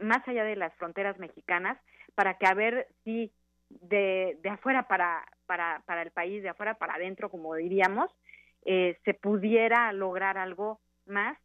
más 0.00 0.26
allá 0.28 0.44
de 0.44 0.56
las 0.56 0.72
fronteras 0.74 1.18
mexicanas 1.18 1.78
para 2.14 2.34
que 2.34 2.46
a 2.46 2.54
ver 2.54 2.86
si 3.04 3.32
de, 3.68 4.38
de 4.42 4.48
afuera 4.48 4.86
para, 4.86 5.24
para, 5.46 5.82
para 5.86 6.02
el 6.02 6.10
país, 6.10 6.42
de 6.42 6.50
afuera 6.50 6.74
para 6.74 6.94
adentro, 6.94 7.30
como 7.30 7.54
diríamos, 7.54 8.10
eh, 8.64 8.98
se 9.04 9.14
pudiera 9.14 9.92
lograr 9.92 10.38
algo 10.38 10.80
más 11.06 11.38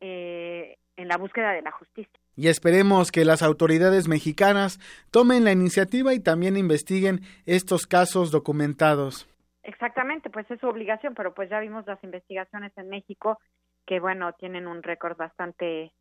eh, 0.00 0.76
en 0.96 1.08
la 1.08 1.16
búsqueda 1.16 1.52
de 1.52 1.62
la 1.62 1.70
justicia. 1.70 2.12
Y 2.36 2.48
esperemos 2.48 3.12
que 3.12 3.24
las 3.24 3.42
autoridades 3.42 4.08
mexicanas 4.08 4.80
tomen 5.10 5.44
la 5.44 5.52
iniciativa 5.52 6.14
y 6.14 6.20
también 6.20 6.56
investiguen 6.56 7.20
estos 7.46 7.86
casos 7.86 8.30
documentados. 8.30 9.28
Exactamente, 9.62 10.30
pues 10.30 10.50
es 10.50 10.60
su 10.60 10.66
obligación, 10.66 11.14
pero 11.14 11.32
pues 11.32 11.48
ya 11.48 11.60
vimos 11.60 11.86
las 11.86 12.02
investigaciones 12.02 12.72
en 12.76 12.88
México 12.88 13.38
que 13.86 14.00
bueno, 14.00 14.32
tienen 14.34 14.66
un 14.66 14.82
récord 14.82 15.16
bastante 15.16 15.92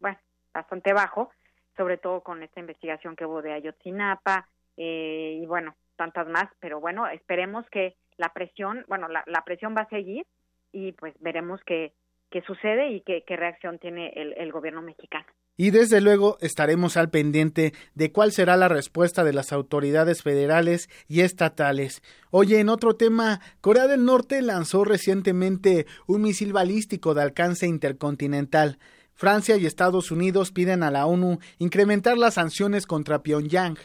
bueno, 0.00 0.18
bastante 0.52 0.92
bajo, 0.92 1.30
sobre 1.76 1.98
todo 1.98 2.22
con 2.22 2.42
esta 2.42 2.60
investigación 2.60 3.14
que 3.16 3.26
hubo 3.26 3.42
de 3.42 3.52
Ayotzinapa 3.52 4.48
eh, 4.76 5.38
y 5.40 5.46
bueno, 5.46 5.76
tantas 5.96 6.26
más, 6.28 6.48
pero 6.60 6.80
bueno, 6.80 7.06
esperemos 7.08 7.64
que 7.70 7.96
la 8.16 8.30
presión, 8.30 8.84
bueno, 8.88 9.08
la, 9.08 9.22
la 9.26 9.42
presión 9.44 9.74
va 9.76 9.82
a 9.82 9.88
seguir 9.88 10.26
y 10.72 10.92
pues 10.92 11.14
veremos 11.20 11.60
qué, 11.64 11.92
qué 12.30 12.42
sucede 12.42 12.90
y 12.90 13.00
qué, 13.02 13.22
reacción 13.36 13.78
tiene 13.78 14.12
el 14.14 14.52
gobierno 14.52 14.82
mexicano. 14.82 15.26
Y 15.58 15.70
desde 15.70 16.02
luego 16.02 16.36
estaremos 16.40 16.98
al 16.98 17.08
pendiente 17.08 17.72
de 17.94 18.12
cuál 18.12 18.30
será 18.32 18.58
la 18.58 18.68
respuesta 18.68 19.24
de 19.24 19.32
las 19.32 19.52
autoridades 19.52 20.22
federales 20.22 20.90
y 21.08 21.22
estatales. 21.22 22.02
Oye, 22.30 22.60
en 22.60 22.68
otro 22.68 22.94
tema, 22.96 23.40
Corea 23.62 23.86
del 23.86 24.04
Norte 24.04 24.42
lanzó 24.42 24.84
recientemente 24.84 25.86
un 26.06 26.22
misil 26.22 26.52
balístico 26.52 27.14
de 27.14 27.22
alcance 27.22 27.66
intercontinental. 27.66 28.78
Francia 29.14 29.56
y 29.56 29.64
Estados 29.64 30.10
Unidos 30.10 30.52
piden 30.52 30.82
a 30.82 30.90
la 30.90 31.06
ONU 31.06 31.38
incrementar 31.58 32.18
las 32.18 32.34
sanciones 32.34 32.86
contra 32.86 33.22
Pyongyang, 33.22 33.78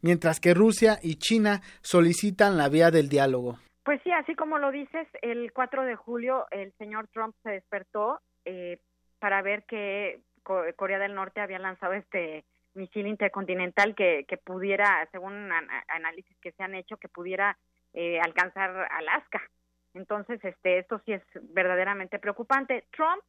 mientras 0.00 0.38
que 0.38 0.54
Rusia 0.54 1.00
y 1.02 1.16
China 1.16 1.60
solicitan 1.82 2.56
la 2.56 2.68
vía 2.68 2.92
del 2.92 3.08
diálogo. 3.08 3.58
Pues 3.86 4.02
sí, 4.02 4.10
así 4.10 4.34
como 4.34 4.58
lo 4.58 4.72
dices, 4.72 5.06
el 5.22 5.52
4 5.52 5.84
de 5.84 5.94
julio 5.94 6.48
el 6.50 6.72
señor 6.72 7.06
Trump 7.06 7.36
se 7.44 7.50
despertó 7.50 8.18
eh, 8.44 8.80
para 9.20 9.42
ver 9.42 9.62
que 9.62 10.22
Corea 10.42 10.98
del 10.98 11.14
Norte 11.14 11.40
había 11.40 11.60
lanzado 11.60 11.92
este 11.92 12.44
misil 12.74 13.06
intercontinental 13.06 13.94
que, 13.94 14.26
pudiera, 14.44 15.08
según 15.12 15.52
análisis 15.86 16.36
que 16.40 16.50
se 16.50 16.64
han 16.64 16.74
hecho, 16.74 16.96
que 16.96 17.08
pudiera 17.08 17.56
eh, 17.94 18.18
alcanzar 18.18 18.88
Alaska. 18.90 19.40
Entonces, 19.94 20.44
este, 20.44 20.78
esto 20.78 21.00
sí 21.06 21.12
es 21.12 21.22
verdaderamente 21.54 22.18
preocupante. 22.18 22.86
Trump 22.90 23.22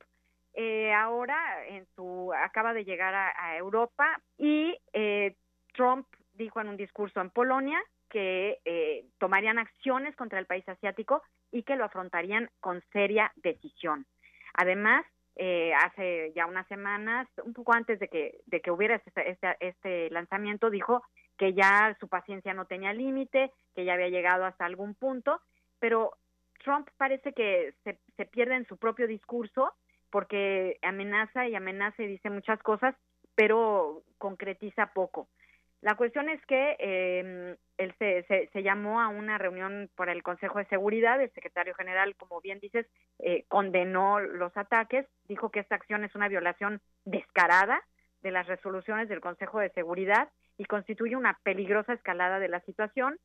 eh, 0.56 0.92
ahora 0.92 1.68
en 1.68 1.86
su 1.96 2.34
acaba 2.34 2.74
de 2.74 2.84
llegar 2.84 3.14
a, 3.14 3.58
Europa 3.58 4.20
y 4.40 4.76
eh, 4.92 5.36
Trump 5.76 6.08
dijo 6.34 6.60
en 6.62 6.70
un 6.70 6.78
discurso 6.78 7.22
en 7.22 7.30
Polonia 7.30 7.80
que 8.10 8.60
eh, 8.66 9.06
tomarían 9.20 9.60
acciones 9.60 10.16
contra 10.16 10.40
el 10.40 10.46
país 10.46 10.68
asiático 10.68 11.22
y 11.52 11.64
que 11.64 11.76
lo 11.76 11.86
afrontarían 11.86 12.50
con 12.60 12.82
seria 12.92 13.32
decisión. 13.36 14.06
Además, 14.54 15.06
eh, 15.36 15.74
hace 15.74 16.32
ya 16.36 16.46
unas 16.46 16.68
semanas, 16.68 17.28
un 17.44 17.54
poco 17.54 17.74
antes 17.74 18.00
de 18.00 18.08
que, 18.08 18.40
de 18.46 18.62
que 18.62 18.72
hubiera 18.72 18.96
este, 18.96 19.30
este, 19.30 19.56
este 19.60 20.10
lanzamiento, 20.10 20.70
dijo 20.70 21.04
que 21.38 21.54
ya 21.54 21.96
su 22.00 22.08
paciencia 22.08 22.54
no 22.54 22.66
tenía 22.66 22.94
límite, 22.94 23.52
que 23.76 23.86
ya 23.86 23.94
había 23.94 24.10
llegado 24.10 24.46
hasta 24.46 24.66
algún 24.66 24.96
punto, 24.96 25.40
pero 25.80 26.14
Trump 26.64 26.90
parece 26.98 27.34
que 27.34 27.76
se, 27.84 28.00
se 28.16 28.26
pierde 28.26 28.56
en 28.56 28.66
su 28.66 28.78
propio 28.78 29.08
discurso 29.08 29.74
porque 30.10 30.80
amenaza 30.82 31.48
y 31.48 31.56
amenaza 31.56 32.02
y 32.02 32.08
dice 32.08 32.30
muchas 32.30 32.62
cosas, 32.64 32.96
pero 33.36 34.04
concretiza 34.18 34.94
poco. 34.94 35.28
La 35.82 35.96
cuestión 35.96 36.28
es 36.30 36.44
que 36.48 36.76
eh, 36.80 37.56
él 37.78 37.96
se, 38.00 38.26
se, 38.52 38.64
llamó 38.64 39.00
a 39.00 39.10
una 39.10 39.38
reunión 39.38 39.90
por 39.96 40.10
el 40.10 40.24
Consejo 40.24 40.58
de 40.58 40.66
Seguridad, 40.66 41.22
el 41.22 41.32
secretario 41.34 41.76
general, 41.76 42.16
como 42.16 42.42
bien 42.42 42.60
dices, 42.60 42.88
eh, 43.20 43.46
condenó 43.48 44.20
los 44.20 44.56
ataques, 44.58 45.06
dijo 45.28 45.52
que 45.52 45.60
esta 45.60 45.76
acción 45.76 46.04
es 46.04 46.16
una 46.16 46.30
violación 46.30 46.82
descarada 47.06 47.84
de 48.24 48.32
las 48.32 48.48
resoluciones 48.48 49.08
del 49.08 49.22
Consejo 49.22 49.60
de 49.60 49.70
Seguridad 49.70 50.30
y 50.58 50.66
constituye 50.66 51.16
una 51.16 51.38
peligrosa 51.44 51.94
escalada 51.94 52.40
de 52.40 52.48
la 52.50 52.62
situación. 52.62 53.20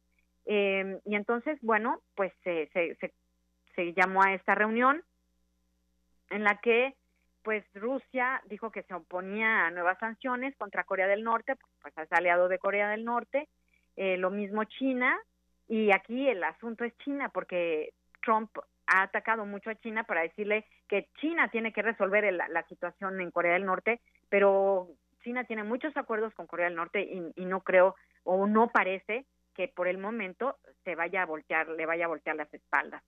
Eh, 0.45 1.01
y 1.07 1.15
entonces, 1.15 1.59
bueno, 1.63 2.03
pues 2.15 2.33
se, 2.45 2.69
se 3.75 3.93
llamó 3.95 4.23
a 4.23 4.35
esta 4.35 4.55
reunión 4.55 5.03
en 6.29 6.45
la 6.45 6.59
que 6.59 6.95
pues 7.43 7.65
Rusia 7.75 8.43
dijo 8.47 8.71
que 8.71 8.83
se 8.85 8.95
oponía 8.95 9.67
a 9.67 9.71
nuevas 9.71 9.99
sanciones 9.99 10.57
contra 10.57 10.85
Corea 10.85 11.07
del 11.07 11.25
Norte, 11.25 11.57
pues 11.81 11.97
es 11.99 12.13
aliado 12.13 12.49
de 12.49 12.59
Corea 12.59 12.91
del 12.91 13.05
Norte, 13.05 13.49
eh, 13.97 14.17
lo 14.17 14.31
mismo 14.31 14.65
China, 14.65 15.19
y 15.69 15.93
aquí 15.93 16.29
el 16.29 16.43
asunto 16.45 16.85
es 16.85 16.97
China, 16.99 17.29
porque 17.29 17.93
Trump 18.23 18.51
ha 18.87 19.03
atacado 19.03 19.47
mucho 19.47 19.71
a 19.71 19.75
China 19.77 20.05
para 20.05 20.23
decirle 20.23 20.67
que 20.89 21.09
China 21.21 21.49
tiene 21.49 21.73
que 21.73 21.83
resolver 21.83 22.33
la 22.33 22.63
situación 22.69 23.21
en 23.21 23.31
Corea 23.31 23.55
del 23.55 23.65
Norte, 23.65 24.01
pero 24.29 24.89
China 25.23 25.45
tiene 25.45 25.63
muchos 25.63 25.97
acuerdos 25.97 26.35
con 26.35 26.47
Corea 26.47 26.67
del 26.67 26.77
Norte 26.77 27.03
y, 27.03 27.33
y, 27.37 27.45
no 27.45 27.61
creo 27.61 27.95
o 28.25 28.47
no 28.47 28.69
parece 28.69 29.25
que 29.55 29.69
por 29.69 29.89
el 29.89 29.99
momento 29.99 30.59
se 30.85 30.95
vaya 30.95 31.23
a 31.23 31.27
voltear, 31.27 31.69
le 31.69 31.87
vaya 31.87 32.07
a 32.07 32.09
voltear 32.09 32.37
las 32.37 32.53
espaldas. 32.53 33.03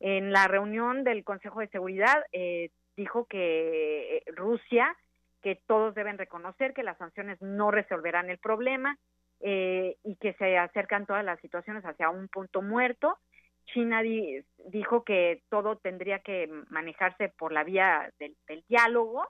En 0.00 0.32
la 0.32 0.48
reunión 0.48 1.04
del 1.04 1.24
Consejo 1.24 1.60
de 1.60 1.68
Seguridad 1.68 2.24
eh, 2.32 2.70
dijo 2.96 3.26
que 3.26 4.18
eh, 4.18 4.24
Rusia, 4.34 4.96
que 5.42 5.56
todos 5.66 5.94
deben 5.94 6.18
reconocer 6.18 6.72
que 6.72 6.82
las 6.82 6.98
sanciones 6.98 7.40
no 7.40 7.70
resolverán 7.70 8.30
el 8.30 8.38
problema 8.38 8.98
eh, 9.40 9.96
y 10.04 10.16
que 10.16 10.34
se 10.34 10.56
acercan 10.56 11.06
todas 11.06 11.24
las 11.24 11.40
situaciones 11.40 11.84
hacia 11.84 12.10
un 12.10 12.28
punto 12.28 12.62
muerto. 12.62 13.18
China 13.66 14.02
dijo 14.02 15.04
que 15.04 15.42
todo 15.48 15.76
tendría 15.76 16.18
que 16.18 16.48
manejarse 16.68 17.28
por 17.28 17.52
la 17.52 17.64
vía 17.64 18.12
del, 18.18 18.36
diálogo 18.68 19.28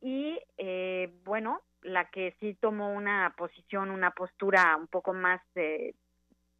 y 0.00 0.38
bueno, 1.24 1.60
la 1.82 2.10
que 2.10 2.34
sí 2.40 2.54
tomó 2.60 2.92
una 2.92 3.32
posición, 3.36 3.90
una 3.90 4.10
postura 4.10 4.76
un 4.76 4.88
poco 4.88 5.14
más 5.14 5.40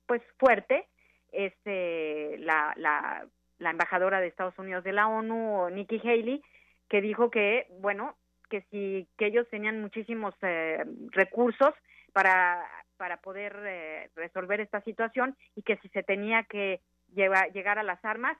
pues 0.06 0.22
fuerte 0.38 0.86
es 1.32 1.52
eh, 1.64 2.36
la, 2.38 2.72
la, 2.76 3.26
la, 3.64 3.70
embajadora 3.70 4.20
de 4.20 4.28
Estados 4.28 4.58
Unidos 4.58 4.84
de 4.84 4.92
la 4.92 5.08
ONU, 5.08 5.68
Nikki 5.70 6.00
Haley, 6.04 6.42
que 6.88 7.00
dijo 7.00 7.30
que, 7.30 7.66
bueno, 7.80 8.16
que 8.50 8.62
si 8.70 9.08
que 9.16 9.26
ellos 9.26 9.48
tenían 9.50 9.80
muchísimos 9.80 10.34
eh, 10.42 10.84
recursos 11.10 11.74
para, 12.12 12.62
para 12.96 13.16
poder 13.18 13.56
eh, 13.64 14.10
resolver 14.14 14.60
esta 14.60 14.80
situación 14.82 15.36
y 15.56 15.62
que 15.62 15.76
si 15.78 15.88
se 15.88 16.02
tenía 16.02 16.44
que 16.44 16.80
llevar, 17.14 17.52
llegar 17.52 17.78
a 17.78 17.82
las 17.82 18.04
armas, 18.04 18.36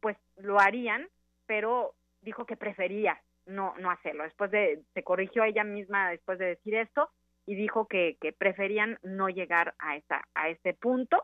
pues 0.00 0.16
lo 0.36 0.60
harían, 0.60 1.08
pero 1.46 1.94
dijo 2.20 2.44
que 2.46 2.56
prefería 2.56 3.20
no, 3.46 3.74
no 3.78 3.90
hacerlo. 3.90 4.24
Después 4.24 4.50
de, 4.50 4.82
se 4.92 5.02
corrigió 5.02 5.44
ella 5.44 5.64
misma 5.64 6.10
después 6.10 6.38
de 6.38 6.46
decir 6.46 6.74
esto 6.74 7.10
y 7.46 7.54
dijo 7.54 7.86
que, 7.86 8.16
que 8.20 8.32
preferían 8.32 8.98
no 9.02 9.28
llegar 9.28 9.74
a, 9.78 9.96
esa, 9.96 10.22
a 10.34 10.48
ese 10.48 10.74
punto 10.74 11.22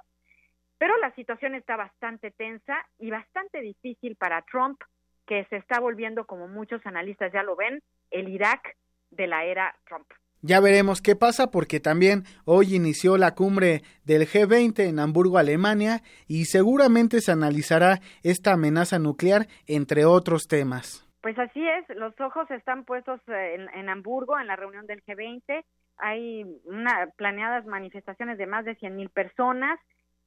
pero 0.81 0.97
la 0.97 1.15
situación 1.15 1.55
está 1.55 1.77
bastante 1.77 2.31
tensa 2.31 2.75
y 2.99 3.11
bastante 3.11 3.61
difícil 3.61 4.17
para 4.17 4.41
Trump, 4.51 4.81
que 5.27 5.45
se 5.51 5.57
está 5.57 5.79
volviendo, 5.79 6.25
como 6.25 6.49
muchos 6.49 6.81
analistas 6.87 7.31
ya 7.35 7.43
lo 7.43 7.55
ven, 7.55 7.83
el 8.11 8.31
Irak 8.31 8.79
de 9.11 9.27
la 9.27 9.45
era 9.45 9.77
Trump. 9.87 10.07
Ya 10.41 10.59
veremos 10.59 11.03
qué 11.03 11.15
pasa 11.17 11.51
porque 11.51 11.81
también 11.81 12.23
hoy 12.47 12.77
inició 12.77 13.19
la 13.19 13.35
cumbre 13.35 13.83
del 14.07 14.23
G20 14.23 14.89
en 14.89 15.01
Hamburgo, 15.01 15.37
Alemania, 15.37 16.01
y 16.27 16.47
seguramente 16.47 17.21
se 17.21 17.33
analizará 17.33 17.99
esta 18.23 18.55
amenaza 18.55 18.99
nuclear, 18.99 19.49
entre 19.67 20.07
otros 20.07 20.49
temas. 20.49 21.07
Pues 21.21 21.39
así 21.39 21.61
es, 21.63 21.95
los 21.95 22.19
ojos 22.23 22.51
están 22.51 22.87
puestos 22.87 23.21
eh, 23.29 23.57
en, 23.57 23.69
en 23.79 23.91
Hamburgo, 23.91 24.41
en 24.41 24.47
la 24.47 24.57
reunión 24.57 24.87
del 24.87 25.05
G20. 25.05 25.63
Hay 25.99 26.43
una, 26.65 27.11
planeadas 27.19 27.67
manifestaciones 27.67 28.39
de 28.39 28.47
más 28.47 28.65
de 28.65 28.77
100 28.77 28.97
mil 28.97 29.11
personas 29.11 29.79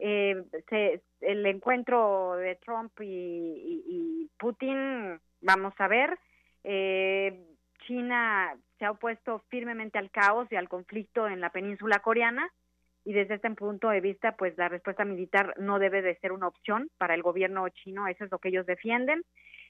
eh, 0.06 0.44
se, 0.68 1.02
el 1.22 1.46
encuentro 1.46 2.36
de 2.36 2.56
Trump 2.58 2.92
y, 3.00 4.30
Putin, 4.38 5.18
vamos 5.40 5.74
a 5.78 5.88
ver, 5.88 6.20
eh, 6.66 7.42
China 7.88 8.54
se 8.78 8.84
ha 8.84 8.92
opuesto 8.92 9.40
firmemente 9.48 9.98
al 9.98 10.12
caos 10.12 10.52
y 10.52 10.58
al 10.58 10.68
conflicto 10.68 11.30
en 11.30 11.40
la 11.40 11.52
península 11.52 12.00
coreana 12.00 12.52
y 13.06 13.14
desde 13.14 13.36
este 13.36 13.50
punto 13.52 13.90
de 13.92 14.02
vista, 14.02 14.34
pues 14.36 14.58
la 14.58 14.68
respuesta 14.68 15.06
militar 15.06 15.54
no 15.58 15.80
debe 15.80 16.02
de 16.02 16.18
ser 16.18 16.34
una 16.34 16.48
opción 16.48 16.90
para 16.98 17.14
el 17.14 17.22
gobierno 17.22 17.70
chino, 17.70 18.06
eso 18.10 18.26
es 18.26 18.32
lo 18.32 18.40
que 18.40 18.50
ellos 18.50 18.66
defienden. 18.66 19.24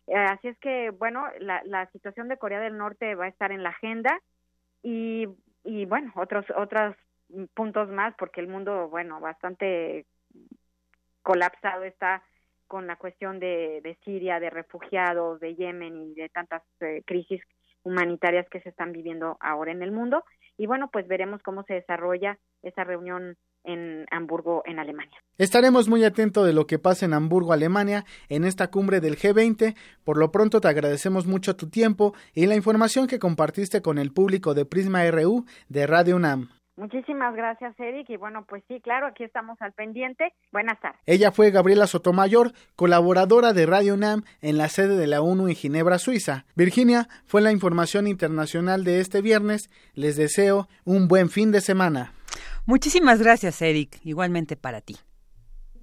Eh, 0.08 0.16
así 0.16 0.48
es 0.48 0.58
que, 0.58 0.90
bueno, 0.90 1.28
la, 1.42 1.62
la 1.66 1.86
situación 1.92 2.28
de 2.28 2.38
Corea 2.38 2.60
del 2.60 2.78
Norte 2.78 3.14
va 3.14 3.26
a 3.26 3.30
estar 3.30 3.52
en 3.52 3.62
la 3.62 3.70
agenda 3.70 4.20
y, 4.82 5.28
y 5.64 5.86
bueno, 5.86 6.12
otros, 6.16 6.46
otros 6.56 6.96
puntos 7.54 7.90
más, 7.90 8.16
porque 8.18 8.42
el 8.42 8.48
mundo, 8.48 8.90
bueno, 8.90 9.20
bastante 9.20 10.08
colapsado 11.24 11.84
está 11.84 12.24
con 12.68 12.88
la 12.88 12.96
cuestión 12.96 13.40
de, 13.40 13.98
Siria, 14.04 14.40
de 14.40 14.50
refugiados, 14.50 15.40
de 15.40 15.56
Yemen 15.56 16.12
y 16.12 16.14
de 16.16 16.30
tantas 16.30 16.64
eh, 16.80 17.04
crisis 17.06 17.42
humanitarias 17.84 18.48
que 18.50 18.62
se 18.62 18.70
están 18.70 18.92
viviendo 18.92 19.38
ahora 19.40 19.72
en 19.72 19.84
el 19.84 19.92
mundo. 19.92 20.24
Y 20.58 20.68
bueno, 20.68 20.90
pues 20.92 21.08
veremos 21.08 21.42
cómo 21.44 21.64
se 21.64 21.74
desarrolla 21.74 22.38
esa 22.62 22.84
reunión 22.84 23.38
en 23.64 24.06
Hamburgo, 24.12 24.62
en 24.66 24.80
Alemania. 24.80 25.18
Estaremos 25.38 25.88
muy 25.88 26.04
atentos 26.04 26.46
de 26.46 26.54
lo 26.54 26.68
que 26.68 26.80
pasa 26.80 27.06
en 27.06 27.14
Hamburgo, 27.14 27.54
Alemania, 27.54 28.06
en 28.30 28.44
esta 28.44 28.70
cumbre 28.70 29.00
del 29.00 29.18
G20. 29.18 29.76
Por 30.04 30.18
lo 30.18 30.32
pronto 30.32 30.62
te 30.62 30.68
agradecemos 30.68 31.26
mucho 31.26 31.56
tu 31.56 31.70
tiempo 31.70 32.14
y 32.34 32.46
la 32.46 32.56
información 32.56 33.08
que 33.08 33.20
compartiste 33.20 33.82
con 33.82 33.98
el 33.98 34.12
público 34.12 34.54
de 34.54 34.66
Prisma 34.66 35.10
RU 35.10 35.46
de 35.70 35.88
Radio 35.88 36.16
UNAM. 36.16 36.50
Muchísimas 36.76 37.36
gracias, 37.36 37.80
Eric. 37.80 38.10
Y 38.10 38.18
bueno, 38.18 38.46
pues 38.50 38.64
sí, 38.68 38.82
claro, 38.82 39.08
aquí 39.08 39.24
estamos 39.24 39.62
al 39.62 39.74
pendiente. 39.74 40.34
Buenas 40.52 40.80
tardes. 40.82 41.00
Ella 41.06 41.32
fue 41.32 41.52
Gabriela 41.52 41.86
Sotomayor, 41.86 42.52
colaboradora 42.76 43.54
de 43.54 43.66
Radio 43.68 43.94
UNAM 43.94 44.24
en 44.42 44.58
la 44.58 44.70
sede 44.70 44.98
de 44.98 45.06
la 45.06 45.22
ONU 45.22 45.48
en 45.48 45.56
Ginebra, 45.56 46.00
Suiza. 46.00 46.46
Virginia, 46.56 47.08
fue 47.26 47.42
la 47.42 47.52
información 47.52 48.08
internacional 48.08 48.84
de 48.84 49.02
este 49.02 49.22
viernes. 49.22 49.70
Les 49.94 50.16
deseo 50.16 50.68
un 50.84 51.08
buen 51.08 51.30
fin 51.30 51.52
de 51.52 51.62
semana. 51.62 52.12
Muchísimas 52.66 53.22
gracias, 53.22 53.62
Eric. 53.62 54.00
Igualmente 54.04 54.56
para 54.56 54.82
ti. 54.82 54.98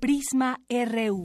Prisma 0.00 0.58
RU. 0.68 1.22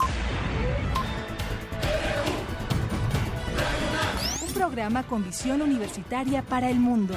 Un 4.46 4.54
programa 4.54 5.02
con 5.02 5.24
visión 5.24 5.60
universitaria 5.60 6.42
para 6.42 6.70
el 6.70 6.78
mundo. 6.78 7.14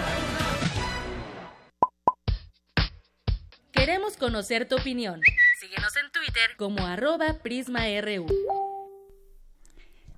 Queremos 3.79 4.17
conocer 4.17 4.67
tu 4.67 4.75
opinión. 4.75 5.21
Síguenos 5.57 5.95
en 5.95 6.11
Twitter 6.11 6.49
como 6.57 6.85
arroba 6.85 7.35
PrismaRU. 7.41 8.25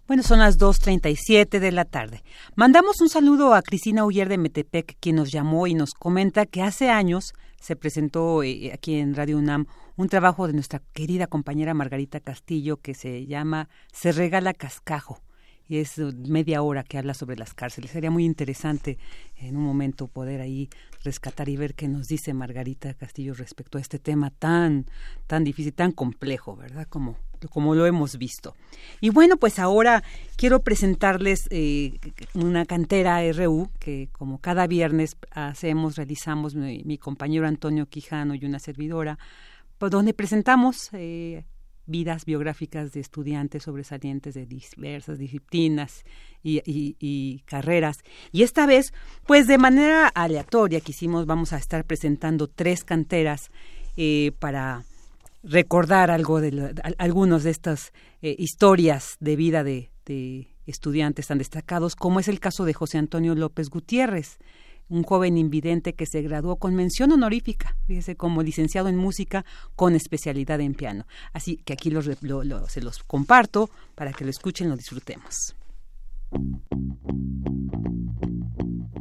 Bueno, 0.07 0.23
son 0.23 0.39
las 0.39 0.57
2.37 0.57 1.59
de 1.59 1.71
la 1.71 1.85
tarde. 1.85 2.23
Mandamos 2.55 3.01
un 3.01 3.09
saludo 3.09 3.53
a 3.53 3.61
Cristina 3.61 4.03
Uller 4.03 4.29
de 4.29 4.39
Metepec, 4.39 4.97
quien 4.99 5.17
nos 5.17 5.31
llamó 5.31 5.67
y 5.67 5.75
nos 5.75 5.93
comenta 5.93 6.47
que 6.47 6.63
hace 6.63 6.89
años 6.89 7.33
se 7.59 7.75
presentó 7.75 8.41
eh, 8.41 8.71
aquí 8.73 8.95
en 8.95 9.13
Radio 9.13 9.37
UNAM 9.37 9.67
un 9.95 10.09
trabajo 10.09 10.47
de 10.47 10.53
nuestra 10.53 10.81
querida 10.91 11.27
compañera 11.27 11.75
Margarita 11.75 12.19
Castillo 12.19 12.77
que 12.77 12.95
se 12.95 13.27
llama 13.27 13.69
Se 13.93 14.11
regala 14.11 14.55
cascajo 14.55 15.21
y 15.67 15.77
es 15.77 15.97
media 15.97 16.61
hora 16.61 16.83
que 16.83 16.97
habla 16.97 17.13
sobre 17.13 17.37
las 17.37 17.53
cárceles. 17.53 17.91
Sería 17.91 18.11
muy 18.11 18.25
interesante 18.25 18.97
en 19.37 19.55
un 19.55 19.63
momento 19.63 20.07
poder 20.07 20.41
ahí 20.41 20.69
rescatar 21.03 21.49
y 21.49 21.57
ver 21.57 21.75
qué 21.75 21.87
nos 21.87 22.07
dice 22.07 22.33
Margarita 22.33 22.93
Castillo 22.93 23.33
respecto 23.33 23.77
a 23.77 23.81
este 23.81 23.99
tema 23.99 24.31
tan, 24.31 24.85
tan 25.27 25.43
difícil, 25.43 25.73
tan 25.73 25.91
complejo, 25.91 26.55
¿verdad? 26.55 26.87
Como, 26.87 27.17
como 27.49 27.73
lo 27.73 27.85
hemos 27.85 28.17
visto. 28.17 28.55
Y 28.99 29.09
bueno, 29.09 29.37
pues 29.37 29.59
ahora 29.59 30.03
quiero 30.35 30.61
presentarles 30.61 31.47
eh, 31.49 31.99
una 32.33 32.65
cantera 32.65 33.21
RU 33.31 33.69
que 33.79 34.09
como 34.11 34.39
cada 34.39 34.67
viernes 34.67 35.17
hacemos, 35.31 35.95
realizamos 35.95 36.55
mi, 36.55 36.97
compañero 36.97 37.47
Antonio 37.47 37.87
Quijano 37.87 38.35
y 38.35 38.45
una 38.45 38.59
servidora, 38.59 39.17
pues 39.77 39.91
donde 39.91 40.13
presentamos 40.13 40.89
eh, 40.93 41.45
vidas 41.91 42.25
biográficas 42.25 42.93
de 42.93 43.01
estudiantes 43.01 43.63
sobresalientes 43.63 44.33
de 44.33 44.45
diversas 44.45 45.19
disciplinas 45.19 46.03
y, 46.43 47.43
carreras. 47.45 47.99
Y 48.31 48.43
esta 48.43 48.65
vez, 48.65 48.93
pues 49.27 49.47
de 49.47 49.57
manera 49.57 50.07
aleatoria, 50.07 50.79
quisimos, 50.79 51.25
vamos 51.25 51.53
a 51.53 51.57
estar 51.57 51.85
presentando 51.85 52.47
tres 52.47 52.83
canteras 52.83 53.51
eh, 53.97 54.31
para 54.39 54.83
recordar 55.43 56.09
algo 56.09 56.39
de 56.39 56.73
algunos 56.97 57.43
de 57.43 57.51
estas 57.51 57.93
eh, 58.21 58.35
historias 58.39 59.17
de 59.19 59.35
vida 59.35 59.63
de 59.63 59.89
estudiantes 60.65 61.27
tan 61.27 61.37
destacados, 61.37 61.95
como 61.95 62.19
es 62.19 62.27
el 62.27 62.39
caso 62.39 62.65
de 62.65 62.73
José 62.73 62.97
Antonio 62.97 63.35
López 63.35 63.69
Gutiérrez 63.69 64.39
un 64.91 65.03
joven 65.03 65.37
invidente 65.37 65.93
que 65.93 66.05
se 66.05 66.21
graduó 66.21 66.57
con 66.57 66.75
mención 66.75 67.11
honorífica, 67.13 67.77
fíjese, 67.87 68.15
como 68.15 68.43
licenciado 68.43 68.89
en 68.89 68.97
música 68.97 69.45
con 69.75 69.95
especialidad 69.95 70.59
en 70.59 70.73
piano. 70.73 71.07
Así 71.31 71.57
que 71.57 71.73
aquí 71.73 71.91
se 72.67 72.81
los 72.81 73.03
comparto 73.03 73.69
para 73.95 74.11
que 74.11 74.25
lo 74.25 74.29
escuchen, 74.29 74.69
lo 74.69 74.75
disfrutemos. 74.75 75.55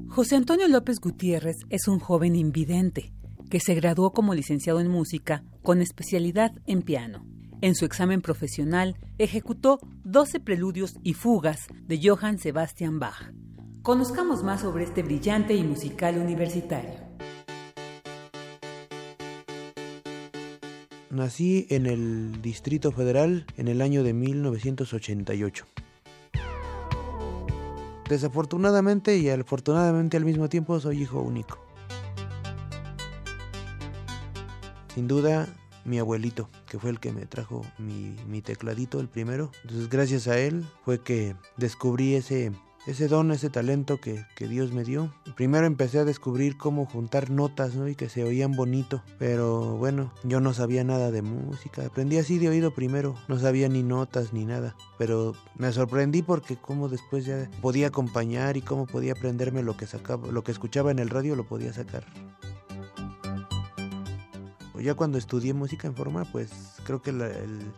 José 0.06 0.36
Antonio 0.36 0.68
López 0.68 1.00
Gutiérrez 1.00 1.56
es 1.70 1.88
un 1.88 1.98
joven 1.98 2.36
invidente 2.36 3.12
que 3.50 3.60
se 3.60 3.74
graduó 3.74 4.12
como 4.12 4.34
licenciado 4.34 4.80
en 4.80 4.88
música 4.88 5.42
con 5.62 5.82
especialidad 5.82 6.52
en 6.66 6.82
piano. 6.82 7.26
En 7.62 7.74
su 7.74 7.84
examen 7.84 8.22
profesional 8.22 8.96
ejecutó 9.18 9.80
12 10.04 10.40
preludios 10.40 10.94
y 11.02 11.14
fugas 11.14 11.66
de 11.86 12.00
Johann 12.02 12.38
Sebastian 12.38 12.98
Bach, 12.98 13.32
Conozcamos 13.82 14.44
más 14.44 14.60
sobre 14.60 14.84
este 14.84 15.02
brillante 15.02 15.54
y 15.54 15.64
musical 15.64 16.18
universitario. 16.18 17.00
Nací 21.08 21.66
en 21.70 21.86
el 21.86 22.42
Distrito 22.42 22.92
Federal 22.92 23.46
en 23.56 23.68
el 23.68 23.80
año 23.80 24.02
de 24.02 24.12
1988. 24.12 25.64
Desafortunadamente 28.10 29.16
y 29.16 29.30
afortunadamente 29.30 30.18
al 30.18 30.26
mismo 30.26 30.50
tiempo 30.50 30.78
soy 30.78 31.02
hijo 31.02 31.22
único. 31.22 31.58
Sin 34.94 35.08
duda, 35.08 35.48
mi 35.86 35.98
abuelito, 35.98 36.50
que 36.68 36.78
fue 36.78 36.90
el 36.90 37.00
que 37.00 37.12
me 37.12 37.24
trajo 37.24 37.64
mi, 37.78 38.42
tecladito, 38.42 39.00
el 39.00 39.08
primero. 39.08 39.50
Entonces, 39.62 39.88
gracias 39.88 40.28
a 40.28 40.38
él 40.38 40.66
fue 40.84 41.00
que 41.00 41.34
descubrí 41.56 42.14
ese 42.14 42.52
ese 42.86 43.08
don, 43.08 43.30
ese 43.30 43.50
talento 43.50 43.98
que, 43.98 44.24
Dios 44.38 44.72
me 44.72 44.84
dio. 44.84 45.12
Primero 45.36 45.66
empecé 45.66 45.98
a 45.98 46.04
descubrir 46.04 46.56
cómo 46.56 46.86
juntar 46.86 47.30
notas, 47.30 47.74
¿no? 47.74 47.88
Y 47.88 47.94
que 47.94 48.08
se 48.08 48.24
oían 48.24 48.56
bonito. 48.56 49.02
Pero 49.18 49.76
bueno, 49.76 50.12
yo 50.24 50.40
no 50.40 50.54
sabía 50.54 50.82
nada 50.82 51.10
de 51.10 51.22
música. 51.22 51.86
Aprendí 51.86 52.18
así 52.18 52.38
de 52.38 52.48
oído 52.48 52.72
primero. 52.72 53.14
No 53.28 53.38
sabía 53.38 53.68
ni 53.68 53.82
notas 53.82 54.32
ni 54.32 54.44
nada. 54.44 54.76
Pero 54.98 55.34
me 55.56 55.72
sorprendí 55.72 56.22
porque 56.22 56.56
cómo 56.56 56.88
después 56.88 57.26
ya 57.26 57.50
podía 57.60 57.88
acompañar 57.88 58.56
y 58.56 58.62
cómo 58.62 58.86
podía 58.86 59.12
aprenderme 59.12 59.62
lo 59.62 59.76
que 59.76 59.86
sacaba, 59.86 60.28
lo 60.28 60.42
que 60.42 60.52
escuchaba 60.52 60.90
en 60.90 60.98
el 60.98 61.10
radio 61.10 61.36
lo 61.36 61.46
podía 61.46 61.72
sacar. 61.72 62.04
Ya 64.80 64.94
cuando 64.94 65.18
estudié 65.18 65.52
música 65.52 65.86
en 65.86 65.94
forma, 65.94 66.24
pues 66.32 66.50
creo 66.84 67.02
que 67.02 67.12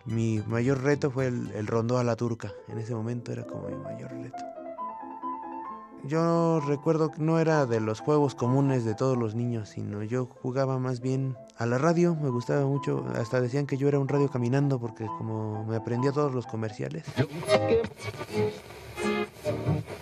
mi 0.04 0.40
mayor 0.46 0.84
reto 0.84 1.10
fue 1.10 1.26
el, 1.26 1.50
el 1.50 1.66
rondó 1.66 1.98
a 1.98 2.04
la 2.04 2.14
turca. 2.14 2.52
En 2.68 2.78
ese 2.78 2.94
momento 2.94 3.32
era 3.32 3.44
como 3.44 3.68
mi 3.68 3.74
mayor 3.74 4.12
reto. 4.12 4.61
Yo 6.04 6.60
recuerdo 6.60 7.12
que 7.12 7.22
no 7.22 7.38
era 7.38 7.64
de 7.64 7.80
los 7.80 8.00
juegos 8.00 8.34
comunes 8.34 8.84
de 8.84 8.94
todos 8.94 9.16
los 9.16 9.36
niños, 9.36 9.68
sino 9.68 10.02
yo 10.02 10.26
jugaba 10.26 10.78
más 10.78 11.00
bien 11.00 11.36
a 11.56 11.66
la 11.66 11.78
radio, 11.78 12.16
me 12.16 12.28
gustaba 12.28 12.66
mucho, 12.66 13.04
hasta 13.14 13.40
decían 13.40 13.66
que 13.66 13.76
yo 13.76 13.86
era 13.86 14.00
un 14.00 14.08
radio 14.08 14.28
caminando 14.28 14.80
porque 14.80 15.06
como 15.06 15.64
me 15.64 15.76
aprendía 15.76 16.10
todos 16.10 16.34
los 16.34 16.46
comerciales. 16.46 17.04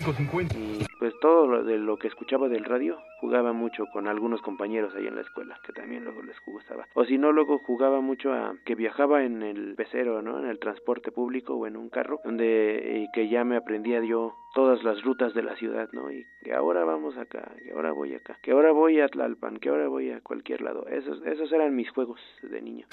Y 0.01 0.83
pues 0.97 1.13
todo 1.21 1.45
lo 1.45 1.63
de 1.63 1.77
lo 1.77 1.97
que 1.97 2.07
escuchaba 2.07 2.49
del 2.49 2.65
radio, 2.65 2.97
jugaba 3.19 3.53
mucho 3.53 3.85
con 3.93 4.07
algunos 4.07 4.41
compañeros 4.41 4.95
ahí 4.95 5.05
en 5.05 5.13
la 5.13 5.21
escuela, 5.21 5.59
que 5.63 5.73
también 5.73 6.03
luego 6.03 6.23
les 6.23 6.35
gustaba. 6.43 6.87
O 6.95 7.05
si 7.05 7.19
no, 7.19 7.31
luego 7.31 7.59
jugaba 7.59 8.01
mucho 8.01 8.33
a 8.33 8.55
que 8.65 8.73
viajaba 8.73 9.23
en 9.23 9.43
el 9.43 9.75
pecero, 9.75 10.23
¿no? 10.23 10.39
En 10.39 10.47
el 10.47 10.57
transporte 10.57 11.11
público 11.11 11.53
o 11.53 11.67
en 11.67 11.77
un 11.77 11.89
carro, 11.89 12.19
donde 12.23 13.03
y 13.03 13.11
que 13.13 13.29
ya 13.29 13.43
me 13.43 13.57
aprendía 13.57 14.03
yo 14.03 14.33
todas 14.55 14.83
las 14.83 15.03
rutas 15.03 15.35
de 15.35 15.43
la 15.43 15.55
ciudad, 15.55 15.87
¿no? 15.91 16.11
Y 16.11 16.25
que 16.43 16.53
ahora 16.53 16.83
vamos 16.83 17.15
acá, 17.17 17.51
que 17.63 17.71
ahora 17.71 17.91
voy 17.91 18.15
acá, 18.15 18.39
que 18.41 18.53
ahora 18.53 18.71
voy 18.71 18.99
a 19.01 19.07
Tlalpan, 19.07 19.57
que 19.57 19.69
ahora 19.69 19.87
voy 19.87 20.09
a 20.09 20.21
cualquier 20.21 20.61
lado. 20.61 20.87
Esos, 20.87 21.23
esos 21.27 21.51
eran 21.51 21.75
mis 21.75 21.91
juegos 21.91 22.19
de 22.41 22.59
niño. 22.59 22.87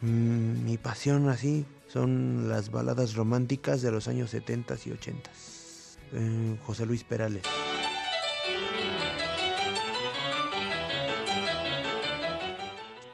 Mm, 0.00 0.64
mi 0.64 0.76
pasión 0.76 1.28
así 1.28 1.64
son 1.92 2.48
las 2.48 2.70
baladas 2.70 3.14
románticas 3.14 3.82
de 3.82 3.90
los 3.90 4.08
años 4.08 4.30
70 4.30 4.76
y 4.86 4.92
80. 4.92 5.30
Eh, 6.14 6.56
José 6.64 6.86
Luis 6.86 7.04
Perales. 7.04 7.42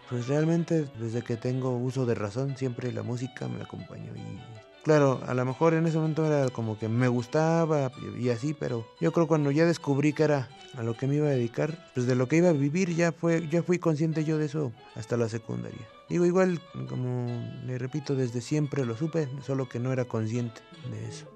Pues 0.09 0.29
realmente 0.29 0.89
desde 0.99 1.23
que 1.23 1.37
tengo 1.37 1.77
uso 1.77 2.07
de 2.07 2.15
razón 2.15 2.57
siempre 2.57 2.93
la 2.93 3.03
música 3.03 3.47
me 3.49 3.63
acompañó 3.63 4.13
y 4.17 4.41
claro, 4.83 5.21
a 5.27 5.35
lo 5.35 5.45
mejor 5.45 5.75
en 5.75 5.87
ese 5.87 5.99
momento 5.99 6.25
era 6.25 6.49
como 6.49 6.79
que 6.79 6.89
me 6.89 7.09
gustaba 7.09 7.91
y 8.19 8.31
así, 8.31 8.55
pero 8.55 8.87
yo 9.01 9.13
creo 9.13 9.27
cuando 9.27 9.51
ya 9.51 9.67
descubrí 9.67 10.15
que 10.15 10.23
era 10.23 10.49
a 10.77 10.83
lo 10.83 10.97
que 10.97 11.07
me 11.07 11.17
iba 11.17 11.27
a 11.27 11.31
dedicar, 11.31 11.91
pues 11.95 12.07
de 12.07 12.15
lo 12.15 12.27
que 12.27 12.37
iba 12.37 12.49
a 12.49 12.53
vivir 12.53 12.95
ya 12.95 13.13
fue 13.13 13.47
ya 13.49 13.63
fui 13.63 13.79
consciente 13.79 14.25
yo 14.25 14.39
de 14.39 14.47
eso 14.47 14.73
hasta 14.95 15.17
la 15.17 15.29
secundaria. 15.29 15.98
Digo, 16.09 16.25
igual, 16.25 16.61
como 16.89 17.27
le 17.67 17.79
repito, 17.79 18.15
desde 18.15 18.41
siempre 18.41 18.87
lo 18.87 18.97
supe, 18.97 19.29
solo 19.43 19.69
que 19.69 19.79
no 19.79 19.93
era 19.93 20.07
consciente 20.07 20.61
de 20.91 21.07
eso. 21.07 21.27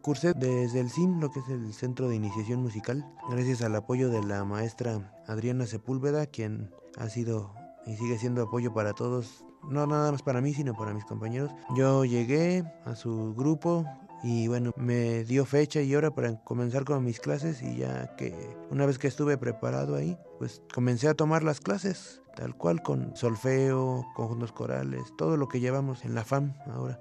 Cursé 0.00 0.34
desde 0.34 0.80
el 0.80 0.90
CIM, 0.90 1.20
lo 1.20 1.30
que 1.30 1.40
es 1.40 1.48
el 1.48 1.72
Centro 1.72 2.08
de 2.08 2.16
Iniciación 2.16 2.62
Musical, 2.62 3.04
gracias 3.30 3.62
al 3.62 3.74
apoyo 3.74 4.10
de 4.10 4.22
la 4.22 4.44
maestra 4.44 5.22
Adriana 5.26 5.66
Sepúlveda, 5.66 6.26
quien 6.26 6.70
ha 6.98 7.08
sido 7.08 7.54
y 7.86 7.96
sigue 7.96 8.18
siendo 8.18 8.42
apoyo 8.42 8.72
para 8.72 8.92
todos, 8.92 9.44
no 9.68 9.86
nada 9.86 10.12
más 10.12 10.22
para 10.22 10.40
mí, 10.40 10.54
sino 10.54 10.74
para 10.74 10.94
mis 10.94 11.04
compañeros. 11.04 11.50
Yo 11.76 12.04
llegué 12.04 12.64
a 12.84 12.94
su 12.94 13.34
grupo 13.34 13.84
y 14.22 14.48
bueno, 14.48 14.72
me 14.76 15.24
dio 15.24 15.44
fecha 15.44 15.82
y 15.82 15.94
hora 15.94 16.10
para 16.10 16.42
comenzar 16.44 16.84
con 16.84 17.04
mis 17.04 17.20
clases 17.20 17.62
y 17.62 17.76
ya 17.76 18.16
que 18.16 18.34
una 18.70 18.86
vez 18.86 18.98
que 18.98 19.06
estuve 19.06 19.36
preparado 19.36 19.96
ahí, 19.96 20.16
pues 20.38 20.62
comencé 20.72 21.08
a 21.08 21.14
tomar 21.14 21.42
las 21.42 21.60
clases, 21.60 22.22
tal 22.34 22.56
cual 22.56 22.82
con 22.82 23.16
solfeo, 23.16 24.06
conjuntos 24.14 24.52
corales, 24.52 25.02
todo 25.16 25.36
lo 25.36 25.48
que 25.48 25.60
llevamos 25.60 26.04
en 26.04 26.14
la 26.14 26.24
FAM 26.24 26.54
ahora. 26.70 27.00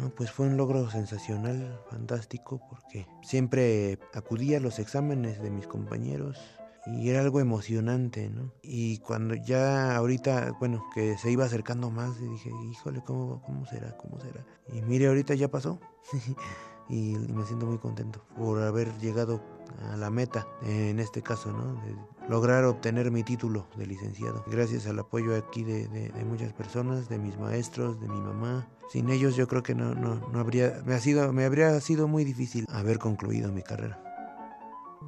No, 0.00 0.10
pues 0.10 0.30
fue 0.30 0.46
un 0.46 0.56
logro 0.56 0.90
sensacional, 0.90 1.80
fantástico, 1.90 2.60
porque 2.68 3.06
siempre 3.22 3.98
acudía 4.14 4.58
a 4.58 4.60
los 4.60 4.78
exámenes 4.78 5.40
de 5.40 5.50
mis 5.50 5.66
compañeros 5.66 6.38
y 6.86 7.08
era 7.08 7.20
algo 7.20 7.40
emocionante, 7.40 8.28
¿no? 8.28 8.52
Y 8.62 8.98
cuando 8.98 9.34
ya 9.34 9.96
ahorita, 9.96 10.54
bueno, 10.58 10.84
que 10.94 11.16
se 11.18 11.30
iba 11.30 11.44
acercando 11.44 11.90
más, 11.90 12.20
dije, 12.20 12.50
híjole, 12.70 13.02
¿cómo, 13.04 13.42
cómo 13.42 13.66
será? 13.66 13.96
¿Cómo 13.96 14.20
será? 14.20 14.44
Y 14.72 14.82
mire, 14.82 15.06
ahorita 15.08 15.34
ya 15.34 15.48
pasó. 15.48 15.80
y 16.88 17.16
me 17.16 17.44
siento 17.44 17.66
muy 17.66 17.78
contento 17.78 18.22
por 18.36 18.62
haber 18.62 18.96
llegado 18.98 19.42
a 19.90 19.96
la 19.96 20.10
meta, 20.10 20.46
en 20.62 21.00
este 21.00 21.22
caso, 21.22 21.50
¿no? 21.52 21.80
De 22.26 22.32
lograr 22.32 22.64
obtener 22.64 23.10
mi 23.10 23.22
título 23.22 23.66
de 23.76 23.86
licenciado. 23.86 24.44
Gracias 24.48 24.86
al 24.86 24.98
apoyo 24.98 25.36
aquí 25.36 25.62
de, 25.62 25.88
de, 25.88 26.24
muchas 26.24 26.52
personas, 26.52 27.08
de 27.08 27.18
mis 27.18 27.38
maestros, 27.38 28.00
de 28.00 28.08
mi 28.08 28.20
mamá. 28.20 28.68
Sin 28.88 29.08
ellos 29.10 29.36
yo 29.36 29.46
creo 29.46 29.62
que 29.62 29.74
no, 29.74 29.94
no, 29.94 30.16
no 30.30 30.40
habría, 30.40 30.82
me, 30.84 30.94
ha 30.94 30.98
sido, 30.98 31.32
me 31.32 31.44
habría 31.44 31.80
sido 31.80 32.08
muy 32.08 32.24
difícil 32.24 32.66
haber 32.68 32.98
concluido 32.98 33.52
mi 33.52 33.62
carrera. 33.62 34.02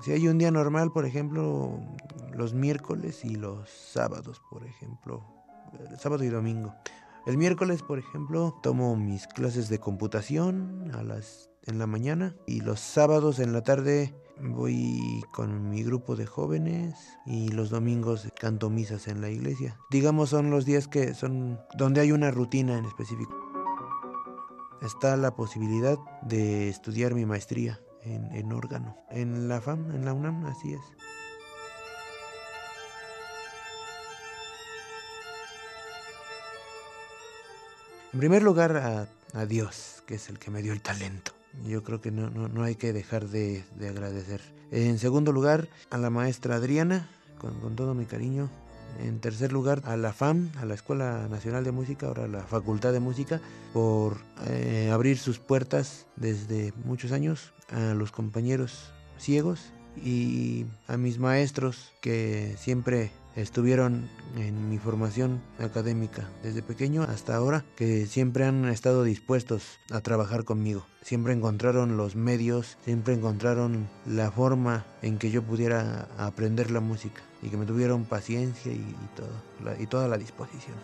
Si 0.02 0.12
hay 0.12 0.28
un 0.28 0.38
día 0.38 0.50
normal, 0.50 0.92
por 0.92 1.04
ejemplo, 1.06 1.80
los 2.32 2.54
miércoles 2.54 3.24
y 3.24 3.34
los 3.34 3.68
sábados, 3.68 4.40
por 4.48 4.64
ejemplo, 4.64 5.24
sábado 5.98 6.22
y 6.22 6.28
domingo. 6.28 6.74
El 7.26 7.36
miércoles, 7.36 7.82
por 7.82 7.98
ejemplo, 7.98 8.58
tomo 8.62 8.96
mis 8.96 9.26
clases 9.26 9.68
de 9.68 9.80
computación 9.80 10.90
a 10.94 11.02
las 11.02 11.47
en 11.66 11.78
la 11.78 11.86
mañana 11.86 12.34
y 12.46 12.60
los 12.60 12.80
sábados 12.80 13.38
en 13.38 13.52
la 13.52 13.62
tarde 13.62 14.14
voy 14.40 15.22
con 15.32 15.68
mi 15.68 15.82
grupo 15.82 16.16
de 16.16 16.26
jóvenes 16.26 16.94
y 17.26 17.48
los 17.48 17.70
domingos 17.70 18.28
canto 18.38 18.70
misas 18.70 19.08
en 19.08 19.20
la 19.20 19.30
iglesia. 19.30 19.78
Digamos 19.90 20.30
son 20.30 20.50
los 20.50 20.64
días 20.64 20.88
que 20.88 21.14
son 21.14 21.60
donde 21.76 22.00
hay 22.00 22.12
una 22.12 22.30
rutina 22.30 22.78
en 22.78 22.84
específico. 22.84 23.36
Está 24.82 25.16
la 25.16 25.34
posibilidad 25.34 25.98
de 26.22 26.68
estudiar 26.68 27.14
mi 27.14 27.26
maestría 27.26 27.80
en, 28.02 28.52
órgano. 28.52 28.96
En 29.10 29.48
la 29.48 29.60
FAM, 29.60 29.90
en 29.90 30.04
la 30.04 30.12
UNAM, 30.12 30.46
así 30.46 30.72
es. 30.72 30.80
En 38.12 38.20
primer 38.20 38.42
lugar, 38.42 39.08
a, 39.34 39.46
Dios, 39.46 40.02
que 40.06 40.14
es 40.14 40.28
el 40.30 40.38
que 40.38 40.50
me 40.50 40.62
dio 40.62 40.72
el 40.72 40.80
talento. 40.80 41.37
Yo 41.64 41.82
creo 41.82 42.00
que 42.00 42.10
no, 42.10 42.30
no, 42.30 42.62
hay 42.62 42.76
que 42.76 42.92
dejar 42.92 43.28
de, 43.28 43.64
agradecer. 43.80 44.40
En 44.70 44.98
segundo 44.98 45.32
lugar, 45.32 45.68
a 45.90 45.98
la 45.98 46.10
maestra 46.10 46.56
Adriana, 46.56 47.08
con, 47.38 47.58
con 47.60 47.74
todo 47.76 47.94
mi 47.94 48.04
cariño, 48.04 48.50
en 49.00 49.20
tercer 49.20 49.52
lugar, 49.52 49.82
a 49.84 49.96
la 49.96 50.12
FAM, 50.12 50.50
a 50.58 50.64
la 50.64 50.74
Escuela 50.74 51.28
Nacional 51.28 51.64
de 51.64 51.72
Música, 51.72 52.06
ahora 52.06 52.26
la 52.26 52.42
Facultad 52.42 52.92
de 52.92 53.00
Música, 53.00 53.40
por 53.72 54.18
eh, 54.46 54.90
abrir 54.92 55.18
sus 55.18 55.38
puertas 55.38 56.06
desde 56.16 56.72
muchos 56.84 57.12
años 57.12 57.52
a 57.70 57.94
los 57.94 58.10
compañeros 58.10 58.92
ciegos 59.18 59.72
y 59.96 60.66
a 60.86 60.96
mis 60.96 61.18
maestros 61.18 61.92
que 62.00 62.56
siempre 62.58 63.10
estuvieron 63.40 64.08
en 64.36 64.68
mi 64.68 64.78
formación 64.78 65.40
académica 65.58 66.28
desde 66.42 66.62
pequeño 66.62 67.02
hasta 67.02 67.36
ahora, 67.36 67.64
que 67.76 68.06
siempre 68.06 68.44
han 68.44 68.66
estado 68.66 69.04
dispuestos 69.04 69.78
a 69.90 70.00
trabajar 70.00 70.44
conmigo. 70.44 70.86
Siempre 71.02 71.32
encontraron 71.32 71.96
los 71.96 72.16
medios, 72.16 72.76
siempre 72.84 73.14
encontraron 73.14 73.88
la 74.06 74.30
forma 74.30 74.84
en 75.02 75.18
que 75.18 75.30
yo 75.30 75.42
pudiera 75.42 76.08
aprender 76.18 76.70
la 76.70 76.80
música 76.80 77.22
y 77.42 77.48
que 77.48 77.56
me 77.56 77.66
tuvieron 77.66 78.04
paciencia 78.04 78.72
y, 78.72 78.94
todo, 79.16 79.74
y 79.78 79.86
toda 79.86 80.08
la 80.08 80.18
disposición. 80.18 80.76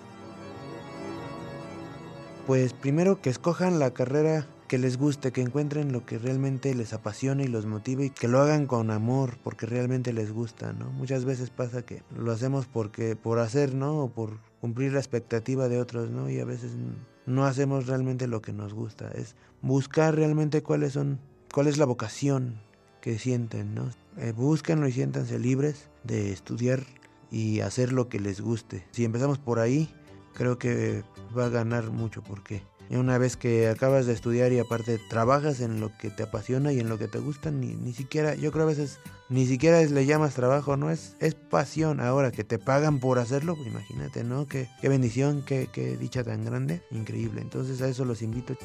Pues 2.47 2.73
primero 2.73 3.21
que 3.21 3.31
escojan 3.31 3.79
la 3.79 3.93
carrera 3.93 4.47
que 4.69 4.79
les 4.79 4.97
guste, 4.97 5.33
que 5.33 5.43
encuentren 5.43 5.93
lo 5.93 6.07
que 6.07 6.19
realmente 6.19 6.75
les 6.75 6.93
apasiona 6.93 7.43
y 7.43 7.49
los 7.49 7.67
motive 7.67 8.07
y 8.07 8.11
que 8.11 8.29
lo 8.29 8.41
hagan 8.41 8.67
con 8.67 8.91
amor 8.91 9.39
porque 9.43 9.67
realmente 9.67 10.13
les 10.13 10.33
gusta, 10.33 10.73
¿no? 10.73 10.91
Muchas 10.91 11.25
veces 11.25 11.51
pasa 11.51 11.83
que 11.83 12.03
lo 12.17 12.33
hacemos 12.33 12.67
porque 12.67 13.17
por 13.17 13.39
hacer, 13.39 13.75
¿no? 13.75 14.05
O 14.05 14.09
por 14.11 14.39
cumplir 14.61 14.93
la 14.93 15.01
expectativa 15.01 15.69
de 15.69 15.81
otros, 15.81 16.11
¿no? 16.11 16.31
Y 16.31 16.41
a 16.41 16.45
veces 16.45 16.73
no 17.27 17.45
hacemos 17.45 17.87
realmente 17.87 18.27
lo 18.27 18.43
que 18.43 18.53
nos 18.53 18.75
gusta, 18.75 19.11
es 19.11 19.37
buscar 19.63 20.15
realmente 20.15 20.63
cuáles 20.63 20.93
son 20.93 21.19
cuál 21.53 21.67
es 21.69 21.79
la 21.79 21.85
vocación 21.85 22.61
que 23.01 23.19
sienten, 23.19 23.75
¿no? 23.75 23.91
Eh, 24.17 24.33
búsquenlo 24.33 24.89
y 24.89 24.93
siéntanse 24.93 25.39
libres 25.39 25.89
de 26.03 26.33
estudiar 26.33 26.85
y 27.31 27.61
hacer 27.61 27.93
lo 27.93 28.09
que 28.09 28.19
les 28.19 28.41
guste. 28.41 28.87
Si 28.93 29.05
empezamos 29.05 29.39
por 29.39 29.59
ahí, 29.59 29.89
creo 30.33 30.59
que 30.59 31.05
va 31.37 31.47
a 31.47 31.51
ganar 31.51 31.91
mucho 31.91 32.23
porque 32.23 32.63
una 32.91 33.19
vez 33.19 33.37
que 33.37 33.69
acabas 33.69 34.07
de 34.07 34.13
estudiar 34.13 34.53
y 34.53 34.59
aparte 34.59 34.99
trabajas 35.09 35.61
en 35.61 35.81
lo 35.81 35.91
que 35.97 36.11
te 36.11 36.23
apasiona 36.23 36.73
y 36.73 36.81
en 36.81 36.89
lo 36.89 36.99
que 36.99 37.09
te 37.09 37.19
gusta, 37.19 37.51
ni, 37.51 37.75
ni 37.75 37.93
siquiera, 37.93 38.35
yo 38.35 38.53
creo 38.53 38.65
a 38.65 38.69
veces, 38.69 38.99
ni 39.29 39.47
siquiera 39.47 39.83
le 39.83 40.07
llamas 40.07 40.35
trabajo, 40.35 40.77
no 40.77 40.91
es, 40.91 41.17
es 41.21 41.35
pasión. 41.35 42.01
Ahora 42.01 42.31
que 42.31 42.45
te 42.45 42.59
pagan 42.59 43.01
por 43.01 43.19
hacerlo, 43.19 43.57
pues 43.57 43.69
imagínate, 43.69 44.25
¿no? 44.25 44.47
Qué, 44.47 44.69
qué 44.81 44.89
bendición, 44.89 45.43
qué, 45.45 45.69
qué 45.73 45.97
dicha 45.97 46.23
tan 46.25 46.45
grande, 46.45 46.83
increíble. 46.91 47.41
Entonces 47.41 47.81
a 47.83 47.89
eso 47.89 48.05
los 48.05 48.23
invito. 48.23 48.57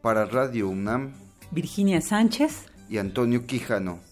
Para 0.00 0.24
Radio 0.26 0.68
UNAM, 0.68 1.12
Virginia 1.50 2.00
Sánchez 2.00 2.66
y 2.88 2.98
Antonio 2.98 3.46
Quijano. 3.46 4.11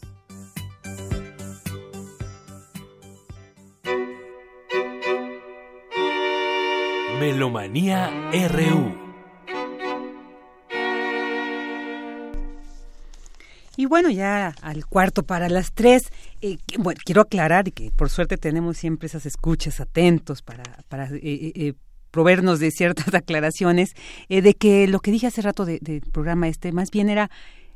Melomanía 7.20 8.30
RU. 8.48 8.94
Y 13.76 13.84
bueno, 13.84 14.08
ya 14.08 14.54
al 14.62 14.86
cuarto 14.86 15.22
para 15.22 15.50
las 15.50 15.74
tres, 15.74 16.04
eh, 16.40 16.56
bueno, 16.78 16.98
quiero 17.04 17.20
aclarar 17.20 17.70
que 17.72 17.90
por 17.90 18.08
suerte 18.08 18.38
tenemos 18.38 18.78
siempre 18.78 19.06
esas 19.06 19.26
escuchas 19.26 19.80
atentos 19.80 20.40
para, 20.40 20.62
para 20.88 21.10
eh, 21.10 21.20
eh, 21.22 21.74
proveernos 22.10 22.58
de 22.58 22.70
ciertas 22.70 23.12
aclaraciones, 23.14 23.90
de 24.30 24.54
que 24.54 24.88
lo 24.88 25.00
que 25.00 25.10
dije 25.10 25.26
hace 25.26 25.42
rato 25.42 25.66
del 25.66 26.00
programa 26.10 26.48
este, 26.48 26.72
más 26.72 26.90
bien 26.90 27.10
era 27.10 27.30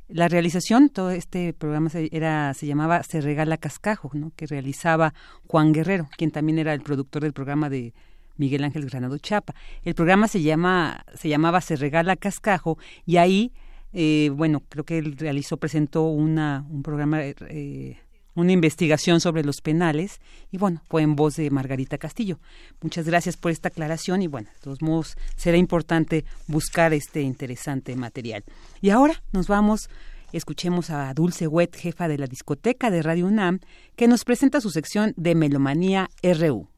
la 0.08 0.28
realización, 0.28 0.88
todo 0.88 1.10
este 1.10 1.52
programa 1.52 1.90
se, 1.90 2.08
era, 2.12 2.54
se 2.54 2.66
llamaba 2.66 3.02
Se 3.02 3.20
Regala 3.20 3.58
Cascajo, 3.58 4.10
¿no? 4.14 4.32
que 4.36 4.46
realizaba 4.46 5.12
Juan 5.46 5.72
Guerrero, 5.72 6.08
quien 6.16 6.30
también 6.30 6.58
era 6.58 6.72
el 6.72 6.80
productor 6.80 7.22
del 7.22 7.34
programa 7.34 7.68
de 7.68 7.92
Miguel 8.36 8.64
Ángel 8.64 8.86
Granado 8.86 9.18
Chapa. 9.18 9.54
El 9.82 9.94
programa 9.94 10.28
se 10.28 10.42
llama 10.42 11.04
se 11.14 11.28
llamaba 11.28 11.60
Se 11.60 11.76
regala 11.76 12.16
cascajo 12.16 12.78
y 13.06 13.16
ahí 13.16 13.52
eh, 13.92 14.30
bueno 14.34 14.62
creo 14.68 14.84
que 14.84 14.98
él 14.98 15.16
realizó 15.16 15.56
presentó 15.56 16.04
una 16.04 16.66
un 16.70 16.82
programa 16.82 17.20
eh, 17.22 17.98
una 18.34 18.52
investigación 18.52 19.20
sobre 19.20 19.44
los 19.44 19.60
penales 19.60 20.20
y 20.50 20.58
bueno 20.58 20.82
fue 20.88 21.02
en 21.02 21.14
voz 21.14 21.36
de 21.36 21.50
Margarita 21.50 21.98
Castillo. 21.98 22.40
Muchas 22.80 23.06
gracias 23.06 23.36
por 23.36 23.52
esta 23.52 23.68
aclaración 23.68 24.22
y 24.22 24.26
bueno 24.26 24.48
de 24.52 24.60
todos 24.60 24.82
modos 24.82 25.16
será 25.36 25.56
importante 25.56 26.24
buscar 26.46 26.92
este 26.92 27.22
interesante 27.22 27.94
material. 27.96 28.44
Y 28.80 28.90
ahora 28.90 29.22
nos 29.32 29.46
vamos 29.46 29.88
escuchemos 30.36 30.90
a 30.90 31.14
Dulce 31.14 31.46
Wet, 31.46 31.76
jefa 31.76 32.08
de 32.08 32.18
la 32.18 32.26
discoteca 32.26 32.90
de 32.90 33.02
Radio 33.02 33.26
UNAM, 33.26 33.60
que 33.94 34.08
nos 34.08 34.24
presenta 34.24 34.60
su 34.60 34.70
sección 34.70 35.14
de 35.16 35.34
Melomanía 35.34 36.10
RU. 36.22 36.68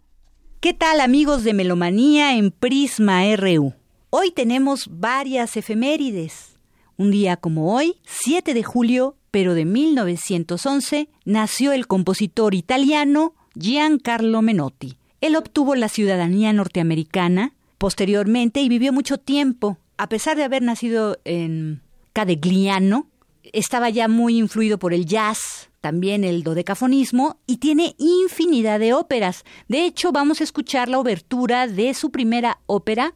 ¿Qué 0.58 0.72
tal 0.72 1.02
amigos 1.02 1.44
de 1.44 1.52
Melomanía 1.52 2.38
en 2.38 2.50
Prisma 2.50 3.22
RU? 3.36 3.74
Hoy 4.08 4.30
tenemos 4.30 4.88
varias 4.90 5.54
efemérides. 5.58 6.56
Un 6.96 7.10
día 7.10 7.36
como 7.36 7.74
hoy, 7.74 7.96
7 8.06 8.54
de 8.54 8.62
julio, 8.62 9.16
pero 9.30 9.52
de 9.52 9.66
1911, 9.66 11.10
nació 11.26 11.72
el 11.72 11.86
compositor 11.86 12.54
italiano 12.54 13.34
Giancarlo 13.54 14.40
Menotti. 14.40 14.96
Él 15.20 15.36
obtuvo 15.36 15.74
la 15.74 15.90
ciudadanía 15.90 16.54
norteamericana 16.54 17.52
posteriormente 17.76 18.62
y 18.62 18.70
vivió 18.70 18.94
mucho 18.94 19.18
tiempo. 19.18 19.76
A 19.98 20.08
pesar 20.08 20.38
de 20.38 20.44
haber 20.44 20.62
nacido 20.62 21.18
en 21.24 21.82
Cadegliano, 22.14 23.08
estaba 23.42 23.90
ya 23.90 24.08
muy 24.08 24.38
influido 24.38 24.78
por 24.78 24.94
el 24.94 25.04
jazz, 25.04 25.68
también 25.80 26.24
el 26.24 26.42
dodecafonismo 26.42 27.40
y 27.46 27.58
tiene 27.58 27.94
infinidad 27.98 28.80
de 28.80 28.92
óperas. 28.92 29.44
De 29.68 29.84
hecho, 29.84 30.12
vamos 30.12 30.40
a 30.40 30.44
escuchar 30.44 30.88
la 30.88 30.98
obertura 30.98 31.66
de 31.66 31.94
su 31.94 32.10
primera 32.10 32.58
ópera, 32.66 33.14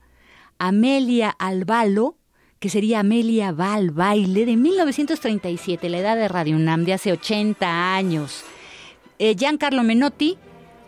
Amelia 0.59 1.31
al 1.31 1.65
Balo, 1.65 2.17
que 2.59 2.69
sería 2.69 3.01
Amelia 3.01 3.53
va 3.53 3.75
al 3.75 3.91
baile 3.91 4.45
de 4.45 4.57
1937, 4.57 5.89
la 5.89 5.99
edad 5.99 6.17
de 6.17 6.29
Radio 6.29 6.57
UNAM 6.57 6.85
de 6.85 6.93
hace 6.93 7.11
80 7.11 7.95
años. 7.95 8.45
Eh, 9.19 9.35
Giancarlo 9.37 9.83
Menotti 9.83 10.37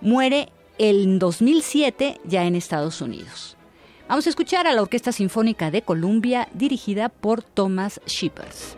muere 0.02 0.50
en 0.78 1.18
2007 1.18 2.20
ya 2.24 2.44
en 2.44 2.56
Estados 2.56 3.00
Unidos. 3.00 3.56
Vamos 4.08 4.26
a 4.26 4.30
escuchar 4.30 4.66
a 4.66 4.74
la 4.74 4.82
Orquesta 4.82 5.12
Sinfónica 5.12 5.70
de 5.70 5.82
Columbia 5.82 6.48
dirigida 6.52 7.08
por 7.08 7.42
Thomas 7.42 8.00
Shippers. 8.06 8.76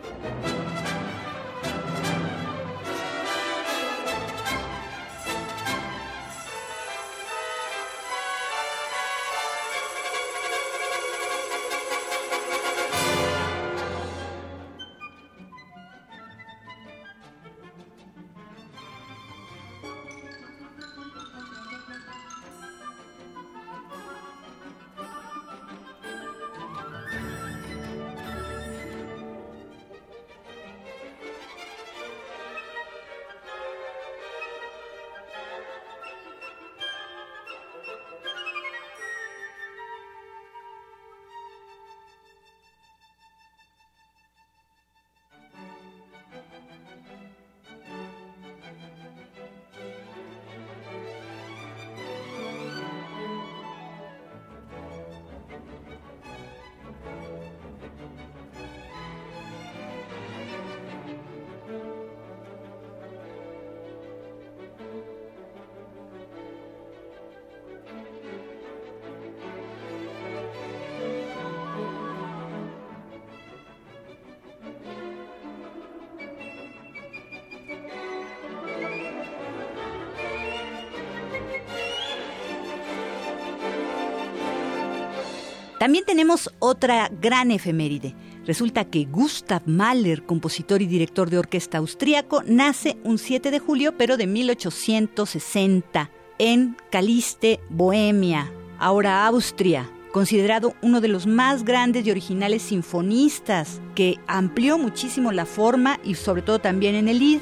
También 85.85 86.03
tenemos 86.03 86.51
otra 86.57 87.11
gran 87.21 87.51
efeméride. 87.51 88.15
Resulta 88.43 88.85
que 88.85 89.05
Gustav 89.05 89.61
Mahler, 89.67 90.25
compositor 90.25 90.81
y 90.81 90.87
director 90.87 91.29
de 91.29 91.37
orquesta 91.37 91.77
austríaco, 91.77 92.41
nace 92.47 92.97
un 93.03 93.19
7 93.19 93.51
de 93.51 93.59
julio, 93.59 93.95
pero 93.95 94.17
de 94.17 94.25
1860, 94.25 96.09
en 96.39 96.75
Caliste, 96.89 97.59
Bohemia, 97.69 98.51
ahora 98.79 99.27
Austria, 99.27 99.87
considerado 100.11 100.73
uno 100.81 101.01
de 101.01 101.07
los 101.07 101.27
más 101.27 101.63
grandes 101.63 102.07
y 102.07 102.09
originales 102.09 102.63
sinfonistas, 102.63 103.79
que 103.93 104.15
amplió 104.25 104.79
muchísimo 104.79 105.31
la 105.31 105.45
forma 105.45 105.99
y 106.03 106.15
sobre 106.15 106.41
todo 106.41 106.57
también 106.57 106.95
en 106.95 107.09
el 107.09 107.21
id. 107.21 107.41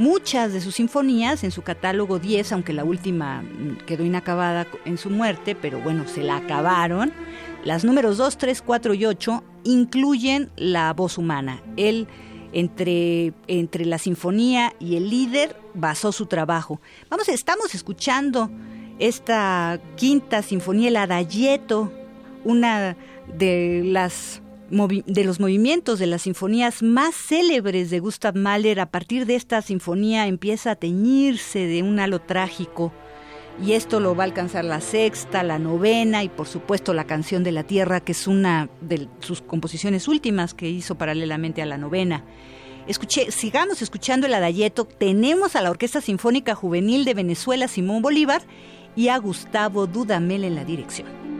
Muchas 0.00 0.54
de 0.54 0.62
sus 0.62 0.76
sinfonías 0.76 1.44
en 1.44 1.50
su 1.50 1.60
catálogo 1.60 2.18
10, 2.18 2.52
aunque 2.52 2.72
la 2.72 2.84
última 2.84 3.44
quedó 3.84 4.02
inacabada 4.02 4.66
en 4.86 4.96
su 4.96 5.10
muerte, 5.10 5.54
pero 5.54 5.78
bueno, 5.78 6.08
se 6.08 6.22
la 6.22 6.38
acabaron 6.38 7.12
las 7.66 7.84
números 7.84 8.16
2, 8.16 8.38
3, 8.38 8.62
4 8.62 8.94
y 8.94 9.04
8 9.04 9.44
incluyen 9.64 10.50
la 10.56 10.90
voz 10.94 11.18
humana. 11.18 11.62
Él, 11.76 12.08
entre, 12.54 13.34
entre 13.46 13.84
la 13.84 13.98
sinfonía 13.98 14.72
y 14.80 14.96
el 14.96 15.10
líder, 15.10 15.54
basó 15.74 16.12
su 16.12 16.24
trabajo. 16.24 16.80
Vamos, 17.10 17.28
estamos 17.28 17.74
escuchando 17.74 18.50
esta 18.98 19.82
quinta 19.96 20.40
sinfonía, 20.40 20.88
el 20.88 20.96
Adagietto, 20.96 21.92
una 22.42 22.96
de 23.36 23.82
las 23.84 24.40
de 24.70 25.24
los 25.24 25.40
movimientos 25.40 25.98
de 25.98 26.06
las 26.06 26.22
sinfonías 26.22 26.82
más 26.82 27.14
célebres 27.14 27.90
de 27.90 27.98
Gustav 27.98 28.36
Mahler. 28.36 28.80
A 28.80 28.90
partir 28.90 29.26
de 29.26 29.34
esta 29.34 29.62
sinfonía 29.62 30.26
empieza 30.26 30.72
a 30.72 30.76
teñirse 30.76 31.66
de 31.66 31.82
un 31.82 31.98
halo 31.98 32.20
trágico 32.20 32.92
y 33.62 33.72
esto 33.72 34.00
lo 34.00 34.14
va 34.14 34.24
a 34.24 34.26
alcanzar 34.26 34.64
la 34.64 34.80
sexta, 34.80 35.42
la 35.42 35.58
novena 35.58 36.22
y 36.22 36.28
por 36.28 36.46
supuesto 36.46 36.94
la 36.94 37.04
canción 37.04 37.44
de 37.44 37.52
la 37.52 37.64
tierra, 37.64 38.00
que 38.00 38.12
es 38.12 38.26
una 38.26 38.70
de 38.80 39.08
sus 39.18 39.42
composiciones 39.42 40.08
últimas 40.08 40.54
que 40.54 40.70
hizo 40.70 40.94
paralelamente 40.94 41.60
a 41.60 41.66
la 41.66 41.76
novena. 41.76 42.24
Sigamos 43.28 43.82
escuchando 43.82 44.26
el 44.26 44.34
adayeto. 44.34 44.84
Tenemos 44.84 45.54
a 45.56 45.62
la 45.62 45.70
Orquesta 45.70 46.00
Sinfónica 46.00 46.54
Juvenil 46.54 47.04
de 47.04 47.14
Venezuela 47.14 47.68
Simón 47.68 48.02
Bolívar 48.02 48.42
y 48.96 49.08
a 49.08 49.18
Gustavo 49.18 49.86
Dudamel 49.86 50.44
en 50.44 50.54
la 50.54 50.64
dirección. 50.64 51.39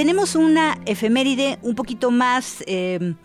Tenemos 0.00 0.34
una 0.34 0.78
efeméride 0.86 1.58
un 1.60 1.74
poquito 1.74 2.10
más, 2.10 2.64
em, 2.66 3.16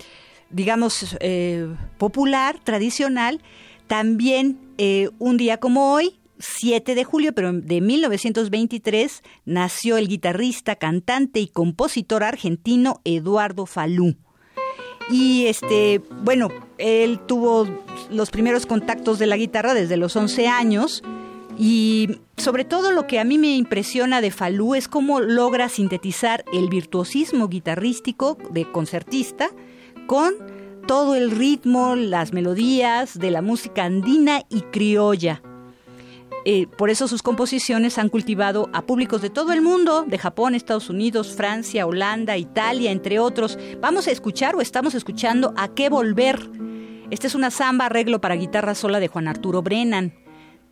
digamos, 0.49 1.15
eh, 1.21 1.73
popular, 1.97 2.59
tradicional. 2.65 3.41
También 3.87 4.59
eh, 4.77 5.09
un 5.17 5.37
día 5.37 5.57
como 5.57 5.93
hoy, 5.93 6.19
7 6.37 6.93
de 6.93 7.05
julio, 7.05 7.31
pero 7.31 7.53
de 7.53 7.79
1923, 7.79 9.23
nació 9.45 9.95
el 9.95 10.09
guitarrista, 10.09 10.75
cantante 10.75 11.39
y 11.39 11.47
compositor 11.47 12.25
argentino 12.25 12.99
Eduardo 13.05 13.65
Falú. 13.65 14.17
Y 15.09 15.45
este, 15.45 16.01
bueno, 16.23 16.49
él 16.77 17.21
tuvo 17.25 17.69
los 18.09 18.31
primeros 18.31 18.65
contactos 18.65 19.17
de 19.17 19.27
la 19.27 19.37
guitarra 19.37 19.73
desde 19.73 19.95
los 19.95 20.13
11 20.17 20.49
años 20.49 21.03
y 21.57 22.19
sobre 22.37 22.65
todo 22.65 22.91
lo 22.91 23.07
que 23.07 23.19
a 23.19 23.23
mí 23.23 23.37
me 23.37 23.55
impresiona 23.55 24.21
de 24.21 24.31
Falú 24.31 24.75
es 24.75 24.87
cómo 24.87 25.19
logra 25.19 25.69
sintetizar 25.69 26.43
el 26.53 26.69
virtuosismo 26.69 27.47
guitarrístico 27.47 28.37
de 28.51 28.69
concertista 28.71 29.49
con 30.07 30.33
todo 30.85 31.15
el 31.15 31.31
ritmo, 31.31 31.95
las 31.95 32.33
melodías 32.33 33.17
de 33.17 33.31
la 33.31 33.41
música 33.41 33.85
andina 33.85 34.41
y 34.49 34.61
criolla. 34.61 35.41
Eh, 36.47 36.67
por 36.67 36.91
eso 36.91 37.07
sus 37.07 37.23
composiciones 37.23 37.97
han 37.97 38.09
cultivado 38.09 38.69
a 38.71 38.83
públicos 38.83 39.21
de 39.23 39.31
todo 39.31 39.51
el 39.51 39.63
mundo, 39.63 40.03
de 40.03 40.19
Japón, 40.19 40.53
Estados 40.53 40.91
Unidos, 40.91 41.33
Francia, 41.35 41.87
Holanda, 41.87 42.37
Italia, 42.37 42.91
entre 42.91 43.17
otros. 43.17 43.57
Vamos 43.81 44.07
a 44.07 44.11
escuchar 44.11 44.55
o 44.55 44.61
estamos 44.61 44.93
escuchando 44.93 45.53
A 45.57 45.69
qué 45.69 45.89
volver. 45.89 46.51
Esta 47.09 47.25
es 47.25 47.33
una 47.33 47.49
samba 47.49 47.87
arreglo 47.87 48.21
para 48.21 48.35
guitarra 48.35 48.75
sola 48.75 48.99
de 48.99 49.07
Juan 49.07 49.27
Arturo 49.27 49.63
Brennan 49.63 50.24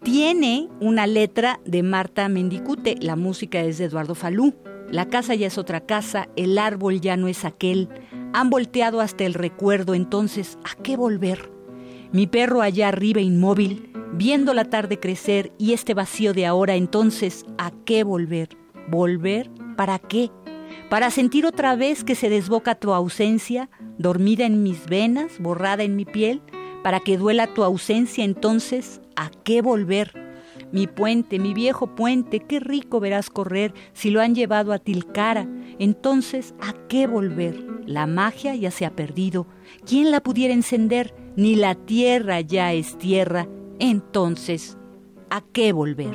tiene 0.03 0.69
una 0.79 1.07
letra 1.07 1.59
de 1.65 1.81
Marta 1.81 2.27
Mendicute, 2.27 2.97
la 2.99 3.15
música 3.15 3.61
es 3.61 3.77
de 3.77 3.85
Eduardo 3.85 4.15
Falú. 4.15 4.53
La 4.89 5.07
casa 5.07 5.33
ya 5.33 5.47
es 5.47 5.57
otra 5.57 5.81
casa, 5.81 6.27
el 6.35 6.57
árbol 6.57 7.01
ya 7.01 7.17
no 7.17 7.27
es 7.27 7.45
aquel. 7.45 7.89
Han 8.33 8.49
volteado 8.49 8.99
hasta 9.01 9.23
el 9.23 9.33
recuerdo, 9.33 9.95
entonces, 9.95 10.59
¿a 10.63 10.81
qué 10.81 10.97
volver? 10.97 11.51
Mi 12.11 12.27
perro 12.27 12.61
allá 12.61 12.89
arriba 12.89 13.21
inmóvil, 13.21 13.91
viendo 14.13 14.53
la 14.53 14.65
tarde 14.65 14.99
crecer 14.99 15.51
y 15.57 15.73
este 15.73 15.93
vacío 15.93 16.33
de 16.33 16.45
ahora, 16.45 16.75
entonces, 16.75 17.45
¿a 17.57 17.71
qué 17.85 18.03
volver? 18.03 18.49
¿Volver? 18.89 19.49
¿Para 19.75 19.99
qué? 19.99 20.29
para 20.89 21.09
sentir 21.11 21.45
otra 21.45 21.75
vez 21.75 22.03
que 22.03 22.15
se 22.15 22.29
desboca 22.29 22.75
tu 22.75 22.93
ausencia, 22.93 23.69
dormida 23.97 24.45
en 24.45 24.63
mis 24.63 24.85
venas, 24.85 25.39
borrada 25.39 25.83
en 25.83 25.95
mi 25.95 26.05
piel, 26.05 26.41
para 26.83 26.99
que 26.99 27.17
duela 27.17 27.47
tu 27.47 27.63
ausencia 27.63 28.23
entonces, 28.23 29.01
¿a 29.15 29.29
qué 29.43 29.61
volver? 29.61 30.11
Mi 30.71 30.87
puente, 30.87 31.39
mi 31.39 31.53
viejo 31.53 31.95
puente, 31.95 32.39
qué 32.39 32.59
rico 32.59 32.99
verás 32.99 33.29
correr 33.29 33.73
si 33.93 34.09
lo 34.09 34.21
han 34.21 34.35
llevado 34.35 34.73
a 34.73 34.79
Tilcara. 34.79 35.47
Entonces, 35.79 36.55
¿a 36.61 36.73
qué 36.87 37.07
volver? 37.07 37.63
La 37.85 38.07
magia 38.07 38.55
ya 38.55 38.71
se 38.71 38.85
ha 38.85 38.95
perdido. 38.95 39.45
¿Quién 39.85 40.11
la 40.11 40.21
pudiera 40.21 40.53
encender? 40.53 41.13
Ni 41.35 41.55
la 41.55 41.75
tierra 41.75 42.41
ya 42.41 42.73
es 42.73 42.97
tierra. 42.97 43.47
Entonces, 43.79 44.77
¿a 45.29 45.41
qué 45.41 45.73
volver? 45.73 46.13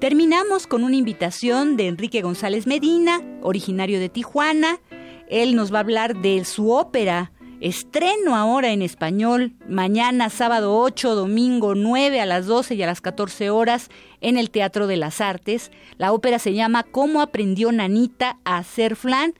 Terminamos 0.00 0.66
con 0.66 0.84
una 0.84 0.96
invitación 0.96 1.76
de 1.76 1.86
Enrique 1.86 2.20
González 2.20 2.66
Medina, 2.66 3.22
originario 3.42 4.00
de 4.00 4.10
Tijuana. 4.10 4.80
Él 5.28 5.54
nos 5.54 5.72
va 5.72 5.78
a 5.78 5.80
hablar 5.80 6.16
de 6.16 6.44
su 6.44 6.72
ópera, 6.72 7.32
estreno 7.60 8.36
ahora 8.36 8.72
en 8.72 8.82
español, 8.82 9.52
mañana 9.66 10.28
sábado 10.28 10.78
8, 10.78 11.14
domingo 11.14 11.74
9 11.74 12.20
a 12.20 12.26
las 12.26 12.46
12 12.46 12.74
y 12.74 12.82
a 12.82 12.86
las 12.86 13.00
14 13.00 13.48
horas 13.48 13.88
en 14.20 14.36
el 14.36 14.50
Teatro 14.50 14.86
de 14.86 14.98
las 14.98 15.22
Artes. 15.22 15.70
La 15.96 16.12
ópera 16.12 16.38
se 16.38 16.52
llama 16.52 16.82
¿Cómo 16.82 17.22
aprendió 17.22 17.72
Nanita 17.72 18.38
a 18.44 18.58
hacer 18.58 18.96
flan? 18.96 19.32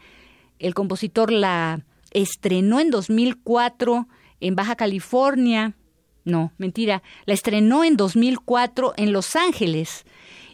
El 0.59 0.73
compositor 0.73 1.31
la 1.31 1.85
estrenó 2.13 2.81
en 2.81 2.91
2004 2.91 4.09
en 4.41 4.55
Baja 4.55 4.77
California. 4.77 5.75
No, 6.25 6.53
mentira, 6.57 7.03
la 7.27 7.35
estrenó 7.35 7.85
en 7.85 7.99
2004 7.99 8.95
en 8.97 9.13
Los 9.13 9.37
Ángeles 9.37 10.07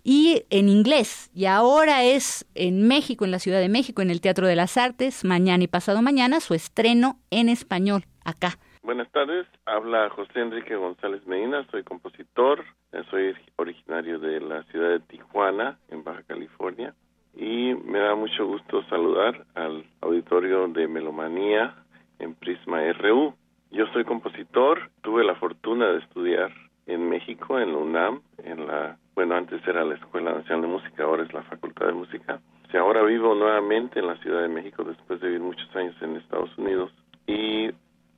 y 0.03 0.45
en 0.51 0.69
inglés. 0.69 1.31
Y 1.35 1.47
ahora 1.47 2.05
es 2.05 2.47
en 2.55 2.87
México, 2.87 3.25
en 3.25 3.31
la 3.31 3.39
Ciudad 3.39 3.61
de 3.61 3.69
México, 3.69 4.03
en 4.03 4.11
el 4.11 4.21
Teatro 4.21 4.47
de 4.47 4.57
las 4.57 4.77
Artes, 4.77 5.25
mañana 5.25 5.65
y 5.65 5.69
pasado 5.69 6.03
mañana, 6.03 6.41
su 6.41 6.55
estreno 6.55 7.19
en 7.31 7.49
español, 7.49 8.05
acá. 8.25 8.59
Buenas 8.83 9.11
tardes, 9.13 9.47
habla 9.67 10.09
José 10.09 10.41
Enrique 10.41 10.75
González 10.75 11.27
Medina, 11.27 11.67
soy 11.71 11.85
compositor, 11.85 12.65
soy 13.11 13.35
originario 13.57 14.19
de 14.19 14.41
la 14.41 14.63
ciudad 14.65 14.91
de 14.91 15.01
Tijuana, 15.01 15.79
en 15.91 16.03
Baja 16.03 16.23
California, 16.23 16.95
y 17.37 17.75
me 17.75 17.99
da 17.99 18.15
mucho 18.15 18.47
gusto 18.47 18.83
saludar 18.89 19.47
al 19.55 19.85
auditorio 20.01 20.67
de 20.69 20.89
Melomanía 20.89 21.77
en 22.19 22.35
Prisma 22.35 22.81
RU. 22.95 23.35
Yo 23.71 23.87
soy 23.93 24.05
compositor, 24.05 24.91
tuve 25.03 25.25
la 25.25 25.37
fortuna 25.37 25.93
de 25.93 25.99
estudiar 25.99 26.51
en 26.87 27.09
México, 27.09 27.61
en 27.61 27.73
la 27.73 27.79
UNAM, 27.79 28.23
en 28.39 28.67
la 28.67 28.99
bueno, 29.15 29.35
antes 29.35 29.67
era 29.67 29.85
la 29.85 29.95
Escuela 29.95 30.33
Nacional 30.33 30.63
de 30.63 30.69
Música, 30.69 31.05
ahora 31.05 31.25
es 31.25 31.33
la 31.33 31.43
Facultad 31.43 31.87
de 31.87 31.93
Música. 31.93 32.41
Y 32.73 32.77
ahora 32.77 33.03
vivo 33.03 33.35
nuevamente 33.35 33.99
en 33.99 34.07
la 34.07 34.17
Ciudad 34.19 34.43
de 34.43 34.49
México 34.49 34.85
después 34.85 35.21
de 35.21 35.27
vivir 35.27 35.43
muchos 35.43 35.75
años 35.75 35.95
en 36.01 36.17
Estados 36.17 36.57
Unidos. 36.57 36.93
Y 37.27 37.67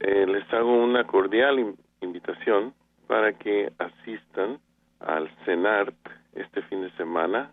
eh, 0.01 0.27
les 0.27 0.53
hago 0.53 0.73
una 0.73 1.05
cordial 1.05 1.75
invitación 2.01 2.75
para 3.07 3.33
que 3.33 3.73
asistan 3.79 4.59
al 5.01 5.31
CENART 5.45 5.95
este 6.35 6.63
fin 6.63 6.83
de 6.83 6.91
semana. 6.93 7.51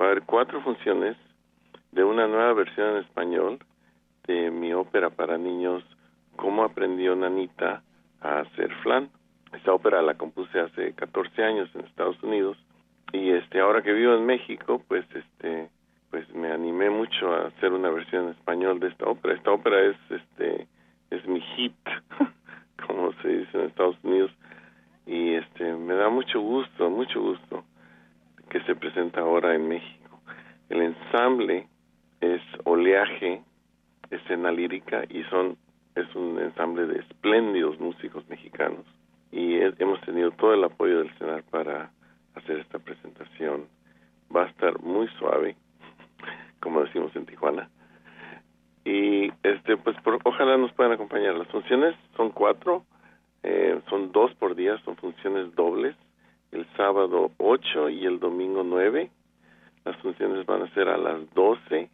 Va 0.00 0.06
a 0.06 0.10
haber 0.10 0.22
cuatro 0.22 0.60
funciones 0.62 1.16
de 1.92 2.02
una 2.04 2.26
nueva 2.26 2.52
versión 2.54 2.96
en 2.96 3.04
español 3.04 3.58
de 4.26 4.50
mi 4.50 4.72
ópera 4.72 5.10
para 5.10 5.38
niños, 5.38 5.84
Cómo 6.36 6.64
aprendió 6.64 7.14
Nanita 7.14 7.82
a 8.20 8.40
hacer 8.40 8.72
flan. 8.82 9.10
Esta 9.52 9.74
ópera 9.74 10.00
la 10.00 10.14
compuse 10.14 10.58
hace 10.58 10.94
14 10.94 11.42
años 11.44 11.68
en 11.74 11.82
Estados 11.82 12.22
Unidos 12.22 12.56
y 13.12 13.30
este 13.30 13.60
ahora 13.60 13.82
que 13.82 13.92
vivo 13.92 14.14
en 14.14 14.26
México 14.26 14.82
pues 14.88 15.04
este 15.14 15.68
pues 16.10 16.28
me 16.34 16.50
animé 16.50 16.90
mucho 16.90 17.32
a 17.32 17.46
hacer 17.48 17.72
una 17.72 17.90
versión 17.90 18.24
en 18.24 18.30
español 18.30 18.80
de 18.80 18.88
esta 18.88 19.06
ópera. 19.06 19.34
Esta 19.34 19.52
ópera 19.52 19.80
es 19.80 19.96
este 20.10 20.66
es 21.10 21.26
mi 21.26 21.40
hit 21.40 21.74
como 22.86 23.12
se 23.22 23.28
dice 23.28 23.58
en 23.58 23.66
Estados 23.66 23.96
Unidos. 24.02 24.30
Y 25.06 25.34
este 25.34 25.72
me 25.74 25.94
da 25.94 26.08
mucho 26.08 26.40
gusto 26.40 26.90
mucho 26.90 27.20
gusto 27.20 27.64
que 28.48 28.60
se 28.62 28.74
presenta 28.74 29.20
ahora 29.20 29.54
en 29.54 29.68
México. 29.68 30.20
El 30.68 30.82
ensamble 30.82 31.68
es 32.20 32.42
oleaje 32.64 33.42
escena 34.10 34.50
lírica 34.50 35.04
y 35.08 35.22
son 35.24 35.56
es 35.94 36.14
un 36.14 36.38
ensamble 36.38 36.86
de 36.86 37.00
espléndidos 37.00 37.78
músicos 37.78 38.28
mexicanos. 38.28 38.84
Y 39.32 39.56
hemos 39.78 40.00
tenido 40.02 40.32
todo 40.32 40.54
el 40.54 40.64
apoyo 40.64 40.98
del 40.98 41.12
CENAR 41.18 41.44
para 41.44 41.90
hacer 42.34 42.58
esta 42.58 42.78
presentación. 42.78 43.66
Va 44.34 44.44
a 44.44 44.48
estar 44.48 44.80
muy 44.80 45.08
suave, 45.18 45.56
como 46.60 46.82
decimos 46.82 47.14
en 47.16 47.26
Tijuana. 47.26 47.68
Y 48.84 49.30
este, 49.42 49.76
pues 49.76 49.96
ojalá 50.24 50.56
nos 50.56 50.72
puedan 50.72 50.92
acompañar. 50.92 51.34
Las 51.34 51.48
funciones 51.48 51.94
son 52.16 52.30
cuatro, 52.30 52.84
eh, 53.42 53.80
son 53.88 54.12
dos 54.12 54.34
por 54.34 54.54
día, 54.54 54.78
son 54.84 54.96
funciones 54.96 55.54
dobles. 55.54 55.96
El 56.52 56.66
sábado 56.76 57.30
ocho 57.38 57.88
y 57.88 58.06
el 58.06 58.18
domingo 58.18 58.62
nueve. 58.64 59.10
Las 59.84 59.96
funciones 59.98 60.44
van 60.46 60.62
a 60.62 60.74
ser 60.74 60.88
a 60.88 60.98
las 60.98 61.32
doce, 61.34 61.90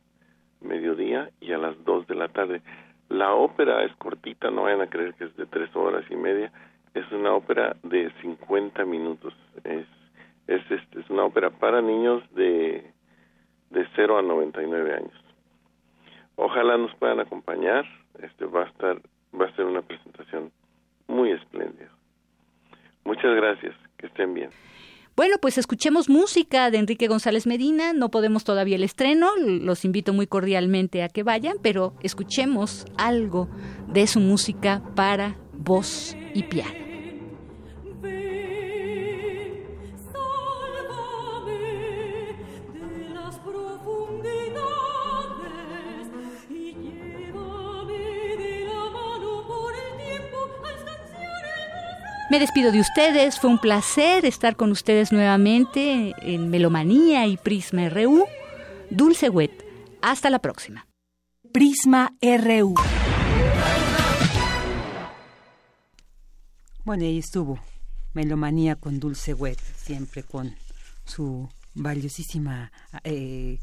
mediodía, 0.61 1.31
y 1.41 1.53
a 1.53 1.59
las 1.59 1.83
dos 1.85 2.07
de 2.07 2.15
la 2.15 2.29
tarde. 2.29 2.63
La 3.09 3.35
ópera 3.35 3.85
es 3.85 3.95
cortita, 3.97 4.51
no 4.51 4.63
vayan 4.63 4.81
a 4.81 4.89
creer 4.89 5.15
que 5.15 5.25
es 5.25 5.37
de 5.37 5.47
tres 5.47 5.75
horas 5.77 6.05
y 6.11 6.17
media. 6.17 6.51
Es 6.95 7.11
una 7.13 7.33
ópera 7.35 7.77
de 7.83 8.11
50 8.23 8.85
minutos. 8.85 9.35
Es 9.65 9.87
es, 10.47 10.62
es 10.70 11.10
una 11.10 11.24
ópera 11.24 11.51
para 11.51 11.81
niños 11.82 12.23
de, 12.35 12.93
de 13.70 13.86
0 13.97 14.18
a 14.18 14.23
99 14.23 14.94
años. 14.94 15.24
Ojalá 16.36 16.77
nos 16.77 16.94
puedan 16.97 17.20
acompañar. 17.20 17.85
Este 18.23 18.44
va 18.44 18.62
a 18.62 18.66
estar 18.66 19.01
va 19.39 19.47
a 19.47 19.56
ser 19.56 19.64
una 19.64 19.82
presentación 19.82 20.51
muy 21.09 21.31
espléndida. 21.31 21.90
Muchas 23.05 23.35
gracias, 23.36 23.74
que 23.98 24.06
estén 24.06 24.35
bien. 24.35 24.51
Bueno, 25.14 25.36
pues 25.40 25.56
escuchemos 25.56 26.10
música 26.10 26.70
de 26.70 26.78
Enrique 26.78 27.09
González 27.09 27.47
Medina. 27.47 27.93
No 27.94 28.10
podemos 28.10 28.44
todavía 28.44 28.77
el 28.77 28.82
estreno, 28.82 29.31
los 29.39 29.85
invito 29.85 30.12
muy 30.12 30.27
cordialmente 30.27 31.02
a 31.02 31.09
que 31.09 31.23
vayan, 31.23 31.56
pero 31.62 31.94
escuchemos 32.02 32.85
algo 32.98 33.48
de 33.89 34.06
su 34.06 34.20
música 34.20 34.82
para 34.94 35.36
voz 35.55 36.14
y 36.35 36.43
piano. 36.43 36.86
Me 52.28 52.40
despido 52.40 52.73
de 52.73 52.81
ustedes, 52.81 53.39
fue 53.39 53.51
un 53.51 53.59
placer 53.61 54.24
estar 54.24 54.57
con 54.57 54.73
ustedes 54.73 55.12
nuevamente 55.12 56.12
en 56.23 56.51
Melomanía 56.51 57.24
y 57.28 57.36
Prisma 57.36 57.89
RU. 57.89 58.24
Dulce 58.90 59.28
Wet, 59.28 59.65
hasta 60.03 60.28
la 60.28 60.40
próxima. 60.40 60.89
Prisma 61.53 62.15
RU. 62.20 62.74
Bueno, 66.85 67.05
ahí 67.05 67.19
estuvo 67.19 67.61
Melomanía 68.12 68.74
con 68.74 68.98
Dulce 68.98 69.32
Wet, 69.32 69.61
siempre 69.77 70.24
con 70.24 70.57
su 71.05 71.48
valiosísima 71.74 72.73
eh, 73.05 73.61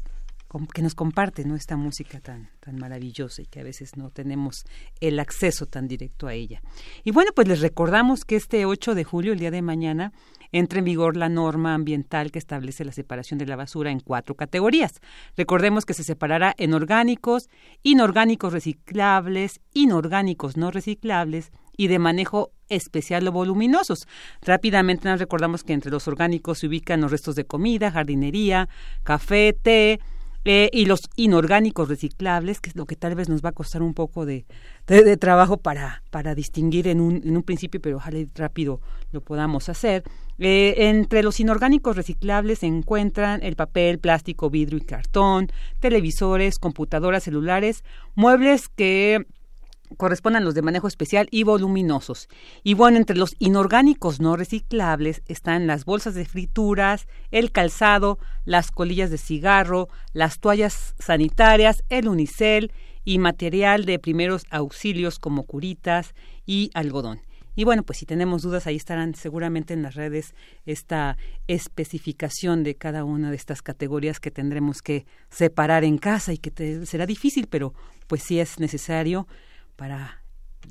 que 0.72 0.82
nos 0.82 0.94
comparte 0.94 1.44
¿no? 1.44 1.56
esta 1.56 1.76
música 1.76 2.20
tan, 2.20 2.50
tan 2.60 2.76
maravillosa 2.76 3.42
y 3.42 3.46
que 3.46 3.60
a 3.60 3.64
veces 3.64 3.96
no 3.96 4.10
tenemos 4.10 4.64
el 5.00 5.18
acceso 5.18 5.66
tan 5.66 5.88
directo 5.88 6.26
a 6.26 6.34
ella. 6.34 6.62
Y 7.02 7.10
bueno, 7.10 7.32
pues 7.34 7.48
les 7.48 7.60
recordamos 7.60 8.24
que 8.24 8.36
este 8.36 8.64
8 8.66 8.94
de 8.94 9.04
julio, 9.04 9.32
el 9.32 9.38
día 9.38 9.50
de 9.50 9.62
mañana, 9.62 10.12
entra 10.52 10.78
en 10.78 10.84
vigor 10.84 11.16
la 11.16 11.28
norma 11.28 11.74
ambiental 11.74 12.30
que 12.30 12.38
establece 12.38 12.84
la 12.84 12.92
separación 12.92 13.38
de 13.38 13.46
la 13.46 13.56
basura 13.56 13.90
en 13.90 13.98
cuatro 13.98 14.36
categorías. 14.36 15.00
Recordemos 15.36 15.84
que 15.84 15.94
se 15.94 16.04
separará 16.04 16.54
en 16.56 16.74
orgánicos, 16.74 17.48
inorgánicos 17.82 18.52
reciclables, 18.52 19.60
inorgánicos 19.72 20.56
no 20.56 20.70
reciclables 20.70 21.50
y 21.76 21.88
de 21.88 21.98
manejo 21.98 22.52
especial 22.68 23.26
o 23.26 23.32
voluminosos. 23.32 24.06
Rápidamente 24.42 25.08
nos 25.08 25.18
recordamos 25.18 25.64
que 25.64 25.72
entre 25.72 25.90
los 25.90 26.06
orgánicos 26.06 26.58
se 26.58 26.68
ubican 26.68 27.00
los 27.00 27.10
restos 27.10 27.34
de 27.34 27.44
comida, 27.44 27.90
jardinería, 27.90 28.68
café, 29.02 29.56
té, 29.60 29.98
eh, 30.44 30.70
y 30.72 30.86
los 30.86 31.08
inorgánicos 31.16 31.88
reciclables, 31.88 32.60
que 32.60 32.70
es 32.70 32.76
lo 32.76 32.86
que 32.86 32.96
tal 32.96 33.14
vez 33.14 33.28
nos 33.28 33.42
va 33.42 33.50
a 33.50 33.52
costar 33.52 33.82
un 33.82 33.94
poco 33.94 34.26
de, 34.26 34.44
de, 34.86 35.16
trabajo 35.16 35.56
para, 35.56 36.02
para 36.10 36.34
distinguir 36.34 36.88
en 36.88 37.00
un, 37.00 37.22
en 37.24 37.36
un 37.36 37.42
principio, 37.42 37.80
pero 37.80 37.96
ojalá 37.96 38.18
rápido 38.34 38.80
lo 39.12 39.20
podamos 39.22 39.68
hacer. 39.68 40.04
Eh, 40.38 40.74
entre 40.88 41.22
los 41.22 41.40
inorgánicos 41.40 41.96
reciclables 41.96 42.58
se 42.58 42.66
encuentran 42.66 43.42
el 43.42 43.56
papel, 43.56 43.98
plástico, 43.98 44.50
vidrio 44.50 44.78
y 44.78 44.82
cartón, 44.82 45.48
televisores, 45.80 46.58
computadoras 46.58 47.22
celulares, 47.22 47.84
muebles 48.14 48.68
que 48.68 49.26
correspondan 49.96 50.44
los 50.44 50.54
de 50.54 50.62
manejo 50.62 50.88
especial 50.88 51.28
y 51.30 51.44
voluminosos. 51.44 52.28
Y 52.62 52.74
bueno, 52.74 52.96
entre 52.96 53.16
los 53.16 53.34
inorgánicos 53.38 54.20
no 54.20 54.36
reciclables 54.36 55.22
están 55.26 55.66
las 55.66 55.84
bolsas 55.84 56.14
de 56.14 56.24
frituras, 56.24 57.06
el 57.30 57.52
calzado, 57.52 58.18
las 58.44 58.70
colillas 58.70 59.10
de 59.10 59.18
cigarro, 59.18 59.88
las 60.12 60.40
toallas 60.40 60.94
sanitarias, 60.98 61.84
el 61.88 62.08
unicel 62.08 62.72
y 63.04 63.18
material 63.18 63.84
de 63.84 63.98
primeros 63.98 64.44
auxilios 64.50 65.18
como 65.18 65.44
curitas 65.44 66.14
y 66.46 66.70
algodón. 66.74 67.20
Y 67.56 67.62
bueno, 67.62 67.84
pues 67.84 67.98
si 67.98 68.06
tenemos 68.06 68.42
dudas, 68.42 68.66
ahí 68.66 68.74
estarán 68.74 69.14
seguramente 69.14 69.74
en 69.74 69.82
las 69.82 69.94
redes 69.94 70.34
esta 70.66 71.16
especificación 71.46 72.64
de 72.64 72.74
cada 72.74 73.04
una 73.04 73.30
de 73.30 73.36
estas 73.36 73.62
categorías 73.62 74.18
que 74.18 74.32
tendremos 74.32 74.82
que 74.82 75.06
separar 75.30 75.84
en 75.84 75.98
casa 75.98 76.32
y 76.32 76.38
que 76.38 76.84
será 76.84 77.06
difícil, 77.06 77.46
pero 77.48 77.72
pues 78.08 78.24
sí 78.24 78.40
es 78.40 78.58
necesario 78.58 79.28
para 79.76 80.22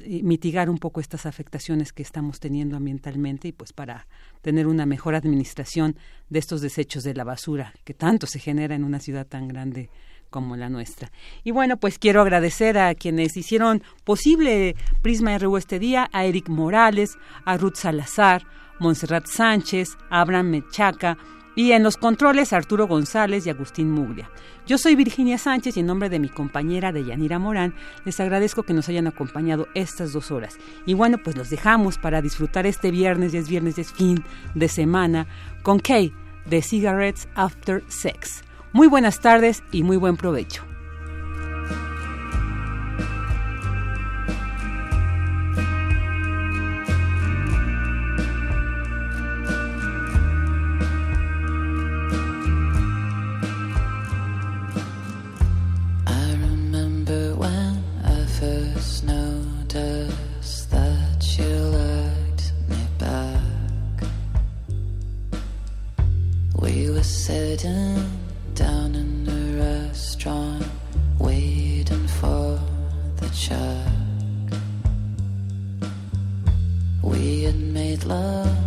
eh, 0.02 0.24
mitigar 0.24 0.70
un 0.70 0.78
poco 0.78 1.00
estas 1.00 1.26
afectaciones 1.26 1.94
que 1.94 2.04
estamos 2.04 2.40
teniendo 2.40 2.78
ambientalmente 2.78 3.50
y 3.50 3.52
pues 3.52 3.74
para 3.74 4.08
tener 4.42 4.68
una 4.68 4.86
mejor 4.86 5.16
administración 5.16 5.96
de 6.30 6.40
estos 6.40 6.62
desechos 6.62 7.04
de 7.04 7.14
la 7.14 7.24
basura 7.24 7.74
que 7.84 7.94
tanto 7.94 8.28
se 8.28 8.40
genera 8.40 8.76
en 8.76 8.84
una 8.84 9.00
ciudad 9.00 9.28
tan 9.28 9.48
grande 9.48 9.90
como 10.30 10.56
la 10.56 10.68
nuestra. 10.68 11.12
Y 11.44 11.52
bueno, 11.52 11.78
pues 11.78 12.00
quiero 12.00 12.22
agradecer 12.22 12.78
a 12.80 12.96
quienes 12.96 13.38
hicieron 13.38 13.84
posible 14.04 14.76
Prisma 15.04 15.38
RU 15.38 15.58
este 15.58 15.78
día, 15.78 16.10
a 16.12 16.26
Eric 16.26 16.50
Morales, 16.50 17.16
a 17.46 17.56
Ruth 17.56 17.76
Salazar, 17.76 18.44
Montserrat 18.80 19.28
Sánchez, 19.28 19.90
a 20.10 20.22
Abraham 20.22 20.50
Mechaca, 20.50 21.18
y 21.56 21.72
en 21.72 21.84
los 21.84 21.98
controles, 21.98 22.54
Arturo 22.54 22.88
González 22.88 23.46
y 23.46 23.50
Agustín 23.50 23.92
Muglia. 23.92 24.30
Yo 24.66 24.78
soy 24.78 24.96
Virginia 24.96 25.38
Sánchez 25.38 25.78
y 25.78 25.82
en 25.82 25.86
nombre 25.86 26.10
de 26.10 26.20
mi 26.20 26.30
compañera 26.30 26.92
Deyanira 26.92 27.40
Morán, 27.40 27.76
les 28.06 28.20
agradezco 28.20 28.64
que 28.64 28.74
nos 28.74 28.90
hayan 28.90 29.08
acompañado 29.08 29.68
estas 29.74 30.14
dos 30.14 30.32
horas. 30.32 30.58
Y 30.86 30.94
bueno, 30.94 31.18
pues 31.24 31.36
los 31.36 31.50
dejamos 31.50 31.98
para 31.98 32.22
disfrutar 32.22 32.66
este 32.66 32.92
viernes, 32.92 33.34
y 33.34 33.38
es 33.38 33.50
viernes, 33.50 33.78
y 33.78 33.84
fin 33.84 34.24
de 34.56 34.68
semana, 34.68 35.28
con 35.62 35.80
Kay 35.80 36.14
de 36.46 36.62
Cigarettes 36.62 37.28
After 37.36 37.84
Sex. 37.88 38.44
Muy 38.72 38.88
buenas 38.88 39.20
tardes 39.20 39.64
y 39.72 39.84
muy 39.84 39.98
buen 39.98 40.18
provecho. 40.18 40.73
Sitting 67.04 67.96
down 68.54 68.96
in 68.96 69.28
a 69.28 69.88
restaurant, 69.88 70.66
waiting 71.20 72.08
for 72.20 72.60
the 73.18 73.30
check. 73.30 74.60
We 77.02 77.44
had 77.44 77.60
made 77.60 78.04
love 78.06 78.58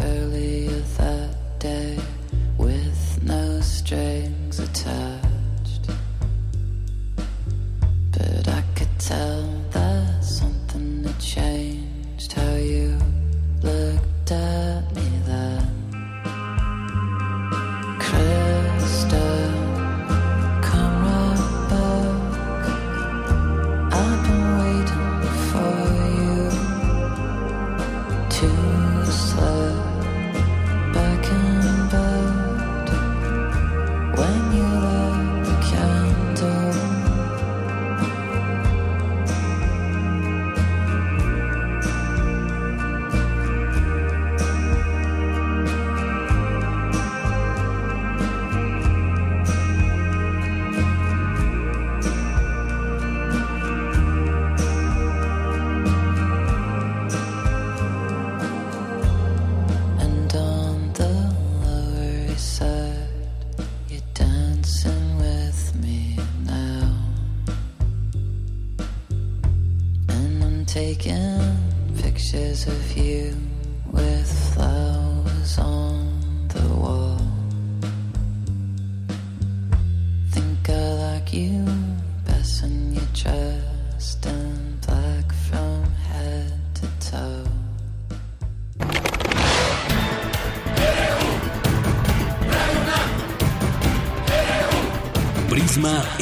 earlier 0.00 0.80
that 0.98 1.36
day 1.58 1.98
with 2.58 3.22
no 3.22 3.60
strings 3.60 4.58
attached. 4.58 5.88
But 8.10 8.48
I 8.48 8.62
could 8.74 8.98
tell 8.98 9.42
that 9.70 10.24
something 10.24 11.04
had 11.04 11.20
changed 11.20 12.32
how 12.32 12.54
you 12.54 12.98
looked 13.62 14.30
at 14.30 14.93